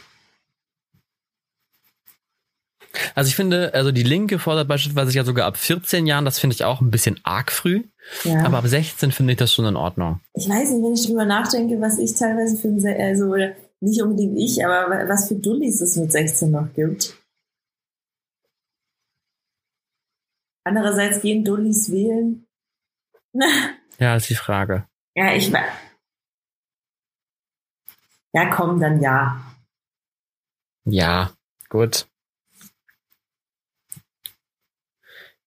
Also 3.15 3.29
ich 3.29 3.37
finde, 3.37 3.73
also 3.75 3.93
die 3.93 4.03
Linke 4.03 4.39
fordert 4.39 4.69
beispielsweise 4.69 5.13
ja 5.13 5.25
sogar 5.25 5.47
ab 5.47 5.57
14 5.57 6.07
Jahren, 6.07 6.25
das 6.25 6.39
finde 6.39 6.55
ich 6.55 6.65
auch 6.65 6.81
ein 6.81 6.91
bisschen 6.91 7.21
arg 7.23 7.53
früh. 7.53 7.85
Ja. 8.25 8.45
Aber 8.45 8.59
ab 8.59 8.67
16 8.67 9.13
finde 9.13 9.33
ich 9.33 9.39
das 9.39 9.53
schon 9.53 9.65
in 9.67 9.77
Ordnung. 9.77 10.21
ich 10.35 10.49
weiß 10.49 10.71
nicht, 10.71 10.83
wenn 10.85 10.95
ich 10.95 11.07
drüber 11.07 11.25
nachdenke, 11.25 11.81
was 11.81 11.99
ich 11.99 12.15
teilweise 12.15 12.57
für 12.57 12.69
also 12.99 13.27
oder 13.27 13.55
nicht 13.81 14.03
unbedingt 14.03 14.39
ich, 14.39 14.65
aber 14.65 14.91
wa- 14.91 15.09
was 15.09 15.29
für 15.29 15.35
Dullis 15.37 15.81
es 15.81 15.97
mit 15.97 16.13
16 16.13 16.51
noch 16.51 16.73
gibt. 16.75 17.17
Andererseits 20.65 21.21
gehen 21.23 21.45
Dullis 21.45 21.91
wählen. 21.91 22.47
Ja, 23.99 24.17
ist 24.17 24.31
die 24.31 24.35
Frage. 24.35 24.87
ja, 25.15 25.35
ich 25.35 25.53
weiß. 25.53 25.63
Ja, 28.33 28.47
komm, 28.49 28.81
dann 28.81 29.03
ja. 29.03 29.45
Ja, 30.87 31.33
gut. 31.69 32.07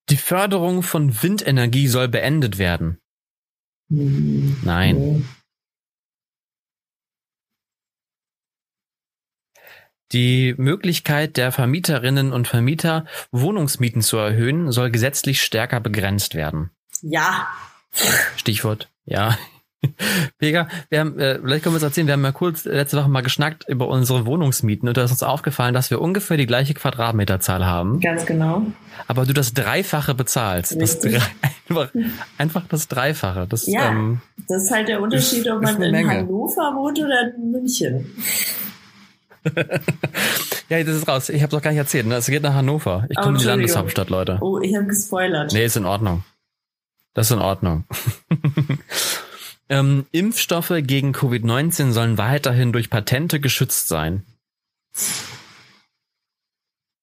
Die 0.10 0.18
Förderung 0.18 0.84
von 0.84 1.24
Windenergie 1.24 1.88
soll 1.88 2.08
beendet 2.08 2.58
werden. 2.58 3.00
Hm, 3.90 4.58
Nein. 4.64 5.26
Die 10.12 10.54
Möglichkeit 10.58 11.38
der 11.38 11.52
Vermieterinnen 11.52 12.34
und 12.34 12.48
Vermieter, 12.48 13.06
Wohnungsmieten 13.32 14.02
zu 14.04 14.18
erhöhen, 14.18 14.72
soll 14.72 14.92
gesetzlich 14.92 15.42
stärker 15.42 15.80
begrenzt 15.80 16.36
werden. 16.36 16.70
Ja, 17.02 17.48
Stichwort, 18.38 18.92
ja. 19.06 19.38
Pega, 20.38 20.68
wir 20.90 21.00
haben, 21.00 21.20
äh, 21.20 21.40
vielleicht 21.40 21.64
können 21.64 21.76
wir 21.76 21.78
es 21.78 21.84
erzählen, 21.84 22.08
wir 22.08 22.14
haben 22.14 22.24
ja 22.24 22.32
kurz 22.32 22.66
letzte 22.66 22.98
Woche 22.98 23.10
mal 23.10 23.22
geschnackt 23.22 23.66
über 23.68 23.88
unsere 23.88 24.26
Wohnungsmieten 24.26 24.88
und 24.88 24.96
da 24.98 25.04
ist 25.04 25.12
uns 25.12 25.24
aufgefallen, 25.24 25.74
dass 25.74 25.90
wir 25.92 26.02
ungefähr 26.02 26.38
die 26.38 26.46
gleiche 26.46 26.74
Quadratmeterzahl 26.74 27.66
haben, 27.66 28.00
ganz 28.00 28.26
genau. 28.26 28.64
aber 29.08 29.26
du 29.26 29.34
das 29.34 29.54
Dreifache 29.54 30.14
bezahlst. 30.16 30.80
Das 30.82 31.00
drei, 31.00 31.20
einfach, 31.70 31.90
einfach 32.38 32.64
das 32.70 32.88
Dreifache. 32.88 33.46
Das, 33.48 33.66
Ja. 33.68 33.90
ähm, 33.90 34.22
Das 34.48 34.64
ist 34.64 34.72
halt 34.72 34.88
der 34.88 35.02
Unterschied, 35.02 35.50
ob 35.50 35.62
man 35.62 35.82
in 35.82 35.92
Menge. 35.92 36.10
Hannover 36.20 36.74
wohnt 36.76 37.00
oder 37.00 37.34
in 37.36 37.52
München. 37.52 38.06
ja, 40.70 40.82
das 40.84 40.96
ist 40.96 41.08
raus. 41.08 41.28
Ich 41.30 41.42
habe 41.42 41.52
doch 41.52 41.62
gar 41.62 41.72
nicht 41.72 41.78
erzählt. 41.80 42.06
Ne? 42.08 42.16
Es 42.16 42.28
geht 42.28 42.44
nach 42.44 42.54
Hannover. 42.54 43.06
Ich 43.10 43.18
Oh, 43.18 43.24
komme 43.24 43.36
in 43.36 43.42
die. 43.42 43.46
Landeshauptstadt, 43.48 44.10
Leute. 44.10 44.38
Oh, 44.40 44.60
ich 44.60 44.74
habe 44.76 44.88
gespoilert. 44.88 45.52
Nee, 45.52 45.66
ist 45.66 45.76
in 45.76 45.86
Ordnung. 45.86 46.24
Das 47.14 47.28
ist 47.28 47.32
in 47.36 47.40
Ordnung. 47.42 47.84
ähm, 49.70 50.06
Impfstoffe 50.12 50.74
gegen 50.84 51.14
Covid-19 51.14 51.92
sollen 51.92 52.18
weiterhin 52.18 52.74
durch 52.74 52.90
Patente 52.90 53.40
geschützt 53.40 53.88
sein. 53.88 54.24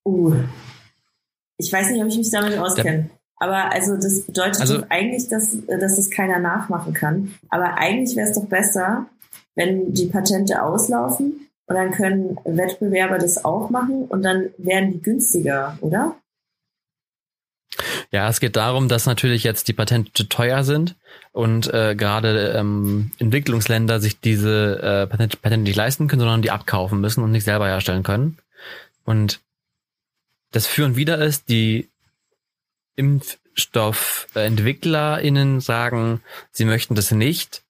Uh. 0.04 0.34
Ich 1.58 1.72
weiß 1.72 1.90
nicht, 1.90 2.02
ob 2.02 2.08
ich 2.08 2.16
mich 2.16 2.30
damit 2.30 2.56
auskenne. 2.56 3.10
Aber 3.36 3.72
also 3.72 3.96
das 3.96 4.22
bedeutet 4.22 4.60
Also- 4.60 4.82
eigentlich, 4.88 5.28
dass, 5.28 5.56
dass 5.66 5.98
es 5.98 6.10
keiner 6.10 6.38
nachmachen 6.38 6.92
kann. 6.92 7.34
Aber 7.48 7.78
eigentlich 7.78 8.16
wäre 8.16 8.28
es 8.28 8.34
doch 8.34 8.46
besser, 8.46 9.06
wenn 9.54 9.92
die 9.92 10.06
Patente 10.06 10.62
auslaufen 10.62 11.48
und 11.66 11.74
dann 11.74 11.90
können 11.92 12.36
Wettbewerber 12.44 13.18
das 13.18 13.44
auch 13.44 13.70
machen 13.70 14.04
und 14.04 14.22
dann 14.22 14.50
wären 14.58 14.92
die 14.92 15.02
günstiger, 15.02 15.78
oder? 15.80 16.16
Ja, 18.10 18.28
es 18.28 18.40
geht 18.40 18.56
darum, 18.56 18.88
dass 18.88 19.06
natürlich 19.06 19.44
jetzt 19.44 19.68
die 19.68 19.72
Patente 19.72 20.28
teuer 20.28 20.64
sind 20.64 20.96
und 21.32 21.72
äh, 21.72 21.94
gerade 21.94 22.54
ähm, 22.56 23.12
Entwicklungsländer 23.18 24.00
sich 24.00 24.18
diese 24.20 24.80
äh, 24.82 25.06
Patente, 25.06 25.36
Patente 25.36 25.64
nicht 25.64 25.76
leisten 25.76 26.08
können, 26.08 26.20
sondern 26.20 26.40
die 26.42 26.50
abkaufen 26.50 27.00
müssen 27.00 27.22
und 27.22 27.30
nicht 27.30 27.44
selber 27.44 27.66
herstellen 27.66 28.02
können. 28.02 28.38
Und 29.04 29.40
das 30.50 30.66
Führen 30.66 30.96
wieder 30.96 31.18
ist, 31.18 31.48
die 31.48 31.88
ImpfstoffentwicklerInnen 32.96 35.60
sagen, 35.60 36.22
sie 36.50 36.64
möchten 36.64 36.94
das 36.94 37.10
nicht, 37.12 37.62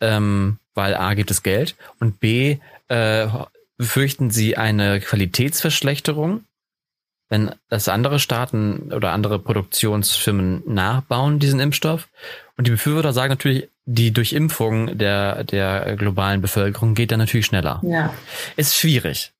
ähm, 0.00 0.58
weil 0.74 0.94
A 0.94 1.12
gibt 1.14 1.30
es 1.30 1.42
Geld 1.42 1.76
und 2.00 2.20
B 2.20 2.58
äh, 2.88 3.28
befürchten 3.76 4.30
sie 4.30 4.56
eine 4.56 5.00
Qualitätsverschlechterung 5.00 6.44
wenn 7.28 7.54
das 7.68 7.88
andere 7.88 8.18
Staaten 8.18 8.92
oder 8.92 9.12
andere 9.12 9.38
Produktionsfirmen 9.38 10.62
nachbauen, 10.66 11.38
diesen 11.38 11.60
Impfstoff. 11.60 12.08
Und 12.56 12.66
die 12.66 12.70
Befürworter 12.70 13.12
sagen 13.12 13.30
natürlich, 13.30 13.68
die 13.84 14.12
Durchimpfung 14.12 14.96
der, 14.98 15.44
der 15.44 15.96
globalen 15.96 16.40
Bevölkerung 16.40 16.94
geht 16.94 17.10
dann 17.12 17.18
natürlich 17.18 17.46
schneller. 17.46 17.80
Ja. 17.84 18.14
Ist 18.56 18.76
schwierig. 18.76 19.32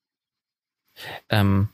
Ähm, 1.29 1.69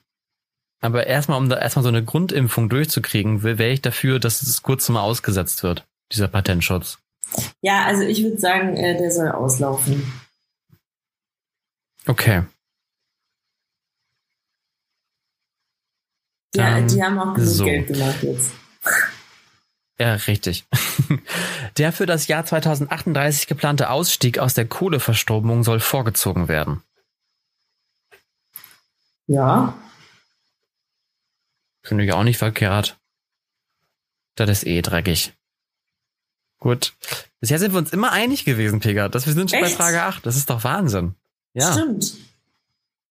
aber 0.82 1.07
erstmal, 1.07 1.38
um 1.38 1.49
da 1.49 1.57
erstmal 1.57 1.84
so 1.84 1.89
eine 1.89 2.03
Grundimpfung 2.03 2.70
durchzukriegen, 2.70 3.43
wäre 3.43 3.70
ich 3.70 3.82
dafür, 3.82 4.20
dass 4.20 4.41
es 4.41 4.61
kurz 4.61 4.89
mal 4.89 5.01
ausgesetzt 5.01 5.64
wird, 5.64 5.88
dieser 6.11 6.28
Patentschutz. 6.28 6.99
Ja, 7.61 7.86
also 7.86 8.03
ich 8.03 8.22
würde 8.22 8.38
sagen, 8.38 8.76
äh, 8.76 8.97
der 8.97 9.11
soll 9.11 9.30
auslaufen. 9.30 10.11
Okay. 12.05 12.43
Ja, 16.56 16.78
Ähm, 16.78 16.88
die 16.88 17.04
haben 17.04 17.20
auch 17.20 17.34
genug 17.34 17.49
so. 17.49 17.66
Geld 17.66 17.88
gemacht 17.88 18.24
jetzt. 18.24 18.51
Ja, 19.99 20.14
richtig. 20.16 20.66
Der 21.78 21.91
für 21.93 22.06
das 22.06 22.28
Jahr 22.28 22.45
2038 22.45 23.47
geplante 23.47 23.89
Ausstieg 23.89 24.39
aus 24.39 24.54
der 24.54 24.68
Kohleverstromung 24.68 25.64
soll 25.64 25.80
vorgezogen 25.80 26.47
werden. 26.47 26.82
Ja, 29.28 29.74
Finde 31.84 32.06
ich 32.06 32.14
auch 32.14 32.24
nicht 32.24 32.38
verkehrt. 32.38 32.97
Das 34.36 34.49
ist 34.49 34.66
eh 34.66 34.82
dreckig. 34.82 35.34
Gut. 36.60 36.93
Bisher 37.41 37.60
sind 37.60 37.74
wir 37.74 37.78
uns 37.80 37.91
immer 37.91 38.14
einig 38.14 38.45
gewesen, 38.45 38.80
Pega. 38.80 39.10
Dass 39.10 39.26
wir 39.28 39.34
sind 39.34 39.51
schon 39.51 39.60
Echt? 39.60 39.78
bei 39.78 39.84
Frage 39.84 40.01
8. 40.04 40.26
Das 40.26 40.38
ist 40.38 40.49
doch 40.49 40.64
Wahnsinn. 40.64 41.16
Ja, 41.54 41.74
stimmt. 41.74 42.16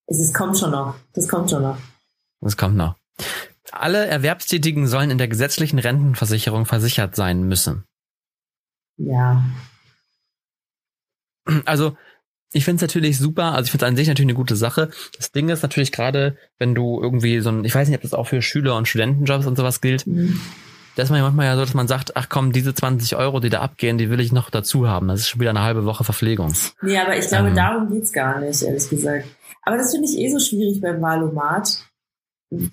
Es 0.07 0.19
ist, 0.19 0.35
kommt 0.35 0.59
schon 0.59 0.71
noch. 0.71 0.95
Das 1.13 1.29
kommt 1.29 1.51
schon 1.51 1.63
noch. 1.63 1.77
das 2.41 2.57
kommt 2.57 2.77
noch. 2.77 2.97
Alle 3.71 4.07
Erwerbstätigen 4.07 4.87
sollen 4.87 5.11
in 5.11 5.19
der 5.19 5.29
gesetzlichen 5.29 5.79
Rentenversicherung 5.79 6.67
versichert 6.67 7.17
sein 7.17 7.43
müssen. 7.45 7.85
Ja. 8.99 9.43
Also, 11.65 11.97
ich 12.53 12.65
finde 12.65 12.77
es 12.77 12.83
natürlich 12.83 13.19
super, 13.19 13.53
also 13.55 13.65
ich 13.67 13.71
finde 13.71 13.87
es 13.87 13.89
an 13.91 13.97
sich 13.97 14.09
natürlich 14.09 14.29
eine 14.29 14.37
gute 14.37 14.57
Sache. 14.57 14.91
Das 15.17 15.33
Ding 15.33 15.49
ist 15.49 15.63
natürlich 15.63 15.91
gerade, 15.91 16.37
wenn 16.59 16.75
du 16.75 17.01
irgendwie 17.03 17.41
so 17.41 17.51
ein, 17.51 17.65
ich 17.65 17.75
weiß 17.75 17.89
nicht, 17.89 17.97
ob 17.97 18.03
das 18.03 18.15
auch 18.15 18.29
für 18.29 18.43
Schüler 18.43 18.77
und 18.77 18.87
Studentenjobs 18.87 19.47
und 19.47 19.57
sowas 19.57 19.81
gilt, 19.81 20.07
Mhm. 20.07 20.39
da 20.95 21.03
ist 21.03 21.09
man 21.09 21.19
ja 21.19 21.25
manchmal 21.25 21.47
ja 21.47 21.55
so, 21.57 21.63
dass 21.63 21.73
man 21.75 21.89
sagt, 21.89 22.17
ach 22.17 22.29
komm, 22.29 22.53
diese 22.53 22.75
20 22.75 23.17
Euro, 23.17 23.41
die 23.41 23.49
da 23.49 23.61
abgehen, 23.63 23.97
die 23.97 24.11
will 24.11 24.21
ich 24.21 24.33
noch 24.33 24.51
dazu 24.51 24.87
haben. 24.87 25.09
Das 25.09 25.21
ist 25.21 25.29
schon 25.31 25.41
wieder 25.41 25.51
eine 25.51 25.63
halbe 25.63 25.87
Woche 25.87 26.05
Verpflegung. 26.05 26.53
Nee, 26.83 26.99
aber 26.99 27.17
ich 27.17 27.27
glaube, 27.27 27.49
Ähm. 27.49 27.55
darum 27.57 27.91
geht's 27.91 28.13
gar 28.13 28.39
nicht, 28.41 28.63
ehrlich 28.63 28.89
gesagt. 28.89 29.27
Aber 29.63 29.79
das 29.79 29.91
finde 29.93 30.09
ich 30.09 30.19
eh 30.19 30.29
so 30.31 30.39
schwierig 30.39 30.81
beim 30.83 31.01
Wahlomat, 31.01 31.85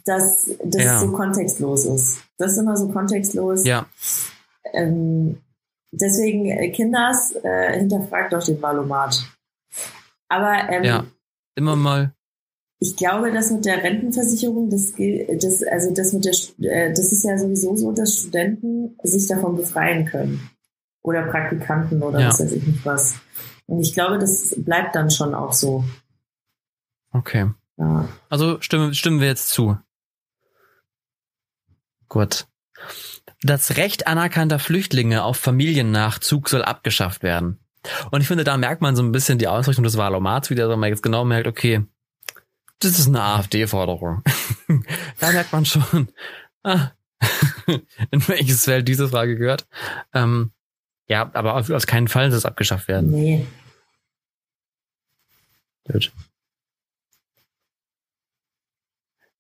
dass 0.05 0.49
das 0.63 0.83
Ja. 0.83 0.99
so 0.99 1.11
kontextlos 1.11 1.85
ist. 1.85 2.17
Das 2.37 2.51
ist 2.53 2.57
immer 2.57 2.75
so 2.77 2.89
kontextlos. 2.89 3.65
Ja, 3.65 3.87
Ähm, 4.73 5.37
deswegen, 5.91 6.45
äh, 6.47 6.69
Kinders, 6.71 7.33
äh, 7.43 7.79
hinterfragt 7.79 8.33
doch 8.33 8.43
den 8.43 8.61
Wahlomat. 8.61 9.23
Aber 10.27 10.69
ähm, 10.69 10.83
ja. 10.83 11.05
Immer 11.55 11.75
mal, 11.75 12.13
ich 12.81 12.95
glaube, 12.95 13.31
das 13.31 13.51
mit 13.51 13.65
der 13.65 13.83
Rentenversicherung, 13.83 14.69
das, 14.69 14.93
das, 15.41 15.63
also 15.63 15.93
das 15.93 16.13
mit 16.13 16.23
der, 16.25 16.33
äh, 16.71 16.93
das 16.93 17.11
ist 17.11 17.23
ja 17.23 17.37
sowieso 17.37 17.75
so, 17.75 17.91
dass 17.91 18.15
Studenten 18.19 18.95
sich 19.03 19.27
davon 19.27 19.57
befreien 19.57 20.05
können. 20.05 20.49
Oder 21.01 21.23
Praktikanten 21.23 22.03
oder 22.03 22.19
Ja. 22.19 22.27
was 22.27 22.39
weiß 22.41 22.51
ich 22.51 22.65
nicht 22.67 22.85
was. 22.85 23.15
Und 23.65 23.79
ich 23.81 23.93
glaube, 23.93 24.17
das 24.19 24.53
bleibt 24.57 24.95
dann 24.95 25.09
schon 25.09 25.33
auch 25.33 25.53
so. 25.53 25.83
okay. 27.13 27.49
Ja. 27.79 28.09
Also 28.29 28.61
stimmen, 28.61 28.93
stimmen 28.93 29.21
wir 29.21 29.27
jetzt 29.27 29.49
zu. 29.49 29.77
Gut. 32.09 32.47
Das 33.41 33.77
Recht 33.77 34.07
anerkannter 34.07 34.59
Flüchtlinge 34.59 35.23
auf 35.23 35.37
Familiennachzug 35.37 36.49
soll 36.49 36.63
abgeschafft 36.63 37.23
werden. 37.23 37.59
Und 38.11 38.19
ich 38.19 38.27
finde, 38.27 38.43
da 38.43 38.57
merkt 38.57 38.81
man 38.81 38.97
so 38.97 39.03
ein 39.03 39.13
bisschen 39.13 39.37
die 39.37 39.47
Ausrichtung 39.47 39.85
des 39.85 39.95
Wahlomats 39.95 40.49
wieder, 40.49 40.69
wenn 40.69 40.79
man 40.79 40.89
jetzt 40.89 41.03
genau 41.03 41.23
merkt, 41.23 41.47
okay, 41.47 41.85
das 42.79 42.99
ist 42.99 43.07
eine 43.07 43.21
AfD-Forderung. 43.21 44.23
da 45.19 45.31
merkt 45.31 45.53
man 45.53 45.65
schon, 45.65 46.09
ah, 46.63 46.91
in 48.11 48.27
welches 48.27 48.65
Feld 48.65 48.87
diese 48.87 49.07
Frage 49.07 49.37
gehört. 49.37 49.67
Ähm, 50.13 50.51
ja, 51.07 51.29
aber 51.33 51.55
auf, 51.55 51.69
auf 51.69 51.85
keinen 51.85 52.09
Fall 52.09 52.29
soll 52.29 52.37
es 52.37 52.45
abgeschafft 52.45 52.89
werden. 52.89 53.11
Nee. 53.11 53.47
Gut. 55.89 56.11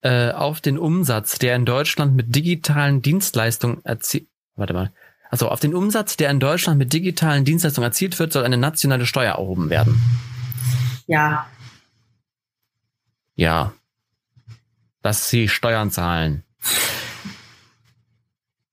Äh, 0.01 0.31
auf 0.31 0.61
den 0.61 0.77
Umsatz, 0.77 1.39
der 1.39 1.55
in 1.55 1.65
Deutschland 1.65 2.15
mit 2.15 2.33
digitalen 2.33 3.01
Dienstleistungen 3.01 3.83
erzielt, 3.83 4.27
warte 4.55 4.73
mal, 4.73 4.93
also 5.29 5.49
auf 5.49 5.59
den 5.59 5.75
Umsatz, 5.75 6.15
der 6.15 6.29
in 6.31 6.39
Deutschland 6.39 6.79
mit 6.79 6.93
digitalen 6.93 7.45
Dienstleistungen 7.45 7.87
erzielt 7.87 8.17
wird, 8.17 8.33
soll 8.33 8.45
eine 8.45 8.57
nationale 8.57 9.05
Steuer 9.05 9.33
erhoben 9.33 9.69
werden. 9.69 10.01
Ja. 11.05 11.47
Ja. 13.35 13.73
Dass 15.01 15.29
sie 15.29 15.47
Steuern 15.47 15.91
zahlen. 15.91 16.43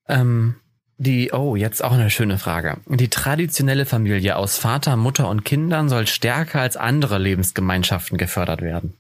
Ähm, 0.09 0.55
die, 0.99 1.33
oh, 1.33 1.57
jetzt 1.57 1.85
auch 1.85 1.93
eine 1.93 2.09
schöne 2.09 2.39
Frage. 2.39 2.79
Die 2.87 3.09
traditionelle 3.09 3.85
Familie 3.85 4.37
aus 4.37 4.57
Vater, 4.57 4.97
Mutter 4.97 5.29
und 5.29 5.45
Kindern 5.45 5.89
soll 5.89 6.07
stärker 6.07 6.61
als 6.61 6.77
andere 6.77 7.19
Lebensgemeinschaften 7.19 8.17
gefördert 8.17 8.63
werden. 8.63 8.95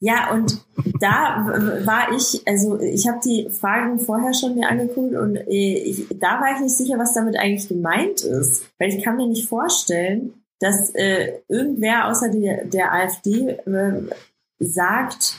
Ja, 0.00 0.32
und 0.32 0.64
da 1.00 1.46
war 1.84 2.12
ich, 2.16 2.42
also 2.46 2.80
ich 2.80 3.06
habe 3.06 3.20
die 3.24 3.48
Fragen 3.50 4.00
vorher 4.00 4.32
schon 4.32 4.54
mir 4.54 4.68
angeguckt 4.68 5.14
und 5.14 5.36
äh, 5.36 5.74
ich, 5.74 6.06
da 6.18 6.40
war 6.40 6.54
ich 6.54 6.60
nicht 6.60 6.76
sicher, 6.76 6.98
was 6.98 7.12
damit 7.12 7.36
eigentlich 7.36 7.68
gemeint 7.68 8.22
ist. 8.22 8.64
Weil 8.78 8.90
ich 8.90 9.04
kann 9.04 9.16
mir 9.16 9.26
nicht 9.26 9.48
vorstellen, 9.48 10.34
dass 10.58 10.90
äh, 10.94 11.40
irgendwer 11.48 12.08
außer 12.08 12.30
der, 12.30 12.64
der 12.64 12.92
AfD 12.92 13.48
äh, 13.48 14.02
sagt, 14.58 15.36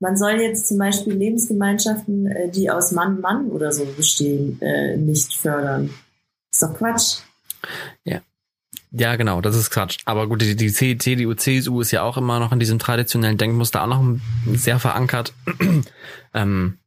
man 0.00 0.16
soll 0.16 0.40
jetzt 0.40 0.68
zum 0.68 0.78
Beispiel 0.78 1.12
Lebensgemeinschaften, 1.12 2.26
äh, 2.26 2.48
die 2.48 2.70
aus 2.70 2.92
Mann, 2.92 3.20
Mann 3.20 3.50
oder 3.50 3.72
so 3.72 3.84
bestehen, 3.84 4.60
äh, 4.62 4.96
nicht 4.96 5.34
fördern. 5.34 5.90
Ist 6.52 6.62
doch 6.62 6.74
Quatsch. 6.74 7.18
Ja, 8.04 8.20
genau, 8.90 9.40
das 9.40 9.56
ist 9.56 9.70
Quatsch. 9.70 9.98
Aber 10.04 10.28
gut, 10.28 10.42
die, 10.42 10.56
die 10.56 10.72
CDU, 10.72 11.34
CSU 11.34 11.80
ist 11.80 11.92
ja 11.92 12.02
auch 12.02 12.16
immer 12.16 12.40
noch 12.40 12.52
in 12.52 12.58
diesem 12.58 12.78
traditionellen 12.78 13.38
Denkmuster 13.38 13.82
auch 13.82 13.86
noch 13.86 14.04
sehr 14.52 14.78
verankert. 14.78 15.32
ähm, 16.34 16.78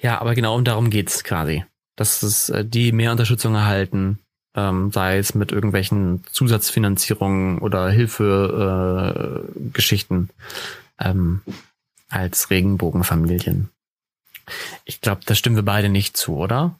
ja, 0.00 0.20
aber 0.20 0.34
genau 0.34 0.56
um 0.56 0.64
darum 0.64 0.90
geht's 0.90 1.22
quasi. 1.24 1.64
Dass 1.96 2.22
es, 2.22 2.50
äh, 2.50 2.64
die 2.64 2.92
mehr 2.92 3.10
Unterstützung 3.12 3.54
erhalten, 3.54 4.18
ähm, 4.54 4.90
sei 4.92 5.18
es 5.18 5.34
mit 5.34 5.52
irgendwelchen 5.52 6.24
Zusatzfinanzierungen 6.30 7.58
oder 7.58 7.90
Hilfegeschichten 7.90 10.30
äh, 10.98 11.10
ähm, 11.10 11.42
als 12.08 12.50
Regenbogenfamilien. 12.50 13.68
Ich 14.84 15.00
glaube, 15.00 15.22
da 15.26 15.34
stimmen 15.34 15.56
wir 15.56 15.64
beide 15.64 15.88
nicht 15.88 16.16
zu, 16.16 16.36
oder? 16.36 16.78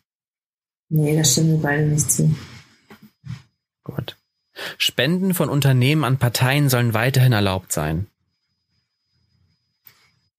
Nee, 0.89 1.17
da 1.17 1.25
stimmen 1.25 1.51
wir 1.51 1.63
beide 1.63 1.87
nicht 1.87 2.09
zu. 2.11 2.33
Gut. 3.87 4.17
Spenden 4.79 5.33
von 5.33 5.49
Unternehmen 5.49 6.03
an 6.03 6.19
Parteien 6.19 6.69
sollen 6.69 6.93
weiterhin 6.93 7.33
erlaubt 7.33 7.73
sein. 7.73 8.09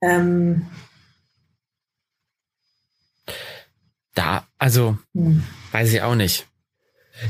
Ähm, 0.02 0.68
Da, 4.16 4.48
also, 4.58 4.98
hm. 5.14 5.44
weiß 5.72 5.94
ich 5.94 6.02
auch 6.02 6.16
nicht. 6.16 6.48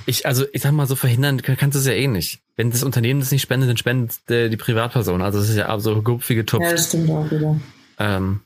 Ich, 0.06 0.26
also, 0.26 0.46
ich 0.54 0.62
sag 0.62 0.72
mal, 0.72 0.88
so 0.88 0.96
verhindern 0.96 1.42
kann- 1.42 1.58
kannst 1.58 1.76
du 1.76 1.80
es 1.80 1.86
ja 1.86 1.92
eh 1.94 2.08
nicht. 2.08 2.40
Wenn 2.56 2.72
das 2.72 2.82
Unternehmen 2.84 3.20
das 3.20 3.32
nicht 3.32 3.42
spendet, 3.42 3.70
dann 3.70 3.78
spendet 3.78 4.18
äh, 4.30 4.50
die 4.50 4.58
Privatperson. 4.58 5.22
Also, 5.22 5.40
es 5.40 5.50
ist 5.50 5.58
ja 5.58 5.78
so 5.80 6.02
gupf 6.02 6.28
wie 6.30 6.36
getupft. 6.36 6.64
Ja, 6.66 6.72
das 6.72 6.88
stimmt 6.88 7.10
auch 7.12 7.30
wieder. 7.30 7.60
Ähm, 8.00 8.42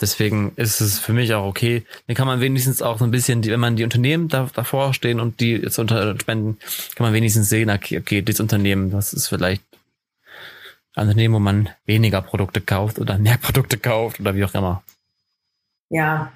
deswegen 0.00 0.52
ist 0.56 0.80
es 0.80 0.98
für 0.98 1.12
mich 1.12 1.34
auch 1.34 1.46
okay. 1.46 1.84
Dann 2.06 2.16
kann 2.16 2.26
man 2.26 2.40
wenigstens 2.40 2.82
auch 2.82 2.98
so 2.98 3.04
ein 3.04 3.10
bisschen, 3.10 3.44
wenn 3.44 3.60
man 3.60 3.76
die 3.76 3.84
Unternehmen 3.84 4.28
da, 4.28 4.48
davor 4.54 4.94
stehen 4.94 5.20
und 5.20 5.40
die 5.40 5.52
jetzt 5.52 5.78
unter 5.78 6.18
spenden, 6.18 6.58
kann 6.94 7.06
man 7.06 7.12
wenigstens 7.12 7.48
sehen, 7.48 7.70
okay, 7.70 7.98
okay, 7.98 8.22
dieses 8.22 8.40
Unternehmen, 8.40 8.90
das 8.90 9.12
ist 9.12 9.28
vielleicht 9.28 9.62
ein 10.94 11.08
Unternehmen, 11.08 11.34
wo 11.34 11.38
man 11.38 11.68
weniger 11.86 12.22
Produkte 12.22 12.60
kauft 12.60 12.98
oder 12.98 13.18
mehr 13.18 13.38
Produkte 13.38 13.78
kauft 13.78 14.20
oder 14.20 14.34
wie 14.34 14.44
auch 14.44 14.54
immer. 14.54 14.82
Ja, 15.88 16.32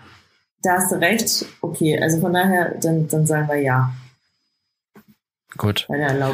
da 0.63 0.75
hast 0.75 0.93
du 0.93 0.97
recht. 0.97 1.47
Okay, 1.61 2.01
also 2.01 2.21
von 2.21 2.33
daher, 2.33 2.77
dann, 2.81 3.09
dann 3.09 3.27
sagen 3.27 3.49
wir 3.49 3.61
ja, 3.61 3.95
Gut. 5.57 5.87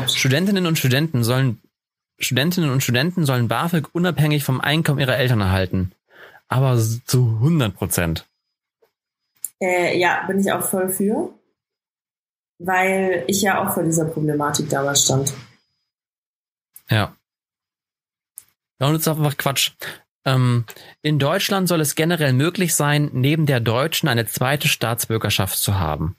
Studentinnen 0.06 0.66
und 0.66 0.78
Studenten 0.78 1.24
sollen 1.24 1.60
Studentinnen 2.18 2.70
und 2.70 2.82
Studenten 2.82 3.24
sollen 3.24 3.48
BAföG 3.48 3.88
unabhängig 3.92 4.44
vom 4.44 4.60
Einkommen 4.60 5.00
ihrer 5.00 5.16
Eltern 5.16 5.40
erhalten. 5.40 5.92
Aber 6.50 6.76
zu 6.78 7.38
100 7.38 7.74
Prozent. 7.74 8.26
Äh, 9.60 9.98
ja, 9.98 10.26
bin 10.26 10.40
ich 10.40 10.50
auch 10.50 10.64
voll 10.64 10.90
für, 10.90 11.32
weil 12.58 13.24
ich 13.28 13.40
ja 13.40 13.62
auch 13.62 13.72
vor 13.72 13.84
dieser 13.84 14.06
Problematik 14.06 14.68
damals 14.68 15.04
stand. 15.04 15.32
Ja. 16.88 17.14
Ja, 18.80 18.86
und 18.88 18.96
ist 18.96 19.06
einfach 19.06 19.36
Quatsch. 19.36 19.72
Ähm, 20.24 20.64
in 21.02 21.18
Deutschland 21.18 21.68
soll 21.68 21.80
es 21.80 21.94
generell 21.94 22.32
möglich 22.32 22.74
sein, 22.74 23.10
neben 23.12 23.46
der 23.46 23.60
deutschen 23.60 24.08
eine 24.08 24.26
zweite 24.26 24.66
Staatsbürgerschaft 24.66 25.56
zu 25.56 25.78
haben. 25.78 26.16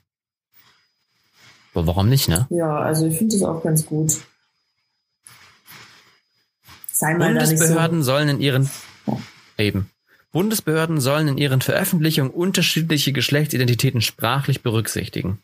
Aber 1.74 1.86
warum 1.86 2.08
nicht, 2.08 2.28
ne? 2.28 2.46
Ja, 2.48 2.78
also 2.78 3.06
ich 3.06 3.18
finde 3.18 3.36
das 3.36 3.44
auch 3.44 3.62
ganz 3.62 3.84
gut. 3.84 4.12
Sei 6.90 7.14
mal 7.14 7.34
Bundesbehörden 7.34 8.02
so. 8.02 8.12
sollen 8.12 8.28
in 8.28 8.40
ihren 8.40 8.70
eben. 9.58 9.91
Bundesbehörden 10.32 11.00
sollen 11.00 11.28
in 11.28 11.38
ihren 11.38 11.60
Veröffentlichungen 11.60 12.32
unterschiedliche 12.32 13.12
Geschlechtsidentitäten 13.12 14.00
sprachlich 14.00 14.62
berücksichtigen. 14.62 15.38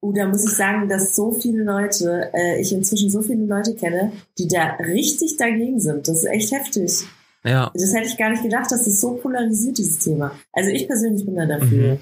Uh, 0.00 0.12
da 0.12 0.26
muss 0.26 0.44
ich 0.44 0.50
sagen, 0.50 0.88
dass 0.88 1.14
so 1.14 1.32
viele 1.32 1.62
Leute, 1.62 2.30
äh, 2.34 2.60
ich 2.60 2.72
inzwischen 2.72 3.08
so 3.10 3.22
viele 3.22 3.44
Leute 3.44 3.74
kenne, 3.74 4.12
die 4.38 4.48
da 4.48 4.76
richtig 4.80 5.36
dagegen 5.36 5.78
sind. 5.78 6.08
Das 6.08 6.18
ist 6.18 6.24
echt 6.24 6.52
heftig. 6.52 7.04
Ja. 7.44 7.70
Das 7.74 7.94
hätte 7.94 8.08
ich 8.08 8.16
gar 8.16 8.30
nicht 8.30 8.42
gedacht, 8.42 8.70
dass 8.72 8.86
es 8.86 9.00
so 9.00 9.14
polarisiert, 9.14 9.78
dieses 9.78 9.98
Thema. 9.98 10.32
Also 10.52 10.70
ich 10.70 10.86
persönlich 10.86 11.24
bin 11.24 11.36
da 11.36 11.46
dafür. 11.46 11.94
Mhm. 11.94 11.98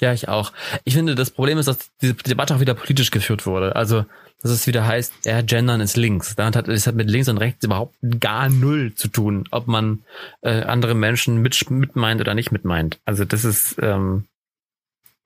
Ja, 0.00 0.12
ich 0.12 0.28
auch. 0.28 0.52
Ich 0.84 0.94
finde, 0.94 1.14
das 1.14 1.30
Problem 1.30 1.58
ist, 1.58 1.66
dass 1.66 1.90
diese 2.02 2.14
Debatte 2.14 2.54
auch 2.54 2.60
wieder 2.60 2.74
politisch 2.74 3.10
geführt 3.10 3.46
wurde. 3.46 3.76
Also, 3.76 4.04
dass 4.42 4.50
es 4.50 4.66
wieder 4.66 4.86
heißt, 4.86 5.12
ja, 5.24 5.40
Gendern 5.40 5.80
ist 5.80 5.96
links. 5.96 6.36
Damit 6.36 6.54
hat, 6.54 6.68
es 6.68 6.86
hat 6.86 6.94
mit 6.94 7.10
links 7.10 7.28
und 7.28 7.38
rechts 7.38 7.64
überhaupt 7.64 7.94
gar 8.20 8.50
null 8.50 8.94
zu 8.94 9.08
tun, 9.08 9.44
ob 9.50 9.66
man 9.66 10.04
äh, 10.42 10.62
andere 10.62 10.94
Menschen 10.94 11.40
mit, 11.40 11.70
mit 11.70 11.96
meint 11.96 12.20
oder 12.20 12.34
nicht 12.34 12.52
mit 12.52 12.64
meint. 12.64 13.00
Also, 13.06 13.24
das 13.24 13.44
ist, 13.44 13.76
ähm, 13.80 14.26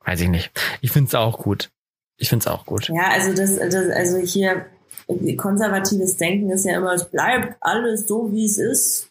weiß 0.04 0.20
ich 0.20 0.28
nicht. 0.28 0.52
Ich 0.80 0.92
finde 0.92 1.08
es 1.08 1.14
auch 1.16 1.38
gut. 1.38 1.70
Ich 2.16 2.28
finde 2.28 2.44
es 2.44 2.46
auch 2.46 2.64
gut. 2.64 2.88
Ja, 2.88 3.08
also 3.08 3.34
das, 3.34 3.56
das, 3.56 3.90
also 3.90 4.18
hier 4.18 4.66
konservatives 5.36 6.16
Denken 6.16 6.50
ist 6.50 6.64
ja 6.64 6.76
immer, 6.76 6.92
es 6.92 7.04
bleibt 7.04 7.56
alles 7.60 8.06
so, 8.06 8.30
wie 8.32 8.44
es 8.44 8.58
ist. 8.58 9.09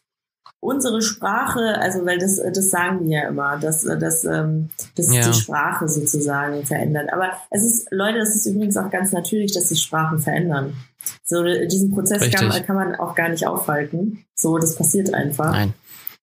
Unsere 0.62 1.02
Sprache, 1.02 1.78
also 1.80 2.06
weil 2.06 2.18
das, 2.18 2.42
das 2.54 2.70
sagen 2.70 3.08
wir 3.08 3.22
ja 3.22 3.30
immer, 3.30 3.58
dass, 3.58 3.84
dass, 3.84 4.26
ähm, 4.26 4.70
dass 4.96 5.14
ja. 5.14 5.26
die 5.26 5.34
Sprache 5.34 5.88
sozusagen 5.88 6.66
verändert. 6.66 7.14
Aber 7.14 7.32
es 7.50 7.64
ist, 7.64 7.88
Leute, 7.92 8.20
es 8.20 8.36
ist 8.36 8.46
übrigens 8.46 8.76
auch 8.76 8.90
ganz 8.90 9.14
natürlich, 9.14 9.54
dass 9.54 9.70
sich 9.70 9.82
Sprachen 9.82 10.20
verändern. 10.20 10.74
So, 11.24 11.44
diesen 11.44 11.94
Prozess 11.94 12.30
kann, 12.32 12.50
kann, 12.66 12.76
man 12.76 12.96
auch 12.96 13.16
gar 13.16 13.30
nicht 13.30 13.48
aufhalten. 13.48 14.26
So, 14.36 14.58
das 14.58 14.76
passiert 14.76 15.14
einfach. 15.14 15.52
Nein. 15.52 15.74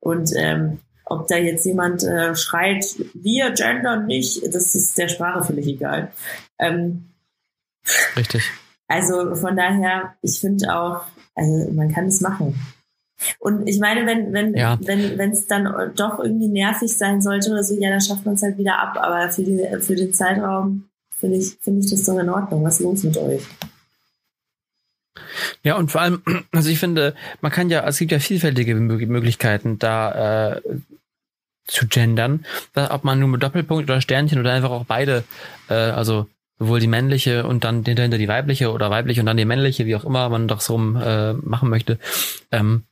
Und 0.01 0.33
ähm, 0.37 0.81
ob 1.07 1.29
da 1.29 1.37
jetzt 1.37 1.65
jemand 1.65 2.03
äh, 2.03 2.35
schreit, 2.35 2.85
wir 3.15 3.53
gendern 3.53 4.07
nicht, 4.07 4.43
das 4.55 4.75
ist 4.75 4.99
der 4.99 5.09
Sprache 5.09 5.45
völlig 5.45 5.67
egal. 5.67 6.13
Ähm, 6.59 7.07
Richtig. 8.17 8.51
Also 8.89 9.35
von 9.35 9.57
daher, 9.57 10.15
ich 10.23 10.41
finde 10.41 10.77
auch, 10.77 11.05
also 11.35 11.73
man 11.73 11.93
kann 11.93 12.07
es 12.07 12.21
machen. 12.21 12.55
Und 13.39 13.67
ich 13.67 13.79
meine, 13.81 14.07
wenn 14.07 14.33
wenn 14.33 14.55
ja. 14.55 14.79
wenn 14.83 15.19
wenn 15.19 15.31
es 15.31 15.47
dann 15.47 15.65
doch 15.97 16.19
irgendwie 16.19 16.49
nervig 16.49 16.97
sein 16.97 17.23
sollte 17.23 17.51
oder 17.51 17.65
so, 17.65 17.75
ja, 17.79 17.91
dann 17.91 18.01
schafft 18.01 18.27
man 18.27 18.35
es 18.35 18.43
halt 18.43 18.59
wieder 18.59 18.79
ab. 18.79 18.97
Aber 19.01 19.31
für 19.31 19.43
die 19.43 19.67
für 19.81 19.95
den 19.95 20.13
Zeitraum 20.13 20.89
finde 21.19 21.37
ich 21.39 21.57
finde 21.61 21.81
ich 21.81 21.91
das 21.91 22.05
doch 22.05 22.19
in 22.19 22.29
Ordnung. 22.29 22.65
Was 22.65 22.81
ist 22.81 22.85
los 22.85 23.03
mit 23.03 23.17
euch? 23.17 23.43
Ja, 25.63 25.77
und 25.77 25.91
vor 25.91 26.01
allem, 26.01 26.23
also 26.53 26.71
ich 26.71 26.79
finde, 26.79 27.15
man 27.41 27.53
kann 27.53 27.71
ja, 27.71 27.87
es 27.87 27.99
gibt 27.99 28.13
ja 28.13 28.19
vielfältige 28.19 28.75
Möglichkeiten, 28.75 29.79
da 29.79 30.55
äh, 30.55 30.61
zu 31.67 31.87
gendern, 31.89 32.45
da, 32.75 32.93
ob 32.93 33.05
man 33.05 33.19
nur 33.19 33.29
mit 33.29 33.43
Doppelpunkt 33.43 33.91
oder 33.91 34.01
Sternchen 34.01 34.39
oder 34.39 34.53
einfach 34.53 34.71
auch 34.71 34.85
beide, 34.85 35.25
äh, 35.69 35.75
also 35.75 36.29
sowohl 36.59 36.81
die 36.81 36.87
männliche 36.87 37.47
und 37.47 37.65
dann 37.65 37.85
hinter 37.85 38.09
die 38.09 38.29
weibliche 38.29 38.73
oder 38.73 38.91
weibliche 38.91 39.21
und 39.21 39.27
dann 39.27 39.37
die 39.37 39.45
männliche, 39.45 39.87
wie 39.87 39.97
auch 39.97 40.05
immer 40.05 40.29
man 40.29 40.49
doch 40.49 40.61
so 40.61 40.77
äh, 40.79 41.33
machen 41.35 41.69
möchte, 41.69 41.99
ähm, 42.51 42.85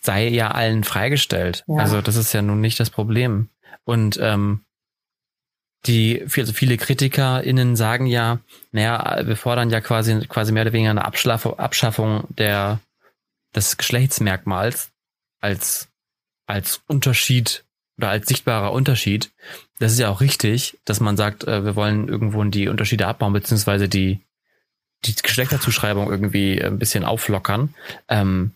sei 0.00 0.28
ja 0.28 0.50
allen 0.50 0.84
freigestellt. 0.84 1.64
Ja. 1.66 1.76
Also 1.76 2.00
das 2.00 2.16
ist 2.16 2.32
ja 2.32 2.42
nun 2.42 2.60
nicht 2.60 2.78
das 2.80 2.90
Problem. 2.90 3.48
Und 3.84 4.18
ähm, 4.20 4.64
die 5.86 6.22
also 6.22 6.52
viele 6.52 6.76
KritikerInnen 6.76 7.76
sagen 7.76 8.06
ja, 8.06 8.38
naja, 8.72 9.26
wir 9.26 9.36
fordern 9.36 9.70
ja 9.70 9.80
quasi 9.80 10.26
quasi 10.26 10.52
mehr 10.52 10.62
oder 10.62 10.72
weniger 10.72 10.90
eine 10.90 11.04
Abschaffung 11.04 12.24
der 12.30 12.80
des 13.54 13.76
Geschlechtsmerkmals 13.76 14.90
als 15.40 15.88
als 16.46 16.82
Unterschied 16.86 17.64
oder 17.98 18.10
als 18.10 18.26
sichtbarer 18.26 18.72
Unterschied. 18.72 19.30
Das 19.78 19.92
ist 19.92 19.98
ja 19.98 20.08
auch 20.08 20.20
richtig, 20.20 20.78
dass 20.84 21.00
man 21.00 21.16
sagt, 21.16 21.44
äh, 21.44 21.64
wir 21.64 21.76
wollen 21.76 22.08
irgendwo 22.08 22.42
die 22.44 22.68
Unterschiede 22.68 23.06
abbauen, 23.06 23.32
beziehungsweise 23.32 23.88
die, 23.88 24.20
die 25.04 25.14
Geschlechterzuschreibung 25.14 26.10
irgendwie 26.10 26.62
ein 26.62 26.78
bisschen 26.78 27.04
auflockern. 27.04 27.74
Ähm, 28.08 28.52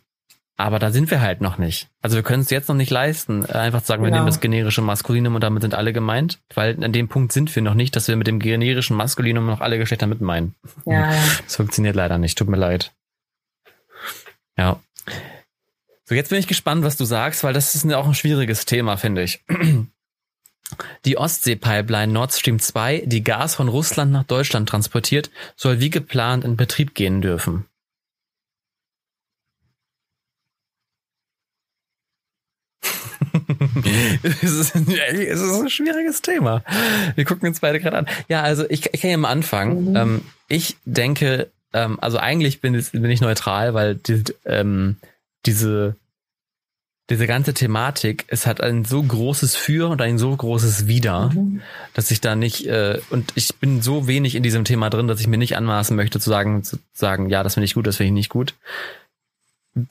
aber 0.59 0.81
da 0.81 0.91
sind 0.91 1.09
wir 1.13 1.21
halt 1.21 1.41
noch 1.41 1.57
nicht. 1.57 1.89
Also 2.03 2.17
wir 2.17 2.25
können 2.25 2.43
es 2.43 2.51
jetzt 2.51 2.69
noch 2.69 2.75
nicht 2.75 2.91
leisten, 2.91 3.47
einfach 3.47 3.81
zu 3.81 3.87
sagen, 3.87 4.03
wir 4.03 4.09
genau. 4.09 4.19
nehmen 4.19 4.27
das 4.27 4.41
generische 4.41 4.83
Maskulinum 4.83 5.37
und 5.37 5.41
damit 5.41 5.63
sind 5.63 5.75
alle 5.75 5.93
gemeint, 5.93 6.41
weil 6.53 6.83
an 6.83 6.93
dem 6.93 7.07
Punkt 7.07 7.33
sind 7.33 7.55
wir 7.55 7.63
noch 7.63 7.75
nicht, 7.75 7.95
dass 7.95 8.09
wir 8.09 8.17
mit 8.17 8.27
dem 8.27 8.41
generischen 8.41 8.97
Maskulinum 8.97 9.47
noch 9.47 9.61
alle 9.61 9.79
Geschlechter 9.79 10.09
mit 10.09 10.21
meinen. 10.21 10.57
Ja. 10.85 11.15
Das 11.45 11.57
funktioniert 11.57 11.95
leider 11.95 12.19
nicht, 12.19 12.37
tut 12.37 12.49
mir 12.49 12.57
leid. 12.57 12.93
Ja. 14.57 14.81
So, 16.05 16.17
jetzt 16.17 16.31
bin 16.31 16.41
ich 16.41 16.49
gespannt, 16.49 16.83
was 16.85 16.97
du 16.97 17.05
sagst, 17.05 17.45
weil 17.45 17.53
das 17.55 17.75
ist 17.77 17.91
auch 17.95 18.07
ein 18.07 18.15
schwieriges 18.15 18.67
Thema, 18.67 18.97
finde 18.97 19.23
ich. 19.23 19.45
Die 21.05 21.17
Ostsee-Pipeline 21.17 22.13
Nord 22.13 22.33
Stream 22.33 22.59
2, 22.59 23.05
die 23.07 23.25
Gas 23.25 23.55
von 23.55 23.69
Russland 23.69 24.13
nach 24.13 24.25
Deutschland 24.25 24.69
transportiert, 24.69 25.31
soll 25.57 25.81
wie 25.81 25.89
geplant 25.89 26.45
in 26.45 26.57
Betrieb 26.57 26.95
gehen 26.95 27.23
dürfen. 27.23 27.65
es, 34.23 34.43
ist 34.43 34.75
ein, 34.75 34.87
es 34.89 35.41
ist 35.41 35.61
ein 35.61 35.71
schwieriges 35.71 36.23
Thema. 36.23 36.63
Wir 37.15 37.25
gucken 37.25 37.49
uns 37.49 37.61
beide 37.61 37.81
gerade 37.81 37.97
an. 37.97 38.07
Ja, 38.29 38.43
also 38.43 38.69
ich, 38.69 38.93
ich 38.93 39.01
kann 39.01 39.11
ja 39.11 39.17
mal 39.17 39.31
anfangen. 39.31 39.91
Mhm. 39.91 39.97
Ähm, 39.97 40.21
ich 40.49 40.77
denke, 40.85 41.51
ähm, 41.73 41.99
also 42.01 42.19
eigentlich 42.19 42.61
bin, 42.61 42.73
bin 42.93 43.11
ich 43.11 43.21
neutral, 43.21 43.75
weil 43.75 43.95
die, 43.95 44.25
ähm, 44.45 44.97
diese, 45.47 45.97
diese 47.11 47.27
ganze 47.27 47.55
Thematik, 47.55 48.27
es 48.29 48.47
hat 48.47 48.61
ein 48.61 48.85
so 48.85 49.03
großes 49.03 49.57
Für 49.57 49.89
und 49.89 50.03
ein 50.03 50.19
so 50.19 50.37
großes 50.37 50.87
Wider, 50.87 51.31
mhm. 51.31 51.63
dass 51.95 52.11
ich 52.11 52.21
da 52.21 52.37
nicht, 52.37 52.67
äh, 52.67 53.01
und 53.11 53.33
ich 53.35 53.55
bin 53.57 53.81
so 53.81 54.07
wenig 54.07 54.35
in 54.35 54.43
diesem 54.43 54.65
Thema 54.65 54.91
drin, 54.91 55.09
dass 55.09 55.21
ich 55.21 55.27
mir 55.27 55.39
nicht 55.39 55.57
anmaßen 55.57 55.97
möchte 55.97 56.21
zu 56.21 56.29
sagen, 56.29 56.63
zu 56.65 56.79
sagen, 56.93 57.31
ja, 57.31 57.43
das 57.43 57.55
finde 57.55 57.65
ich 57.65 57.75
gut, 57.75 57.87
das 57.87 57.97
finde 57.97 58.09
ich 58.09 58.15
nicht 58.15 58.29
gut. 58.29 58.55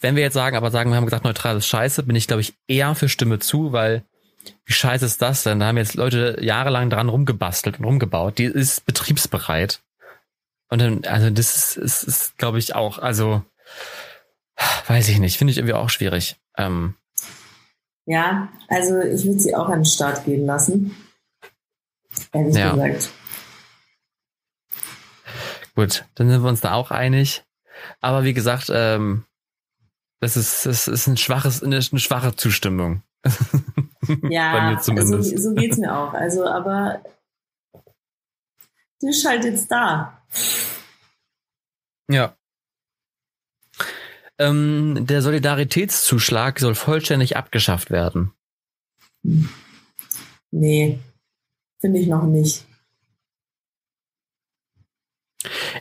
Wenn 0.01 0.15
wir 0.15 0.23
jetzt 0.23 0.33
sagen, 0.33 0.55
aber 0.55 0.71
sagen, 0.71 0.89
wir 0.89 0.97
haben 0.97 1.05
gesagt, 1.05 1.23
neutral 1.23 1.57
ist 1.57 1.67
scheiße, 1.67 2.03
bin 2.03 2.15
ich, 2.15 2.27
glaube 2.27 2.41
ich, 2.41 2.53
eher 2.67 2.95
für 2.95 3.09
Stimme 3.09 3.39
zu, 3.39 3.71
weil 3.71 4.03
wie 4.65 4.73
scheiße 4.73 5.05
ist 5.05 5.21
das 5.21 5.43
denn? 5.43 5.59
Da 5.59 5.67
haben 5.67 5.77
jetzt 5.77 5.95
Leute 5.95 6.37
jahrelang 6.41 6.89
dran 6.89 7.09
rumgebastelt 7.09 7.79
und 7.79 7.85
rumgebaut. 7.85 8.37
Die 8.37 8.45
ist 8.45 8.85
betriebsbereit. 8.85 9.81
Und 10.69 10.81
dann, 10.81 11.05
also 11.05 11.29
das 11.29 11.55
ist, 11.55 11.77
ist, 11.77 12.03
ist 12.03 12.37
glaube 12.37 12.59
ich, 12.59 12.75
auch, 12.75 12.99
also 12.99 13.43
Weiß 14.87 15.09
ich 15.09 15.19
nicht, 15.19 15.37
finde 15.37 15.51
ich 15.51 15.57
irgendwie 15.57 15.73
auch 15.73 15.89
schwierig. 15.89 16.37
Ähm, 16.57 16.95
ja, 18.05 18.49
also 18.67 18.99
ich 18.99 19.25
würde 19.25 19.39
sie 19.39 19.55
auch 19.55 19.67
an 19.67 19.79
den 19.79 19.85
Start 19.85 20.25
gehen 20.25 20.45
lassen. 20.45 20.95
Ehrlich 22.31 22.55
ja. 22.55 22.71
gesagt. 22.71 23.09
Gut, 25.75 26.05
dann 26.15 26.29
sind 26.29 26.41
wir 26.41 26.49
uns 26.49 26.61
da 26.61 26.73
auch 26.73 26.89
einig. 26.89 27.43
Aber 28.01 28.23
wie 28.23 28.33
gesagt, 28.33 28.71
ähm, 28.73 29.25
das 30.19 30.37
ist, 30.37 30.65
das 30.65 30.87
ist 30.87 31.07
ein 31.07 31.17
schwaches, 31.17 31.63
eine, 31.63 31.75
eine 31.75 31.99
schwache 31.99 32.35
Zustimmung. 32.35 33.03
ja, 34.29 34.79
so, 34.81 35.21
so 35.21 35.53
geht's 35.53 35.77
mir 35.77 35.95
auch. 35.95 36.13
Also, 36.13 36.45
aber 36.45 37.01
ist 39.01 39.25
halt 39.25 39.43
jetzt 39.43 39.71
da. 39.71 40.21
Ja. 42.09 42.35
Ähm, 44.39 45.05
der 45.07 45.21
Solidaritätszuschlag 45.21 46.59
soll 46.59 46.75
vollständig 46.75 47.37
abgeschafft 47.37 47.91
werden. 47.91 48.31
Nee, 50.51 50.99
finde 51.79 51.99
ich 51.99 52.07
noch 52.07 52.23
nicht. 52.23 52.65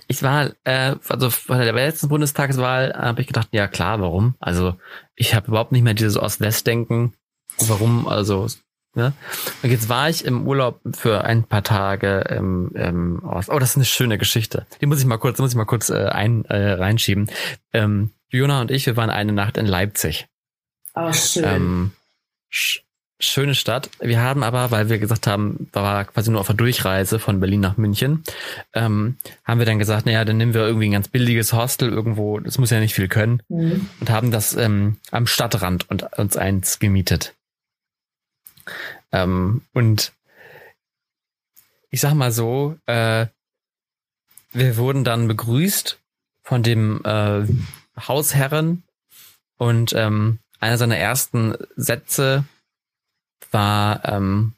Ich 0.07 0.23
war, 0.23 0.51
äh, 0.65 0.95
also 1.09 1.31
bei 1.49 1.65
der 1.65 1.73
letzten 1.73 2.09
Bundestagswahl 2.09 2.93
habe 2.95 3.21
ich 3.21 3.27
gedacht, 3.27 3.49
ja 3.53 3.69
klar, 3.69 4.01
warum? 4.01 4.35
Also 4.39 4.77
ich 5.15 5.35
habe 5.35 5.49
überhaupt 5.49 5.73
nicht 5.73 5.83
mehr 5.83 5.95
dieses 5.95 6.17
Ost-West-Denken. 6.17 7.15
Warum? 7.59 8.07
Also, 8.07 8.47
ne? 8.95 9.15
Und 9.63 9.71
jetzt 9.71 9.89
war 9.89 10.11
ich 10.11 10.25
im 10.25 10.47
Urlaub 10.47 10.81
für 10.93 11.25
ein 11.25 11.45
paar 11.45 11.63
Tage 11.63 12.21
im, 12.29 12.71
im 12.75 13.25
Ost. 13.25 13.49
Oh, 13.51 13.59
das 13.59 13.71
ist 13.71 13.77
eine 13.77 13.85
schöne 13.87 14.19
Geschichte. 14.19 14.67
Die 14.81 14.87
muss 14.87 15.01
ich 15.01 15.07
mal 15.07 15.17
kurz, 15.17 15.39
muss 15.39 15.51
ich 15.51 15.57
mal 15.57 15.65
kurz 15.65 15.89
äh, 15.89 16.07
ein, 16.07 16.45
äh, 16.45 16.73
reinschieben. 16.73 17.31
Ähm, 17.73 18.11
Jona 18.29 18.61
und 18.61 18.71
ich, 18.71 18.87
wir 18.87 18.97
waren 18.97 19.11
eine 19.11 19.33
Nacht 19.33 19.57
in 19.57 19.67
Leipzig. 19.67 20.29
Oh, 20.95 21.13
schön. 21.13 21.45
Ähm, 21.45 21.93
schöne 23.19 23.55
Stadt. 23.55 23.91
Wir 24.01 24.21
haben 24.21 24.43
aber, 24.43 24.71
weil 24.71 24.89
wir 24.89 24.99
gesagt 24.99 25.27
haben, 25.27 25.69
da 25.73 25.83
war 25.83 26.05
quasi 26.05 26.31
nur 26.31 26.41
auf 26.41 26.47
der 26.47 26.57
Durchreise 26.57 27.19
von 27.19 27.41
Berlin 27.41 27.61
nach 27.61 27.77
München, 27.77 28.25
ähm, 28.75 29.17
haben 29.45 29.59
wir 29.59 29.67
dann 29.67 29.79
gesagt, 29.79 30.07
naja, 30.07 30.25
dann 30.25 30.37
nehmen 30.37 30.55
wir 30.55 30.67
irgendwie 30.67 30.89
ein 30.89 30.93
ganz 30.93 31.09
billiges 31.09 31.53
Hostel 31.53 31.89
irgendwo, 31.91 32.39
das 32.41 32.59
muss 32.59 32.71
ja 32.71 32.81
nicht 32.81 32.95
viel 32.95 33.09
können, 33.09 33.43
mhm. 33.49 33.89
und 34.01 34.11
haben 34.11 34.31
das 34.31 34.55
ähm, 34.55 34.99
am 35.11 35.27
Stadtrand 35.27 35.89
und 35.89 36.03
uns 36.19 36.37
eins 36.37 36.79
gemietet. 36.79 37.35
Ähm, 39.13 39.63
und 39.73 40.13
ich 41.91 42.01
sag 42.01 42.15
mal 42.15 42.33
so, 42.33 42.77
äh, 42.87 43.27
wir 44.53 44.77
wurden 44.77 45.05
dann 45.05 45.29
begrüßt 45.29 45.99
von 46.43 46.63
dem 46.63 47.03
äh, 47.05 47.47
Hausherren 47.99 48.83
und 49.57 49.93
ähm, 49.95 50.39
einer 50.61 50.79
seiner 50.79 50.97
ersten 50.97 51.55
Sätze 51.77 52.45
war 53.51 54.05
ähm, 54.05 54.55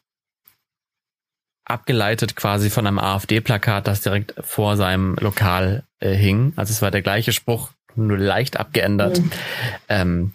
abgeleitet 1.64 2.34
quasi 2.34 2.70
von 2.70 2.86
einem 2.86 2.98
AfD-Plakat, 2.98 3.86
das 3.86 4.00
direkt 4.00 4.34
vor 4.40 4.76
seinem 4.76 5.16
Lokal 5.16 5.84
äh, 6.00 6.14
hing. 6.14 6.52
Also 6.56 6.72
es 6.72 6.82
war 6.82 6.90
der 6.90 7.02
gleiche 7.02 7.32
Spruch, 7.32 7.70
nur 7.94 8.18
leicht 8.18 8.56
abgeändert. 8.56 9.20
Mhm. 9.20 9.30
Ähm, 9.88 10.32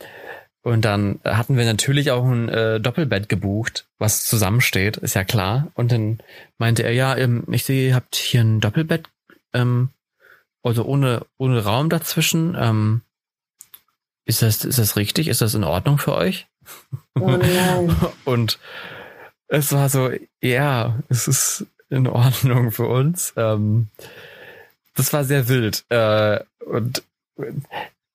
und 0.62 0.86
dann 0.86 1.20
hatten 1.26 1.58
wir 1.58 1.66
natürlich 1.66 2.12
auch 2.12 2.24
ein 2.24 2.48
äh, 2.48 2.80
Doppelbett 2.80 3.28
gebucht, 3.28 3.86
was 3.98 4.26
zusammensteht, 4.26 4.96
ist 4.98 5.14
ja 5.14 5.26
klar. 5.26 5.68
Und 5.74 5.92
dann 5.92 6.20
meinte 6.58 6.84
er, 6.84 6.94
ja, 6.94 7.18
ähm, 7.18 7.44
ich 7.52 7.66
sehe, 7.66 7.90
ihr 7.90 7.96
habt 7.96 8.16
hier 8.16 8.42
ein 8.42 8.62
Doppelbett, 8.62 9.10
ähm, 9.54 9.90
also 10.62 10.86
ohne, 10.86 11.26
ohne 11.38 11.64
Raum 11.64 11.90
dazwischen. 11.90 12.56
Ähm, 12.58 13.02
ist 14.26 14.42
das, 14.42 14.64
ist 14.64 14.80
das 14.80 14.96
richtig? 14.96 15.28
Ist 15.28 15.42
das 15.42 15.54
in 15.54 15.66
Ordnung 15.66 15.98
für 15.98 16.16
euch? 16.16 16.48
Oh. 17.20 17.40
Und 18.26 18.60
es 19.48 19.72
war 19.72 19.90
so, 19.90 20.12
ja, 20.42 21.00
es 21.10 21.28
ist 21.28 21.66
in 21.90 22.08
Ordnung 22.08 22.72
für 22.72 22.88
uns. 22.88 23.34
Ähm, 23.38 23.88
das 24.96 25.14
war 25.14 25.24
sehr 25.24 25.48
wild. 25.48 25.86
Äh, 25.90 26.40
und 26.66 27.04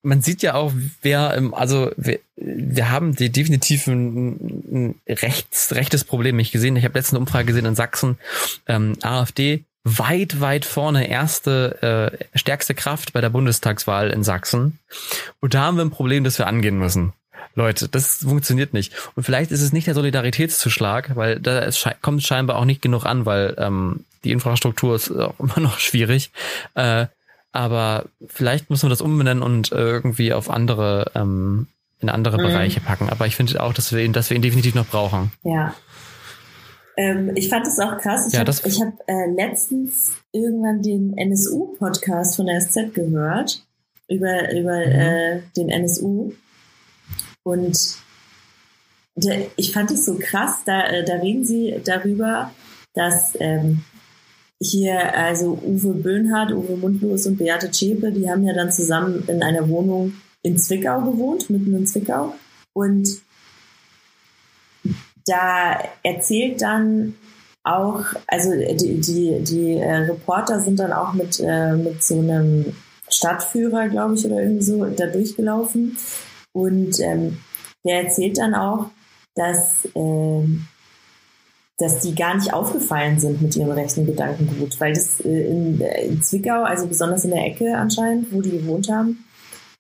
man 0.03 0.22
sieht 0.22 0.42
ja 0.42 0.55
auch, 0.55 0.72
wer, 1.03 1.34
im, 1.34 1.55
also 1.55 1.92
wir, 1.96 2.18
wir 2.36 2.90
haben 2.90 3.14
die 3.14 3.30
definitiv 3.30 3.86
ein, 3.86 4.32
ein 4.72 4.94
rechts, 5.09 5.74
rechtes 5.74 6.05
Problem. 6.05 6.38
Ich 6.38 6.53
gesehen, 6.53 6.76
ich 6.76 6.84
habe 6.84 6.99
letzte 6.99 7.18
Umfrage 7.18 7.46
gesehen 7.46 7.66
in 7.66 7.74
Sachsen, 7.74 8.18
ähm, 8.66 8.96
AfD 9.03 9.64
weit, 9.84 10.40
weit 10.40 10.64
vorne 10.64 11.09
erste, 11.09 12.11
äh, 12.34 12.38
stärkste 12.38 12.74
Kraft 12.74 13.12
bei 13.12 13.20
der 13.20 13.30
Bundestagswahl 13.30 14.11
in 14.11 14.22
Sachsen. 14.24 14.78
Und 15.40 15.55
da 15.55 15.62
haben 15.62 15.76
wir 15.76 15.84
ein 15.84 15.90
Problem, 15.90 16.24
das 16.24 16.38
wir 16.38 16.46
angehen 16.46 16.78
müssen. 16.78 17.12
Leute, 17.55 17.88
das 17.88 18.18
funktioniert 18.18 18.72
nicht. 18.72 18.92
Und 19.14 19.24
vielleicht 19.24 19.51
ist 19.51 19.62
es 19.62 19.72
nicht 19.72 19.86
der 19.86 19.94
Solidaritätszuschlag, 19.94 21.16
weil 21.16 21.40
da 21.40 21.68
kommt 22.03 22.22
scheinbar 22.22 22.57
auch 22.57 22.64
nicht 22.64 22.82
genug 22.82 23.05
an, 23.05 23.26
weil 23.26 23.55
ähm, 23.59 24.05
die 24.24 24.32
Infrastruktur 24.32 24.96
ist 24.96 25.11
auch 25.11 25.34
immer 25.38 25.61
noch 25.61 25.78
schwierig. 25.78 26.30
Äh, 26.74 27.07
aber 27.53 28.05
vielleicht 28.26 28.70
müssen 28.70 28.84
wir 28.84 28.90
das 28.90 29.01
umbenennen 29.01 29.42
und 29.42 29.72
irgendwie 29.72 30.32
auf 30.32 30.51
andere, 30.51 31.11
ähm, 31.14 31.66
in 32.01 32.09
andere 32.09 32.38
mhm. 32.38 32.42
Bereiche 32.42 32.80
packen. 32.80 33.09
Aber 33.09 33.26
ich 33.26 33.36
finde 33.36 33.62
auch, 33.62 33.72
dass 33.72 33.92
wir 33.92 34.03
ihn, 34.05 34.12
dass 34.12 34.30
wir 34.30 34.36
ihn 34.36 34.42
definitiv 34.42 34.74
noch 34.74 34.86
brauchen. 34.86 35.32
Ja. 35.42 35.74
Ähm, 36.96 37.32
ich 37.36 37.49
fand 37.49 37.66
es 37.66 37.78
auch 37.78 37.96
krass. 37.99 38.26
Ich 38.26 38.34
ja, 38.34 38.40
habe 38.40 38.53
hab, 38.53 39.09
äh, 39.09 39.30
letztens 39.34 40.12
irgendwann 40.32 40.82
den 40.82 41.16
NSU-Podcast 41.16 42.36
von 42.36 42.46
der 42.46 42.61
SZ 42.61 42.92
gehört 42.92 43.64
über, 44.09 44.53
über 44.53 44.76
mhm. 44.76 44.92
äh, 44.92 45.42
den 45.57 45.68
NSU. 45.68 46.32
Und 47.49 47.78
ich 49.57 49.72
fand 49.72 49.90
es 49.90 50.05
so 50.05 50.18
krass, 50.20 50.64
da, 50.66 50.86
äh, 50.86 51.03
da 51.03 51.14
reden 51.14 51.46
sie 51.46 51.80
darüber, 51.82 52.51
dass 52.92 53.36
ähm, 53.40 53.84
hier, 54.61 55.14
also 55.16 55.59
Uwe 55.64 55.94
Böhnhardt, 55.94 56.53
Uwe 56.53 56.76
Mundlos 56.76 57.26
und 57.26 57.38
Beate 57.38 57.70
Zschäpe, 57.70 58.12
die 58.12 58.28
haben 58.28 58.46
ja 58.46 58.53
dann 58.53 58.70
zusammen 58.70 59.24
in 59.28 59.42
einer 59.42 59.66
Wohnung 59.68 60.12
in 60.42 60.59
Zwickau 60.59 61.01
gewohnt, 61.01 61.49
mitten 61.49 61.74
in 61.74 61.86
Zwickau. 61.86 62.34
Und 62.74 63.09
da 65.24 65.78
erzählt 66.03 66.61
dann 66.61 67.14
auch, 67.64 68.05
also 68.26 68.51
die, 68.53 69.01
die, 69.01 69.42
die 69.42 69.72
äh, 69.76 69.96
Reporter 69.96 70.61
sind 70.61 70.78
dann 70.78 70.92
auch 70.92 71.14
mit, 71.14 71.40
äh, 71.40 71.76
mit 71.76 72.03
so 72.03 72.18
einem 72.18 72.76
Stadtführer, 73.09 73.88
glaube 73.88 74.14
ich, 74.14 74.26
oder 74.26 74.42
irgendwie 74.42 74.64
so, 74.64 74.84
da 74.84 75.07
durchgelaufen. 75.07 75.96
Und 76.59 76.98
ähm, 76.98 77.38
der 77.84 78.04
erzählt 78.04 78.38
dann 78.38 78.54
auch, 78.54 78.90
dass, 79.36 79.84
äh, 79.94 80.42
dass 81.78 82.00
die 82.00 82.16
gar 82.16 82.34
nicht 82.34 82.52
aufgefallen 82.52 83.20
sind 83.20 83.40
mit 83.40 83.54
ihrem 83.54 83.70
rechten 83.70 84.06
Gedankengut, 84.06 84.80
weil 84.80 84.92
das 84.92 85.20
äh, 85.20 85.46
in, 85.46 85.80
in, 85.80 86.22
Zwickau, 86.22 86.64
also 86.64 86.88
besonders 86.88 87.24
in 87.24 87.30
der 87.30 87.46
Ecke 87.46 87.76
anscheinend, 87.76 88.32
wo 88.32 88.42
die 88.42 88.50
gewohnt 88.50 88.90
haben, 88.90 89.24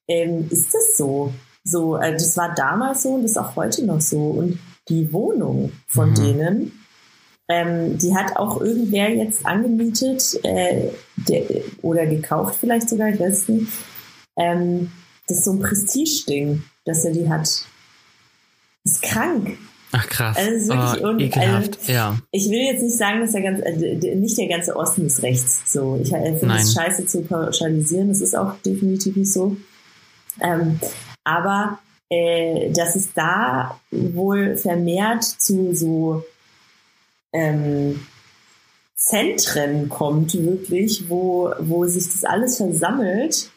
ähm, 0.06 0.46
ist 0.50 0.72
das 0.72 0.96
so. 0.96 1.32
So, 1.64 1.96
äh, 1.96 2.12
das 2.12 2.36
war 2.36 2.54
damals 2.54 3.02
so 3.02 3.10
und 3.10 3.24
ist 3.24 3.36
auch 3.36 3.56
heute 3.56 3.84
noch 3.84 4.00
so. 4.00 4.18
Und 4.18 4.60
die 4.88 5.12
Wohnung 5.12 5.72
von 5.88 6.10
mhm. 6.10 6.14
denen, 6.14 6.84
ähm, 7.48 7.98
die 7.98 8.14
hat 8.14 8.36
auch 8.36 8.60
irgendwer 8.60 9.10
jetzt 9.10 9.44
angemietet 9.44 10.38
äh, 10.44 10.90
der, 11.16 11.42
oder 11.82 12.06
gekauft 12.06 12.56
vielleicht 12.60 12.88
sogar, 12.88 13.08
ich 13.08 13.18
weiß 13.18 13.48
nicht. 13.48 13.72
Ähm, 14.36 14.92
das 15.28 15.38
ist 15.38 15.44
so 15.44 15.52
ein 15.52 15.60
Prestige-Ding, 15.60 16.64
dass 16.84 17.04
er 17.04 17.12
die 17.12 17.28
hat. 17.28 17.42
Das 18.84 18.92
ist 18.92 19.02
krank. 19.02 19.58
Ach 19.92 20.06
krass. 20.08 20.36
Also 20.36 20.54
ist 20.54 20.68
wirklich 21.02 21.02
oh, 21.02 21.38
ekelhaft. 21.38 21.78
Also, 21.80 21.92
ja. 21.92 22.18
Ich 22.30 22.50
will 22.50 22.60
jetzt 22.60 22.82
nicht 22.82 22.96
sagen, 22.96 23.20
dass 23.20 23.32
der 23.32 23.42
ganze, 23.42 23.64
äh, 23.64 24.14
nicht 24.14 24.36
der 24.36 24.48
ganze 24.48 24.76
Osten 24.76 25.06
ist 25.06 25.22
rechts. 25.22 25.72
So, 25.72 25.98
ich 26.02 26.12
äh, 26.12 26.36
finde 26.36 26.56
es 26.56 26.74
scheiße 26.74 27.06
zu 27.06 27.22
pauschalisieren. 27.22 28.08
Das 28.08 28.20
ist 28.20 28.36
auch 28.36 28.54
definitiv 28.64 29.16
nicht 29.16 29.32
so. 29.32 29.56
Ähm, 30.40 30.78
aber 31.24 31.78
äh, 32.10 32.70
dass 32.72 32.96
es 32.96 33.12
da 33.14 33.80
wohl 33.90 34.56
vermehrt 34.56 35.24
zu 35.24 35.74
so 35.74 36.24
ähm, 37.32 38.06
Zentren 38.96 39.88
kommt, 39.88 40.34
wirklich, 40.34 41.08
wo, 41.08 41.52
wo 41.60 41.86
sich 41.86 42.04
das 42.04 42.24
alles 42.24 42.56
versammelt. 42.56 43.50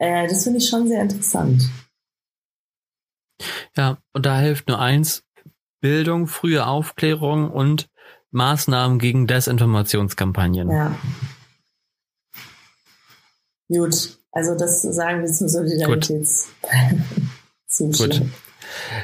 Äh, 0.00 0.26
das 0.26 0.44
finde 0.44 0.58
ich 0.58 0.68
schon 0.68 0.88
sehr 0.88 1.02
interessant. 1.02 1.68
Ja, 3.76 3.98
und 4.14 4.26
da 4.26 4.38
hilft 4.40 4.68
nur 4.68 4.80
eins, 4.80 5.22
Bildung, 5.80 6.26
frühe 6.26 6.66
Aufklärung 6.66 7.50
und 7.50 7.88
Maßnahmen 8.30 8.98
gegen 8.98 9.26
Desinformationskampagnen. 9.26 10.70
Ja. 10.70 10.96
Gut, 13.68 14.18
also 14.32 14.56
das 14.56 14.82
sagen 14.82 15.22
wir 15.22 15.32
zum 15.32 15.48
Solidaritäts. 15.48 16.48
Gut. 17.78 18.22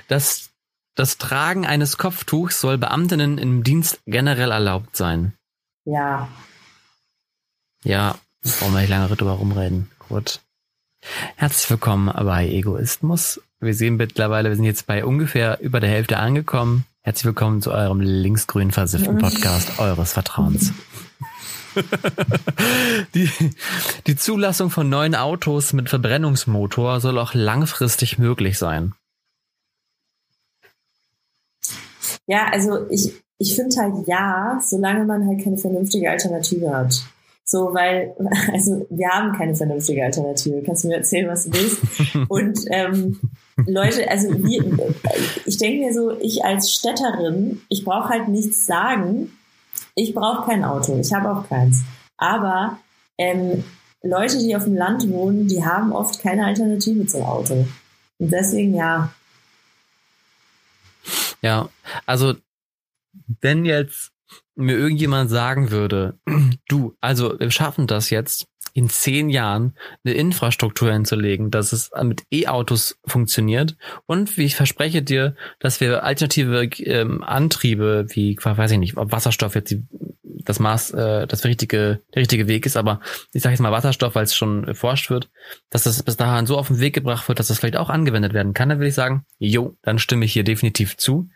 Das, 0.06 0.50
das 0.94 1.18
Tragen 1.18 1.66
eines 1.66 1.98
Kopftuchs 1.98 2.60
soll 2.60 2.78
Beamtinnen 2.78 3.36
im 3.36 3.64
Dienst 3.64 4.00
generell 4.06 4.52
erlaubt 4.52 4.96
sein. 4.96 5.32
Ja. 5.84 6.28
Ja, 7.82 8.16
brauchen 8.44 8.74
wir 8.74 8.80
nicht 8.82 8.90
lange 8.90 9.08
drüber 9.08 9.32
rumreden. 9.32 9.90
Gut. 10.08 10.40
Herzlich 11.36 11.70
willkommen 11.70 12.12
bei 12.14 12.48
Egoismus. 12.48 13.40
Wir 13.60 13.74
sehen 13.74 13.96
mittlerweile, 13.96 14.48
wir 14.48 14.56
sind 14.56 14.64
jetzt 14.64 14.86
bei 14.86 15.04
ungefähr 15.04 15.60
über 15.60 15.80
der 15.80 15.90
Hälfte 15.90 16.18
angekommen. 16.18 16.84
Herzlich 17.02 17.26
willkommen 17.26 17.62
zu 17.62 17.72
eurem 17.72 18.00
linksgrün 18.00 18.72
versifften 18.72 19.18
Podcast 19.18 19.78
eures 19.78 20.12
Vertrauens. 20.12 20.72
die, 23.14 23.30
die 24.06 24.16
Zulassung 24.16 24.70
von 24.70 24.88
neuen 24.88 25.14
Autos 25.14 25.72
mit 25.72 25.88
Verbrennungsmotor 25.88 27.00
soll 27.00 27.18
auch 27.18 27.34
langfristig 27.34 28.18
möglich 28.18 28.58
sein. 28.58 28.92
Ja, 32.26 32.48
also 32.50 32.88
ich, 32.90 33.12
ich 33.38 33.54
finde 33.54 33.76
halt 33.80 34.08
ja, 34.08 34.58
solange 34.62 35.04
man 35.04 35.26
halt 35.26 35.44
keine 35.44 35.58
vernünftige 35.58 36.10
Alternative 36.10 36.74
hat. 36.74 37.02
So, 37.48 37.72
weil, 37.72 38.14
also 38.52 38.86
wir 38.90 39.08
haben 39.08 39.32
keine 39.32 39.54
vernünftige 39.54 40.04
Alternative. 40.04 40.62
Kannst 40.66 40.84
du 40.84 40.88
mir 40.88 40.96
erzählen, 40.96 41.28
was 41.28 41.44
du 41.44 41.52
willst? 41.52 41.80
Und 42.28 42.58
ähm, 42.70 43.20
Leute, 43.64 44.10
also 44.10 44.28
wie, 44.44 44.60
ich 45.46 45.56
denke 45.56 45.86
mir 45.86 45.94
so, 45.94 46.18
ich 46.20 46.44
als 46.44 46.72
Städterin, 46.72 47.62
ich 47.68 47.84
brauche 47.84 48.10
halt 48.10 48.28
nichts 48.28 48.66
sagen, 48.66 49.32
ich 49.94 50.12
brauche 50.12 50.46
kein 50.46 50.64
Auto, 50.64 50.98
ich 50.98 51.12
habe 51.14 51.30
auch 51.30 51.48
keins. 51.48 51.82
Aber 52.18 52.78
ähm, 53.16 53.64
Leute, 54.02 54.38
die 54.38 54.54
auf 54.56 54.64
dem 54.64 54.74
Land 54.76 55.08
wohnen, 55.08 55.46
die 55.46 55.64
haben 55.64 55.92
oft 55.92 56.20
keine 56.20 56.44
Alternative 56.44 57.06
zum 57.06 57.22
Auto. 57.22 57.66
Und 58.18 58.30
deswegen 58.32 58.74
ja. 58.74 59.12
Ja, 61.42 61.68
also 62.04 62.34
wenn 63.40 63.64
jetzt 63.64 64.10
mir 64.54 64.76
irgendjemand 64.76 65.30
sagen 65.30 65.70
würde, 65.70 66.18
du, 66.68 66.96
also 67.00 67.38
wir 67.38 67.50
schaffen 67.50 67.86
das 67.86 68.10
jetzt, 68.10 68.48
in 68.76 68.90
zehn 68.90 69.30
Jahren 69.30 69.74
eine 70.04 70.12
Infrastruktur 70.12 70.92
hinzulegen, 70.92 71.50
dass 71.50 71.72
es 71.72 71.90
mit 72.02 72.24
E-Autos 72.30 72.98
funktioniert. 73.06 73.74
Und 74.04 74.36
wie 74.36 74.44
ich 74.44 74.54
verspreche 74.54 75.02
dir, 75.02 75.34
dass 75.60 75.80
wir 75.80 76.04
alternative 76.04 76.64
ähm, 76.80 77.24
Antriebe 77.24 78.04
wie, 78.10 78.36
weiß 78.36 78.72
ich 78.72 78.78
nicht, 78.78 78.98
ob 78.98 79.12
Wasserstoff 79.12 79.54
jetzt 79.54 79.70
die, 79.70 79.82
das 80.44 80.58
Maß, 80.58 80.92
äh, 80.92 81.26
das 81.26 81.44
richtige, 81.44 82.02
der 82.14 82.20
richtige 82.20 82.48
Weg 82.48 82.66
ist, 82.66 82.76
aber 82.76 83.00
ich 83.32 83.42
sage 83.42 83.54
jetzt 83.54 83.60
mal 83.60 83.72
Wasserstoff, 83.72 84.14
weil 84.14 84.24
es 84.24 84.34
schon 84.34 84.64
erforscht 84.64 85.10
wird, 85.10 85.30
dass 85.70 85.84
das 85.84 86.02
bis 86.02 86.16
dahin 86.16 86.46
so 86.46 86.58
auf 86.58 86.68
den 86.68 86.80
Weg 86.80 86.94
gebracht 86.94 87.26
wird, 87.28 87.38
dass 87.38 87.48
das 87.48 87.58
vielleicht 87.58 87.76
auch 87.76 87.90
angewendet 87.90 88.34
werden 88.34 88.54
kann, 88.54 88.68
dann 88.68 88.78
würde 88.78 88.88
ich 88.88 88.94
sagen, 88.94 89.24
jo, 89.38 89.76
dann 89.82 89.98
stimme 89.98 90.24
ich 90.24 90.32
hier 90.32 90.44
definitiv 90.44 90.96
zu. 90.96 91.28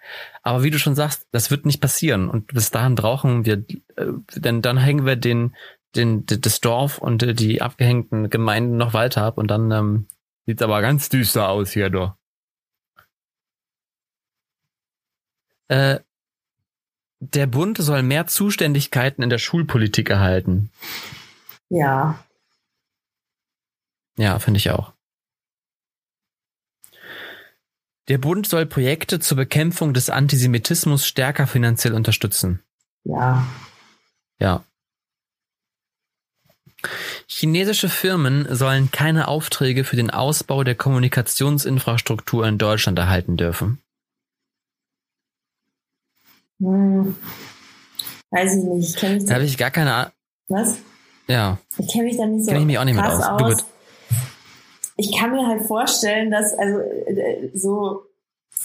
Aber 0.42 0.62
wie 0.62 0.70
du 0.70 0.78
schon 0.78 0.94
sagst, 0.94 1.26
das 1.32 1.50
wird 1.50 1.66
nicht 1.66 1.80
passieren 1.80 2.28
und 2.28 2.48
bis 2.48 2.70
dahin 2.70 2.94
brauchen 2.94 3.44
wir, 3.46 3.64
äh, 3.96 4.06
denn 4.36 4.62
dann 4.62 4.78
hängen 4.78 5.06
wir 5.06 5.16
den 5.16 5.54
den, 5.96 6.24
das 6.26 6.60
Dorf 6.60 6.98
und 6.98 7.40
die 7.40 7.62
abgehängten 7.62 8.30
Gemeinden 8.30 8.76
noch 8.76 8.94
weiter 8.94 9.22
ab 9.24 9.38
und 9.38 9.48
dann 9.48 9.70
ähm, 9.70 10.06
sieht's 10.46 10.62
aber 10.62 10.80
ganz 10.82 11.08
düster 11.08 11.48
aus 11.48 11.72
hier, 11.72 11.90
doch. 11.90 12.14
Der 17.20 17.46
Bund 17.46 17.78
soll 17.78 18.02
mehr 18.02 18.26
Zuständigkeiten 18.26 19.22
in 19.22 19.30
der 19.30 19.38
Schulpolitik 19.38 20.10
erhalten. 20.10 20.70
Ja. 21.68 22.24
Ja, 24.16 24.38
finde 24.38 24.58
ich 24.58 24.70
auch. 24.70 24.92
Der 28.08 28.18
Bund 28.18 28.46
soll 28.46 28.66
Projekte 28.66 29.20
zur 29.20 29.36
Bekämpfung 29.36 29.94
des 29.94 30.10
Antisemitismus 30.10 31.06
stärker 31.06 31.46
finanziell 31.46 31.94
unterstützen. 31.94 32.60
Ja. 33.04 33.46
Ja. 34.40 34.64
Chinesische 37.28 37.88
Firmen 37.88 38.52
sollen 38.54 38.90
keine 38.90 39.28
Aufträge 39.28 39.84
für 39.84 39.96
den 39.96 40.10
Ausbau 40.10 40.64
der 40.64 40.74
Kommunikationsinfrastruktur 40.74 42.46
in 42.48 42.58
Deutschland 42.58 42.98
erhalten 42.98 43.36
dürfen. 43.36 43.80
Hm. 46.60 47.16
Weiß 48.30 48.56
ich 48.56 48.64
nicht. 48.64 48.96
Ich 48.96 49.02
mich 49.02 49.24
da 49.24 49.34
habe 49.34 49.44
ich 49.44 49.58
gar 49.58 49.70
keine 49.70 49.92
Ahnung. 49.92 50.12
Was? 50.48 50.78
Ja. 51.26 51.58
Ich 51.78 51.88
kenne 51.88 52.04
mich 52.04 52.16
da 52.16 52.26
nicht 52.26 52.44
so 52.44 52.52
kenn 52.52 52.60
ich 52.60 52.66
mich 52.66 52.78
auch 52.78 52.84
nicht 52.84 52.96
mit 52.96 53.04
aus. 53.04 53.22
aus. 53.22 53.64
Ich 54.96 55.16
kann 55.16 55.32
mir 55.32 55.46
halt 55.46 55.66
vorstellen, 55.66 56.30
dass 56.30 56.54
also 56.54 56.80
äh, 56.80 57.50
so 57.54 58.04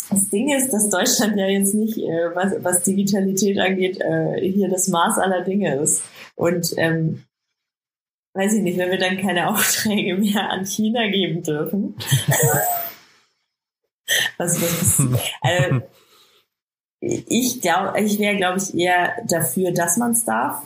das 0.10 0.30
Ding 0.30 0.54
ist, 0.54 0.72
dass 0.72 0.90
Deutschland 0.90 1.38
ja 1.38 1.48
jetzt 1.48 1.74
nicht, 1.74 1.98
äh, 1.98 2.36
was, 2.36 2.54
was 2.64 2.84
Digitalität 2.84 3.58
angeht, 3.60 4.00
äh, 4.02 4.40
hier 4.42 4.70
das 4.70 4.90
Maß 4.90 5.18
aller 5.18 5.42
Dinge 5.42 5.78
ist. 5.78 6.04
Und 6.36 6.74
ähm, 6.78 7.24
weiß 8.34 8.54
ich 8.54 8.62
nicht, 8.62 8.78
wenn 8.78 8.92
wir 8.92 9.00
dann 9.00 9.18
keine 9.18 9.50
Aufträge 9.50 10.16
mehr 10.16 10.50
an 10.50 10.66
China 10.66 11.08
geben 11.08 11.44
dürfen. 11.44 11.96
was, 14.38 14.62
was, 14.62 15.02
also, 15.42 15.82
ich 17.00 17.62
glaube, 17.62 18.00
ich 18.02 18.20
wäre, 18.20 18.38
glaube 18.38 18.60
ich, 18.60 18.74
eher 18.74 19.14
dafür, 19.28 19.72
dass 19.72 19.98
man 19.98 20.12
es 20.12 20.26
darf. 20.26 20.64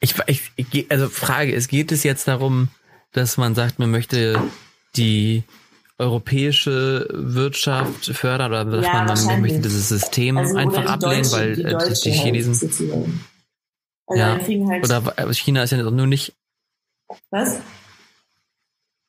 Ich, 0.00 0.14
ich, 0.56 0.90
also 0.90 1.08
Frage, 1.08 1.54
es 1.54 1.68
geht 1.68 1.90
es 1.90 2.04
jetzt 2.04 2.28
darum, 2.28 2.68
dass 3.12 3.36
man 3.36 3.54
sagt, 3.54 3.78
man 3.78 3.90
möchte 3.90 4.40
die 4.96 5.42
europäische 5.98 7.08
Wirtschaft 7.10 8.06
fördern 8.06 8.52
oder 8.52 8.64
dass 8.64 8.86
ja, 8.86 9.04
man, 9.04 9.24
man 9.24 9.40
möchte 9.40 9.60
dieses 9.60 9.88
System 9.88 10.38
also, 10.38 10.56
einfach 10.56 10.86
ablehnen, 10.86 11.22
Deutsche, 11.22 11.32
weil 11.32 11.56
die, 11.56 11.62
äh, 11.64 11.94
die 12.04 12.12
Chinesen. 12.12 12.52
Also 14.06 14.22
ja, 14.22 14.38
halt 14.38 14.84
oder 14.84 15.34
China 15.34 15.64
ist 15.64 15.72
ja 15.72 15.82
nur 15.82 16.06
nicht. 16.06 16.34
Was? 17.30 17.60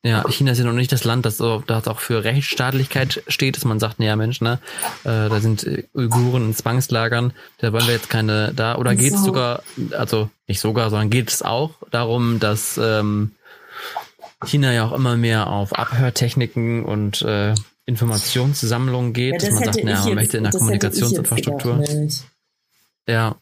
Ja, 0.02 0.24
China 0.30 0.54
ist 0.54 0.60
ja 0.60 0.64
noch 0.64 0.72
nicht 0.72 0.94
das 0.94 1.04
Land, 1.04 1.26
das, 1.26 1.38
so, 1.38 1.62
das 1.68 1.88
auch 1.90 2.00
für 2.00 2.24
Rechtsstaatlichkeit 2.24 3.22
steht, 3.28 3.58
dass 3.58 3.66
man 3.66 3.82
sagt, 3.82 4.00
naja 4.00 4.16
Mensch, 4.16 4.40
ne, 4.40 4.60
äh, 5.04 5.28
da 5.28 5.42
sind 5.42 5.68
Uiguren 5.94 6.46
in 6.48 6.56
Zwangslagern, 6.56 7.34
da 7.58 7.74
wollen 7.74 7.86
wir 7.86 7.96
jetzt 7.96 8.10
keine 8.10 8.54
da. 8.54 8.78
Oder 8.78 8.96
geht 8.96 9.14
es 9.14 9.20
so. 9.20 9.26
sogar, 9.26 9.62
also 9.92 10.30
nicht 10.48 10.62
sogar, 10.62 10.90
sondern 10.90 11.10
geht 11.10 11.30
es 11.30 11.42
auch 11.42 11.72
darum, 11.92 12.40
dass 12.40 12.80
ähm, 12.82 13.32
China 14.46 14.72
ja 14.72 14.86
auch 14.86 14.94
immer 14.94 15.18
mehr 15.18 15.48
auf 15.48 15.74
Abhörtechniken 15.74 16.86
und 16.86 17.22
äh, 17.24 17.54
Informationssammlungen 17.86 19.12
geht, 19.12 19.34
ja, 19.34 19.40
das 19.40 19.50
dass 19.50 19.54
man 19.56 19.74
sagt, 19.74 19.84
naja, 19.84 20.06
man 20.06 20.16
möchte 20.16 20.38
in 20.38 20.44
der 20.44 20.54
Kommunikationsinfrastruktur. 20.54 21.84
Ja. 23.06 23.36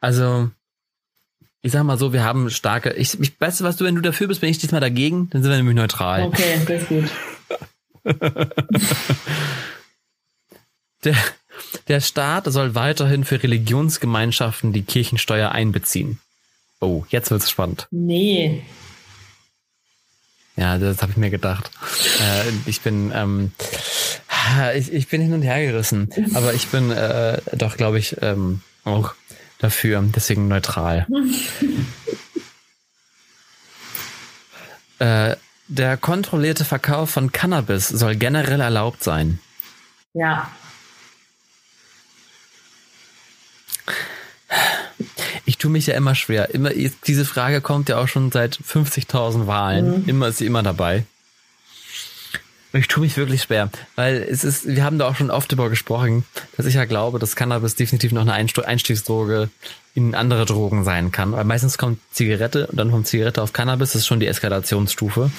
Also, 0.00 0.50
ich 1.62 1.72
sag 1.72 1.84
mal 1.84 1.96
so, 1.96 2.12
wir 2.12 2.24
haben 2.24 2.50
starke, 2.50 2.90
ich, 2.90 3.18
ich 3.20 3.40
weißt 3.40 3.60
du, 3.60 3.64
was 3.64 3.76
du, 3.76 3.84
wenn 3.84 3.94
du 3.94 4.00
dafür 4.00 4.26
bist, 4.26 4.40
bin 4.40 4.50
ich 4.50 4.58
diesmal 4.58 4.80
dagegen, 4.80 5.30
dann 5.30 5.42
sind 5.42 5.50
wir 5.50 5.56
nämlich 5.56 5.76
neutral. 5.76 6.24
Okay, 6.24 6.60
das 6.66 6.82
ist 6.82 6.88
gut. 6.88 7.08
der, 11.04 11.16
der 11.86 12.00
Staat 12.00 12.46
soll 12.46 12.74
weiterhin 12.74 13.24
für 13.24 13.40
Religionsgemeinschaften 13.40 14.72
die 14.72 14.82
Kirchensteuer 14.82 15.52
einbeziehen. 15.52 16.18
Oh, 16.80 17.04
jetzt 17.10 17.30
wird's 17.30 17.48
spannend. 17.48 17.86
Nee. 17.92 18.64
Ja, 20.56 20.78
das 20.78 21.00
habe 21.00 21.12
ich 21.12 21.16
mir 21.16 21.30
gedacht. 21.30 21.70
Äh, 22.20 22.50
ich 22.66 22.80
bin 22.80 23.12
ähm, 23.14 23.52
ich, 24.74 24.92
ich 24.92 25.08
bin 25.08 25.22
hin 25.22 25.32
und 25.32 25.42
her 25.42 25.64
gerissen, 25.64 26.10
aber 26.34 26.54
ich 26.54 26.66
bin 26.68 26.90
äh, 26.90 27.38
doch, 27.52 27.76
glaube 27.76 27.98
ich, 27.98 28.16
ähm, 28.20 28.62
auch 28.84 29.14
dafür, 29.62 30.02
deswegen 30.14 30.48
neutral. 30.48 31.06
äh, 34.98 35.36
der 35.68 35.96
kontrollierte 35.96 36.64
Verkauf 36.64 37.10
von 37.10 37.32
Cannabis 37.32 37.88
soll 37.88 38.16
generell 38.16 38.60
erlaubt 38.60 39.02
sein. 39.02 39.38
Ja. 40.12 40.50
Ich 45.46 45.58
tue 45.58 45.70
mich 45.70 45.86
ja 45.86 45.94
immer 45.94 46.14
schwer. 46.14 46.54
Immer, 46.54 46.70
diese 47.06 47.24
Frage 47.24 47.60
kommt 47.60 47.88
ja 47.88 47.98
auch 47.98 48.08
schon 48.08 48.30
seit 48.30 48.56
50.000 48.56 49.46
Wahlen. 49.46 50.02
Mhm. 50.02 50.08
Immer 50.08 50.28
ist 50.28 50.38
sie 50.38 50.46
immer 50.46 50.62
dabei. 50.62 51.04
Ich 52.74 52.88
tue 52.88 53.02
mich 53.02 53.16
wirklich 53.18 53.42
schwer, 53.42 53.70
weil 53.96 54.16
es 54.22 54.44
ist, 54.44 54.66
wir 54.66 54.82
haben 54.82 54.98
da 54.98 55.06
auch 55.06 55.16
schon 55.16 55.30
oft 55.30 55.52
darüber 55.52 55.68
gesprochen, 55.68 56.24
dass 56.56 56.64
ich 56.64 56.74
ja 56.74 56.86
glaube, 56.86 57.18
dass 57.18 57.36
Cannabis 57.36 57.74
definitiv 57.74 58.12
noch 58.12 58.22
eine 58.22 58.32
Einstiegsdroge 58.32 59.50
in 59.94 60.14
andere 60.14 60.46
Drogen 60.46 60.84
sein 60.84 61.12
kann. 61.12 61.32
Weil 61.32 61.44
meistens 61.44 61.76
kommt 61.76 62.00
Zigarette 62.12 62.66
und 62.68 62.78
dann 62.78 62.90
kommt 62.90 63.06
Zigarette 63.06 63.42
auf 63.42 63.52
Cannabis, 63.52 63.92
das 63.92 64.02
ist 64.02 64.06
schon 64.06 64.20
die 64.20 64.26
Eskalationsstufe. 64.26 65.30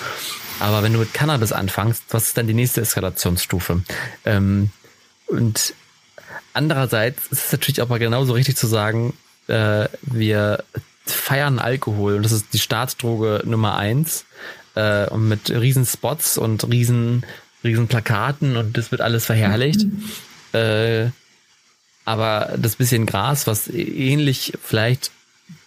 Aber 0.59 0.83
wenn 0.83 0.93
du 0.93 0.99
mit 0.99 1.13
Cannabis 1.13 1.51
anfängst, 1.51 2.03
was 2.11 2.27
ist 2.27 2.37
dann 2.37 2.45
die 2.45 2.53
nächste 2.53 2.81
Eskalationsstufe? 2.81 3.81
Ähm, 4.25 4.69
und 5.25 5.73
andererseits 6.53 7.27
ist 7.27 7.45
es 7.45 7.51
natürlich 7.51 7.81
auch 7.81 7.89
mal 7.89 7.97
genauso 7.97 8.33
richtig 8.33 8.57
zu 8.57 8.67
sagen, 8.67 9.13
äh, 9.47 9.87
wir 10.03 10.63
feiern 11.05 11.59
Alkohol 11.59 12.15
und 12.15 12.23
das 12.23 12.31
ist 12.31 12.53
die 12.53 12.59
Staatsdroge 12.59 13.41
Nummer 13.45 13.75
eins 13.75 14.25
äh, 14.75 15.07
und 15.09 15.27
mit 15.27 15.49
riesen 15.49 15.85
Spots 15.85 16.37
und 16.37 16.69
riesen 16.69 17.25
riesen 17.63 17.87
Plakaten 17.87 18.57
und 18.57 18.77
das 18.77 18.91
wird 18.91 19.01
alles 19.01 19.25
verherrlicht. 19.25 19.85
Mhm. 19.85 20.03
Äh, 20.53 21.09
aber 22.05 22.53
das 22.57 22.75
bisschen 22.75 23.05
Gras, 23.05 23.47
was 23.47 23.69
ähnlich 23.69 24.53
vielleicht 24.61 25.11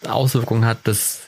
Auswirkungen 0.07 0.67
hat, 0.67 0.79
das 0.85 1.21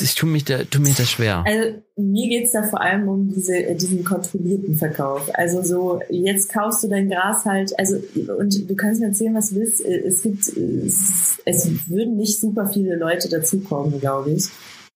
ich 0.00 0.14
tue 0.14 0.28
mich 0.28 0.44
da, 0.44 0.64
tue 0.64 0.80
mich 0.80 0.96
da 0.96 1.04
schwer. 1.04 1.44
Also 1.46 1.82
mir 1.96 2.28
geht's 2.28 2.52
da 2.52 2.62
vor 2.62 2.80
allem 2.80 3.06
um 3.06 3.32
diese, 3.32 3.54
äh, 3.54 3.76
diesen 3.76 4.02
kontrollierten 4.02 4.74
Verkauf. 4.76 5.30
Also 5.34 5.62
so, 5.62 6.00
jetzt 6.08 6.52
kaufst 6.52 6.82
du 6.82 6.88
dein 6.88 7.08
Gras 7.08 7.44
halt, 7.44 7.78
also 7.78 7.96
und 8.38 8.68
du 8.68 8.74
kannst 8.74 9.00
mir 9.00 9.08
erzählen, 9.08 9.34
was 9.34 9.50
du 9.50 9.56
willst. 9.56 9.84
Äh, 9.84 10.06
es 10.06 10.22
gibt, 10.22 10.48
es, 10.48 11.38
es 11.44 11.88
würden 11.88 12.16
nicht 12.16 12.40
super 12.40 12.66
viele 12.66 12.96
Leute 12.96 13.28
dazukommen, 13.28 14.00
glaube 14.00 14.32
ich. 14.32 14.48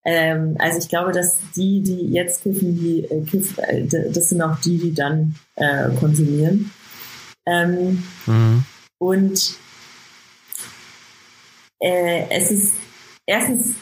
Ähm, 0.07 0.55
also 0.61 0.79
ich 0.79 0.89
glaube, 0.89 1.11
dass 1.11 1.39
die, 1.57 1.83
die 1.83 2.13
jetzt 2.13 2.45
kiffen, 2.45 2.77
die 2.77 3.05
äh, 3.05 3.23
kiffen, 3.23 3.59
äh, 3.65 3.87
das 3.87 4.29
sind 4.29 4.41
auch 4.41 4.59
die, 4.61 4.79
die 4.79 4.95
dann 4.95 5.35
äh, 5.57 5.91
konsumieren. 5.99 6.71
Ähm, 7.45 8.05
mhm. 8.27 8.65
Und 8.99 9.57
äh, 11.81 12.29
es 12.31 12.53
ist 12.53 12.75
erstens 13.27 13.75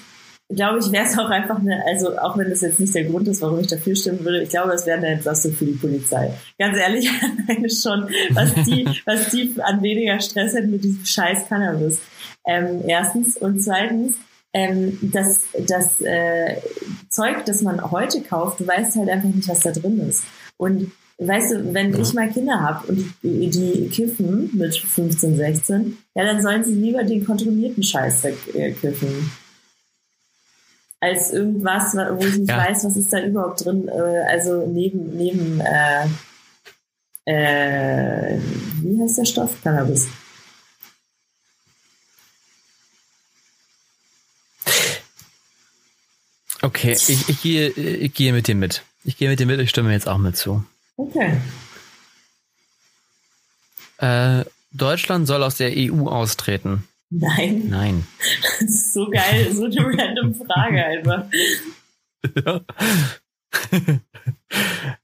glaube 0.49 0.79
ich, 0.79 0.93
wäre 0.93 1.05
es 1.05 1.19
auch 1.19 1.31
einfach 1.31 1.59
eine, 1.59 1.85
also 1.87 2.17
auch 2.19 2.37
wenn 2.37 2.51
das 2.51 2.61
jetzt 2.61 2.81
nicht 2.81 2.95
der 2.95 3.05
Grund 3.05 3.27
ist, 3.29 3.43
warum 3.43 3.61
ich 3.61 3.67
dafür 3.67 3.97
stimmen 3.97 4.25
würde, 4.25 4.43
ich 4.43 4.51
glaube, 4.51 4.73
es 4.73 4.87
wäre 4.87 4.99
eine 4.99 5.09
Entlastung 5.09 5.53
für 5.53 5.65
die 5.65 5.73
Polizei. 5.73 6.33
Ganz 6.59 6.79
ehrlich, 6.79 7.09
alleine 7.49 7.71
schon, 7.71 8.09
was 8.31 8.55
die, 8.65 8.87
was 9.05 9.31
die 9.31 9.55
an 9.63 9.83
weniger 9.83 10.21
Stress 10.21 10.55
hätten 10.55 10.71
mit 10.71 10.85
diesem 10.85 11.05
scheiß 11.05 11.49
Cannabis. 11.49 12.01
Ähm, 12.47 12.83
erstens. 12.87 13.37
Und 13.37 13.61
zweitens, 13.61 14.17
ähm, 14.55 14.99
das, 15.03 15.43
das 15.67 16.01
äh, 16.01 16.57
Zeug, 17.11 17.45
das 17.45 17.61
man 17.63 17.91
heute 17.91 18.23
kauft, 18.23 18.61
du 18.61 18.67
weißt 18.67 18.97
halt 18.97 19.11
einfach 19.11 19.29
nicht, 19.29 19.49
was 19.49 19.61
da 19.61 19.73
drin 19.73 19.99
ist. 20.09 20.23
Und 20.57 20.93
weißt 21.19 21.53
du, 21.53 21.75
wenn 21.75 22.01
ich 22.01 22.15
mal 22.15 22.31
Kinder 22.31 22.61
habe 22.61 22.87
und 22.87 23.15
die, 23.23 23.51
die, 23.51 23.89
kiffen 23.89 24.51
mit 24.55 24.77
15, 24.77 25.37
16, 25.37 25.99
ja, 26.15 26.25
dann 26.25 26.41
sollen 26.41 26.63
sie 26.63 26.75
lieber 26.75 27.03
den 27.03 27.27
kontrollierten 27.27 27.83
Scheiß 27.83 28.23
wegkiffen. 28.23 29.33
Als 31.01 31.33
irgendwas, 31.33 31.95
wo 31.95 32.25
ich 32.25 32.39
nicht 32.39 32.51
ja. 32.51 32.57
weiß, 32.57 32.85
was 32.85 32.97
ist 32.97 33.13
da 33.13 33.23
überhaupt 33.23 33.65
drin, 33.65 33.89
äh, 33.89 34.25
also 34.31 34.67
neben, 34.67 35.17
neben, 35.17 35.61
äh, 35.61 36.07
äh, 37.27 38.39
wie 38.83 39.03
heißt 39.03 39.19
der 39.19 39.25
Stoff? 39.25 39.63
Cannabis. 39.63 40.09
Okay, 46.65 46.93
ich, 46.93 47.29
ich, 47.29 47.43
gehe, 47.43 47.69
ich 47.69 48.15
gehe 48.15 48.33
mit 48.33 48.49
dir 48.49 48.55
mit. 48.55 48.85
Ich 49.05 49.19
gehe 49.19 49.29
mit 49.29 49.39
dir 49.39 49.45
mit, 49.45 49.61
ich 49.61 49.69
stimme 49.69 49.93
jetzt 49.93 50.09
auch 50.09 50.17
mit 50.17 50.35
zu. 50.35 50.65
Okay. 50.97 51.37
Äh, 53.99 54.45
Deutschland 54.73 55.27
soll 55.27 55.43
aus 55.43 55.57
der 55.57 55.73
EU 55.77 56.09
austreten. 56.09 56.89
Nein. 57.11 57.65
Nein. 57.69 58.07
Das 58.61 58.71
ist 58.71 58.95
so 58.95 59.11
geil, 59.11 59.53
so 59.53 59.65
eine 59.65 59.77
random 59.99 60.35
Frage 60.35 60.85
einfach. 60.85 61.25
Ja. 62.45 62.61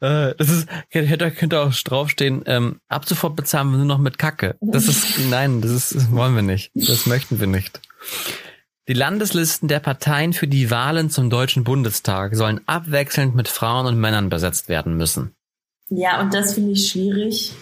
Äh, 0.00 0.34
das 0.38 0.48
ist, 0.48 0.68
hätte, 0.90 1.30
könnte 1.32 1.60
auch 1.60 1.74
draufstehen, 1.74 2.42
ähm, 2.46 2.80
ab 2.88 3.06
sofort 3.06 3.36
bezahlen 3.36 3.70
wir 3.70 3.78
nur 3.78 3.86
noch 3.86 3.98
mit 3.98 4.18
Kacke. 4.18 4.56
Das 4.60 4.86
ist, 4.86 5.18
nein, 5.28 5.60
das 5.60 5.72
ist, 5.72 5.94
das 5.94 6.10
wollen 6.12 6.36
wir 6.36 6.42
nicht. 6.42 6.70
Das 6.74 7.06
möchten 7.06 7.40
wir 7.40 7.48
nicht. 7.48 7.80
Die 8.90 8.94
Landeslisten 8.94 9.68
der 9.68 9.78
Parteien 9.78 10.32
für 10.32 10.48
die 10.48 10.68
Wahlen 10.68 11.10
zum 11.10 11.30
Deutschen 11.30 11.62
Bundestag 11.62 12.34
sollen 12.34 12.60
abwechselnd 12.66 13.36
mit 13.36 13.46
Frauen 13.46 13.86
und 13.86 14.00
Männern 14.00 14.30
besetzt 14.30 14.68
werden 14.68 14.96
müssen. 14.96 15.32
Ja, 15.90 16.20
und 16.20 16.34
das 16.34 16.54
finde 16.54 16.72
ich 16.72 16.90
schwierig. 16.90 17.52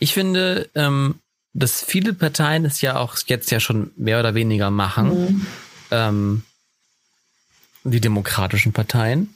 Ich 0.00 0.12
finde, 0.12 0.68
ähm, 0.74 1.14
dass 1.54 1.82
viele 1.82 2.12
Parteien 2.12 2.66
es 2.66 2.82
ja 2.82 2.98
auch 2.98 3.16
jetzt 3.24 3.50
ja 3.50 3.58
schon 3.58 3.90
mehr 3.96 4.20
oder 4.20 4.34
weniger 4.34 4.70
machen. 4.70 5.08
Mhm. 5.08 5.46
Ähm, 5.92 6.42
die 7.84 8.02
demokratischen 8.02 8.74
Parteien. 8.74 9.34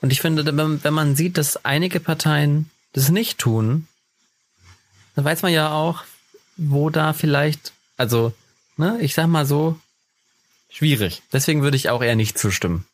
Und 0.00 0.12
ich 0.12 0.20
finde, 0.20 0.46
wenn 0.56 0.94
man 0.94 1.16
sieht, 1.16 1.36
dass 1.36 1.64
einige 1.64 1.98
Parteien 1.98 2.70
das 2.92 3.08
nicht 3.08 3.38
tun, 3.38 3.88
dann 5.16 5.24
weiß 5.24 5.42
man 5.42 5.52
ja 5.52 5.72
auch, 5.72 6.04
wo 6.56 6.90
da 6.90 7.12
vielleicht, 7.12 7.72
also, 7.96 8.32
ne, 8.76 8.98
ich 9.00 9.14
sag 9.14 9.26
mal 9.26 9.46
so, 9.46 9.78
schwierig. 10.68 11.22
Deswegen 11.32 11.62
würde 11.62 11.76
ich 11.76 11.90
auch 11.90 12.02
eher 12.02 12.16
nicht 12.16 12.38
zustimmen. 12.38 12.86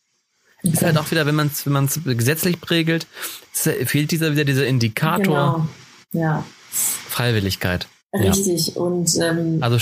Okay. 0.59 0.75
Ist 0.75 0.83
halt 0.83 0.99
auch 0.99 1.11
wieder, 1.11 1.25
wenn 1.27 1.35
man 1.35 1.47
es 1.47 1.65
wenn 1.65 1.73
man's 1.73 2.01
gesetzlich 2.05 2.59
regelt, 2.71 3.07
fehlt 3.53 4.11
dieser 4.11 4.33
wieder 4.33 4.45
dieser 4.45 4.67
Indikator. 4.67 5.23
Genau. 5.23 5.69
Ja. 6.13 6.45
Freiwilligkeit. 6.71 7.89
Richtig. 8.13 8.75
Ja. 8.75 8.83
Und 8.83 9.17
ähm, 9.17 9.63
also 9.63 9.79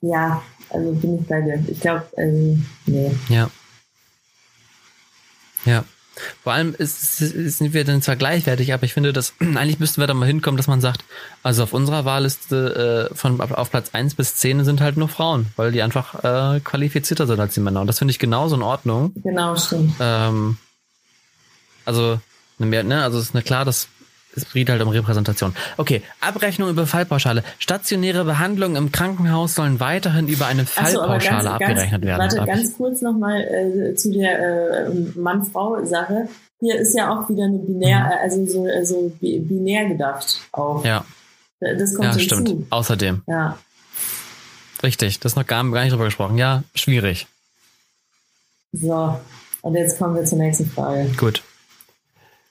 ja, 0.00 0.42
also 0.68 0.92
bin 0.92 1.20
ich 1.20 1.26
bei 1.26 1.40
dir. 1.40 1.64
Ich 1.66 1.80
glaube, 1.80 2.06
ähm, 2.16 2.66
nee. 2.86 3.10
Ja. 3.28 3.50
Ja. 5.64 5.84
Vor 6.42 6.52
allem 6.52 6.74
ist, 6.76 7.20
ist, 7.20 7.58
sind 7.58 7.72
wir 7.72 7.84
dann 7.84 8.02
zwar 8.02 8.16
gleichwertig, 8.16 8.72
aber 8.72 8.84
ich 8.84 8.92
finde, 8.94 9.12
dass 9.12 9.34
eigentlich 9.40 9.78
müssten 9.78 10.00
wir 10.00 10.06
da 10.06 10.14
mal 10.14 10.26
hinkommen, 10.26 10.56
dass 10.56 10.66
man 10.66 10.80
sagt, 10.80 11.04
also 11.42 11.62
auf 11.62 11.72
unserer 11.72 12.04
Wahlliste 12.04 13.10
äh, 13.10 13.14
von 13.14 13.40
auf 13.40 13.70
Platz 13.70 13.90
1 13.92 14.14
bis 14.14 14.36
10 14.36 14.64
sind 14.64 14.80
halt 14.80 14.96
nur 14.96 15.08
Frauen, 15.08 15.46
weil 15.56 15.72
die 15.72 15.82
einfach 15.82 16.24
äh, 16.24 16.60
qualifizierter 16.60 17.26
sind 17.26 17.40
als 17.40 17.54
die 17.54 17.60
Männer. 17.60 17.80
Und 17.80 17.86
das 17.86 17.98
finde 17.98 18.12
ich 18.12 18.18
genauso 18.18 18.56
in 18.56 18.62
Ordnung. 18.62 19.12
Genau, 19.22 19.56
stimmt. 19.56 19.94
Ähm, 20.00 20.56
also, 21.84 22.20
ne, 22.58 23.02
also 23.02 23.18
es 23.18 23.26
ist 23.26 23.34
eine 23.34 23.42
klar, 23.42 23.64
dass 23.64 23.88
es 24.36 24.52
geht 24.52 24.68
halt 24.68 24.82
um 24.82 24.88
Repräsentation. 24.88 25.54
Okay, 25.76 26.02
Abrechnung 26.20 26.68
über 26.70 26.86
Fallpauschale. 26.86 27.44
Stationäre 27.58 28.24
Behandlungen 28.24 28.76
im 28.76 28.92
Krankenhaus 28.92 29.54
sollen 29.54 29.80
weiterhin 29.80 30.28
über 30.28 30.46
eine 30.46 30.66
Fallpauschale 30.66 31.20
so, 31.20 31.28
ganz, 31.28 31.46
abgerechnet 31.46 32.02
ganz, 32.02 32.04
werden. 32.04 32.38
Warte, 32.38 32.52
ganz 32.52 32.76
kurz 32.76 33.02
nochmal 33.02 33.40
äh, 33.42 33.94
zu 33.94 34.12
der 34.12 34.86
äh, 34.86 34.90
Mann-Frau-Sache. 35.16 36.28
Hier 36.60 36.76
ist 36.76 36.96
ja 36.96 37.12
auch 37.12 37.28
wieder 37.28 37.44
eine 37.44 37.58
binär, 37.58 38.00
mhm. 38.00 38.12
also 38.22 38.46
so 38.46 38.66
also 38.66 39.12
binär 39.20 39.88
gedacht 39.88 40.38
auch. 40.52 40.84
Ja. 40.84 41.04
Das 41.60 41.94
kommt 41.94 42.14
ja, 42.14 42.18
stimmt. 42.18 42.48
Zu. 42.48 42.66
Außerdem. 42.70 43.22
Ja. 43.26 43.58
Richtig, 44.82 45.20
das 45.20 45.32
ist 45.32 45.36
noch 45.36 45.46
gar, 45.46 45.62
gar 45.70 45.82
nicht 45.82 45.92
drüber 45.92 46.04
gesprochen. 46.04 46.36
Ja, 46.36 46.62
schwierig. 46.74 47.26
So, 48.72 49.18
und 49.62 49.74
jetzt 49.74 49.98
kommen 49.98 50.14
wir 50.14 50.24
zur 50.24 50.38
nächsten 50.38 50.66
Frage. 50.66 51.10
Gut. 51.16 51.42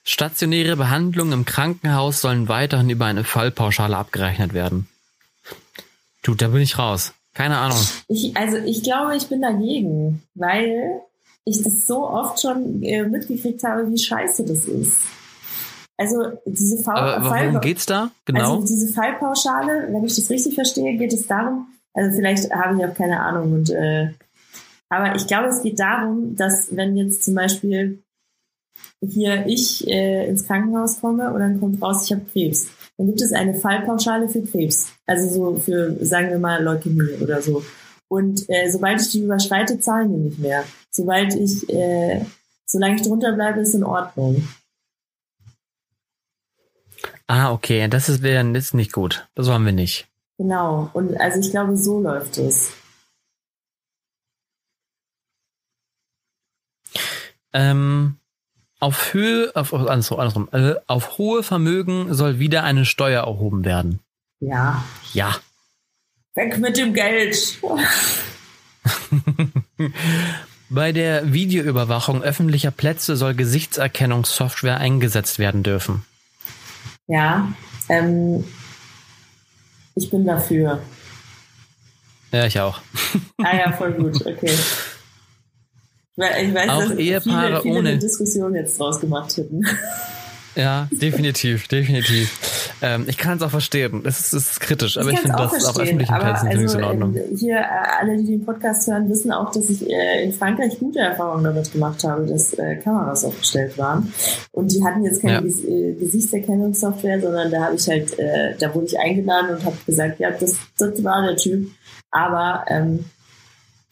Stationäre 0.04 0.76
Behandlungen 0.76 1.32
im 1.32 1.44
Krankenhaus 1.46 2.20
sollen 2.20 2.48
weiterhin 2.48 2.90
über 2.90 3.06
eine 3.06 3.24
Fallpauschale 3.24 3.96
abgerechnet 3.96 4.52
werden. 4.52 4.86
Du, 6.22 6.34
da 6.34 6.48
bin 6.48 6.60
ich 6.60 6.78
raus. 6.78 7.14
Keine 7.32 7.58
Ahnung. 7.58 7.78
Ich, 8.08 8.36
also 8.36 8.58
ich 8.58 8.82
glaube, 8.82 9.16
ich 9.16 9.26
bin 9.28 9.42
dagegen, 9.42 10.22
weil 10.34 11.00
ich 11.44 11.62
das 11.62 11.86
so 11.86 12.08
oft 12.08 12.40
schon 12.40 12.82
äh, 12.82 13.04
mitgekriegt 13.04 13.62
habe, 13.64 13.90
wie 13.90 13.98
scheiße 13.98 14.44
das 14.44 14.66
ist. 14.66 15.00
Also 15.96 16.38
diese 16.44 16.82
Fall, 16.82 16.96
Aber 16.96 17.28
Fall 17.28 17.48
worum 17.48 17.60
geht's 17.60 17.86
da? 17.86 18.10
Genau. 18.24 18.56
Also 18.56 18.66
diese 18.66 18.92
Fallpauschale, 18.92 19.88
wenn 19.90 20.04
ich 20.04 20.16
das 20.16 20.30
richtig 20.30 20.54
verstehe, 20.54 20.96
geht 20.96 21.12
es 21.12 21.26
darum, 21.26 21.66
also 21.92 22.14
vielleicht 22.16 22.50
habe 22.52 22.76
ich 22.76 22.84
auch 22.84 22.94
keine 22.94 23.20
Ahnung 23.20 23.52
und 23.52 23.70
äh, 23.70 24.08
aber 24.88 25.16
ich 25.16 25.26
glaube, 25.26 25.48
es 25.48 25.62
geht 25.62 25.80
darum, 25.80 26.36
dass 26.36 26.74
wenn 26.76 26.96
jetzt 26.96 27.24
zum 27.24 27.34
Beispiel 27.34 28.03
hier 29.06 29.46
ich 29.46 29.86
äh, 29.86 30.28
ins 30.28 30.46
Krankenhaus 30.46 31.00
komme 31.00 31.32
und 31.32 31.40
dann 31.40 31.60
kommt 31.60 31.82
raus, 31.82 32.04
ich 32.04 32.12
habe 32.12 32.24
Krebs. 32.32 32.66
Dann 32.96 33.08
gibt 33.08 33.20
es 33.20 33.32
eine 33.32 33.54
Fallpauschale 33.54 34.28
für 34.28 34.42
Krebs. 34.42 34.88
Also 35.06 35.28
so 35.28 35.56
für, 35.56 35.96
sagen 36.04 36.30
wir 36.30 36.38
mal, 36.38 36.62
Leukämie 36.62 37.20
oder 37.20 37.42
so. 37.42 37.64
Und 38.08 38.48
äh, 38.48 38.70
sobald 38.70 39.00
ich 39.00 39.10
die 39.10 39.22
überschreite, 39.22 39.80
zahlen 39.80 40.12
die 40.12 40.28
nicht 40.28 40.38
mehr. 40.38 40.64
Sobald 40.90 41.34
ich, 41.34 41.68
äh, 41.68 42.24
solange 42.66 42.96
ich 42.96 43.02
drunter 43.02 43.32
bleibe, 43.32 43.60
ist 43.60 43.74
in 43.74 43.84
Ordnung. 43.84 44.46
Ah, 47.26 47.52
okay. 47.52 47.88
Das 47.88 48.08
ist, 48.08 48.22
das 48.22 48.46
ist 48.54 48.74
nicht 48.74 48.92
gut. 48.92 49.28
Das 49.34 49.48
haben 49.48 49.64
wir 49.64 49.72
nicht. 49.72 50.06
Genau. 50.38 50.90
Und 50.92 51.16
also 51.20 51.40
ich 51.40 51.50
glaube, 51.50 51.76
so 51.76 52.00
läuft 52.00 52.38
es. 52.38 52.72
Ähm, 57.52 58.18
auf 58.84 59.14
Höhe, 59.14 59.50
auf, 59.54 59.72
andersrum, 59.72 60.20
andersrum, 60.20 60.48
äh, 60.52 60.74
auf 60.86 61.16
hohe 61.16 61.42
Vermögen 61.42 62.12
soll 62.12 62.38
wieder 62.38 62.64
eine 62.64 62.84
Steuer 62.84 63.24
erhoben 63.24 63.64
werden. 63.64 64.00
Ja. 64.40 64.84
Ja. 65.14 65.36
Weg 66.34 66.58
mit 66.58 66.76
dem 66.76 66.92
Geld. 66.92 67.58
Bei 70.68 70.92
der 70.92 71.32
Videoüberwachung 71.32 72.22
öffentlicher 72.22 72.70
Plätze 72.70 73.16
soll 73.16 73.34
Gesichtserkennungssoftware 73.34 74.76
eingesetzt 74.76 75.38
werden 75.38 75.62
dürfen. 75.62 76.04
Ja, 77.06 77.48
ähm, 77.88 78.44
ich 79.94 80.10
bin 80.10 80.26
dafür. 80.26 80.82
Ja, 82.32 82.44
ich 82.44 82.60
auch. 82.60 82.80
ah 83.38 83.56
ja, 83.56 83.72
voll 83.72 83.92
gut, 83.92 84.26
okay. 84.26 84.52
Ich 86.16 86.54
weiß, 86.54 86.68
auch 86.68 86.88
dass 86.88 86.98
Ehepaare 86.98 87.46
viele, 87.46 87.62
viele 87.62 87.74
ohne 87.74 87.98
Diskussion 87.98 88.54
jetzt 88.54 88.78
draus 88.78 89.00
gemacht 89.00 89.36
hätten. 89.36 89.66
Ja, 90.56 90.88
definitiv, 90.92 91.66
definitiv. 91.66 92.78
Ähm, 92.80 93.06
ich 93.08 93.18
kann 93.18 93.38
es 93.38 93.42
auch 93.42 93.50
verstehen. 93.50 94.02
Es 94.04 94.20
ist, 94.20 94.32
es 94.34 94.50
ist 94.52 94.60
kritisch, 94.60 94.96
aber 94.98 95.10
ich, 95.10 95.18
finde 95.18 95.36
das 95.36 95.64
auf 95.64 95.78
öffentlichen 95.78 96.14
Plätzen 96.14 96.48
also, 96.48 96.78
in 96.78 96.84
Ordnung. 96.84 97.16
Hier, 97.36 97.56
äh, 97.56 97.64
alle, 98.00 98.16
die 98.18 98.26
den 98.26 98.44
Podcast 98.44 98.86
hören, 98.86 99.08
wissen 99.08 99.32
auch, 99.32 99.50
dass 99.50 99.68
ich 99.68 99.88
äh, 99.90 100.22
in 100.22 100.32
Frankreich 100.32 100.78
gute 100.78 101.00
Erfahrungen 101.00 101.44
damit 101.44 101.72
gemacht 101.72 102.04
habe, 102.04 102.26
dass 102.26 102.52
äh, 102.54 102.76
Kameras 102.76 103.24
aufgestellt 103.24 103.76
waren. 103.78 104.12
Und 104.52 104.70
die 104.72 104.84
hatten 104.84 105.04
jetzt 105.04 105.22
keine 105.22 105.44
ja. 105.44 105.68
Äh, 105.68 105.94
Gesichtserkennungssoftware, 105.94 107.20
sondern 107.20 107.50
da 107.50 107.64
habe 107.64 107.74
ich 107.74 107.88
halt, 107.88 108.16
äh, 108.18 108.54
da 108.58 108.72
wurde 108.74 108.86
ich 108.86 108.98
eingeladen 108.98 109.56
und 109.56 109.64
habe 109.64 109.76
gesagt, 109.86 110.20
ja, 110.20 110.30
das, 110.30 110.56
das 110.78 111.02
war 111.02 111.22
der 111.22 111.36
Typ. 111.36 111.68
Aber 112.12 112.64
ähm, 112.68 113.06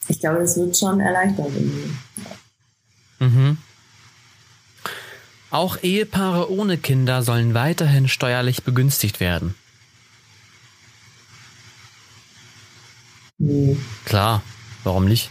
ich 0.08 0.20
glaube, 0.20 0.40
das 0.40 0.56
wird 0.56 0.76
schon 0.76 1.00
erleichtern. 1.00 1.98
Mhm. 3.18 3.58
Auch 5.50 5.82
Ehepaare 5.82 6.50
ohne 6.50 6.78
Kinder 6.78 7.22
sollen 7.22 7.54
weiterhin 7.54 8.08
steuerlich 8.08 8.62
begünstigt 8.62 9.20
werden. 9.20 9.54
Nee. 13.38 13.76
Klar, 14.04 14.42
warum 14.84 15.04
nicht? 15.04 15.28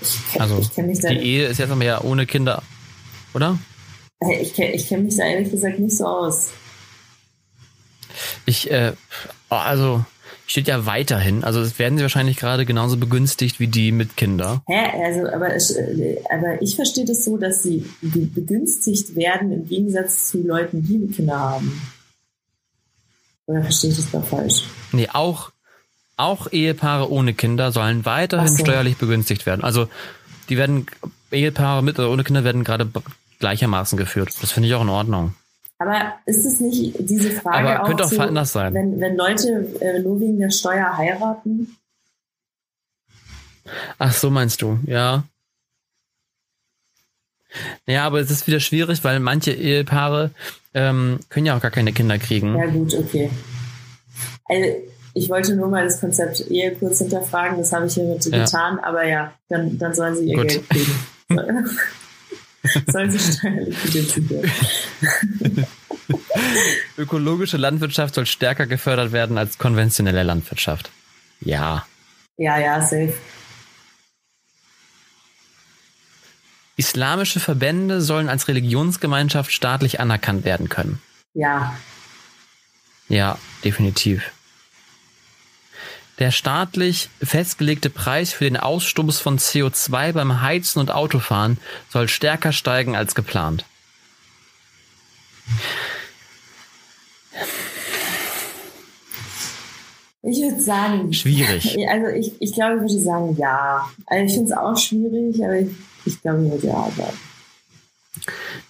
Ich, 0.00 0.40
also, 0.40 0.58
ich 0.58 0.70
die 0.70 1.18
Ehe 1.18 1.48
ist 1.48 1.58
jetzt 1.58 1.70
aber 1.70 1.84
ja 1.84 2.00
ohne 2.00 2.24
Kinder, 2.24 2.62
oder? 3.34 3.58
Ich, 4.40 4.58
ich 4.58 4.88
kenne 4.88 5.04
mich 5.04 5.16
da 5.16 5.24
ehrlich 5.24 5.50
gesagt 5.50 5.78
nicht 5.78 5.96
so 5.96 6.06
aus. 6.06 6.50
Ich, 8.46 8.70
äh, 8.70 8.92
also 9.48 10.04
Steht 10.50 10.66
ja 10.66 10.84
weiterhin. 10.84 11.44
Also 11.44 11.60
es 11.60 11.78
werden 11.78 11.96
sie 11.96 12.02
wahrscheinlich 12.02 12.36
gerade 12.36 12.66
genauso 12.66 12.96
begünstigt 12.96 13.60
wie 13.60 13.68
die 13.68 13.92
mit 13.92 14.16
Kinder. 14.16 14.62
Hä, 14.66 14.80
also, 15.00 15.32
aber, 15.32 15.54
ich, 15.54 15.70
aber 16.28 16.60
ich 16.60 16.74
verstehe 16.74 17.04
das 17.04 17.24
so, 17.24 17.36
dass 17.36 17.62
sie 17.62 17.88
begünstigt 18.02 19.14
werden 19.14 19.52
im 19.52 19.68
Gegensatz 19.68 20.26
zu 20.26 20.44
Leuten, 20.44 20.82
die 20.82 21.06
Kinder 21.14 21.38
haben. 21.38 21.80
Oder 23.46 23.62
verstehe 23.62 23.90
ich 23.90 23.96
das 23.98 24.10
da 24.10 24.22
falsch? 24.22 24.64
Nee, 24.90 25.06
auch, 25.12 25.52
auch 26.16 26.50
Ehepaare 26.50 27.12
ohne 27.12 27.32
Kinder 27.32 27.70
sollen 27.70 28.04
weiterhin 28.04 28.48
so. 28.48 28.64
steuerlich 28.64 28.96
begünstigt 28.96 29.46
werden. 29.46 29.62
Also 29.62 29.88
die 30.48 30.56
werden, 30.56 30.86
Ehepaare 31.30 31.84
mit 31.84 31.96
oder 32.00 32.10
ohne 32.10 32.24
Kinder 32.24 32.42
werden 32.42 32.64
gerade 32.64 32.90
gleichermaßen 33.38 33.96
geführt. 33.96 34.30
Das 34.42 34.50
finde 34.50 34.68
ich 34.68 34.74
auch 34.74 34.82
in 34.82 34.88
Ordnung. 34.88 35.36
Aber 35.80 36.12
ist 36.26 36.44
es 36.44 36.60
nicht 36.60 36.94
diese 36.98 37.30
Frage 37.30 37.70
Aber 37.70 37.86
könnte 37.88 38.04
auch, 38.04 38.10
so, 38.10 38.20
anders 38.20 38.52
sein. 38.52 38.74
Wenn, 38.74 39.00
wenn 39.00 39.16
Leute 39.16 39.66
äh, 39.80 40.00
nur 40.00 40.20
wegen 40.20 40.38
der 40.38 40.50
Steuer 40.50 40.94
heiraten? 40.98 41.74
Ach, 43.98 44.12
so 44.12 44.28
meinst 44.28 44.60
du, 44.60 44.78
ja. 44.84 45.24
Ja, 47.86 48.04
aber 48.04 48.20
es 48.20 48.30
ist 48.30 48.46
wieder 48.46 48.60
schwierig, 48.60 49.02
weil 49.04 49.20
manche 49.20 49.52
Ehepaare 49.52 50.32
ähm, 50.74 51.18
können 51.30 51.46
ja 51.46 51.56
auch 51.56 51.62
gar 51.62 51.70
keine 51.70 51.94
Kinder 51.94 52.18
kriegen. 52.18 52.58
Ja, 52.58 52.66
gut, 52.66 52.94
okay. 52.94 53.30
Also, 54.44 54.68
ich 55.14 55.30
wollte 55.30 55.56
nur 55.56 55.68
mal 55.68 55.84
das 55.84 55.98
Konzept 55.98 56.40
Ehe 56.50 56.74
kurz 56.74 56.98
hinterfragen, 56.98 57.56
das 57.56 57.72
habe 57.72 57.86
ich 57.86 57.94
hiermit 57.94 58.26
ja. 58.26 58.44
getan, 58.44 58.78
aber 58.80 59.08
ja, 59.08 59.32
dann, 59.48 59.78
dann 59.78 59.94
sollen 59.94 60.14
sie 60.14 60.26
ihr 60.26 60.36
gut. 60.36 60.48
Geld 60.48 60.68
kriegen. 60.68 60.92
Sollen 62.86 63.10
sie 63.10 63.18
steuerlich. 63.18 64.16
Ökologische 66.98 67.56
Landwirtschaft 67.56 68.14
soll 68.14 68.26
stärker 68.26 68.66
gefördert 68.66 69.12
werden 69.12 69.38
als 69.38 69.58
konventionelle 69.58 70.22
Landwirtschaft. 70.22 70.90
Ja. 71.40 71.86
Ja, 72.36 72.58
ja, 72.58 72.80
safe. 72.80 73.14
Islamische 76.76 77.40
Verbände 77.40 78.00
sollen 78.00 78.28
als 78.28 78.48
Religionsgemeinschaft 78.48 79.52
staatlich 79.52 80.00
anerkannt 80.00 80.44
werden 80.44 80.68
können. 80.68 81.00
Ja. 81.34 81.76
Ja, 83.08 83.38
definitiv. 83.64 84.30
Der 86.20 86.30
staatlich 86.30 87.08
festgelegte 87.22 87.88
Preis 87.88 88.32
für 88.32 88.44
den 88.44 88.58
Ausstoß 88.58 89.18
von 89.18 89.38
CO2 89.38 90.12
beim 90.12 90.42
Heizen 90.42 90.78
und 90.78 90.90
Autofahren 90.90 91.58
soll 91.88 92.08
stärker 92.08 92.52
steigen 92.52 92.94
als 92.94 93.14
geplant. 93.14 93.64
Ich 100.22 100.38
würde 100.42 100.60
sagen. 100.60 101.12
Schwierig. 101.12 101.76
Also 101.90 102.08
ich, 102.08 102.32
ich 102.40 102.52
glaube, 102.52 102.76
ich 102.76 102.80
würde 102.82 103.00
sagen 103.00 103.36
ja. 103.38 103.88
Also 104.06 104.24
ich 104.24 104.32
finde 104.32 104.52
es 104.52 104.56
auch 104.56 104.76
schwierig, 104.76 105.42
aber 105.42 105.58
ich, 105.58 105.70
ich 106.04 106.20
glaube, 106.20 106.44
ich 106.44 106.50
würde 106.52 106.66
ja 106.66 106.90
sagen. 106.96 107.18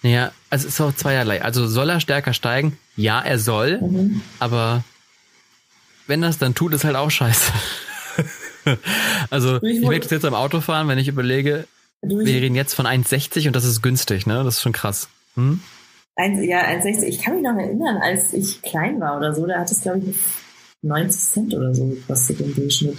Naja, 0.03 0.31
also 0.49 0.67
es 0.67 0.73
ist 0.75 0.81
auch 0.81 0.95
zweierlei. 0.95 1.41
Also 1.41 1.67
soll 1.67 1.89
er 1.89 1.99
stärker 1.99 2.33
steigen? 2.33 2.77
Ja, 2.95 3.21
er 3.21 3.37
soll, 3.37 3.81
mhm. 3.81 4.21
aber 4.39 4.83
wenn 6.11 6.21
das 6.21 6.37
dann 6.37 6.53
tut, 6.53 6.73
ist 6.73 6.83
halt 6.83 6.97
auch 6.97 7.09
scheiße. 7.09 7.53
also 9.29 9.63
ich, 9.63 9.77
ich 9.77 9.87
merke 9.87 10.01
das 10.01 10.11
jetzt 10.11 10.25
am 10.25 10.33
Autofahren, 10.33 10.89
wenn 10.89 10.97
ich 10.97 11.07
überlege, 11.07 11.65
wir 12.01 12.25
reden 12.25 12.53
jetzt 12.53 12.73
von 12.73 12.85
1,60 12.85 13.47
und 13.47 13.55
das 13.55 13.63
ist 13.63 13.81
günstig, 13.81 14.27
ne? 14.27 14.43
Das 14.43 14.55
ist 14.55 14.61
schon 14.61 14.73
krass. 14.73 15.07
Hm? 15.35 15.61
Ein, 16.17 16.43
ja, 16.43 16.65
1,60. 16.65 17.03
Ich 17.03 17.21
kann 17.21 17.35
mich 17.35 17.43
noch 17.43 17.57
erinnern, 17.57 17.97
als 18.01 18.33
ich 18.33 18.61
klein 18.61 18.99
war 18.99 19.17
oder 19.17 19.33
so, 19.33 19.47
da 19.47 19.59
hat 19.59 19.71
es, 19.71 19.83
glaube 19.83 19.99
ich, 19.99 20.17
90 20.81 21.21
Cent 21.21 21.53
oder 21.53 21.73
so 21.73 21.87
gekostet 21.87 22.41
im 22.41 22.53
Durchschnitt. 22.55 22.97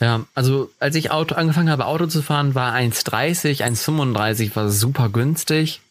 Ja, 0.00 0.24
also 0.34 0.70
als 0.78 0.96
ich 0.96 1.10
Auto 1.10 1.34
angefangen 1.34 1.68
habe, 1.68 1.84
Auto 1.84 2.06
zu 2.06 2.22
fahren, 2.22 2.54
war 2.54 2.74
1,30, 2.74 3.62
1,35 3.62 4.56
war 4.56 4.70
super 4.70 5.10
günstig. 5.10 5.82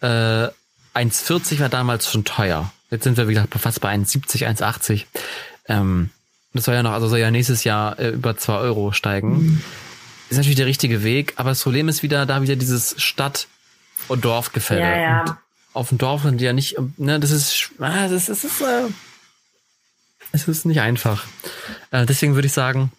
Äh, 0.00 0.06
1,40 0.06 1.60
war 1.60 1.68
damals 1.68 2.10
schon 2.10 2.24
teuer. 2.24 2.72
Jetzt 2.96 3.04
sind 3.04 3.18
wir, 3.18 3.28
wie 3.28 3.34
gesagt, 3.34 3.52
fast 3.52 3.82
bei 3.82 3.94
1,70, 3.94 4.46
1,80. 4.58 5.04
Ähm, 5.68 6.08
das 6.54 6.64
soll 6.64 6.74
ja 6.74 6.82
noch, 6.82 6.92
also 6.92 7.08
soll 7.08 7.18
ja 7.18 7.30
nächstes 7.30 7.62
Jahr 7.64 7.98
äh, 7.98 8.08
über 8.08 8.38
2 8.38 8.54
Euro 8.54 8.92
steigen. 8.92 9.36
Mhm. 9.36 9.62
Ist 10.30 10.38
natürlich 10.38 10.56
der 10.56 10.64
richtige 10.64 11.04
Weg, 11.04 11.34
aber 11.36 11.50
das 11.50 11.62
Problem 11.62 11.90
ist 11.90 12.02
wieder, 12.02 12.24
da 12.24 12.40
wieder 12.40 12.56
dieses 12.56 12.94
Stadt- 12.96 13.48
und 14.08 14.24
Dorfgefälle. 14.24 14.80
Ja, 14.80 14.98
ja. 14.98 15.20
Und 15.20 15.36
auf 15.74 15.90
dem 15.90 15.98
Dorf 15.98 16.22
sind 16.22 16.40
die 16.40 16.46
ja 16.46 16.54
nicht, 16.54 16.76
ne, 16.96 17.20
das 17.20 17.32
ist, 17.32 17.72
ah, 17.80 18.08
das 18.08 18.12
ist, 18.12 18.28
das 18.30 18.44
ist, 18.44 18.62
äh, 18.62 18.88
es 20.32 20.48
ist 20.48 20.64
nicht 20.64 20.80
einfach. 20.80 21.26
Äh, 21.90 22.06
deswegen 22.06 22.34
würde 22.34 22.46
ich 22.46 22.54
sagen, 22.54 22.90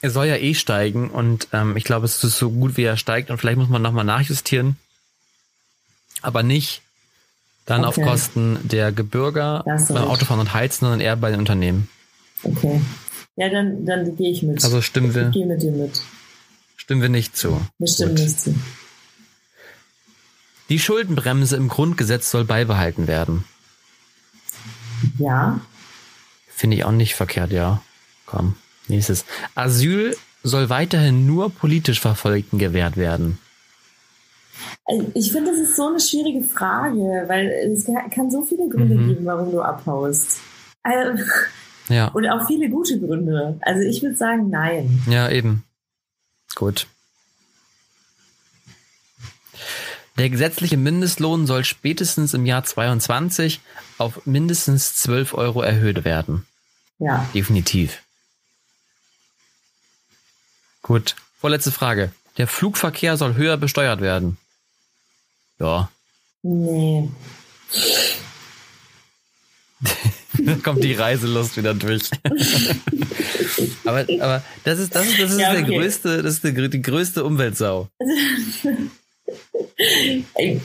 er 0.00 0.10
soll 0.10 0.28
ja 0.28 0.36
eh 0.36 0.54
steigen 0.54 1.10
und 1.10 1.48
ähm, 1.52 1.76
ich 1.76 1.84
glaube, 1.84 2.06
es 2.06 2.24
ist 2.24 2.38
so 2.38 2.50
gut, 2.50 2.78
wie 2.78 2.84
er 2.84 2.96
steigt 2.96 3.30
und 3.30 3.36
vielleicht 3.36 3.58
muss 3.58 3.68
man 3.68 3.82
nochmal 3.82 4.06
nachjustieren. 4.06 4.78
Aber 6.22 6.42
nicht 6.42 6.80
dann 7.66 7.84
okay. 7.84 8.02
auf 8.02 8.08
Kosten 8.08 8.58
der 8.62 8.92
Gebürger 8.92 9.62
beim 9.64 10.04
Autofahren 10.04 10.40
und 10.40 10.54
Heizen, 10.54 10.84
sondern 10.84 11.00
eher 11.00 11.16
bei 11.16 11.30
den 11.30 11.40
Unternehmen. 11.40 11.88
Okay. 12.42 12.80
Ja, 13.36 13.48
dann, 13.48 13.86
dann 13.86 14.16
gehe 14.16 14.30
ich 14.30 14.42
mit. 14.42 14.62
Also 14.62 14.82
stimmen 14.82 15.14
wir. 15.14 15.28
Ich 15.28 15.32
gehe 15.32 15.46
mit 15.46 15.62
dir 15.62 15.72
mit. 15.72 16.02
Stimmen 16.76 17.02
wir 17.02 17.08
nicht 17.08 17.36
zu. 17.36 17.60
Wir 17.78 17.88
stimmen 17.88 18.16
Gut. 18.16 18.24
nicht 18.24 18.40
zu. 18.40 18.54
Die 20.68 20.78
Schuldenbremse 20.78 21.56
im 21.56 21.68
Grundgesetz 21.68 22.30
soll 22.30 22.44
beibehalten 22.44 23.06
werden. 23.06 23.44
Ja. 25.18 25.60
Finde 26.48 26.76
ich 26.76 26.84
auch 26.84 26.92
nicht 26.92 27.14
verkehrt, 27.14 27.52
ja. 27.52 27.82
Komm. 28.26 28.56
Nächstes. 28.88 29.24
Asyl 29.54 30.16
soll 30.42 30.70
weiterhin 30.70 31.26
nur 31.26 31.50
politisch 31.50 32.00
Verfolgten 32.00 32.58
gewährt 32.58 32.96
werden. 32.96 33.38
Also, 34.84 35.10
ich 35.14 35.32
finde, 35.32 35.52
das 35.52 35.60
ist 35.60 35.76
so 35.76 35.88
eine 35.88 36.00
schwierige 36.00 36.42
Frage, 36.44 37.24
weil 37.28 37.48
es 37.72 37.86
kann 38.10 38.30
so 38.30 38.42
viele 38.42 38.68
Gründe 38.68 38.96
mhm. 38.96 39.08
geben, 39.08 39.24
warum 39.26 39.52
du 39.52 39.60
abhaust. 39.60 40.40
Also, 40.82 41.22
ja. 41.88 42.08
Und 42.08 42.28
auch 42.28 42.46
viele 42.46 42.68
gute 42.68 42.98
Gründe. 42.98 43.58
Also 43.62 43.82
ich 43.82 44.02
würde 44.02 44.16
sagen, 44.16 44.50
nein. 44.50 45.02
Ja, 45.08 45.28
eben. 45.28 45.64
Gut. 46.54 46.86
Der 50.18 50.28
gesetzliche 50.28 50.76
Mindestlohn 50.76 51.46
soll 51.46 51.64
spätestens 51.64 52.34
im 52.34 52.44
Jahr 52.44 52.64
22 52.64 53.60
auf 53.98 54.26
mindestens 54.26 54.94
12 54.96 55.34
Euro 55.34 55.62
erhöht 55.62 56.04
werden. 56.04 56.46
Ja. 56.98 57.26
Definitiv. 57.34 58.02
Gut. 60.82 61.16
Vorletzte 61.38 61.72
Frage. 61.72 62.12
Der 62.38 62.46
Flugverkehr 62.46 63.16
soll 63.16 63.34
höher 63.34 63.56
besteuert 63.56 64.00
werden. 64.00 64.36
Ja. 65.62 65.88
Nee. 66.42 67.08
da 70.38 70.54
kommt 70.56 70.82
die 70.82 70.94
Reiselust 70.94 71.56
wieder 71.56 71.72
durch. 71.74 72.10
aber, 73.84 74.00
aber 74.20 74.42
das 74.64 74.80
ist, 74.80 74.92
das 74.92 75.06
ist, 75.06 75.20
das 75.20 75.30
ist 75.30 75.38
ja, 75.40 75.52
okay. 75.52 75.64
der 75.64 75.78
größte, 75.78 76.22
das 76.22 76.34
ist 76.34 76.44
der, 76.44 76.68
die 76.68 76.82
größte 76.82 77.22
Umweltsau. 77.22 77.88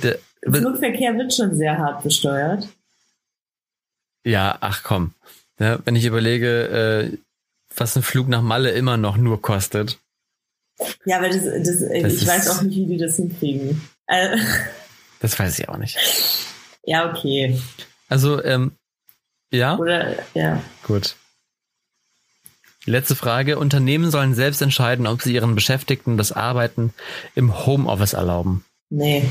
der, 0.02 0.20
Flugverkehr 0.44 1.16
wird 1.16 1.32
schon 1.32 1.56
sehr 1.56 1.78
hart 1.78 2.02
besteuert. 2.04 2.68
Ja, 4.26 4.58
ach 4.62 4.82
komm. 4.82 5.14
Ja, 5.60 5.78
wenn 5.86 5.96
ich 5.96 6.06
überlege, 6.06 7.12
äh, 7.14 7.18
was 7.76 7.96
ein 7.96 8.02
Flug 8.02 8.30
nach 8.30 8.42
Malle 8.42 8.72
immer 8.72 8.98
noch 8.98 9.18
nur 9.18 9.44
kostet. 9.44 10.00
Ja, 11.06 11.18
aber 11.18 11.30
das, 11.30 11.44
das, 11.44 11.80
das 11.82 12.14
ich 12.14 12.28
weiß 12.28 12.50
auch 12.50 12.64
nicht, 12.64 12.78
wie 12.78 12.86
die 12.88 12.98
das 12.98 13.18
hinkriegen. 13.18 13.82
Äh, 14.08 14.38
das 15.20 15.38
weiß 15.38 15.60
ich 15.60 15.70
auch 15.70 15.78
nicht. 15.78 15.98
Ja, 16.84 17.10
okay. 17.10 17.60
Also, 18.10 18.44
ähm, 18.44 18.72
ja? 19.52 19.78
Oder, 19.78 20.16
ja. 20.34 20.62
Gut. 20.84 21.16
Letzte 22.86 23.16
Frage. 23.16 23.60
Unternehmen 23.60 24.12
sollen 24.12 24.34
selbst 24.34 24.62
entscheiden, 24.62 25.08
ob 25.08 25.22
sie 25.22 25.34
ihren 25.34 25.56
Beschäftigten 25.56 26.18
das 26.18 26.32
Arbeiten 26.32 26.94
im 27.36 27.66
Homeoffice 27.66 28.14
erlauben. 28.14 28.64
Nee. 28.90 29.30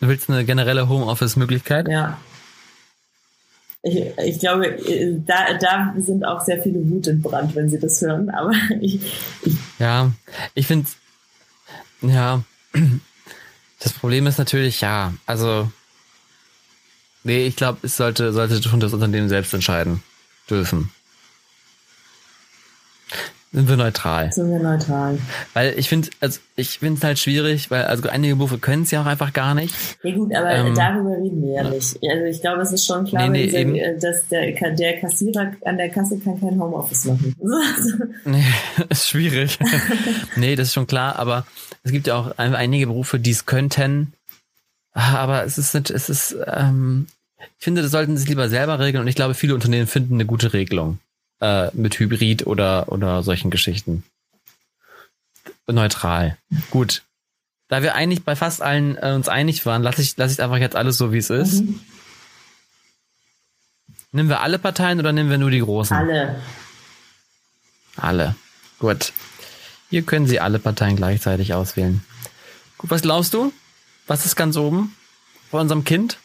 Du 0.00 0.08
willst 0.08 0.30
eine 0.30 0.44
generelle 0.44 0.88
Homeoffice-Möglichkeit? 0.88 1.88
Ja. 1.88 2.18
Ich, 3.82 3.96
ich 4.16 4.38
glaube, 4.38 4.76
da, 5.26 5.54
da 5.54 5.94
sind 5.98 6.24
auch 6.24 6.40
sehr 6.40 6.62
viele 6.62 6.88
Wut 6.88 7.08
in 7.08 7.20
Brand, 7.20 7.56
wenn 7.56 7.68
sie 7.68 7.80
das 7.80 8.00
hören, 8.00 8.30
aber 8.30 8.52
ich. 8.80 9.00
ich 9.42 9.54
ja, 9.80 10.12
ich 10.54 10.68
finde, 10.68 10.88
ja, 12.02 12.42
das 13.80 13.92
Problem 13.92 14.26
ist 14.26 14.38
natürlich, 14.38 14.80
ja, 14.80 15.12
also, 15.26 15.70
nee, 17.24 17.46
ich 17.46 17.56
glaube, 17.56 17.78
es 17.82 17.96
sollte, 17.96 18.32
sollte 18.32 18.62
schon 18.62 18.80
das 18.80 18.92
Unternehmen 18.92 19.28
selbst 19.28 19.54
entscheiden 19.54 20.02
dürfen. 20.48 20.90
Sind 23.54 23.68
wir 23.68 23.76
neutral. 23.76 24.32
Sind 24.32 24.50
wir 24.50 24.60
neutral. 24.60 25.18
Weil 25.52 25.78
ich 25.78 25.86
finde, 25.86 26.08
also 26.20 26.40
ich 26.56 26.78
finde 26.78 26.96
es 26.96 27.04
halt 27.04 27.18
schwierig, 27.18 27.70
weil 27.70 27.84
also 27.84 28.08
einige 28.08 28.36
Berufe 28.36 28.56
können 28.56 28.84
es 28.84 28.90
ja 28.90 29.02
auch 29.02 29.06
einfach 29.06 29.34
gar 29.34 29.54
nicht. 29.54 29.74
Ja 30.02 30.14
gut, 30.14 30.34
aber 30.34 30.52
ähm, 30.52 30.74
darüber 30.74 31.10
reden 31.10 31.42
wir 31.42 31.52
ja 31.56 31.62
nicht. 31.64 31.98
Also 32.02 32.24
ich 32.24 32.40
glaube, 32.40 32.62
es 32.62 32.72
ist 32.72 32.86
schon 32.86 33.04
klar, 33.04 33.28
nee, 33.28 33.52
nee, 33.52 33.64
diese, 33.64 33.78
äh, 33.78 33.98
dass 33.98 34.26
der, 34.28 34.74
der 34.74 35.00
Kassierer 35.00 35.52
an 35.66 35.76
der 35.76 35.90
Kasse 35.90 36.18
kann 36.18 36.40
kein 36.40 36.58
Homeoffice 36.58 37.04
machen. 37.04 37.36
nee, 38.24 38.44
ist 38.88 39.10
schwierig. 39.10 39.58
nee, 40.36 40.56
das 40.56 40.68
ist 40.68 40.74
schon 40.74 40.86
klar, 40.86 41.18
aber 41.18 41.44
es 41.82 41.92
gibt 41.92 42.06
ja 42.06 42.16
auch 42.16 42.38
einige 42.38 42.86
Berufe, 42.86 43.18
die 43.18 43.30
es 43.30 43.46
könnten. 43.46 44.12
Aber 44.92 45.44
es 45.44 45.58
ist 45.58 45.74
nicht, 45.74 45.90
es 45.90 46.08
ist, 46.08 46.36
ähm, 46.46 47.06
ich 47.38 47.64
finde, 47.64 47.82
das 47.82 47.90
sollten 47.90 48.16
sie 48.16 48.28
lieber 48.28 48.48
selber 48.48 48.78
regeln 48.78 49.02
und 49.02 49.08
ich 49.08 49.14
glaube, 49.14 49.34
viele 49.34 49.54
Unternehmen 49.54 49.86
finden 49.86 50.14
eine 50.14 50.26
gute 50.26 50.52
Regelung 50.52 50.98
äh, 51.40 51.70
mit 51.72 51.98
Hybrid 51.98 52.46
oder, 52.46 52.92
oder 52.92 53.22
solchen 53.22 53.50
Geschichten. 53.50 54.04
Neutral. 55.66 56.36
Gut. 56.70 57.02
Da 57.68 57.82
wir 57.82 57.94
eigentlich 57.94 58.24
bei 58.24 58.36
fast 58.36 58.60
allen 58.60 58.98
äh, 58.98 59.12
uns 59.14 59.28
einig 59.28 59.64
waren, 59.64 59.82
lasse 59.82 60.02
ich, 60.02 60.16
lass 60.18 60.32
ich 60.32 60.42
einfach 60.42 60.58
jetzt 60.58 60.76
alles 60.76 60.98
so, 60.98 61.12
wie 61.12 61.18
es 61.18 61.30
ist. 61.30 61.62
Mhm. 61.62 61.80
Nehmen 64.12 64.28
wir 64.28 64.40
alle 64.40 64.58
Parteien 64.58 64.98
oder 64.98 65.12
nehmen 65.12 65.30
wir 65.30 65.38
nur 65.38 65.50
die 65.50 65.60
großen? 65.60 65.96
Alle. 65.96 66.38
Alle. 67.96 68.34
Gut. 68.78 69.14
Hier 69.92 70.00
können 70.00 70.26
Sie 70.26 70.40
alle 70.40 70.58
Parteien 70.58 70.96
gleichzeitig 70.96 71.52
auswählen. 71.52 72.02
Gut, 72.78 72.90
was 72.90 73.02
glaubst 73.02 73.34
du? 73.34 73.52
Was 74.06 74.24
ist 74.24 74.36
ganz 74.36 74.56
oben 74.56 74.96
vor 75.50 75.60
unserem 75.60 75.84
Kind? 75.84 76.16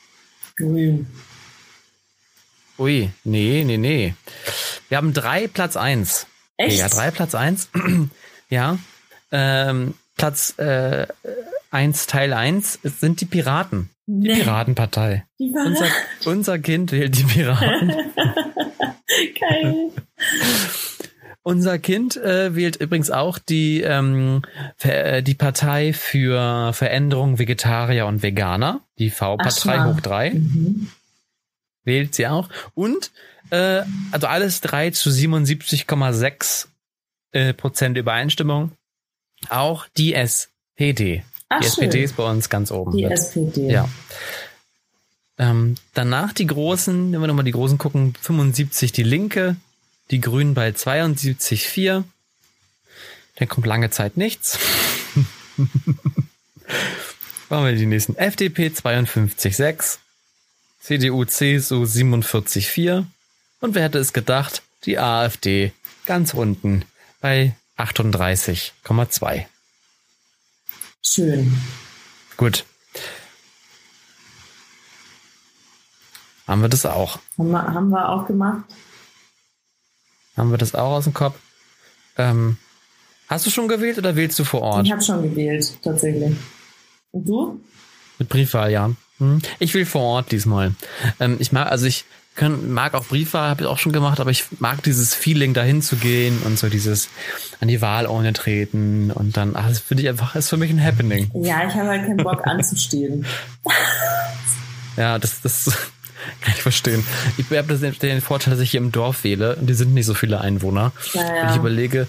Grün. 0.56 1.06
Ui, 2.80 3.10
nee, 3.26 3.66
nee, 3.66 3.76
nee. 3.76 4.14
Wir 4.88 4.98
haben 4.98 5.14
drei 5.14 5.50
Platz 5.50 5.76
eins. 5.76 6.28
Echt? 6.56 6.80
Ja, 6.80 6.88
drei 6.88 7.12
Platz 7.12 7.36
eins. 7.36 7.68
ja. 8.50 8.80
Ähm, 9.34 9.96
Platz 10.16 10.58
äh, 10.60 11.06
eins, 11.70 12.08
Teil 12.08 12.32
eins 12.32 12.80
sind 12.84 13.20
die 13.20 13.26
Piraten. 13.26 13.90
Die 14.06 14.30
nee. 14.30 14.36
Piratenpartei. 14.36 15.26
Die 15.40 15.54
unser, 15.54 15.88
unser 16.26 16.60
Kind 16.60 16.94
wählt 16.94 17.18
die 17.18 17.24
Piraten. 17.26 17.90
Geil. 19.38 19.92
Unser 21.48 21.80
Kind 21.80 22.18
äh, 22.18 22.56
wählt 22.56 22.76
übrigens 22.76 23.10
auch 23.10 23.40
die, 23.40 23.80
ähm, 23.80 24.42
äh, 24.80 25.24
die 25.24 25.34
Partei 25.34 25.94
für 25.94 26.74
Veränderung 26.74 27.40
Vegetarier 27.40 28.06
und 28.06 28.22
Veganer, 28.22 28.82
die 28.98 29.10
V-Partei 29.10 29.86
hoch 29.86 30.02
drei. 30.02 30.32
Mhm. 30.32 30.90
Wählt 31.86 32.16
sie 32.16 32.28
auch. 32.28 32.50
Und 32.74 33.12
äh, 33.52 33.84
also 34.12 34.28
alles 34.28 34.60
drei 34.60 34.90
zu 34.90 35.10
77,6 35.10 36.68
äh, 37.32 37.54
Prozent 37.54 37.98
Übereinstimmung. 37.98 38.74
Auch 39.48 39.86
die 39.96 40.16
SPD. 40.16 41.24
Ach, 41.48 41.62
die 41.62 41.70
schön. 41.70 41.86
SPD 41.86 42.04
ist 42.04 42.18
bei 42.18 42.30
uns 42.30 42.50
ganz 42.50 42.72
oben. 42.72 42.92
Die 42.92 43.04
mit. 43.04 43.14
SPD. 43.14 43.72
Ja. 43.72 43.88
Ähm, 45.38 45.76
danach 45.94 46.34
die 46.34 46.48
Großen, 46.48 47.14
wenn 47.14 47.22
wir 47.22 47.28
nochmal 47.28 47.46
die 47.46 47.52
Großen 47.52 47.78
gucken, 47.78 48.16
75 48.20 48.92
die 48.92 49.04
Linke, 49.04 49.56
die 50.12 50.22
Grünen 50.22 50.54
bei 50.54 50.70
72,4. 50.70 52.04
Dann 53.36 53.48
kommt 53.48 53.68
lange 53.68 53.90
Zeit 53.90 54.18
nichts. 54.18 54.60
Machen 57.50 57.66
wir 57.66 57.76
die 57.76 57.86
nächsten. 57.86 58.16
FDP 58.16 58.68
52,6. 58.68 60.00
CDU, 60.82 61.26
CSU 61.26 61.84
47,4. 61.84 63.06
Und 63.60 63.76
wer 63.76 63.84
hätte 63.84 64.00
es 64.00 64.14
gedacht? 64.14 64.64
Die 64.86 65.00
AfD 65.00 65.74
ganz 66.06 66.34
unten 66.34 66.86
bei 67.20 67.56
38,2. 67.78 69.46
Schön. 71.04 71.58
Gut. 72.38 72.66
Haben 76.48 76.62
wir 76.62 76.70
das 76.70 76.86
auch? 76.86 77.20
Haben 77.38 77.52
wir, 77.52 77.64
haben 77.64 77.90
wir 77.90 78.10
auch 78.10 78.26
gemacht. 78.28 78.64
Haben 80.38 80.52
wir 80.52 80.58
das 80.58 80.76
auch 80.76 80.92
aus 80.92 81.06
dem 81.06 81.14
Kopf? 81.14 81.36
Ähm, 82.18 82.58
hast 83.28 83.46
du 83.46 83.50
schon 83.50 83.68
gewählt 83.68 83.98
oder 83.98 84.16
wählst 84.16 84.38
du 84.40 84.44
vor 84.44 84.62
Ort? 84.62 84.86
Ich 84.86 84.92
habe 84.92 85.02
schon 85.02 85.24
gewählt, 85.24 85.74
tatsächlich. 85.82 86.36
Und 87.12 87.28
du? 87.28 87.60
Mit 88.20 88.30
Briefwahl, 88.30 88.72
ja. 88.72 88.92
Hm. 89.18 89.42
Ich 89.60 89.74
will 89.74 89.86
vor 89.86 90.04
Ort 90.04 90.32
diesmal. 90.32 90.76
Ähm, 91.20 91.38
ich 91.40 91.52
mag, 91.52 91.72
also 91.72 91.88
ich 91.88 92.06
kann, 92.36 92.72
mag 92.72 92.94
auch 92.94 93.06
Briefwahl, 93.06 93.50
habe 93.50 93.64
ich 93.64 93.68
auch 93.68 93.80
schon 93.80 93.92
gemacht, 93.92 94.20
aber 94.20 94.30
ich 94.30 94.46
mag 94.60 94.84
dieses 94.84 95.16
Feeling, 95.16 95.56
dahin 95.56 95.82
zu 95.82 95.96
gehen 95.96 96.40
und 96.46 96.60
so 96.60 96.70
dieses 96.70 97.10
an 97.60 97.68
die 97.68 97.82
Wahlurne 97.82 98.32
treten 98.34 99.10
und 99.12 99.38
dann, 99.38 99.56
ach, 99.56 99.68
das 99.68 99.80
finde 99.80 100.04
ich 100.04 100.10
einfach, 100.10 100.36
ist 100.36 100.50
für 100.50 100.58
mich 100.58 100.70
ein 100.70 100.84
Happening. 100.84 101.32
Ja, 101.34 101.68
ich 101.68 101.74
habe 101.74 101.90
halt 101.90 102.06
keinen 102.06 102.18
Bock 102.18 102.46
anzustehen. 102.46 103.26
ja, 104.98 105.18
das, 105.18 105.42
das 105.42 105.72
kann 106.42 106.54
ich 106.56 106.62
verstehen. 106.62 107.06
Ich 107.38 107.46
habe 107.52 107.76
den 107.76 108.22
Vorteil, 108.22 108.52
dass 108.52 108.62
ich 108.62 108.72
hier 108.72 108.80
im 108.80 108.92
Dorf 108.92 109.24
wähle 109.24 109.56
und 109.56 109.68
die 109.68 109.74
sind 109.74 109.94
nicht 109.94 110.06
so 110.06 110.14
viele 110.14 110.42
Einwohner. 110.42 110.92
Ja, 111.14 111.22
ja. 111.22 111.42
Und 111.44 111.50
ich 111.52 111.58
überlege, 111.58 112.08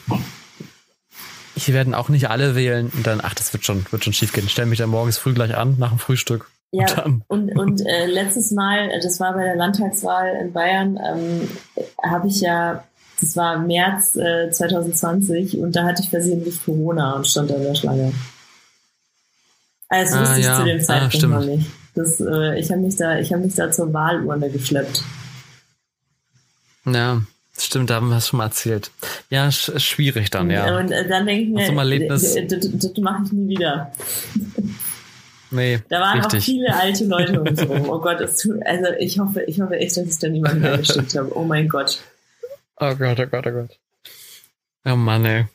hier 1.57 1.75
werden 1.75 1.95
auch 1.95 2.09
nicht 2.09 2.31
alle 2.31 2.55
wählen 2.55 2.91
und 2.95 3.07
dann, 3.07 3.21
ach, 3.23 3.35
das 3.35 3.53
wird 3.53 3.65
schon, 3.65 3.85
wird 3.91 4.05
schon 4.05 4.13
schief 4.13 4.33
gehen. 4.33 4.45
Ich 4.47 4.53
stelle 4.53 4.69
mich 4.69 4.79
dann 4.79 4.91
morgens 4.91 5.19
früh 5.19 5.35
gleich 5.35 5.57
an, 5.57 5.77
nach 5.79 5.91
dem 5.91 5.99
Frühstück 5.99 6.51
ja, 6.71 6.87
und, 7.29 7.51
und 7.57 7.87
äh, 7.87 8.07
letztes 8.07 8.51
Mal, 8.51 8.91
das 9.03 9.21
war 9.21 9.33
bei 9.33 9.45
der 9.45 9.57
Landtagswahl 9.57 10.37
in 10.41 10.53
Bayern, 10.53 10.99
ähm, 11.03 11.49
habe 12.03 12.29
ich 12.29 12.41
ja, 12.41 12.85
das 13.21 13.37
war 13.37 13.59
März 13.59 14.17
äh, 14.17 14.51
2020 14.51 15.59
und 15.59 15.75
da 15.75 15.85
hatte 15.85 16.03
ich 16.03 16.11
versehentlich 16.11 16.65
Corona 16.65 17.15
und 17.15 17.27
stand 17.27 17.51
an 17.51 17.63
der 17.63 17.75
Schlange. 17.75 18.13
Also 19.89 20.17
ah, 20.17 20.21
wusste 20.21 20.41
ich 20.41 20.45
ja. 20.45 20.59
zu 20.59 20.65
dem 20.65 20.79
ah, 20.79 20.83
Zeitpunkt 20.83 21.25
ah, 21.25 21.29
noch 21.29 21.45
nicht. 21.45 21.71
Das, 21.99 22.21
äh, 22.21 22.61
ich 22.61 22.71
habe 22.71 22.81
mich 22.81 22.95
da, 22.95 23.19
ich 23.19 23.33
habe 23.33 23.43
mich 23.43 23.57
da 23.57 23.73
zur 23.73 23.93
Wahlurne 23.93 24.49
geschleppt. 24.51 25.03
Ja, 26.85 27.23
stimmt, 27.59 27.91
da 27.91 27.97
haben 27.97 28.09
wir 28.09 28.19
es 28.19 28.29
schon 28.29 28.39
mal 28.39 28.45
erzählt. 28.45 28.93
Ja, 29.31 29.51
sch 29.51 29.73
schwierig 29.79 30.31
dann, 30.31 30.49
ja. 30.49 30.79
Und 30.79 30.93
äh, 30.93 31.09
dann 31.09 31.27
denke 31.27 31.43
ich 31.43 31.73
mir, 31.73 32.09
das, 32.09 32.35
das 32.35 32.97
mache 32.99 33.25
ich 33.25 33.33
nie 33.33 33.49
wieder. 33.49 33.91
Nee, 35.51 35.81
da 35.89 36.01
waren 36.01 36.21
richtig. 36.21 36.39
noch 36.39 36.45
viele 36.45 36.73
alte 36.73 37.05
Leute 37.05 37.41
um 37.41 37.57
so. 37.57 37.67
Oh 37.93 38.01
Gott, 38.01 38.19
tut, 38.41 38.65
also 38.65 38.93
ich 39.01 39.19
hoffe, 39.19 39.43
ich 39.43 39.61
hoffe 39.61 39.75
echt, 39.75 39.97
dass 39.97 40.07
ich 40.07 40.19
da 40.21 40.29
niemanden 40.29 40.65
eingeschickt 40.65 41.17
habe. 41.17 41.37
Oh 41.37 41.43
mein 41.43 41.69
Gott. 41.69 41.99
Oh 42.77 42.95
Gott, 42.95 43.19
oh 43.19 43.27
Gott, 43.27 43.47
oh 43.49 43.51
Gott. 43.51 43.79
Oh 44.85 44.95
Mann, 44.95 45.25
ey. 45.25 45.47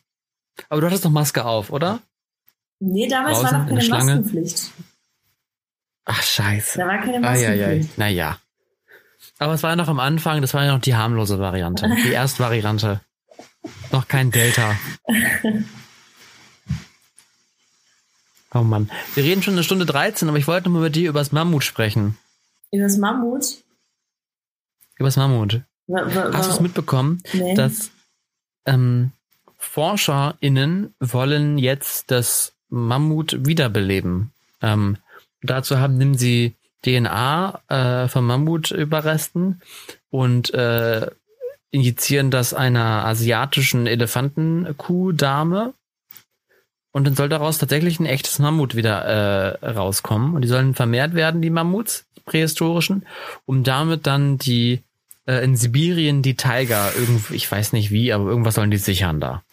Aber 0.68 0.82
du 0.82 0.88
hattest 0.88 1.06
noch 1.06 1.11
Maske 1.11 1.45
auf, 1.45 1.72
oder? 1.72 2.02
Nee, 2.82 3.07
damals 3.07 3.40
Draußen 3.40 3.56
war 3.56 3.60
noch 3.61 3.70
keine 3.70 3.88
Maskenpflicht. 3.88 4.72
Ach, 6.06 6.22
scheiße. 6.22 6.80
Da 6.80 6.88
war 6.88 7.00
keine 7.00 7.20
Maskenpflicht. 7.20 7.90
Ah, 7.92 7.94
naja. 7.98 8.38
Aber 9.40 9.54
es 9.54 9.64
war 9.64 9.72
ja 9.72 9.76
noch 9.76 9.88
am 9.88 10.00
Anfang, 10.00 10.42
das 10.42 10.54
war 10.54 10.66
ja 10.66 10.74
noch 10.74 10.82
die 10.82 10.96
harmlose 10.96 11.40
Variante. 11.40 11.90
Die 12.06 12.14
Erstvariante. 12.14 13.02
noch 13.92 14.08
kein 14.08 14.32
Delta. 14.32 14.76
Oh 18.54 18.62
Mann. 18.62 18.90
Wir 19.16 19.24
reden 19.24 19.42
schon 19.42 19.54
eine 19.54 19.64
Stunde 19.64 19.86
13, 19.86 20.30
aber 20.30 20.38
ich 20.38 20.48
wollte 20.48 20.70
nur 20.70 20.82
mit 20.82 20.96
dir 20.96 21.10
über 21.10 21.20
das 21.20 21.32
Mammut 21.32 21.64
sprechen. 21.64 22.18
Über 22.72 22.84
das 22.84 22.98
Mammut? 22.98 23.46
Über 24.98 25.08
das 25.08 25.18
Mammut. 25.18 25.62
Wa 25.88 26.06
Hast 26.34 26.50
du 26.50 26.54
es 26.54 26.60
mitbekommen, 26.60 27.22
nee. 27.34 27.56
dass 27.56 27.92
ähm, 28.66 29.12
ForscherInnen 29.58 30.94
wollen 31.00 31.58
jetzt 31.58 32.12
das 32.12 32.54
Mammut 32.70 33.46
wiederbeleben? 33.46 34.32
Ähm, 34.62 34.98
dazu 35.44 35.80
haben, 35.80 35.98
nehmen 35.98 36.18
sie 36.18 36.56
DNA 36.86 37.61
äh, 37.68 38.07
von 38.07 38.26
Mammutüberresten 38.26 39.61
und 40.10 40.53
äh, 40.53 41.07
injizieren 41.72 42.30
das 42.30 42.53
einer 42.53 43.06
asiatischen 43.06 43.88
Elefantenkuh-Dame 43.88 45.74
und 46.94 47.07
dann 47.07 47.15
soll 47.15 47.28
daraus 47.28 47.57
tatsächlich 47.57 47.99
ein 47.99 48.06
echtes 48.06 48.38
Mammut 48.38 48.76
wieder 48.76 49.03
äh, 49.03 49.65
rauskommen. 49.65 50.36
Und 50.36 50.44
die 50.44 50.48
sollen 50.48 50.76
vermehrt 50.76 51.15
werden, 51.15 51.41
die 51.41 51.49
Mammuts, 51.49 52.06
die 52.15 52.22
prähistorischen, 52.22 53.06
um 53.45 53.64
damit 53.64 54.06
dann 54.06 54.38
die 54.38 54.84
äh, 55.26 55.44
in 55.44 55.56
Sibirien 55.56 56.22
die 56.22 56.36
Tiger 56.36 56.91
irgendwie, 56.98 57.36
ich 57.36 57.52
weiß 57.52 57.74
nicht 57.74 57.91
wie, 57.91 58.12
aber 58.12 58.30
irgendwas 58.30 58.56
sollen 58.56 58.72
die 58.72 58.78
sichern 58.78 59.20
da. 59.20 59.44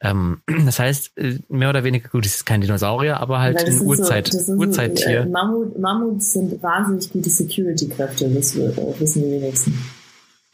Ähm, 0.00 0.42
das 0.64 0.78
heißt, 0.78 1.16
äh, 1.18 1.38
mehr 1.48 1.70
oder 1.70 1.84
weniger, 1.84 2.08
gut, 2.08 2.24
das 2.24 2.36
ist 2.36 2.46
kein 2.46 2.60
Dinosaurier, 2.60 3.18
aber 3.20 3.40
halt 3.40 3.64
ein 3.64 3.80
Urzeit, 3.80 4.28
so, 4.28 4.52
Urzeittier. 4.54 5.22
So, 5.22 5.28
äh, 5.28 5.30
Mammut, 5.30 5.78
Mammuts 5.78 6.32
sind 6.32 6.62
wahnsinnig 6.62 7.10
gute 7.10 7.30
Security-Kräfte, 7.30 8.28
das 8.28 8.56
äh, 8.56 8.76
wissen 8.98 9.22
die 9.22 9.30
wenigsten. 9.30 9.78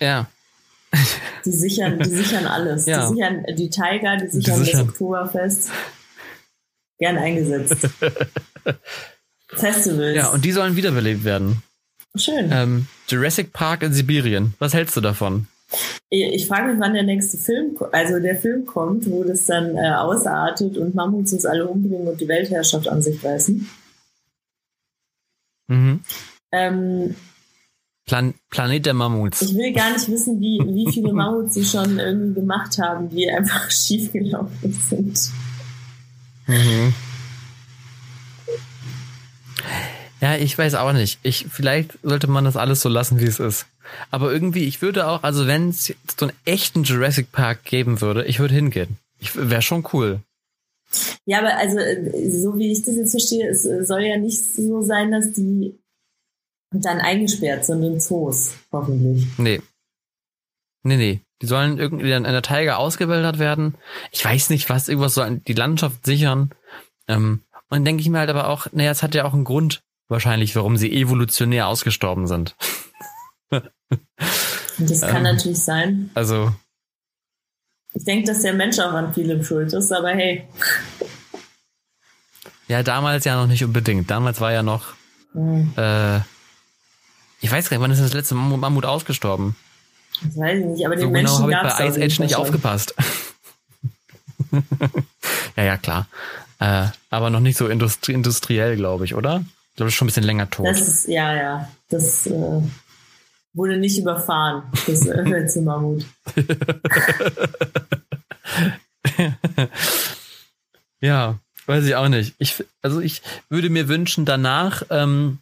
Ja. 0.01 0.27
Die 1.45 1.51
sichern, 1.51 1.99
die 1.99 2.09
sichern 2.09 2.47
alles. 2.47 2.87
Ja. 2.87 3.09
Die 3.09 3.15
sichern 3.15 3.45
die 3.57 3.71
Tiger, 3.71 4.17
die 4.17 4.29
sichern, 4.29 4.59
die 4.61 4.65
sichern 4.65 4.81
das 4.81 4.89
Oktoberfest 4.89 5.71
gern 6.99 7.19
eingesetzt. 7.19 7.89
Festivals. 9.49 10.17
Ja, 10.17 10.29
und 10.29 10.45
die 10.45 10.53
sollen 10.53 10.77
wiederbelebt 10.77 11.25
werden. 11.25 11.63
Schön. 12.19 12.51
Ähm, 12.53 12.87
Jurassic 13.09 13.53
Park 13.53 13.83
in 13.83 13.93
Sibirien. 13.93 14.55
Was 14.59 14.75
hältst 14.75 14.97
du 14.97 15.01
davon? 15.01 15.47
Ich 16.09 16.47
frage 16.47 16.73
mich, 16.73 16.81
wann 16.81 16.95
der 16.95 17.03
nächste 17.03 17.37
Film, 17.39 17.77
also 17.91 18.21
der 18.21 18.37
Film 18.37 18.67
kommt, 18.67 19.11
wo 19.11 19.25
das 19.25 19.47
dann 19.47 19.77
äh, 19.77 19.91
ausartet 19.91 20.77
und 20.77 20.95
Mammuts 20.95 21.33
uns 21.33 21.45
alle 21.45 21.67
umbringen 21.67 22.07
und 22.07 22.21
die 22.21 22.29
Weltherrschaft 22.29 22.89
an 22.89 23.03
sich 23.03 23.23
reißen. 23.25 23.69
Mhm. 25.67 26.01
Ähm, 26.53 27.17
Plan 28.07 28.35
Planet 28.51 28.87
der 28.87 28.95
Mammuts. 28.95 29.43
ich 29.43 29.55
will 29.57 29.73
gar 29.73 29.93
nicht 29.93 30.09
wissen, 30.09 30.41
wie, 30.41 30.61
wie 30.65 30.93
viele 30.93 31.13
Mammuts 31.13 31.55
sie 31.55 31.65
schon 31.65 31.99
irgendwie 31.99 32.41
gemacht 32.41 32.79
haben, 32.79 33.09
die 33.09 33.29
einfach 33.29 33.69
schiefgelaufen 33.71 34.73
sind. 34.73 35.33
Mhm. 36.47 36.95
Ja, 40.21 40.37
ich 40.37 40.57
weiß 40.57 40.75
auch 40.75 40.93
nicht. 40.93 41.19
Ich, 41.23 41.47
vielleicht 41.51 41.99
sollte 42.03 42.27
man 42.27 42.45
das 42.45 42.57
alles 42.57 42.81
so 42.81 42.89
lassen, 42.89 43.21
wie 43.21 43.27
es 43.27 43.39
ist. 43.39 43.67
Aber 44.11 44.33
irgendwie, 44.33 44.65
ich 44.65 44.83
würde 44.83 45.07
auch, 45.07 45.23
also 45.23 45.47
wenn 45.47 45.69
es 45.69 45.95
so 46.19 46.27
einen 46.27 46.37
echten 46.45 46.85
Jurassic 46.85 47.33
Park 47.33 47.65
geben 47.65 48.01
würde, 48.01 48.25
ich 48.25 48.39
würde 48.39 48.55
hingehen. 48.55 48.97
Ich 49.19 49.37
wäre 49.37 49.63
schon 49.63 49.87
cool. 49.93 50.21
Ja, 51.25 51.41
aber 51.41 51.57
also, 51.57 51.79
äh, 51.79 52.31
so 52.31 52.57
wie 52.59 52.73
ich 52.73 52.85
das 52.85 52.97
jetzt 52.97 53.11
verstehe, 53.11 53.49
es 53.49 53.65
äh, 53.67 53.85
soll 53.85 54.03
ja 54.03 54.17
nicht 54.17 54.39
so 54.39 54.83
sein, 54.83 55.11
dass 55.11 55.33
die 55.33 55.79
dann 56.73 57.01
eingesperrt 57.01 57.65
sind 57.65 57.83
in 57.83 58.01
Zoos, 58.01 58.53
hoffentlich. 58.73 59.27
Nee. 59.39 59.61
Nee, 60.83 60.97
nee. 60.97 61.21
Die 61.43 61.47
sollen 61.47 61.79
irgendwie 61.79 62.13
in 62.13 62.23
der 62.23 62.43
Tiger 62.43 62.79
ausgewildert 62.79 63.39
werden. 63.39 63.75
Ich 64.11 64.25
weiß 64.25 64.51
nicht 64.51 64.71
was, 64.71 64.89
irgendwas 64.89 65.15
soll 65.15 65.41
die 65.47 65.53
Landschaft 65.53 66.07
sichern. 66.07 66.51
Ähm, 67.09 67.43
und 67.69 67.79
dann 67.79 67.85
denke 67.85 68.01
ich 68.01 68.09
mir 68.09 68.21
halt 68.21 68.31
aber 68.31 68.49
auch, 68.49 68.69
naja, 68.73 68.91
es 68.91 69.03
hat 69.03 69.15
ja 69.15 69.25
auch 69.25 69.35
einen 69.35 69.45
Grund, 69.45 69.83
wahrscheinlich, 70.09 70.55
warum 70.57 70.77
sie 70.77 70.93
evolutionär 70.93 71.69
ausgestorben 71.69 72.27
sind. 72.27 72.57
Das 74.79 75.01
kann 75.01 75.17
Ähm. 75.17 75.23
natürlich 75.23 75.63
sein. 75.63 76.11
Also, 76.15 76.53
Ich 77.95 78.05
denke, 78.05 78.27
dass 78.27 78.41
der 78.43 78.53
Mensch 78.53 78.79
auch 78.79 78.93
an 78.93 79.15
vielem 79.15 79.43
schuld 79.43 79.73
ist, 79.73 79.91
aber 79.91 80.11
hey. 80.11 80.47
ja, 82.69 82.83
damals 82.83 83.25
ja 83.25 83.37
noch 83.37 83.47
nicht 83.47 83.65
unbedingt. 83.65 84.11
Damals 84.11 84.41
war 84.41 84.53
ja 84.53 84.63
noch, 84.63 84.95
hm, 85.33 85.73
äh, 85.77 86.19
ich 87.41 87.51
weiß 87.51 87.71
gar 87.71 87.77
nicht, 87.79 87.83
wann 87.83 87.91
ist 87.91 88.01
das 88.03 88.13
letzte 88.13 88.35
Mammut, 88.35 88.85
ausgestorben? 88.85 89.57
Das 90.23 90.37
weiß 90.37 90.59
ich 90.61 90.65
nicht, 90.67 90.87
aber 90.87 90.97
So 90.99 91.05
den 91.07 91.15
genau 91.15 91.39
Menschen 91.39 91.43
habe 91.43 91.53
ich 91.71 91.77
bei 91.77 91.87
Ice 91.89 92.03
Age 92.05 92.19
nicht 92.21 92.37
aufgepasst. 92.37 92.95
ja, 95.57 95.65
ja, 95.65 95.77
klar. 95.77 96.07
Äh, 96.59 96.89
aber 97.11 97.31
noch 97.31 97.41
nicht 97.41 97.57
so 97.57 97.69
industri 97.69 98.13
industriell, 98.13 98.77
glaube 98.77 99.05
ich, 99.05 99.15
oder? 99.15 99.45
Ich 99.77 99.79
glaube, 99.79 99.89
das 99.89 99.93
ist 99.93 99.99
schon 99.99 100.07
ein 100.07 100.09
bisschen 100.09 100.25
länger 100.25 100.49
tot. 100.49 100.65
Das 100.65 101.07
ja, 101.07 101.37
ja. 101.37 101.69
Das 101.91 102.27
äh, 102.27 102.63
wurde 103.53 103.77
nicht 103.77 103.99
überfahren, 103.99 104.63
das 104.87 105.05
äh, 105.07 105.21
letzte 105.21 105.61
Mammut. 105.61 106.07
ja, 111.03 111.39
weiß 111.67 111.85
ich 111.85 111.95
auch 111.95 112.09
nicht. 112.09 112.35
Ich, 112.39 112.65
also 112.81 113.01
ich 113.01 113.21
würde 113.51 113.69
mir 113.69 113.87
wünschen, 113.87 114.25
danach 114.25 114.83
ähm, 114.89 115.41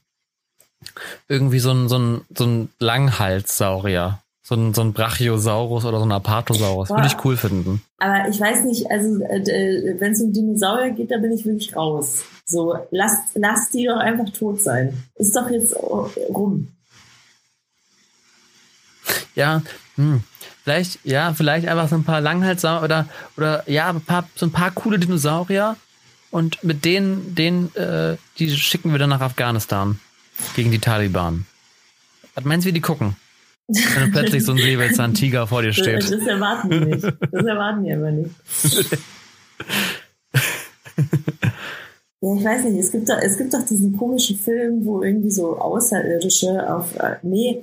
irgendwie 1.29 1.61
so 1.61 1.71
ein, 1.71 1.89
so 1.89 2.01
ein, 2.01 2.23
so 2.37 2.45
ein 2.45 2.71
Langhalssaurier. 2.81 4.19
So 4.43 4.57
ein, 4.57 4.75
so 4.75 4.81
ein 4.83 4.95
Brachiosaurus 4.95 5.85
oder 5.85 6.01
so 6.01 6.07
ein 6.07 6.11
Apatosaurus. 6.11 6.91
Würde 6.91 7.07
ich 7.07 7.25
cool 7.25 7.37
finden. 7.37 7.83
Aber 7.99 8.29
ich 8.29 8.41
weiß 8.41 8.65
nicht, 8.65 8.91
also 8.91 9.23
äh, 9.23 9.95
wenn 10.01 10.11
es 10.11 10.21
um 10.21 10.33
Dinosaurier 10.33 10.91
geht, 10.91 11.13
da 11.13 11.19
bin 11.19 11.31
ich 11.31 11.47
wirklich 11.47 11.77
raus. 11.77 12.25
So, 12.47 12.77
lasst, 12.91 13.35
lasst 13.35 13.75
die 13.75 13.87
doch 13.87 13.99
einfach 13.99 14.29
tot 14.31 14.63
sein. 14.63 15.03
Ist 15.15 15.35
doch 15.35 15.49
jetzt 15.51 15.73
äh, 15.73 15.77
rum. 16.29 16.69
Ja, 19.35 19.63
hm. 19.97 20.23
Vielleicht, 20.63 20.99
ja, 21.05 21.35
vielleicht 21.35 21.69
einfach 21.69 21.89
so 21.89 21.97
ein 21.97 22.05
paar 22.05 22.21
Langhalssaurier 22.21 22.85
oder, 22.85 23.09
oder 23.37 23.71
ja, 23.71 23.91
ein 23.91 24.01
paar, 24.01 24.29
so 24.35 24.47
ein 24.47 24.53
paar 24.53 24.71
coole 24.71 24.99
Dinosaurier 24.99 25.77
und 26.31 26.63
mit 26.65 26.85
denen, 26.85 27.35
denen, 27.35 27.75
äh, 27.77 28.17
die 28.39 28.51
schicken 28.51 28.93
wir 28.93 28.99
dann 28.99 29.11
nach 29.11 29.21
Afghanistan 29.21 29.99
gegen 30.57 30.71
die 30.71 30.79
Taliban. 30.79 31.47
Was 32.35 32.45
meinst 32.45 32.65
du, 32.65 32.69
wie 32.69 32.73
die 32.73 32.81
gucken? 32.81 33.17
Wenn 33.69 34.13
plötzlich 34.13 34.45
so 34.45 34.53
ein 34.53 34.59
Säbelzahntiger 34.59 35.47
vor 35.47 35.63
dir 35.63 35.69
Das, 35.69 35.77
steht. 35.77 36.03
das 36.03 36.27
erwarten 36.27 36.71
die 36.71 36.81
nicht. 36.81 37.05
Das 37.05 37.45
erwarten 37.45 37.85
die 37.85 37.93
aber 37.93 38.11
nicht. 38.11 38.31
Ja, 42.25 42.35
ich 42.35 42.45
weiß 42.45 42.65
nicht, 42.65 42.79
es 42.79 42.91
gibt 42.91 43.07
doch, 43.11 43.19
es 43.21 43.37
gibt 43.37 43.53
doch 43.53 43.67
diesen 43.67 43.99
komischen 43.99 44.39
Film, 44.39 44.87
wo 44.87 45.03
irgendwie 45.03 45.31
so 45.31 45.59
Außerirdische 45.59 46.75
auf, 46.75 46.97
äh, 46.97 47.17
nee, 47.23 47.63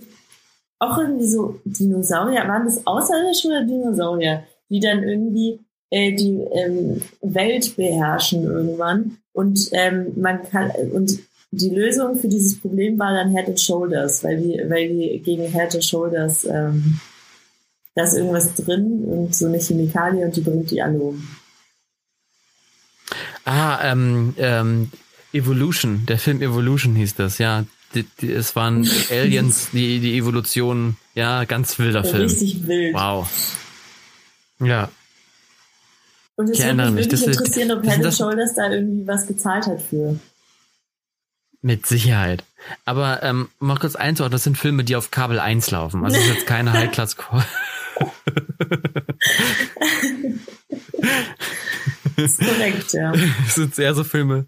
auch 0.77 0.99
irgendwie 0.99 1.27
so 1.27 1.59
Dinosaurier, 1.65 2.47
waren 2.47 2.65
das 2.65 2.85
Außerirdische 2.85 3.47
oder 3.47 3.63
Dinosaurier, 3.63 4.43
die 4.69 4.79
dann 4.79 5.01
irgendwie 5.01 5.59
äh, 5.89 6.13
die 6.13 6.45
ähm, 6.51 7.01
Welt 7.21 7.75
beherrschen 7.75 8.43
irgendwann 8.43 9.17
und 9.33 9.69
ähm, 9.71 10.13
man 10.17 10.43
kann 10.43 10.69
und 10.93 11.17
die 11.49 11.69
Lösung 11.69 12.15
für 12.17 12.27
dieses 12.27 12.61
Problem 12.61 12.99
war 12.99 13.15
dann 13.15 13.35
Head 13.35 13.47
and 13.47 13.59
Shoulders, 13.59 14.23
weil 14.23 14.37
die, 14.37 14.61
weil 14.69 14.89
die 14.89 15.23
gegen 15.25 15.47
Head 15.51 15.73
and 15.73 15.83
Shoulders 15.83 16.45
ähm, 16.45 16.99
da 17.95 18.03
ist 18.03 18.15
irgendwas 18.15 18.53
drin 18.53 19.05
und 19.05 19.35
so 19.35 19.47
eine 19.47 19.57
Chemikalie 19.57 20.23
und 20.23 20.35
die 20.35 20.41
bringt 20.41 20.69
die 20.69 20.83
alle 20.83 20.99
um. 20.99 21.27
Ah, 23.45 23.79
ähm, 23.91 24.33
ähm, 24.37 24.91
Evolution, 25.33 26.05
der 26.05 26.19
Film 26.19 26.41
Evolution 26.41 26.95
hieß 26.95 27.15
das, 27.15 27.37
ja. 27.37 27.65
Die, 27.95 28.03
die, 28.21 28.31
es 28.31 28.55
waren 28.55 28.87
Aliens, 29.09 29.69
die, 29.73 29.99
die 29.99 30.17
Evolution, 30.17 30.97
ja, 31.15 31.43
ganz 31.45 31.77
wilder 31.79 32.03
Film. 32.03 32.23
Richtig 32.23 32.65
wild. 32.67 32.93
Wow. 32.93 33.29
Ja, 34.59 34.89
Und 36.35 36.45
es 36.45 36.51
Ich 36.51 36.57
würde 36.59 36.67
erinnere 36.67 36.91
mich 36.91 37.05
wirklich 37.05 37.21
das 37.21 37.29
ist- 37.29 37.37
interessieren, 37.39 37.71
ob 37.71 37.83
Head 37.83 38.13
Shoulders 38.13 38.53
da 38.55 38.69
irgendwie 38.71 39.07
was 39.07 39.25
gezahlt 39.27 39.65
hat 39.67 39.81
für. 39.81 40.19
mit 41.63 41.85
Sicherheit. 41.87 42.43
Aber 42.85 43.23
ähm, 43.23 43.49
mal 43.59 43.77
kurz 43.77 43.95
einzuordnen, 43.95 44.33
das 44.33 44.43
sind 44.43 44.57
Filme, 44.57 44.83
die 44.83 44.95
auf 44.95 45.09
Kabel 45.11 45.39
1 45.39 45.71
laufen. 45.71 46.05
Also 46.05 46.17
das 46.17 46.25
ist 46.27 46.33
jetzt 46.35 46.45
keine 46.47 46.71
High-Class 46.77 47.17
Das 52.21 52.31
ist 52.33 52.39
korrekt, 52.39 52.93
ja. 52.93 53.11
Das 53.45 53.55
sind 53.55 53.77
eher 53.79 53.95
so 53.95 54.03
Filme. 54.03 54.47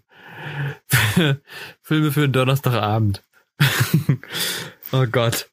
Filme 1.82 2.12
für 2.12 2.24
einen 2.24 2.32
Donnerstagabend. 2.32 3.22
oh 4.92 5.06
Gott. 5.10 5.50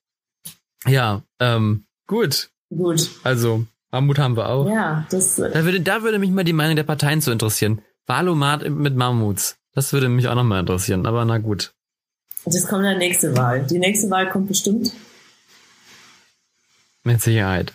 Ja, 0.86 1.24
ähm, 1.40 1.86
gut. 2.08 2.50
Gut. 2.70 3.10
Also, 3.24 3.66
Mammut 3.92 4.20
haben 4.20 4.38
wir 4.38 4.50
auch. 4.50 4.68
Ja, 4.68 5.06
das, 5.10 5.36
Da 5.36 5.64
würde, 5.66 5.82
da 5.82 6.04
würde 6.04 6.20
mich 6.20 6.32
mal 6.32 6.44
die 6.44 6.54
Meinung 6.54 6.76
der 6.76 6.84
Parteien 6.84 7.22
zu 7.22 7.32
interessieren. 7.32 7.82
Wahlomat 8.08 8.70
mit 8.70 8.96
Mammuts. 8.96 9.58
Das 9.74 9.94
würde 9.94 10.10
mich 10.10 10.28
auch 10.28 10.36
nochmal 10.36 10.62
interessieren, 10.62 11.06
aber 11.06 11.24
na 11.26 11.38
gut. 11.38 11.74
das 12.46 12.68
kommt 12.68 12.84
dann 12.86 12.98
nächste 12.98 13.36
Wahl. 13.38 13.66
Die 13.66 13.80
nächste 13.80 14.10
Wahl 14.10 14.30
kommt 14.30 14.48
bestimmt. 14.48 14.92
Mit 17.04 17.22
Sicherheit. 17.22 17.74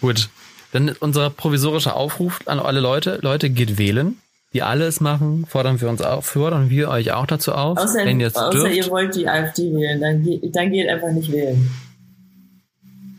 Gut. 0.00 0.28
Dann 0.72 0.94
unser 1.00 1.30
provisorischer 1.30 1.96
Aufruf 1.96 2.40
an 2.46 2.58
alle 2.60 2.80
Leute. 2.80 3.18
Leute, 3.22 3.50
geht 3.50 3.78
wählen. 3.78 4.18
Die 4.54 4.62
alle 4.62 4.86
es 4.86 5.00
machen, 5.00 5.44
fordern 5.46 5.78
wir 5.80 5.90
uns 5.90 6.00
auf, 6.00 6.24
fordern 6.24 6.70
wir 6.70 6.88
euch 6.88 7.12
auch 7.12 7.26
dazu 7.26 7.52
auf. 7.52 7.76
Außer, 7.76 8.06
wenn 8.06 8.18
ihr 8.18 8.28
außer 8.28 8.50
dürft. 8.50 8.74
ihr 8.74 8.88
wollt 8.88 9.14
die 9.14 9.28
AfD 9.28 9.74
wählen, 9.74 10.00
dann, 10.00 10.22
ge 10.22 10.40
dann 10.50 10.72
geht 10.72 10.88
einfach 10.88 11.10
nicht 11.10 11.30
wählen. 11.30 11.70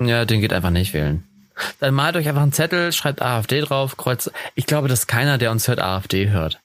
Ja, 0.01 0.25
den 0.25 0.41
geht 0.41 0.53
einfach 0.53 0.71
nicht 0.71 0.93
wählen. 0.93 1.23
Dann 1.79 1.93
malt 1.93 2.15
euch 2.15 2.27
einfach 2.27 2.41
einen 2.41 2.53
Zettel, 2.53 2.91
schreibt 2.93 3.21
AfD 3.21 3.61
drauf, 3.61 3.95
kreuzt. 3.97 4.31
Ich 4.55 4.65
glaube, 4.65 4.87
dass 4.87 5.05
keiner, 5.05 5.37
der 5.37 5.51
uns 5.51 5.67
hört, 5.67 5.79
AfD 5.79 6.29
hört. 6.29 6.59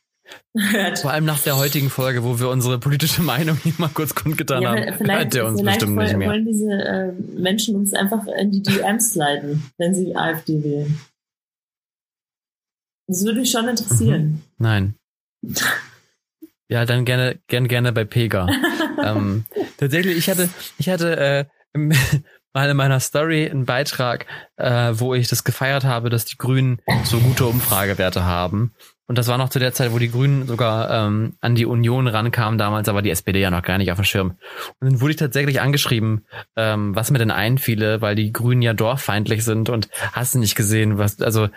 Hört. 0.57 0.99
Vor 1.01 1.11
allem 1.11 1.25
nach 1.25 1.41
der 1.41 1.57
heutigen 1.57 1.91
Folge, 1.91 2.25
wo 2.25 2.39
wir 2.39 2.49
unsere 2.49 2.79
politische 2.79 3.23
Meinung 3.23 3.59
hier 3.63 3.75
mal 3.79 3.91
kurz 3.93 4.15
kundgetan 4.15 4.63
Ja, 4.63 4.71
haben, 4.71 5.09
hört 5.09 5.35
der 5.35 5.47
uns 5.47 5.63
bestimmt 5.63 5.97
wollen, 5.97 6.07
nicht 6.09 6.17
mehr. 6.17 6.29
wollen 6.29 6.45
diese 6.45 6.73
äh, 6.73 7.13
Menschen 7.41 7.77
uns 7.77 7.93
einfach 7.93 8.27
in 8.27 8.51
die 8.51 8.63
DMs 8.63 9.15
leiten, 9.15 9.71
wenn 9.79 9.95
sie 9.95 10.17
AfD 10.17 10.63
wählen. 10.63 11.01
Das 13.07 13.25
würde 13.25 13.41
mich 13.41 13.51
schon 13.51 13.69
interessieren. 13.69 14.43
Nein. 14.59 14.95
Ja, 16.71 16.87
dann 16.87 17.05
gerne, 17.05 17.39
gerne, 17.47 17.69
gerne 17.69 17.93
bei 17.93 18.05
Pega. 18.05 18.49
ähm, 19.05 19.45
tatsächlich, 19.77 20.17
ich 20.17 20.31
hatte, 20.31 20.49
ich 20.79 20.89
hatte 20.89 21.17
äh, 21.17 21.45
mal 22.55 22.71
in 22.71 22.77
meiner 22.77 23.01
Story 23.01 23.49
einen 23.49 23.67
Beitrag, 23.67 24.27
äh, 24.57 24.93
wo 24.95 25.13
ich 25.15 25.29
das 25.29 25.45
gefeiert 25.45 25.85
habe, 25.85 26.09
dass 26.09 26.25
die 26.25 26.39
Grünen 26.39 26.81
so 27.05 27.19
gute 27.19 27.45
Umfragewerte 27.47 28.25
haben. 28.25 28.73
Und 29.07 29.19
das 29.19 29.29
war 29.29 29.37
noch 29.37 29.51
zu 29.51 29.59
der 29.59 29.75
Zeit, 29.75 29.93
wo 29.93 29.99
die 29.99 30.11
Grünen 30.11 30.47
sogar 30.47 30.91
ähm, 30.91 31.37
an 31.41 31.55
die 31.55 31.67
Union 31.67 32.07
rankamen 32.07 32.59
damals, 32.59 32.89
aber 32.89 33.03
die 33.03 33.11
SPD 33.11 33.39
ja 33.39 33.51
noch 33.51 33.63
gar 33.63 33.77
nicht 33.77 33.93
auf 33.93 33.99
dem 33.99 34.05
Schirm. 34.05 34.39
Und 34.81 34.93
dann 34.93 35.01
wurde 35.01 35.11
ich 35.11 35.19
tatsächlich 35.19 35.61
angeschrieben, 35.61 36.25
ähm, 36.57 36.97
was 36.97 37.11
mir 37.11 37.19
denn 37.19 37.31
einfiele, 37.31 38.01
weil 38.01 38.15
die 38.15 38.33
Grünen 38.33 38.63
ja 38.63 38.73
dorffeindlich 38.73 39.45
sind 39.45 39.69
und 39.69 39.89
hast 40.13 40.35
nicht 40.37 40.55
gesehen, 40.55 40.97
was, 40.97 41.21
also, 41.21 41.51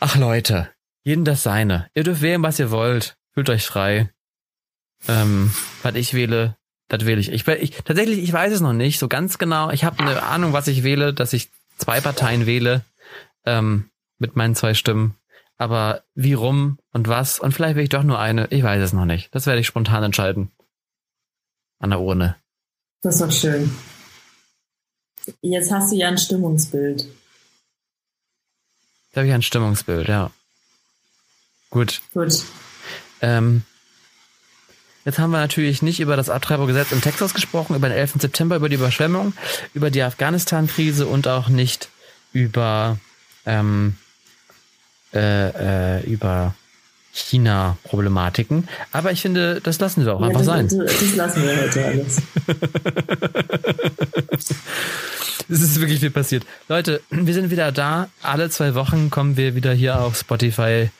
ach 0.00 0.16
Leute, 0.16 0.70
jeden 1.04 1.24
das 1.26 1.42
seine. 1.42 1.88
Ihr 1.94 2.04
dürft 2.04 2.22
wählen, 2.22 2.42
was 2.42 2.58
ihr 2.58 2.70
wollt. 2.70 3.16
Fühlt 3.32 3.50
euch 3.50 3.66
frei. 3.66 4.08
Ähm, 5.06 5.52
was 5.82 5.94
ich 5.96 6.14
wähle, 6.14 6.56
das 6.88 7.04
wähle 7.04 7.20
ich. 7.20 7.30
ich. 7.30 7.46
Ich 7.46 7.70
tatsächlich, 7.84 8.20
ich 8.20 8.32
weiß 8.32 8.52
es 8.52 8.60
noch 8.62 8.72
nicht 8.72 8.98
so 8.98 9.08
ganz 9.08 9.36
genau. 9.36 9.70
Ich 9.70 9.84
habe 9.84 9.98
eine 9.98 10.22
Ahnung, 10.22 10.54
was 10.54 10.68
ich 10.68 10.82
wähle, 10.82 11.12
dass 11.12 11.34
ich 11.34 11.50
zwei 11.76 12.00
Parteien 12.00 12.46
wähle 12.46 12.82
ähm, 13.44 13.90
mit 14.18 14.36
meinen 14.36 14.54
zwei 14.54 14.72
Stimmen. 14.72 15.16
Aber 15.56 16.02
wie 16.14 16.32
rum 16.32 16.78
und 16.92 17.08
was 17.08 17.38
und 17.38 17.52
vielleicht 17.52 17.76
will 17.76 17.84
ich 17.84 17.88
doch 17.88 18.02
nur 18.02 18.18
eine. 18.18 18.48
Ich 18.50 18.62
weiß 18.62 18.82
es 18.82 18.92
noch 18.92 19.04
nicht. 19.04 19.34
Das 19.34 19.46
werde 19.46 19.60
ich 19.60 19.66
spontan 19.66 20.02
entscheiden. 20.02 20.50
An 21.78 21.90
der 21.90 22.00
Urne. 22.00 22.36
Das 23.02 23.16
ist 23.16 23.20
doch 23.20 23.32
schön. 23.32 23.70
Jetzt 25.42 25.70
hast 25.70 25.92
du 25.92 25.96
ja 25.96 26.08
ein 26.08 26.18
Stimmungsbild. 26.18 27.06
Da 29.12 29.20
habe 29.20 29.28
ich 29.28 29.34
ein 29.34 29.42
Stimmungsbild, 29.42 30.08
ja. 30.08 30.30
Gut. 31.70 32.02
Gut. 32.12 32.42
Ähm, 33.20 33.62
jetzt 35.04 35.18
haben 35.18 35.30
wir 35.30 35.38
natürlich 35.38 35.82
nicht 35.82 36.00
über 36.00 36.16
das 36.16 36.30
Abtreibergesetz 36.30 36.92
in 36.92 37.00
Texas 37.00 37.32
gesprochen, 37.32 37.76
über 37.76 37.88
den 37.88 37.96
11. 37.96 38.14
September, 38.20 38.56
über 38.56 38.68
die 38.68 38.76
Überschwemmung, 38.76 39.34
über 39.72 39.90
die 39.90 40.02
Afghanistan-Krise 40.02 41.06
und 41.06 41.28
auch 41.28 41.48
nicht 41.48 41.88
über, 42.32 42.98
ähm, 43.46 43.96
äh, 43.96 44.03
äh, 45.14 46.04
über 46.04 46.54
China-Problematiken. 47.14 48.68
Aber 48.90 49.12
ich 49.12 49.22
finde, 49.22 49.60
das 49.62 49.78
lassen 49.78 50.04
wir 50.04 50.14
auch 50.14 50.20
ja, 50.20 50.26
einfach 50.26 50.40
das, 50.40 50.46
sein. 50.46 50.68
Das 50.68 51.14
lassen 51.14 51.42
wir 51.44 51.56
heute 51.62 51.84
alles. 51.86 52.22
es 55.48 55.60
ist 55.60 55.80
wirklich 55.80 56.00
viel 56.00 56.10
passiert. 56.10 56.44
Leute, 56.68 57.00
wir 57.10 57.34
sind 57.34 57.50
wieder 57.50 57.70
da. 57.70 58.08
Alle 58.22 58.50
zwei 58.50 58.74
Wochen 58.74 59.10
kommen 59.10 59.36
wir 59.36 59.54
wieder 59.54 59.72
hier 59.72 60.00
auf 60.00 60.18
Spotify, 60.18 60.90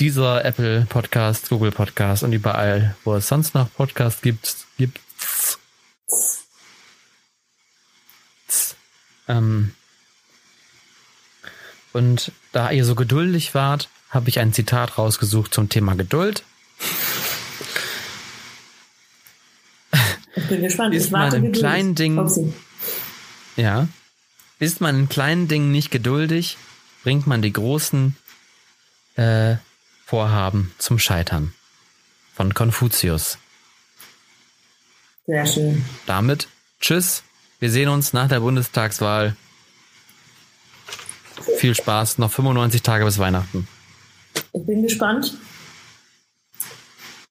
dieser 0.00 0.44
Apple 0.44 0.86
Podcast, 0.88 1.48
Google 1.48 1.70
Podcast 1.70 2.24
und 2.24 2.32
überall, 2.32 2.96
wo 3.04 3.14
es 3.14 3.28
sonst 3.28 3.54
noch 3.54 3.72
Podcasts 3.72 4.20
gibt, 4.20 4.56
gibt's. 4.78 5.58
Ähm, 9.28 9.72
und 11.92 12.32
da 12.52 12.70
ihr 12.70 12.84
so 12.84 12.94
geduldig 12.94 13.54
wart, 13.54 13.88
habe 14.10 14.28
ich 14.28 14.38
ein 14.38 14.52
Zitat 14.52 14.98
rausgesucht 14.98 15.52
zum 15.52 15.68
Thema 15.68 15.94
Geduld. 15.94 16.44
Ich 20.34 20.46
bin 20.48 20.62
gespannt. 20.62 20.94
Ist 20.94 21.06
ich 21.06 21.12
warte 21.12 21.36
man 21.36 21.46
in 21.46 21.52
kleinen 21.52 21.94
Dingen, 21.94 22.54
ja, 23.56 23.88
ist 24.58 24.80
man 24.80 24.98
in 24.98 25.08
kleinen 25.08 25.48
Dingen 25.48 25.72
nicht 25.72 25.90
geduldig, 25.90 26.56
bringt 27.02 27.26
man 27.26 27.42
die 27.42 27.52
großen 27.52 28.16
äh, 29.16 29.56
Vorhaben 30.06 30.72
zum 30.78 30.98
Scheitern. 30.98 31.52
Von 32.34 32.54
Konfuzius. 32.54 33.38
Sehr 35.26 35.46
schön. 35.46 35.84
Damit 36.06 36.48
tschüss. 36.80 37.22
Wir 37.60 37.70
sehen 37.70 37.88
uns 37.88 38.12
nach 38.12 38.28
der 38.28 38.40
Bundestagswahl. 38.40 39.36
Viel 41.56 41.74
Spaß. 41.74 42.18
Noch 42.18 42.30
95 42.30 42.82
Tage 42.82 43.04
bis 43.04 43.18
Weihnachten. 43.18 43.68
Ich 44.52 44.64
bin 44.64 44.82
gespannt. 44.82 45.36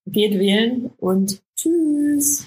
Geht 0.06 0.38
wählen 0.40 0.92
und 0.98 1.42
tschüss. 1.56 2.46